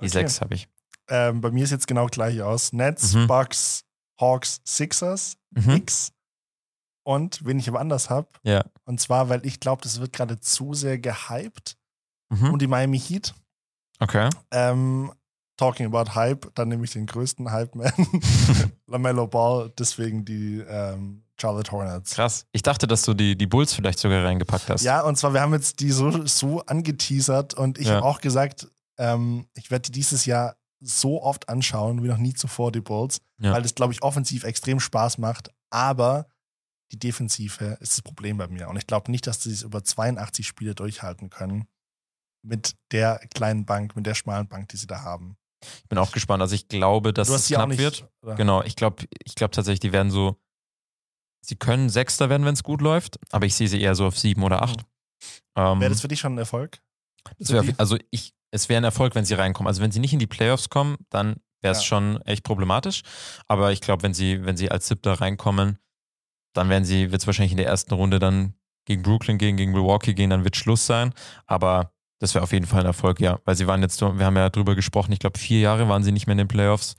Die 0.00 0.06
Okay. 0.06 0.08
sechs 0.08 0.40
habe 0.40 0.54
ich. 0.54 0.68
Ähm, 1.08 1.40
bei 1.40 1.50
mir 1.50 1.66
sieht 1.66 1.80
es 1.80 1.86
genau 1.86 2.06
gleich 2.06 2.42
aus. 2.42 2.72
Nets, 2.72 3.14
Mhm. 3.14 3.26
Bucks, 3.26 3.84
Hawks, 4.20 4.60
Sixers, 4.64 5.36
Mhm. 5.50 5.62
Knicks. 5.62 6.12
Und 7.06 7.44
wen 7.44 7.58
ich 7.58 7.68
aber 7.68 7.80
anders 7.80 8.08
habe, 8.10 8.28
Ja. 8.42 8.64
und 8.84 8.98
zwar, 9.00 9.28
weil 9.28 9.44
ich 9.44 9.60
glaube, 9.60 9.82
das 9.82 10.00
wird 10.00 10.12
gerade 10.14 10.40
zu 10.40 10.72
sehr 10.74 10.98
gehypt 10.98 11.76
Mhm. 12.30 12.50
um 12.54 12.58
die 12.58 12.66
Miami 12.66 12.98
Heat. 12.98 13.34
Okay. 14.00 14.30
Ähm, 14.50 15.12
talking 15.56 15.86
about 15.86 16.14
Hype, 16.14 16.50
dann 16.54 16.68
nehme 16.68 16.84
ich 16.84 16.92
den 16.92 17.06
größten 17.06 17.50
Hype-Man, 17.50 17.92
LaMelo 18.86 19.26
Ball, 19.26 19.72
deswegen 19.78 20.24
die 20.24 20.58
ähm, 20.66 21.22
Charlotte 21.40 21.70
Hornets. 21.72 22.12
Krass. 22.12 22.46
Ich 22.52 22.62
dachte, 22.62 22.86
dass 22.86 23.02
du 23.02 23.14
die, 23.14 23.36
die 23.36 23.46
Bulls 23.46 23.74
vielleicht 23.74 23.98
sogar 23.98 24.24
reingepackt 24.24 24.68
hast. 24.68 24.82
Ja, 24.82 25.02
und 25.02 25.16
zwar, 25.16 25.32
wir 25.32 25.40
haben 25.40 25.52
jetzt 25.52 25.80
die 25.80 25.90
so, 25.90 26.26
so 26.26 26.60
angeteasert 26.66 27.54
und 27.54 27.78
ich 27.78 27.88
Ja. 27.88 27.96
habe 27.96 28.06
auch 28.06 28.20
gesagt, 28.20 28.68
ähm, 28.98 29.46
ich 29.54 29.70
werde 29.70 29.82
die 29.90 29.92
dieses 29.92 30.26
Jahr 30.26 30.56
so 30.80 31.22
oft 31.22 31.48
anschauen 31.48 32.02
wie 32.02 32.08
noch 32.08 32.18
nie 32.18 32.34
zuvor, 32.34 32.70
die 32.70 32.80
Bulls, 32.80 33.20
Ja. 33.38 33.52
weil 33.52 33.62
das, 33.62 33.74
glaube 33.74 33.92
ich, 33.92 34.02
offensiv 34.02 34.44
extrem 34.44 34.80
Spaß 34.80 35.18
macht, 35.18 35.50
aber 35.70 36.26
die 36.92 36.98
Defensive 36.98 37.78
ist 37.80 37.92
das 37.92 38.02
Problem 38.02 38.36
bei 38.36 38.46
mir. 38.48 38.68
Und 38.68 38.76
ich 38.76 38.86
glaube 38.86 39.10
nicht, 39.10 39.26
dass 39.26 39.42
sie 39.42 39.50
es 39.52 39.62
über 39.62 39.82
82 39.82 40.46
Spiele 40.46 40.74
durchhalten 40.74 41.30
können 41.30 41.66
mit 42.42 42.76
der 42.92 43.18
kleinen 43.34 43.64
Bank, 43.64 43.96
mit 43.96 44.06
der 44.06 44.14
schmalen 44.14 44.46
Bank, 44.46 44.68
die 44.68 44.76
sie 44.76 44.86
da 44.86 45.02
haben. 45.02 45.36
Ich 45.82 45.88
bin 45.88 45.98
auch 45.98 46.12
gespannt. 46.12 46.42
Also 46.42 46.54
ich 46.54 46.68
glaube, 46.68 47.12
dass 47.12 47.28
es 47.28 47.48
knapp 47.48 47.68
nicht. 47.68 47.78
wird. 47.78 48.08
oder? 48.22 48.34
Genau, 48.34 48.62
ich 48.62 48.76
glaube 48.76 49.04
ich 49.24 49.34
glaub 49.34 49.52
tatsächlich, 49.52 49.80
die 49.80 49.92
werden 49.92 50.10
so, 50.10 50.36
sie 51.40 51.56
können 51.56 51.88
Sechster 51.88 52.28
werden, 52.30 52.44
wenn 52.44 52.54
es 52.54 52.62
gut 52.62 52.80
läuft, 52.80 53.18
aber 53.32 53.46
ich 53.46 53.54
sehe 53.54 53.68
sie 53.68 53.80
eher 53.80 53.94
so 53.94 54.06
auf 54.06 54.18
sieben 54.18 54.42
oder 54.42 54.62
acht. 54.62 54.80
Ähm, 55.56 55.80
Wäre 55.80 55.90
das 55.90 56.00
für 56.00 56.08
dich 56.08 56.20
schon 56.20 56.34
ein 56.34 56.38
Erfolg? 56.38 56.80
wär, 57.38 57.64
also 57.78 57.96
ich, 58.10 58.34
es 58.50 58.68
wäre 58.68 58.80
ein 58.80 58.84
Erfolg, 58.84 59.14
wenn 59.14 59.24
sie 59.24 59.34
reinkommen. 59.34 59.68
Also 59.68 59.82
wenn 59.82 59.90
sie 59.92 60.00
nicht 60.00 60.12
in 60.12 60.18
die 60.18 60.26
Playoffs 60.26 60.68
kommen, 60.68 60.96
dann 61.10 61.36
wäre 61.62 61.72
es 61.72 61.78
Ja. 61.78 61.84
schon 61.84 62.20
echt 62.22 62.44
problematisch. 62.44 63.02
Aber 63.48 63.72
ich 63.72 63.80
glaube, 63.80 64.02
wenn 64.02 64.14
sie, 64.14 64.44
wenn 64.44 64.56
sie 64.56 64.70
als 64.70 64.86
Siebter 64.88 65.14
reinkommen, 65.20 65.78
dann 66.54 66.68
werden 66.68 66.84
sie, 66.84 67.10
wird 67.10 67.22
es 67.22 67.26
wahrscheinlich 67.26 67.52
in 67.52 67.56
der 67.58 67.66
ersten 67.66 67.94
Runde 67.94 68.18
dann 68.18 68.54
gegen 68.86 69.02
Brooklyn 69.02 69.38
gehen, 69.38 69.56
gegen 69.56 69.72
Milwaukee 69.72 70.12
gehen, 70.14 70.28
dann 70.30 70.44
wird 70.44 70.56
Schluss 70.56 70.86
sein. 70.86 71.14
Aber 71.46 71.93
das 72.20 72.34
wäre 72.34 72.42
auf 72.42 72.52
jeden 72.52 72.66
Fall 72.66 72.80
ein 72.80 72.86
Erfolg, 72.86 73.20
ja. 73.20 73.38
Weil 73.44 73.56
sie 73.56 73.66
waren 73.66 73.82
jetzt, 73.82 73.98
so- 73.98 74.18
wir 74.18 74.24
haben 74.26 74.36
ja 74.36 74.48
drüber 74.50 74.74
gesprochen, 74.74 75.12
ich 75.12 75.18
glaube, 75.18 75.38
vier 75.38 75.60
Jahre 75.60 75.88
waren 75.88 76.02
sie 76.02 76.12
nicht 76.12 76.26
mehr 76.26 76.32
in 76.32 76.38
den 76.38 76.48
Playoffs. 76.48 76.96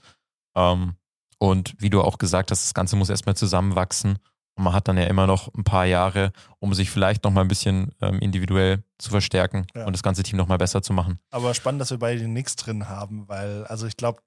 Ähm, 0.56 0.96
und 1.40 1.76
wie 1.80 1.90
du 1.90 2.02
auch 2.02 2.18
gesagt 2.18 2.52
hast, 2.52 2.64
das 2.66 2.74
Ganze 2.74 2.96
muss 2.96 3.10
erstmal 3.10 3.36
zusammenwachsen. 3.36 4.18
Und 4.58 4.64
man 4.64 4.74
hat 4.74 4.88
dann 4.88 4.98
ja 4.98 5.04
immer 5.06 5.28
noch 5.28 5.54
ein 5.54 5.66
paar 5.66 5.86
Jahre, 5.86 6.32
um 6.60 6.74
sich 6.74 6.90
vielleicht 6.90 7.26
nochmal 7.26 7.44
ein 7.44 7.50
bisschen 7.50 7.94
ähm, 8.02 8.20
individuell 8.20 8.84
zu 8.98 9.10
verstärken 9.10 9.68
Ja. 9.76 9.86
und 9.86 9.92
das 9.94 10.02
ganze 10.04 10.24
Team 10.24 10.38
nochmal 10.38 10.58
besser 10.58 10.82
zu 10.82 10.94
machen. 10.94 11.20
Aber 11.32 11.54
spannend, 11.54 11.82
dass 11.82 11.92
wir 11.92 12.00
beide 12.00 12.20
den 12.22 12.32
Nix 12.32 12.56
drin 12.56 12.88
haben, 12.88 13.28
weil, 13.28 13.66
also 13.66 13.86
ich 13.86 13.98
glaube, 13.98 14.22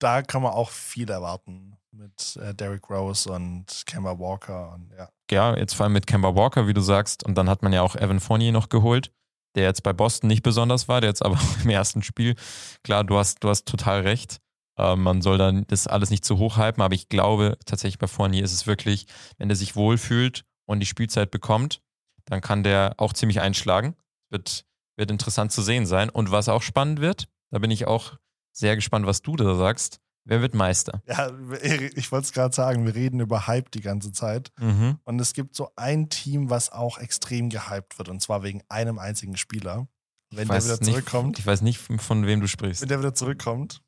da 0.00 0.22
kann 0.22 0.42
man 0.42 0.52
auch 0.52 0.70
viel 0.70 1.08
erwarten 1.08 1.76
mit 1.92 2.36
äh, 2.42 2.52
Derrick 2.54 2.88
Rose 2.90 3.30
und 3.30 3.66
Kemba 3.86 4.18
Walker 4.18 4.72
und 4.72 4.90
ja. 4.96 5.08
Ja, 5.30 5.56
jetzt 5.56 5.74
vor 5.74 5.84
allem 5.84 5.92
mit 5.92 6.06
Kemba 6.08 6.34
Walker, 6.34 6.66
wie 6.66 6.72
du 6.74 6.80
sagst. 6.80 7.22
Und 7.24 7.36
dann 7.36 7.48
hat 7.48 7.62
man 7.62 7.72
ja 7.72 7.82
auch 7.82 7.94
Evan 7.94 8.18
Fournier 8.18 8.50
noch 8.50 8.70
geholt, 8.70 9.12
der 9.54 9.64
jetzt 9.64 9.82
bei 9.82 9.92
Boston 9.92 10.28
nicht 10.28 10.42
besonders 10.42 10.88
war, 10.88 11.00
der 11.00 11.10
jetzt 11.10 11.24
aber 11.24 11.38
im 11.64 11.70
ersten 11.70 12.02
Spiel, 12.02 12.34
klar, 12.82 13.04
du 13.04 13.16
hast, 13.16 13.42
du 13.42 13.48
hast 13.48 13.66
total 13.66 14.02
recht. 14.02 14.40
Äh, 14.76 14.96
man 14.96 15.22
soll 15.22 15.38
dann 15.38 15.66
das 15.66 15.86
alles 15.86 16.10
nicht 16.10 16.24
zu 16.24 16.38
hoch 16.38 16.56
hypen, 16.56 16.82
aber 16.82 16.94
ich 16.94 17.08
glaube 17.08 17.58
tatsächlich 17.66 17.98
bei 17.98 18.06
Fournier 18.06 18.44
ist 18.44 18.52
es 18.52 18.66
wirklich, 18.66 19.06
wenn 19.38 19.48
der 19.48 19.56
sich 19.56 19.76
wohlfühlt 19.76 20.44
und 20.66 20.80
die 20.80 20.86
Spielzeit 20.86 21.30
bekommt, 21.30 21.80
dann 22.26 22.40
kann 22.40 22.62
der 22.62 22.94
auch 22.96 23.12
ziemlich 23.12 23.40
einschlagen. 23.40 23.96
Wird, 24.30 24.64
wird 24.96 25.10
interessant 25.10 25.50
zu 25.50 25.62
sehen 25.62 25.86
sein. 25.86 26.08
Und 26.08 26.30
was 26.30 26.48
auch 26.48 26.62
spannend 26.62 27.00
wird, 27.00 27.28
da 27.50 27.58
bin 27.58 27.70
ich 27.70 27.86
auch 27.86 28.16
sehr 28.52 28.76
gespannt, 28.76 29.06
was 29.06 29.22
du 29.22 29.36
da 29.36 29.56
sagst. 29.56 30.00
Wer 30.24 30.42
wird 30.42 30.54
Meister? 30.54 31.02
Ja, 31.06 31.30
ich 31.62 32.12
wollte 32.12 32.26
es 32.26 32.32
gerade 32.32 32.54
sagen, 32.54 32.84
wir 32.84 32.94
reden 32.94 33.20
über 33.20 33.46
Hype 33.46 33.70
die 33.70 33.80
ganze 33.80 34.12
Zeit. 34.12 34.52
Mhm. 34.58 34.98
Und 35.04 35.20
es 35.20 35.32
gibt 35.32 35.56
so 35.56 35.70
ein 35.76 36.08
Team, 36.10 36.50
was 36.50 36.70
auch 36.70 36.98
extrem 36.98 37.48
gehypt 37.48 37.98
wird, 37.98 38.08
und 38.08 38.20
zwar 38.20 38.42
wegen 38.42 38.62
einem 38.68 38.98
einzigen 38.98 39.36
Spieler. 39.36 39.88
Wenn 40.32 40.46
der 40.46 40.62
wieder 40.62 40.74
nicht- 40.78 40.84
zurückkommt. 40.84 41.38
Ich 41.38 41.46
weiß 41.46 41.62
nicht, 41.62 41.78
von 41.78 42.26
wem 42.26 42.40
du 42.40 42.46
sprichst. 42.46 42.82
Wenn 42.82 42.88
der 42.88 43.00
wieder 43.00 43.14
zurückkommt. 43.14 43.82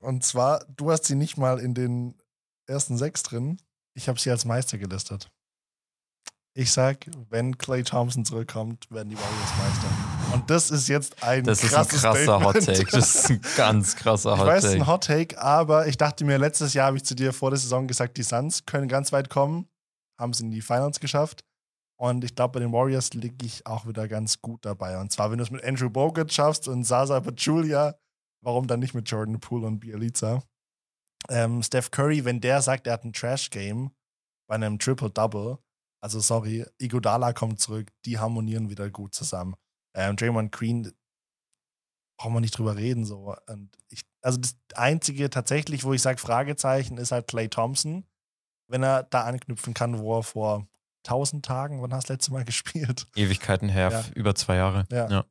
Und 0.00 0.24
zwar, 0.24 0.64
du 0.76 0.90
hast 0.90 1.04
sie 1.04 1.14
nicht 1.16 1.36
mal 1.36 1.58
in 1.58 1.74
den 1.74 2.16
ersten 2.66 2.96
sechs 2.96 3.22
drin. 3.22 3.58
Ich 3.94 4.08
habe 4.08 4.18
sie 4.18 4.30
als 4.30 4.44
Meister 4.44 4.78
gelistet. 4.78 5.30
Ich 6.54 6.70
sag, 6.70 7.06
wenn 7.30 7.56
Clay 7.56 7.82
Thompson 7.82 8.26
zurückkommt, 8.26 8.90
werden 8.90 9.08
die 9.08 9.16
Warriors 9.16 9.52
Meister. 9.56 10.34
Und 10.34 10.50
das 10.50 10.70
ist 10.70 10.86
jetzt 10.86 11.22
ein 11.22 11.44
Das 11.44 11.62
ist 11.62 11.72
ein 11.72 11.76
krasses 11.76 12.02
krasser 12.02 12.44
Hot 12.44 12.62
Statement. 12.62 12.78
Take. 12.78 12.90
Das 12.90 13.14
ist 13.14 13.30
ein 13.30 13.40
ganz 13.56 13.96
krasser 13.96 14.34
Ich 14.34 14.40
Hot 14.40 14.46
weiß, 14.46 14.58
es 14.58 14.64
ist 14.64 14.70
Take. 14.72 14.82
ein 14.82 14.86
Hot 14.86 15.04
Take, 15.04 15.42
aber 15.42 15.86
ich 15.86 15.96
dachte 15.96 16.26
mir, 16.26 16.36
letztes 16.36 16.74
Jahr 16.74 16.88
habe 16.88 16.98
ich 16.98 17.04
zu 17.04 17.14
dir 17.14 17.32
vor 17.32 17.50
der 17.50 17.58
Saison 17.58 17.86
gesagt, 17.86 18.18
die 18.18 18.22
Suns 18.22 18.66
können 18.66 18.86
ganz 18.86 19.12
weit 19.12 19.30
kommen, 19.30 19.66
haben 20.20 20.32
es 20.32 20.40
in 20.40 20.50
die 20.50 20.60
Finals 20.60 21.00
geschafft. 21.00 21.42
Und 21.98 22.22
ich 22.22 22.34
glaube, 22.34 22.54
bei 22.54 22.60
den 22.60 22.72
Warriors 22.72 23.14
liege 23.14 23.46
ich 23.46 23.66
auch 23.66 23.86
wieder 23.86 24.06
ganz 24.06 24.42
gut 24.42 24.66
dabei. 24.66 24.98
Und 24.98 25.10
zwar, 25.10 25.30
wenn 25.30 25.38
du 25.38 25.44
es 25.44 25.50
mit 25.50 25.64
Andrew 25.64 25.88
Bogut 25.88 26.32
schaffst 26.32 26.68
und 26.68 26.84
Sasa 26.84 27.20
Pachulia, 27.20 27.94
warum 28.42 28.66
dann 28.66 28.80
nicht 28.80 28.92
mit 28.92 29.08
Jordan 29.08 29.40
Poole 29.40 29.66
und 29.66 29.80
Bielica? 29.80 30.42
Ähm, 31.30 31.62
Steph 31.62 31.90
Curry, 31.90 32.26
wenn 32.26 32.40
der 32.42 32.60
sagt, 32.60 32.86
er 32.88 32.94
hat 32.94 33.04
ein 33.04 33.12
Trash-Game 33.14 33.92
bei 34.48 34.56
einem 34.56 34.78
Triple-Double, 34.78 35.58
also 36.02 36.20
sorry, 36.20 36.66
Iguodala 36.78 37.32
kommt 37.32 37.60
zurück, 37.60 37.90
die 38.04 38.18
harmonieren 38.18 38.68
wieder 38.70 38.90
gut 38.90 39.14
zusammen. 39.14 39.54
Ähm, 39.94 40.16
Draymond 40.16 40.52
Green, 40.52 40.92
brauchen 42.18 42.34
wir 42.34 42.40
nicht 42.40 42.56
drüber 42.56 42.76
reden. 42.76 43.04
So. 43.04 43.34
Und 43.48 43.70
ich, 43.88 44.02
also 44.22 44.38
das 44.38 44.56
Einzige 44.74 45.30
tatsächlich, 45.30 45.84
wo 45.84 45.92
ich 45.92 46.02
sage, 46.02 46.18
Fragezeichen, 46.18 46.96
ist 46.98 47.12
halt 47.12 47.26
Clay 47.28 47.48
Thompson. 47.48 48.04
Wenn 48.68 48.82
er 48.82 49.02
da 49.04 49.24
anknüpfen 49.24 49.74
kann, 49.74 49.98
wo 49.98 50.18
er 50.18 50.22
vor 50.22 50.66
1000 51.06 51.44
Tagen, 51.44 51.82
wann 51.82 51.92
hast 51.92 52.08
du 52.08 52.12
das 52.12 52.18
letzte 52.18 52.32
Mal 52.32 52.44
gespielt, 52.44 53.06
Ewigkeiten 53.16 53.68
her, 53.68 53.90
Ja. 53.90 54.04
über 54.14 54.34
zwei 54.34 54.56
Jahre. 54.56 54.86
Ja. 54.90 55.08
Ja. 55.10 55.24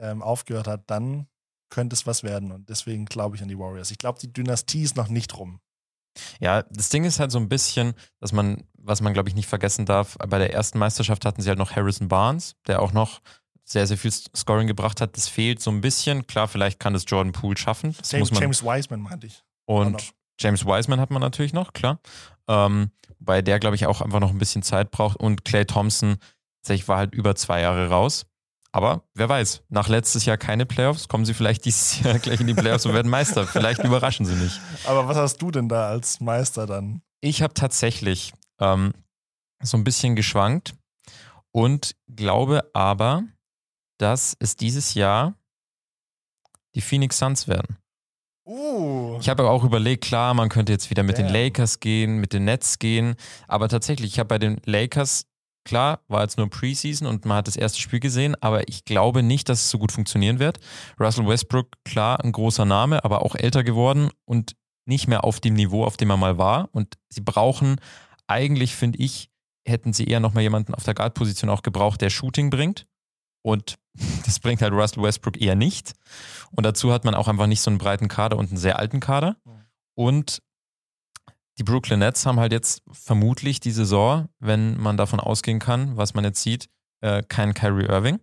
ähm, 0.00 0.22
aufgehört 0.22 0.66
hat, 0.66 0.90
dann 0.90 1.28
könnte 1.70 1.94
es 1.94 2.06
was 2.06 2.22
werden. 2.22 2.50
Und 2.50 2.68
deswegen 2.70 3.04
glaube 3.04 3.36
ich 3.36 3.42
an 3.42 3.48
die 3.48 3.58
Warriors. 3.58 3.90
Ich 3.90 3.98
glaube, 3.98 4.18
die 4.18 4.32
Dynastie 4.32 4.82
ist 4.82 4.96
noch 4.96 5.08
nicht 5.08 5.36
rum. 5.36 5.60
Ja, 6.40 6.62
das 6.62 6.88
Ding 6.88 7.04
ist 7.04 7.20
halt 7.20 7.30
so 7.30 7.38
ein 7.38 7.48
bisschen, 7.48 7.94
dass 8.20 8.32
man, 8.32 8.64
was 8.74 9.00
man 9.00 9.12
glaube 9.12 9.28
ich 9.28 9.34
nicht 9.34 9.48
vergessen 9.48 9.86
darf, 9.86 10.16
bei 10.28 10.38
der 10.38 10.52
ersten 10.52 10.78
Meisterschaft 10.78 11.24
hatten 11.24 11.42
sie 11.42 11.48
halt 11.48 11.58
noch 11.58 11.76
Harrison 11.76 12.08
Barnes, 12.08 12.56
der 12.66 12.82
auch 12.82 12.92
noch 12.92 13.20
sehr, 13.64 13.86
sehr 13.86 13.98
viel 13.98 14.12
Scoring 14.12 14.66
gebracht 14.66 15.00
hat. 15.00 15.16
Das 15.16 15.28
fehlt 15.28 15.60
so 15.60 15.70
ein 15.70 15.80
bisschen. 15.80 16.26
Klar, 16.26 16.48
vielleicht 16.48 16.80
kann 16.80 16.94
das 16.94 17.04
Jordan 17.06 17.32
Poole 17.32 17.56
schaffen. 17.56 17.94
Das 17.98 18.12
James, 18.12 18.30
James 18.30 18.62
Wiseman 18.62 19.00
meinte 19.00 19.26
ich. 19.26 19.42
und. 19.66 20.12
James 20.40 20.64
Wiseman 20.64 21.00
hat 21.00 21.10
man 21.10 21.20
natürlich 21.20 21.52
noch, 21.52 21.72
klar. 21.72 21.98
Ähm, 22.46 22.90
bei 23.18 23.42
der, 23.42 23.58
glaube 23.58 23.76
ich, 23.76 23.86
auch 23.86 24.00
einfach 24.00 24.20
noch 24.20 24.30
ein 24.30 24.38
bisschen 24.38 24.62
Zeit 24.62 24.90
braucht. 24.90 25.16
Und 25.16 25.44
Clay 25.44 25.64
Thompson, 25.64 26.18
tatsächlich 26.62 26.88
war 26.88 26.98
halt 26.98 27.14
über 27.14 27.34
zwei 27.34 27.60
Jahre 27.60 27.88
raus. 27.88 28.26
Aber 28.78 29.02
wer 29.12 29.28
weiß, 29.28 29.64
nach 29.70 29.88
letztes 29.88 30.24
Jahr 30.24 30.36
keine 30.36 30.64
Playoffs, 30.64 31.08
kommen 31.08 31.24
sie 31.24 31.34
vielleicht 31.34 31.64
dieses 31.64 32.00
Jahr 32.04 32.20
gleich 32.20 32.38
in 32.40 32.46
die 32.46 32.54
Playoffs 32.54 32.86
und 32.86 32.94
werden 32.94 33.10
Meister. 33.10 33.44
Vielleicht 33.44 33.82
überraschen 33.82 34.24
sie 34.24 34.36
mich. 34.36 34.60
Aber 34.84 35.08
was 35.08 35.16
hast 35.16 35.42
du 35.42 35.50
denn 35.50 35.68
da 35.68 35.88
als 35.88 36.20
Meister 36.20 36.64
dann? 36.64 37.02
Ich 37.20 37.42
habe 37.42 37.54
tatsächlich 37.54 38.32
ähm, 38.60 38.94
so 39.60 39.76
ein 39.76 39.82
bisschen 39.82 40.14
geschwankt 40.14 40.76
und 41.50 41.96
glaube 42.06 42.70
aber, 42.72 43.24
dass 43.98 44.36
es 44.38 44.54
dieses 44.54 44.94
Jahr 44.94 45.34
die 46.76 46.80
Phoenix 46.80 47.18
Suns 47.18 47.48
werden. 47.48 47.78
Uh. 48.46 49.18
Ich 49.20 49.28
habe 49.28 49.42
aber 49.42 49.50
auch 49.50 49.64
überlegt, 49.64 50.04
klar, 50.04 50.34
man 50.34 50.48
könnte 50.48 50.70
jetzt 50.70 50.88
wieder 50.88 51.02
mit 51.02 51.18
den 51.18 51.26
Damn. 51.26 51.34
Lakers 51.34 51.80
gehen, 51.80 52.18
mit 52.18 52.32
den 52.32 52.44
Nets 52.44 52.78
gehen, 52.78 53.16
aber 53.48 53.68
tatsächlich, 53.68 54.12
ich 54.12 54.18
habe 54.20 54.28
bei 54.28 54.38
den 54.38 54.60
Lakers, 54.64 55.26
klar, 55.68 56.00
war 56.08 56.22
jetzt 56.22 56.38
nur 56.38 56.48
Preseason 56.48 57.06
und 57.06 57.26
man 57.26 57.36
hat 57.36 57.46
das 57.46 57.56
erste 57.56 57.78
Spiel 57.78 58.00
gesehen, 58.00 58.34
aber 58.40 58.68
ich 58.68 58.86
glaube 58.86 59.22
nicht, 59.22 59.50
dass 59.50 59.60
es 59.60 59.70
so 59.70 59.78
gut 59.78 59.92
funktionieren 59.92 60.38
wird. 60.38 60.58
Russell 60.98 61.26
Westbrook, 61.28 61.68
klar, 61.84 62.24
ein 62.24 62.32
großer 62.32 62.64
Name, 62.64 63.04
aber 63.04 63.22
auch 63.22 63.34
älter 63.34 63.62
geworden 63.62 64.10
und 64.24 64.56
nicht 64.86 65.08
mehr 65.08 65.24
auf 65.24 65.40
dem 65.40 65.52
Niveau, 65.52 65.84
auf 65.84 65.98
dem 65.98 66.08
er 66.08 66.16
mal 66.16 66.38
war. 66.38 66.70
Und 66.72 66.94
sie 67.10 67.20
brauchen 67.20 67.76
eigentlich, 68.26 68.74
finde 68.74 68.98
ich, 68.98 69.30
hätten 69.66 69.92
sie 69.92 70.06
eher 70.06 70.20
nochmal 70.20 70.42
jemanden 70.42 70.74
auf 70.74 70.84
der 70.84 70.94
Guard-Position 70.94 71.50
auch 71.50 71.60
gebraucht, 71.60 72.00
der 72.00 72.08
Shooting 72.08 72.48
bringt. 72.48 72.86
Und 73.42 73.76
das 74.24 74.40
bringt 74.40 74.62
halt 74.62 74.72
Russell 74.72 75.02
Westbrook 75.02 75.38
eher 75.38 75.54
nicht. 75.54 75.92
Und 76.50 76.64
dazu 76.64 76.92
hat 76.92 77.04
man 77.04 77.14
auch 77.14 77.28
einfach 77.28 77.46
nicht 77.46 77.60
so 77.60 77.70
einen 77.70 77.78
breiten 77.78 78.08
Kader 78.08 78.38
und 78.38 78.48
einen 78.48 78.56
sehr 78.56 78.78
alten 78.78 79.00
Kader. 79.00 79.36
Und 79.94 80.40
die 81.58 81.64
Brooklyn 81.64 81.98
Nets 81.98 82.24
haben 82.24 82.38
halt 82.38 82.52
jetzt 82.52 82.82
vermutlich 82.90 83.60
die 83.60 83.72
Saison, 83.72 84.28
wenn 84.38 84.78
man 84.80 84.96
davon 84.96 85.20
ausgehen 85.20 85.58
kann, 85.58 85.96
was 85.96 86.14
man 86.14 86.24
jetzt 86.24 86.42
sieht, 86.42 86.68
äh, 87.00 87.22
keinen 87.22 87.54
Kyrie 87.54 87.86
Irving, 87.86 88.20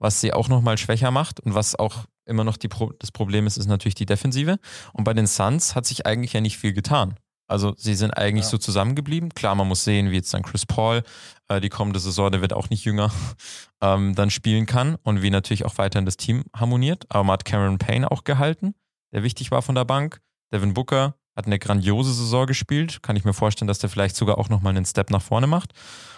was 0.00 0.20
sie 0.20 0.32
auch 0.32 0.48
nochmal 0.48 0.76
schwächer 0.78 1.10
macht 1.10 1.40
und 1.40 1.54
was 1.54 1.76
auch 1.76 2.04
immer 2.26 2.44
noch 2.44 2.58
Pro 2.58 2.92
das 2.98 3.12
Problem 3.12 3.46
ist, 3.46 3.56
ist 3.56 3.66
natürlich 3.66 3.94
die 3.94 4.06
Defensive. 4.06 4.58
Und 4.92 5.04
bei 5.04 5.14
den 5.14 5.26
Suns 5.26 5.74
hat 5.74 5.86
sich 5.86 6.06
eigentlich 6.06 6.32
ja 6.32 6.40
nicht 6.40 6.58
viel 6.58 6.72
getan. 6.72 7.16
Also 7.46 7.74
sie 7.76 7.94
sind 7.94 8.12
eigentlich 8.12 8.46
Ja. 8.46 8.50
so 8.52 8.58
zusammengeblieben. 8.58 9.28
Klar, 9.34 9.54
man 9.54 9.68
muss 9.68 9.84
sehen, 9.84 10.10
wie 10.10 10.16
jetzt 10.16 10.32
dann 10.32 10.42
Chris 10.42 10.64
Paul 10.64 11.02
äh, 11.48 11.60
die 11.60 11.68
kommende 11.68 12.00
Saison, 12.00 12.32
der 12.32 12.40
wird 12.40 12.54
auch 12.54 12.70
nicht 12.70 12.84
jünger, 12.84 13.12
ähm, 13.82 14.14
dann 14.14 14.30
spielen 14.30 14.64
kann 14.66 14.96
und 15.02 15.20
wie 15.22 15.30
natürlich 15.30 15.64
auch 15.66 15.76
weiterhin 15.76 16.06
das 16.06 16.16
Team 16.16 16.44
harmoniert. 16.56 17.04
Aber 17.10 17.24
man 17.24 17.34
hat 17.34 17.44
Cameron 17.44 17.78
Payne 17.78 18.10
auch 18.10 18.24
gehalten, 18.24 18.74
der 19.12 19.22
wichtig 19.22 19.50
war 19.50 19.60
von 19.60 19.74
der 19.74 19.84
Bank. 19.84 20.20
Devin 20.52 20.72
Booker 20.72 21.16
hat 21.36 21.46
eine 21.46 21.58
grandiose 21.58 22.12
Saison 22.12 22.46
gespielt. 22.46 23.02
Kann 23.02 23.16
ich 23.16 23.24
mir 23.24 23.32
vorstellen, 23.32 23.66
dass 23.68 23.78
der 23.78 23.90
vielleicht 23.90 24.16
sogar 24.16 24.38
auch 24.38 24.48
nochmal 24.48 24.76
einen 24.76 24.84
Step 24.84 25.10
nach 25.10 25.22
vorne 25.22 25.46
macht. 25.46 25.72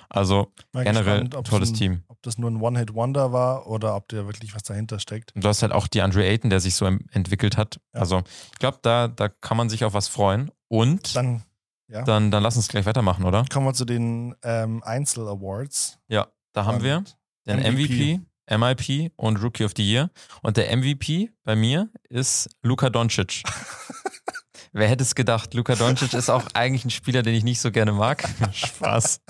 Also 0.08 0.52
Mal 0.72 0.84
generell 0.84 1.24
gespannt, 1.24 1.46
tolles 1.48 1.70
ein, 1.70 1.74
Team. 1.74 2.04
Ob 2.08 2.22
das 2.22 2.38
nur 2.38 2.50
ein 2.50 2.60
One-Hit-Wonder 2.60 3.32
war 3.32 3.66
oder 3.66 3.96
ob 3.96 4.08
da 4.08 4.26
wirklich 4.26 4.54
was 4.54 4.62
dahinter 4.62 4.98
steckt. 5.00 5.34
Und 5.34 5.42
du 5.42 5.48
hast 5.48 5.62
halt 5.62 5.72
auch 5.72 5.88
die 5.88 6.02
Andre 6.02 6.24
Ayton, 6.24 6.50
der 6.50 6.60
sich 6.60 6.74
so 6.74 6.86
entwickelt 6.86 7.56
hat. 7.56 7.80
Ja. 7.94 8.00
Also 8.00 8.22
ich 8.52 8.58
glaube, 8.58 8.78
da, 8.82 9.08
da 9.08 9.28
kann 9.28 9.56
man 9.56 9.68
sich 9.68 9.84
auf 9.84 9.94
was 9.94 10.08
freuen. 10.08 10.50
Und 10.68 11.16
dann, 11.16 11.42
Dann 11.88 11.94
ja, 11.98 12.02
dann, 12.02 12.30
lass 12.30 12.56
uns 12.56 12.68
gleich 12.68 12.86
weitermachen, 12.86 13.24
oder? 13.24 13.44
kommen 13.52 13.66
wir 13.66 13.74
zu 13.74 13.84
den 13.84 14.34
ähm, 14.42 14.82
Einzel-Awards. 14.82 15.98
Ja, 16.08 16.28
da 16.52 16.64
haben 16.64 16.82
wir 16.82 17.04
den 17.46 17.60
MVP, 17.60 18.18
MVP. 18.18 18.20
MIP 18.48 19.12
und 19.16 19.42
Rookie 19.42 19.64
of 19.64 19.72
the 19.76 19.82
Year. 19.82 20.10
Und 20.42 20.56
der 20.56 20.76
MVP 20.76 21.30
bei 21.44 21.56
mir 21.56 21.90
ist 22.08 22.48
Luka 22.62 22.90
Doncic. 22.90 23.42
Wer 24.76 24.88
hätte 24.88 25.04
es 25.04 25.14
gedacht? 25.14 25.54
Luka 25.54 25.74
Doncic 25.74 26.12
ist 26.12 26.28
auch 26.28 26.44
eigentlich 26.52 26.84
ein 26.84 26.90
Spieler, 26.90 27.22
den 27.22 27.34
ich 27.34 27.44
nicht 27.44 27.62
so 27.62 27.70
gerne 27.70 27.92
mag. 27.92 28.28
Spaß. 28.52 29.22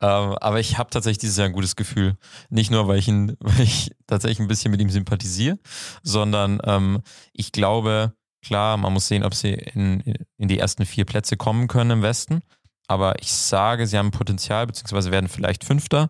Ähm, 0.00 0.34
aber 0.40 0.58
ich 0.58 0.78
habe 0.78 0.88
tatsächlich 0.88 1.18
dieses 1.18 1.36
Jahr 1.36 1.48
ein 1.48 1.52
gutes 1.52 1.76
Gefühl. 1.76 2.16
Nicht 2.48 2.70
nur, 2.70 2.88
weil 2.88 2.98
ich, 2.98 3.06
ihn, 3.06 3.36
weil 3.40 3.60
ich 3.60 3.90
tatsächlich 4.06 4.40
ein 4.40 4.48
bisschen 4.48 4.70
mit 4.70 4.80
ihm 4.80 4.88
sympathisiere, 4.88 5.58
sondern 6.02 6.62
ähm, 6.64 7.02
ich 7.34 7.52
glaube, 7.52 8.14
klar, 8.42 8.78
man 8.78 8.94
muss 8.94 9.06
sehen, 9.06 9.22
ob 9.22 9.34
sie 9.34 9.52
in, 9.52 10.00
in 10.38 10.48
die 10.48 10.58
ersten 10.58 10.86
vier 10.86 11.04
Plätze 11.04 11.36
kommen 11.36 11.68
können 11.68 11.90
im 11.90 12.02
Westen. 12.02 12.40
Aber 12.88 13.20
ich 13.20 13.30
sage, 13.34 13.86
sie 13.86 13.98
haben 13.98 14.12
Potenzial, 14.12 14.66
beziehungsweise 14.66 15.10
werden 15.10 15.28
vielleicht 15.28 15.62
Fünfter. 15.62 16.08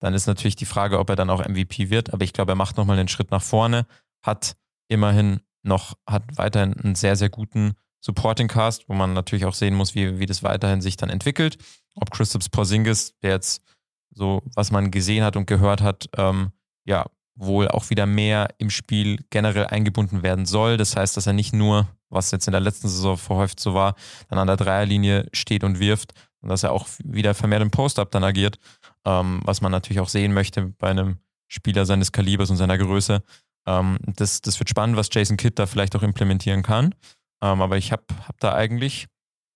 Dann 0.00 0.12
ist 0.12 0.26
natürlich 0.26 0.56
die 0.56 0.66
Frage, 0.66 0.98
ob 0.98 1.08
er 1.08 1.16
dann 1.16 1.30
auch 1.30 1.46
MVP 1.46 1.88
wird. 1.88 2.12
Aber 2.12 2.24
ich 2.24 2.32
glaube, 2.32 2.50
er 2.50 2.56
macht 2.56 2.78
nochmal 2.78 2.98
einen 2.98 3.06
Schritt 3.06 3.30
nach 3.30 3.42
vorne, 3.42 3.86
hat 4.24 4.56
immerhin 4.88 5.38
noch, 5.62 5.94
hat 6.04 6.24
weiterhin 6.34 6.74
einen 6.74 6.96
sehr, 6.96 7.14
sehr 7.14 7.28
guten 7.28 7.76
Supporting 8.00 8.48
Cast, 8.48 8.88
wo 8.88 8.94
man 8.94 9.12
natürlich 9.12 9.44
auch 9.44 9.54
sehen 9.54 9.74
muss, 9.74 9.94
wie, 9.94 10.18
wie 10.18 10.26
das 10.26 10.42
weiterhin 10.42 10.80
sich 10.80 10.96
dann 10.96 11.10
entwickelt. 11.10 11.58
Ob 11.94 12.10
Christoph 12.10 12.50
Porzingis, 12.50 13.14
der 13.22 13.32
jetzt 13.32 13.62
so, 14.10 14.42
was 14.54 14.70
man 14.70 14.90
gesehen 14.90 15.24
hat 15.24 15.36
und 15.36 15.46
gehört 15.46 15.80
hat, 15.80 16.08
ähm, 16.16 16.52
ja, 16.84 17.06
wohl 17.34 17.68
auch 17.68 17.90
wieder 17.90 18.06
mehr 18.06 18.48
im 18.58 18.70
Spiel 18.70 19.24
generell 19.30 19.66
eingebunden 19.66 20.22
werden 20.22 20.44
soll. 20.44 20.76
Das 20.76 20.96
heißt, 20.96 21.16
dass 21.16 21.26
er 21.26 21.32
nicht 21.32 21.52
nur, 21.52 21.88
was 22.08 22.30
jetzt 22.30 22.48
in 22.48 22.52
der 22.52 22.60
letzten 22.60 22.88
Saison 22.88 23.16
verhäuft 23.16 23.60
so 23.60 23.74
war, 23.74 23.94
dann 24.28 24.38
an 24.38 24.46
der 24.46 24.56
Dreierlinie 24.56 25.28
steht 25.32 25.64
und 25.64 25.78
wirft, 25.78 26.14
und 26.40 26.48
dass 26.50 26.62
er 26.62 26.72
auch 26.72 26.86
wieder 27.04 27.34
vermehrt 27.34 27.62
im 27.62 27.70
Post-Up 27.70 28.10
dann 28.10 28.24
agiert, 28.24 28.58
ähm, 29.04 29.40
was 29.44 29.60
man 29.60 29.72
natürlich 29.72 30.00
auch 30.00 30.08
sehen 30.08 30.32
möchte 30.32 30.62
bei 30.78 30.90
einem 30.90 31.18
Spieler 31.48 31.86
seines 31.86 32.12
Kalibers 32.12 32.50
und 32.50 32.56
seiner 32.56 32.78
Größe. 32.78 33.22
Ähm, 33.66 33.98
das, 34.16 34.40
das 34.40 34.58
wird 34.58 34.68
spannend, 34.68 34.96
was 34.96 35.08
Jason 35.10 35.36
Kidd 35.36 35.54
da 35.56 35.66
vielleicht 35.66 35.96
auch 35.96 36.02
implementieren 36.02 36.62
kann. 36.62 36.94
Ähm, 37.42 37.62
aber 37.62 37.76
ich 37.76 37.92
habe 37.92 38.04
hab 38.26 38.38
da 38.40 38.54
eigentlich, 38.54 39.06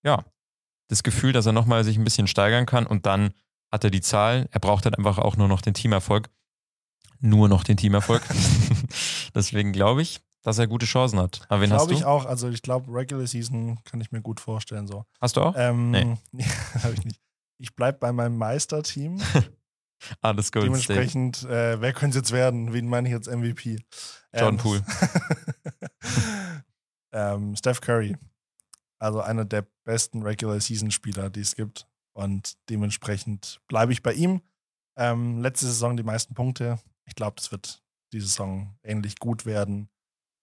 ja, 0.03 0.23
das 0.87 1.03
Gefühl, 1.03 1.33
dass 1.33 1.45
er 1.45 1.51
nochmal 1.53 1.83
sich 1.83 1.97
ein 1.97 2.03
bisschen 2.03 2.27
steigern 2.27 2.65
kann 2.65 2.85
und 2.85 3.05
dann 3.05 3.33
hat 3.71 3.83
er 3.83 3.89
die 3.89 4.01
Zahl. 4.01 4.47
Er 4.51 4.59
braucht 4.59 4.85
halt 4.85 4.97
einfach 4.97 5.17
auch 5.17 5.35
nur 5.37 5.47
noch 5.47 5.61
den 5.61 5.73
Teamerfolg. 5.73 6.29
Nur 7.19 7.49
noch 7.49 7.63
den 7.63 7.77
Teamerfolg. 7.77 8.21
Deswegen 9.35 9.71
glaube 9.71 10.01
ich, 10.01 10.21
dass 10.43 10.59
er 10.59 10.67
gute 10.67 10.85
Chancen 10.85 11.19
hat. 11.19 11.41
Aber 11.47 11.61
wen 11.61 11.71
hast 11.71 11.79
Glaube 11.79 11.93
du? 11.93 11.97
ich 11.99 12.05
auch. 12.05 12.25
Also 12.25 12.49
ich 12.49 12.61
glaube, 12.61 12.93
Regular 12.93 13.25
Season 13.25 13.79
kann 13.85 14.01
ich 14.01 14.11
mir 14.11 14.21
gut 14.21 14.39
vorstellen. 14.39 14.87
So. 14.87 15.05
Hast 15.21 15.37
du 15.37 15.41
auch? 15.41 15.55
Ähm, 15.57 15.91
Nee. 15.91 16.17
nee, 16.31 16.45
habe 16.83 16.93
ich 16.93 17.05
nicht. 17.05 17.19
Ich 17.57 17.75
bleibe 17.75 17.97
bei 17.99 18.11
meinem 18.11 18.37
Meisterteam. 18.37 19.21
ah, 20.21 20.33
das 20.33 20.51
Golden 20.51 20.75
State. 20.75 20.93
Dementsprechend, 20.99 21.43
äh, 21.49 21.79
wer 21.79 21.93
könnte 21.93 22.17
es 22.19 22.23
jetzt 22.23 22.31
werden? 22.33 22.73
Wen 22.73 22.87
meine 22.87 23.07
ich 23.07 23.13
jetzt 23.13 23.27
MVP? 23.33 23.77
Jordan 24.33 24.55
Ähm, 24.55 24.57
Poole. 24.57 24.85
Ähm, 27.13 27.55
Steph 27.55 27.79
Curry. 27.81 28.17
Also 28.99 29.21
einer 29.21 29.45
der 29.45 29.65
besten 29.85 30.21
Regular 30.23 30.59
Season 30.59 30.91
Spieler, 30.91 31.29
die 31.29 31.41
es 31.41 31.55
gibt. 31.55 31.87
Und 32.13 32.57
dementsprechend 32.69 33.59
bleibe 33.67 33.91
ich 33.93 34.03
bei 34.03 34.13
ihm. 34.13 34.41
Ähm, 34.95 35.39
letzte 35.41 35.65
Saison 35.65 35.97
die 35.97 36.03
meisten 36.03 36.33
Punkte. 36.35 36.79
Ich 37.05 37.15
glaube, 37.15 37.35
das 37.37 37.51
wird 37.51 37.81
diese 38.13 38.27
Saison 38.27 38.77
ähnlich 38.83 39.17
gut 39.17 39.45
werden. 39.45 39.89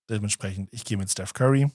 Dementsprechend, 0.09 0.69
ich 0.73 0.85
gehe 0.85 0.97
mit 0.99 1.11
Steph 1.11 1.33
Curry. 1.33 1.71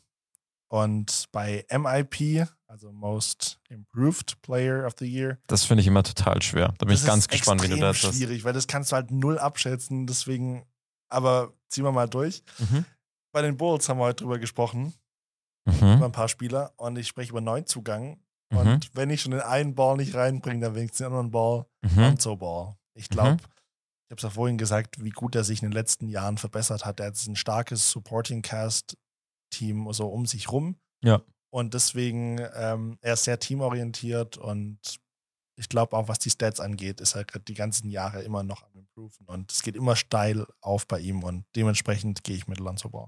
Und 0.67 1.25
bei 1.31 1.65
MIP, 1.71 2.47
also 2.67 2.91
Most 2.91 3.59
Improved 3.69 4.41
Player 4.41 4.85
of 4.85 4.95
the 4.99 5.05
Year, 5.05 5.37
Das 5.47 5.63
finde 5.63 5.81
ich 5.81 5.87
immer 5.87 6.03
total 6.03 6.41
schwer. 6.41 6.73
Da 6.77 6.85
bin 6.85 6.89
das 6.89 7.01
ich 7.01 7.07
ganz 7.07 7.23
ist 7.25 7.29
gespannt, 7.29 7.63
wie 7.63 7.67
du 7.69 7.77
das 7.77 8.03
hast. 8.03 8.15
schwierig, 8.15 8.43
weil 8.43 8.53
das 8.53 8.67
kannst 8.67 8.91
du 8.91 8.95
halt 8.95 9.11
null 9.11 9.37
abschätzen. 9.39 10.05
Deswegen, 10.07 10.65
aber 11.07 11.53
ziehen 11.69 11.83
wir 11.85 11.91
mal 11.91 12.09
durch. 12.09 12.43
Mhm. 12.59 12.83
Bei 13.35 13.41
den 13.41 13.57
Bulls 13.57 13.89
haben 13.89 13.97
wir 13.99 14.05
heute 14.05 14.23
drüber 14.23 14.39
gesprochen, 14.39 14.93
Mhm. 15.67 15.97
über 15.97 16.05
ein 16.05 16.11
paar 16.13 16.29
Spieler. 16.29 16.71
Und 16.77 16.97
ich 16.97 17.09
spreche 17.09 17.31
über 17.31 17.41
Neuzugang. 17.41 18.17
Mhm. 18.49 18.57
Und 18.57 18.95
wenn 18.95 19.09
ich 19.09 19.21
schon 19.21 19.31
den 19.31 19.41
einen 19.41 19.75
Ball 19.75 19.97
nicht 19.97 20.15
reinbringe, 20.15 20.61
dann 20.61 20.75
wenigstens 20.75 20.99
den 20.99 21.07
anderen 21.07 21.31
Ball. 21.31 21.65
Mhm. 21.81 21.99
Lonzo 21.99 22.37
Ball. 22.37 22.77
Ich 22.93 23.09
glaube, 23.09 23.31
Mhm. 23.31 23.37
ich 23.39 24.11
habe 24.11 24.15
es 24.15 24.21
ja 24.21 24.29
vorhin 24.29 24.57
gesagt, 24.57 25.03
wie 25.03 25.09
gut 25.09 25.35
er 25.35 25.43
sich 25.43 25.61
in 25.61 25.65
den 25.67 25.73
letzten 25.73 26.07
Jahren 26.07 26.37
verbessert 26.37 26.85
hat. 26.85 27.01
Er 27.01 27.07
hat 27.07 27.27
ein 27.27 27.35
starkes 27.35 27.91
Supporting 27.91 28.41
Cast 28.41 28.95
Team 29.49 29.91
so 29.91 30.07
um 30.07 30.25
sich 30.25 30.49
rum. 30.49 30.77
Ja. 31.03 31.21
Und 31.53 31.73
deswegen, 31.73 32.39
ähm, 32.55 32.97
er 33.01 33.15
ist 33.15 33.25
sehr 33.25 33.39
teamorientiert 33.39 34.37
und 34.37 34.79
ich 35.57 35.69
glaube 35.69 35.95
auch, 35.95 36.07
was 36.07 36.19
die 36.19 36.29
Stats 36.29 36.59
angeht, 36.59 36.99
ist 37.01 37.15
er 37.15 37.23
gerade 37.25 37.45
die 37.45 37.53
ganzen 37.53 37.89
Jahre 37.89 38.21
immer 38.23 38.43
noch 38.43 38.63
am 38.63 38.71
Improven 38.75 39.25
und 39.27 39.51
es 39.51 39.61
geht 39.63 39.75
immer 39.75 39.95
steil 39.95 40.45
auf 40.61 40.87
bei 40.87 40.99
ihm 40.99 41.23
und 41.23 41.45
dementsprechend 41.55 42.23
gehe 42.23 42.35
ich 42.35 42.47
mit 42.47 42.59
Lonzo 42.59 42.89
Ball. 42.89 43.07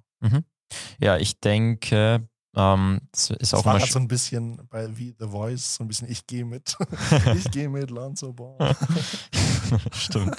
Ja, 0.99 1.17
ich 1.17 1.39
denke, 1.39 2.27
ähm, 2.55 2.99
das 3.11 3.29
ist 3.31 3.53
Das 3.53 3.59
auch 3.61 3.65
war 3.65 3.77
sch- 3.77 3.91
so 3.91 3.99
ein 3.99 4.07
bisschen 4.07 4.67
bei 4.69 4.97
wie 4.97 5.15
The 5.19 5.27
Voice, 5.27 5.75
so 5.75 5.83
ein 5.83 5.87
bisschen 5.87 6.09
ich 6.09 6.25
gehe 6.27 6.43
mit. 6.45 6.75
ich 7.35 7.51
gehe 7.51 7.69
mit 7.69 7.89
Lonzo 7.91 8.33
Ball. 8.33 8.75
Stimmt. 9.91 10.35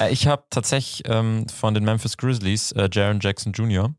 Äh, 0.00 0.12
ich 0.12 0.26
habe 0.26 0.44
tatsächlich 0.50 1.02
ähm, 1.06 1.48
von 1.48 1.74
den 1.74 1.84
Memphis 1.84 2.16
Grizzlies 2.16 2.72
äh, 2.72 2.88
Jaron 2.92 3.20
Jackson 3.20 3.52
Jr., 3.52 3.94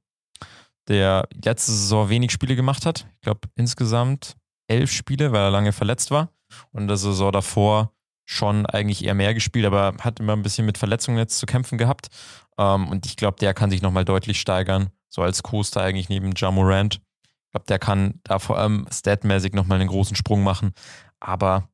der 0.88 1.28
letzte 1.44 1.72
Saison 1.72 2.10
wenig 2.10 2.32
Spiele 2.32 2.56
gemacht 2.56 2.86
hat. 2.86 3.08
Ich 3.16 3.22
glaube 3.22 3.42
insgesamt 3.56 4.36
elf 4.68 4.92
Spiele, 4.92 5.32
weil 5.32 5.42
er 5.42 5.52
lange 5.52 5.74
verletzt 5.74 6.12
war. 6.12 6.30
Und 6.72 6.88
der 6.88 6.98
Saison 6.98 7.32
davor 7.32 7.94
schon 8.26 8.66
eigentlich 8.66 9.06
eher 9.06 9.14
mehr 9.14 9.34
gespielt, 9.34 9.66
aber 9.66 9.96
hat 10.02 10.20
immer 10.20 10.34
ein 10.34 10.44
bisschen 10.44 10.66
mit 10.66 10.78
Verletzungen 10.78 11.18
jetzt 11.18 11.40
zu 11.40 11.46
kämpfen 11.46 11.78
gehabt. 11.78 12.10
Ähm, 12.58 12.90
und 12.90 13.06
ich 13.06 13.16
glaube, 13.16 13.38
der 13.40 13.54
kann 13.54 13.70
sich 13.70 13.82
nochmal 13.82 14.06
deutlich 14.06 14.40
steigern, 14.40 14.90
so 15.10 15.22
als 15.22 15.44
Coaster 15.44 15.82
eigentlich 15.82 16.10
neben 16.10 16.34
Jamorant. 16.36 16.96
Ich 16.96 17.52
glaube, 17.52 17.66
der 17.68 17.80
kann 17.80 18.20
da 18.24 18.40
vor 18.40 18.58
allem 18.58 18.86
statmäßig 18.92 19.54
nochmal 19.54 19.80
einen 19.80 19.88
großen 19.90 20.18
Sprung 20.18 20.44
machen. 20.44 20.74
Aber 21.20 21.70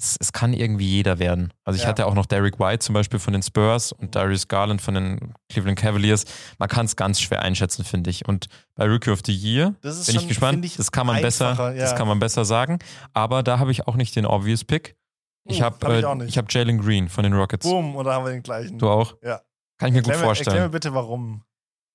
es, 0.00 0.16
es, 0.18 0.32
kann 0.32 0.52
irgendwie 0.52 0.86
jeder 0.86 1.18
werden. 1.18 1.52
Also 1.64 1.76
ich 1.76 1.82
ja. 1.82 1.88
hatte 1.88 2.06
auch 2.06 2.14
noch 2.14 2.26
Derek 2.26 2.58
White 2.58 2.80
zum 2.80 2.94
Beispiel 2.94 3.18
von 3.18 3.32
den 3.32 3.42
Spurs 3.42 3.92
und 3.92 4.14
Darius 4.14 4.48
Garland 4.48 4.80
von 4.80 4.94
den 4.94 5.34
Cleveland 5.48 5.78
Cavaliers. 5.78 6.24
Man 6.58 6.68
kann 6.68 6.86
es 6.86 6.96
ganz 6.96 7.20
schwer 7.20 7.42
einschätzen, 7.42 7.84
finde 7.84 8.10
ich. 8.10 8.26
Und 8.26 8.46
bei 8.74 8.86
Rookie 8.86 9.10
of 9.10 9.20
the 9.24 9.32
Year 9.32 9.74
bin 9.82 9.92
schon, 9.92 10.16
ich 10.16 10.28
gespannt. 10.28 10.64
Ich, 10.64 10.76
das 10.76 10.90
kann 10.90 11.06
man 11.06 11.20
besser, 11.20 11.74
ja. 11.74 11.82
das 11.82 11.94
kann 11.94 12.08
man 12.08 12.18
besser 12.18 12.44
sagen. 12.44 12.78
Aber 13.12 13.42
da 13.42 13.58
habe 13.58 13.70
ich 13.70 13.86
auch 13.86 13.96
nicht 13.96 14.16
den 14.16 14.26
obvious 14.26 14.64
Pick. 14.64 14.96
Ich 15.44 15.60
uh, 15.60 15.64
habe 15.64 15.98
äh, 15.98 16.02
hab 16.02 16.52
Jalen 16.52 16.80
Green 16.80 17.08
von 17.08 17.24
den 17.24 17.32
Rockets. 17.32 17.66
Boom, 17.66 17.96
oder 17.96 18.14
haben 18.14 18.24
wir 18.24 18.32
den 18.32 18.42
gleichen? 18.42 18.78
Du 18.78 18.88
auch? 18.88 19.14
Ja. 19.22 19.40
Kann 19.78 19.88
ich 19.88 19.92
mir 19.92 19.98
erklär 19.98 20.16
gut 20.16 20.24
vorstellen. 20.24 20.48
Erklär 20.48 20.68
mir 20.68 20.72
bitte, 20.72 20.94
warum. 20.94 21.42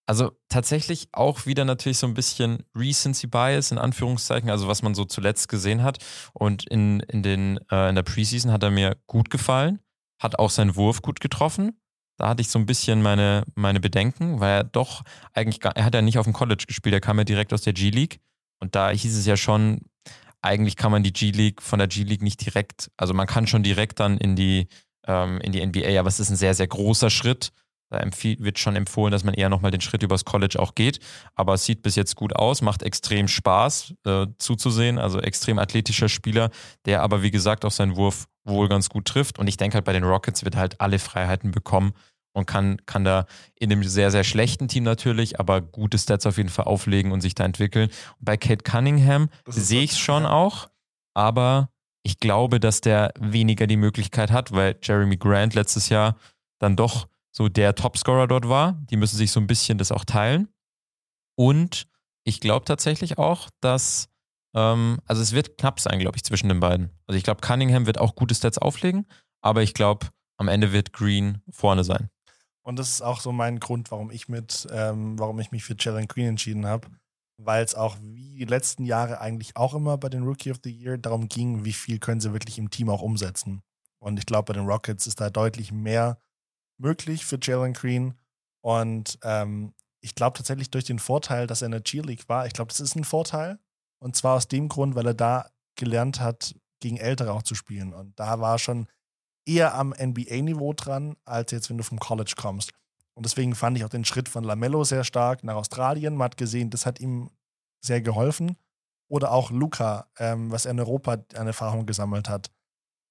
Also 0.08 0.32
tatsächlich 0.50 1.08
auch 1.14 1.46
wieder 1.48 1.66
natürlich 1.66 1.98
so 1.98 2.06
ein 2.06 2.14
bisschen 2.14 2.64
Recency 2.76 3.28
Bias 3.28 3.72
in 3.72 3.80
Anführungszeichen, 3.80 4.50
also 4.50 4.68
was 4.68 4.84
man 4.84 4.94
so 4.94 5.06
zuletzt 5.06 5.50
gesehen 5.50 5.82
hat. 5.82 5.98
Und 6.34 6.68
in, 6.68 7.00
in, 7.02 7.24
den, 7.24 7.60
äh, 7.72 7.90
in 7.90 7.96
der 7.96 8.04
Preseason 8.04 8.52
hat 8.52 8.62
er 8.62 8.70
mir 8.70 8.98
gut 9.08 9.30
gefallen, 9.30 9.80
hat 10.20 10.38
auch 10.38 10.52
seinen 10.52 10.76
Wurf 10.76 11.02
gut 11.02 11.20
getroffen. 11.20 11.80
Da 12.18 12.30
hatte 12.30 12.42
ich 12.42 12.50
so 12.50 12.60
ein 12.60 12.66
bisschen 12.66 13.02
meine, 13.02 13.44
meine 13.56 13.80
Bedenken, 13.80 14.40
weil 14.40 14.60
er 14.60 14.64
doch 14.64 15.02
eigentlich, 15.34 15.60
gar, 15.60 15.76
er 15.76 15.86
hat 15.86 15.96
ja 15.96 16.02
nicht 16.02 16.20
auf 16.20 16.26
dem 16.26 16.34
College 16.34 16.66
gespielt, 16.68 16.94
er 16.94 17.02
kam 17.02 17.18
ja 17.18 17.24
direkt 17.24 17.52
aus 17.52 17.64
der 17.64 17.74
G-League. 17.74 18.20
Und 18.60 18.76
da 18.76 18.90
hieß 18.90 19.18
es 19.18 19.26
ja 19.26 19.36
schon, 19.36 19.82
eigentlich 20.42 20.76
kann 20.76 20.92
man 20.92 21.04
die 21.04 21.12
G-League 21.12 21.62
von 21.62 21.80
der 21.80 21.88
G-League 21.88 22.22
nicht 22.22 22.46
direkt, 22.46 22.92
also 22.96 23.14
man 23.14 23.28
kann 23.28 23.48
schon 23.48 23.64
direkt 23.64 24.00
dann 24.00 24.18
in 24.18 24.36
die, 24.36 24.68
ähm, 25.08 25.42
in 25.42 25.52
die 25.52 25.66
NBA, 25.66 26.00
aber 26.00 26.08
es 26.08 26.20
ist 26.20 26.30
ein 26.30 26.38
sehr, 26.38 26.54
sehr 26.54 26.68
großer 26.68 27.10
Schritt. 27.10 27.52
Da 27.96 28.04
wird 28.22 28.60
schon 28.60 28.76
empfohlen, 28.76 29.12
dass 29.12 29.24
man 29.24 29.34
eher 29.34 29.50
nochmal 29.50 29.72
den 29.72 29.82
Schritt 29.82 30.04
übers 30.04 30.26
College 30.26 30.60
auch 30.60 30.76
geht. 30.76 31.00
Aber 31.36 31.56
es 31.56 31.66
sieht 31.66 31.82
bis 31.82 31.96
jetzt 31.96 32.16
gut 32.16 32.36
aus, 32.36 32.62
macht 32.62 32.84
extrem 32.84 33.28
Spaß 33.28 33.94
äh, 34.06 34.28
zuzusehen. 34.38 34.98
Also 34.98 35.20
extrem 35.20 35.60
athletischer 35.60 36.10
Spieler, 36.10 36.50
der 36.86 37.02
aber 37.02 37.22
wie 37.22 37.32
gesagt 37.32 37.66
auch 37.66 37.72
seinen 37.72 37.96
Wurf 37.96 38.28
wohl 38.44 38.70
ganz 38.70 38.90
gut 38.90 39.06
trifft. 39.06 39.40
Und 39.40 39.48
ich 39.48 39.58
denke 39.58 39.76
halt 39.76 39.86
bei 39.86 39.94
den 39.94 40.04
Rockets 40.04 40.44
wird 40.44 40.56
halt 40.56 40.80
alle 40.82 41.00
Freiheiten 41.00 41.52
bekommen 41.52 41.94
und 42.34 42.46
kann, 42.46 42.78
kann 42.86 43.04
da 43.04 43.26
in 43.56 43.72
einem 43.72 43.84
sehr, 43.84 44.12
sehr 44.12 44.24
schlechten 44.24 44.68
Team 44.68 44.84
natürlich, 44.84 45.40
aber 45.40 45.62
gute 45.62 45.98
Stats 45.98 46.26
auf 46.26 46.38
jeden 46.38 46.50
Fall 46.50 46.66
auflegen 46.66 47.12
und 47.12 47.22
sich 47.22 47.34
da 47.34 47.46
entwickeln. 47.46 47.90
Und 48.20 48.26
bei 48.26 48.38
Kate 48.38 48.64
Cunningham 48.64 49.30
sehe 49.48 49.84
ich 49.84 49.92
es 49.92 50.00
schon 50.00 50.26
auch, 50.26 50.70
aber 51.14 51.70
ich 52.04 52.20
glaube, 52.20 52.60
dass 52.60 52.82
der 52.82 53.14
weniger 53.20 53.68
die 53.68 53.78
Möglichkeit 53.78 54.32
hat, 54.32 54.52
weil 54.52 54.78
Jeremy 54.84 55.18
Grant 55.18 55.56
letztes 55.56 55.90
Jahr 55.90 56.18
dann 56.60 56.76
doch 56.76 57.08
so 57.36 57.50
der 57.50 57.76
Topscorer 57.76 58.28
dort 58.28 58.48
war. 58.48 58.74
Die 58.90 58.96
müssen 58.96 59.18
sich 59.18 59.32
so 59.32 59.40
ein 59.40 59.48
bisschen 59.48 59.78
das 59.78 59.92
auch 59.92 60.06
teilen. 60.06 60.48
Und 61.38 61.88
ich 62.24 62.40
glaube 62.40 62.66
tatsächlich 62.66 63.18
auch, 63.18 63.50
dass, 63.60 64.08
ähm, 64.56 65.00
also 65.06 65.22
es 65.22 65.34
wird 65.34 65.58
knapp 65.58 65.82
sein, 65.82 66.00
glaube 66.00 66.16
ich, 66.16 66.24
zwischen 66.24 66.48
den 66.48 66.62
beiden. 66.62 66.92
Also 67.08 67.18
ich 67.18 67.24
glaube, 67.24 67.42
Cunningham 67.42 67.86
wird 67.86 67.98
auch 67.98 68.16
gute 68.16 68.34
Stats 68.34 68.58
auflegen, 68.58 69.06
aber 69.42 69.64
ich 69.64 69.74
glaube, 69.74 70.08
am 70.38 70.48
Ende 70.48 70.72
wird 70.72 70.94
Green 70.94 71.42
vorne 71.52 71.84
sein. 71.84 72.10
Und 72.66 72.80
das 72.80 72.90
ist 72.90 73.02
auch 73.02 73.20
so 73.20 73.32
mein 73.32 73.60
Grund, 73.60 73.92
warum 73.92 74.12
ich 74.12 74.28
mit, 74.30 74.68
ähm, 74.72 75.20
warum 75.20 75.40
ich 75.40 75.52
mich 75.52 75.64
für 75.64 75.76
Jalen 75.78 76.08
Green 76.08 76.30
entschieden 76.30 76.66
habe. 76.66 76.88
Weil 77.38 77.66
es 77.66 77.76
auch 77.76 77.98
wie 78.02 78.38
die 78.40 78.46
letzten 78.46 78.86
Jahre 78.86 79.20
eigentlich 79.20 79.58
auch 79.58 79.74
immer 79.74 79.98
bei 79.98 80.08
den 80.08 80.24
Rookie 80.24 80.52
of 80.52 80.60
the 80.64 80.72
Year 80.72 80.98
darum 80.98 81.28
ging, 81.28 81.66
wie 81.66 81.74
viel 81.74 82.00
können 82.00 82.22
sie 82.22 82.32
wirklich 82.32 82.58
im 82.58 82.70
Team 82.70 82.90
auch 82.90 83.02
umsetzen. 83.02 83.62
Und 84.00 84.18
ich 84.18 84.26
glaube, 84.26 84.54
bei 84.54 84.60
den 84.60 84.68
Rockets 84.68 85.06
ist 85.06 85.20
da 85.20 85.30
deutlich 85.30 85.74
mehr 85.74 86.18
möglich 86.78 87.26
für 87.26 87.40
Jalen 87.42 87.74
Green. 87.74 88.16
Und 88.62 89.20
ähm, 89.24 89.74
ich 90.02 90.16
glaube 90.16 90.38
tatsächlich 90.38 90.72
durch 90.72 90.86
den 90.86 91.00
Vorteil, 91.00 91.48
dass 91.48 91.62
er 91.62 91.68
in 91.68 91.72
der 91.72 91.82
G-League 91.82 92.30
war, 92.30 92.46
ich 92.46 92.54
glaube, 92.54 92.70
das 92.70 92.80
ist 92.80 92.96
ein 92.96 93.04
Vorteil. 93.04 93.60
Und 94.00 94.16
zwar 94.16 94.36
aus 94.36 94.48
dem 94.48 94.68
Grund, 94.68 94.96
weil 94.96 95.08
er 95.08 95.14
da 95.14 95.50
gelernt 95.76 96.20
hat, 96.20 96.56
gegen 96.80 96.98
Ältere 96.98 97.34
auch 97.34 97.44
zu 97.44 97.56
spielen. 97.56 97.94
Und 97.94 98.20
da 98.20 98.40
war 98.40 98.60
schon 98.60 98.88
eher 99.46 99.76
am 99.76 99.94
NBA-Niveau 100.00 100.74
dran, 100.74 101.16
als 101.26 101.52
jetzt, 101.52 101.70
wenn 101.70 101.78
du 101.78 101.84
vom 101.84 102.00
College 102.00 102.34
kommst. 102.38 102.72
Und 103.14 103.26
deswegen 103.26 103.56
fand 103.56 103.78
ich 103.78 103.86
auch 103.86 103.90
den 103.90 104.06
Schritt 104.06 104.28
von 104.28 104.44
Lamello 104.44 104.84
sehr 104.84 105.04
stark 105.04 105.44
nach 105.44 105.56
Australien. 105.56 106.16
Man 106.16 106.26
hat 106.26 106.38
gesehen, 106.38 106.70
das 106.70 106.86
hat 106.86 107.00
ihm 107.00 107.32
sehr 107.82 108.02
geholfen. 108.02 108.58
Oder 109.08 109.32
auch 109.32 109.52
Luca, 109.52 110.10
ähm, 110.18 110.52
was 110.52 110.66
er 110.66 110.72
in 110.72 110.80
Europa 110.80 111.18
an 111.36 111.48
Erfahrung 111.48 111.86
gesammelt 111.86 112.28
hat. 112.28 112.52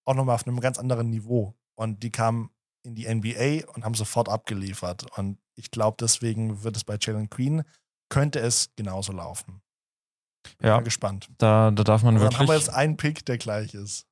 Auch 0.05 0.15
nochmal 0.15 0.35
auf 0.35 0.47
einem 0.47 0.61
ganz 0.61 0.79
anderen 0.79 1.09
Niveau. 1.11 1.55
Und 1.77 2.03
die 2.03 2.11
kamen 2.11 2.51
in 2.85 2.95
die 2.95 3.12
NBA 3.12 3.72
und 3.72 3.85
haben 3.85 3.95
sofort 3.95 4.28
abgeliefert. 4.28 5.07
Und 5.18 5.39
ich 5.57 5.70
glaube, 5.70 5.97
deswegen 5.99 6.62
wird 6.62 6.76
es 6.76 6.85
bei 6.85 6.97
Jalen 7.01 7.28
Green, 7.28 7.64
könnte 8.09 8.39
es 8.41 8.70
genauso 8.76 9.12
laufen. 9.12 9.62
Bin 10.59 10.68
ja, 10.68 10.80
gespannt. 10.80 11.28
Da, 11.39 11.70
da 11.70 11.85
darf 11.85 12.03
man 12.03 12.14
also 12.14 12.24
wirklich. 12.24 12.39
Dann 12.39 12.49
haben 12.49 12.55
wir 12.55 12.59
jetzt 12.59 12.70
einen 12.70 12.97
Pick, 12.97 13.24
der 13.24 13.39
gleich 13.39 13.74
ist. 13.74 14.07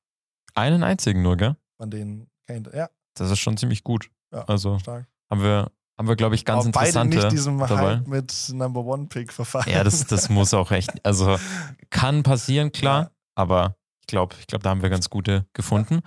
Einen 0.55 0.83
einzigen 0.83 1.21
nur, 1.21 1.37
gell? 1.37 1.55
Von 1.77 1.89
denen, 1.89 2.29
ja. 2.73 2.89
Das 3.15 3.29
ist 3.29 3.39
schon 3.39 3.57
ziemlich 3.57 3.83
gut. 3.83 4.09
Ja, 4.33 4.43
also 4.45 4.79
stark. 4.79 5.07
haben 5.29 5.43
wir, 5.43 5.71
haben 5.97 6.07
wir, 6.07 6.15
glaube 6.15 6.35
ich, 6.35 6.45
ganz 6.45 6.61
Aber 6.61 6.67
interessante 6.67 7.17
beide 7.17 7.27
nicht 7.27 7.31
diesem 7.37 7.59
dabei. 7.59 7.97
Hype 7.97 8.07
mit 8.07 8.49
Number 8.51 8.83
One 8.83 9.05
Pick 9.05 9.31
verfallen. 9.31 9.69
Ja, 9.69 9.83
das, 9.83 10.05
das 10.07 10.29
muss 10.29 10.53
auch 10.53 10.71
echt, 10.71 11.05
also 11.05 11.37
kann 11.91 12.23
passieren, 12.23 12.71
klar, 12.71 13.03
ja. 13.03 13.11
aber 13.35 13.75
ich 14.01 14.07
glaube, 14.07 14.35
ich 14.39 14.47
glaube, 14.47 14.63
da 14.63 14.71
haben 14.71 14.81
wir 14.81 14.89
ganz 14.89 15.09
gute 15.09 15.45
gefunden. 15.53 15.95
Ja. 15.95 16.01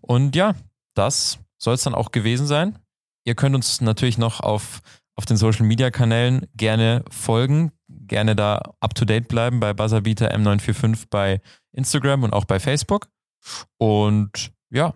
Und 0.00 0.34
ja, 0.36 0.54
das 0.94 1.38
soll 1.58 1.74
es 1.74 1.82
dann 1.82 1.94
auch 1.94 2.12
gewesen 2.12 2.46
sein. 2.46 2.78
Ihr 3.24 3.34
könnt 3.34 3.54
uns 3.54 3.80
natürlich 3.80 4.18
noch 4.18 4.40
auf, 4.40 4.80
auf 5.16 5.24
den 5.26 5.36
Social 5.36 5.66
Media 5.66 5.90
Kanälen 5.90 6.46
gerne 6.54 7.04
folgen, 7.10 7.72
gerne 7.88 8.36
da 8.36 8.60
up 8.80 8.94
to 8.94 9.04
date 9.04 9.28
bleiben 9.28 9.60
bei 9.60 9.72
Buzzerbeater 9.72 10.32
M945 10.34 11.06
bei 11.10 11.40
Instagram 11.72 12.22
und 12.22 12.32
auch 12.32 12.44
bei 12.44 12.60
Facebook. 12.60 13.08
Und 13.78 14.52
ja, 14.70 14.94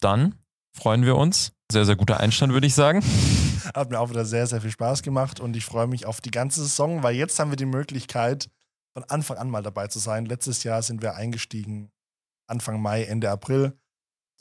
dann 0.00 0.34
freuen 0.74 1.04
wir 1.04 1.16
uns. 1.16 1.52
Sehr, 1.70 1.84
sehr 1.84 1.96
guter 1.96 2.20
Einstand, 2.20 2.52
würde 2.52 2.66
ich 2.66 2.74
sagen. 2.74 3.02
Hat 3.74 3.90
mir 3.90 4.00
auch 4.00 4.10
wieder 4.10 4.24
sehr, 4.24 4.46
sehr 4.46 4.60
viel 4.60 4.70
Spaß 4.70 5.02
gemacht 5.02 5.40
und 5.40 5.56
ich 5.56 5.64
freue 5.64 5.86
mich 5.86 6.04
auf 6.04 6.20
die 6.20 6.30
ganze 6.30 6.60
Saison, 6.62 7.02
weil 7.02 7.14
jetzt 7.14 7.38
haben 7.38 7.50
wir 7.50 7.56
die 7.56 7.64
Möglichkeit, 7.64 8.50
von 8.92 9.04
Anfang 9.04 9.38
an 9.38 9.48
mal 9.48 9.62
dabei 9.62 9.86
zu 9.86 9.98
sein. 9.98 10.26
Letztes 10.26 10.64
Jahr 10.64 10.82
sind 10.82 11.00
wir 11.00 11.14
eingestiegen, 11.14 11.90
Anfang 12.46 12.82
Mai, 12.82 13.04
Ende 13.04 13.30
April. 13.30 13.78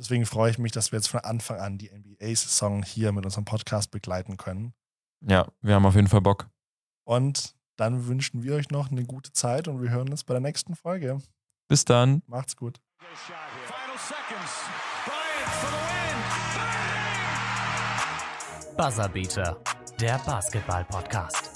Deswegen 0.02 0.26
freue 0.26 0.50
ich 0.50 0.58
mich, 0.58 0.72
dass 0.72 0.92
wir 0.92 0.98
jetzt 0.98 1.10
von 1.10 1.20
Anfang 1.20 1.60
an 1.60 1.78
die 1.78 1.92
NBA-Saison 1.92 2.82
hier 2.82 3.12
mit 3.12 3.24
unserem 3.24 3.46
Podcast 3.46 3.92
begleiten 3.92 4.36
können. 4.36 4.74
Ja, 5.20 5.48
wir 5.62 5.76
haben 5.76 5.86
auf 5.86 5.94
jeden 5.94 6.08
Fall 6.08 6.22
Bock. 6.22 6.50
Und 7.04 7.56
dann 7.76 8.08
wünschen 8.08 8.42
wir 8.42 8.56
euch 8.56 8.72
noch 8.72 8.90
eine 8.90 9.06
gute 9.06 9.32
Zeit 9.32 9.68
und 9.68 9.80
wir 9.80 9.92
hören 9.92 10.10
uns 10.10 10.24
bei 10.24 10.34
der 10.34 10.42
nächsten 10.42 10.76
Folge. 10.76 11.22
Bis 11.68 11.86
dann. 11.86 12.24
Macht's 12.26 12.56
gut. 12.56 12.82
Buzzerbeater, 18.76 19.62
der 20.00 20.18
Basketball-Podcast. 20.26 21.51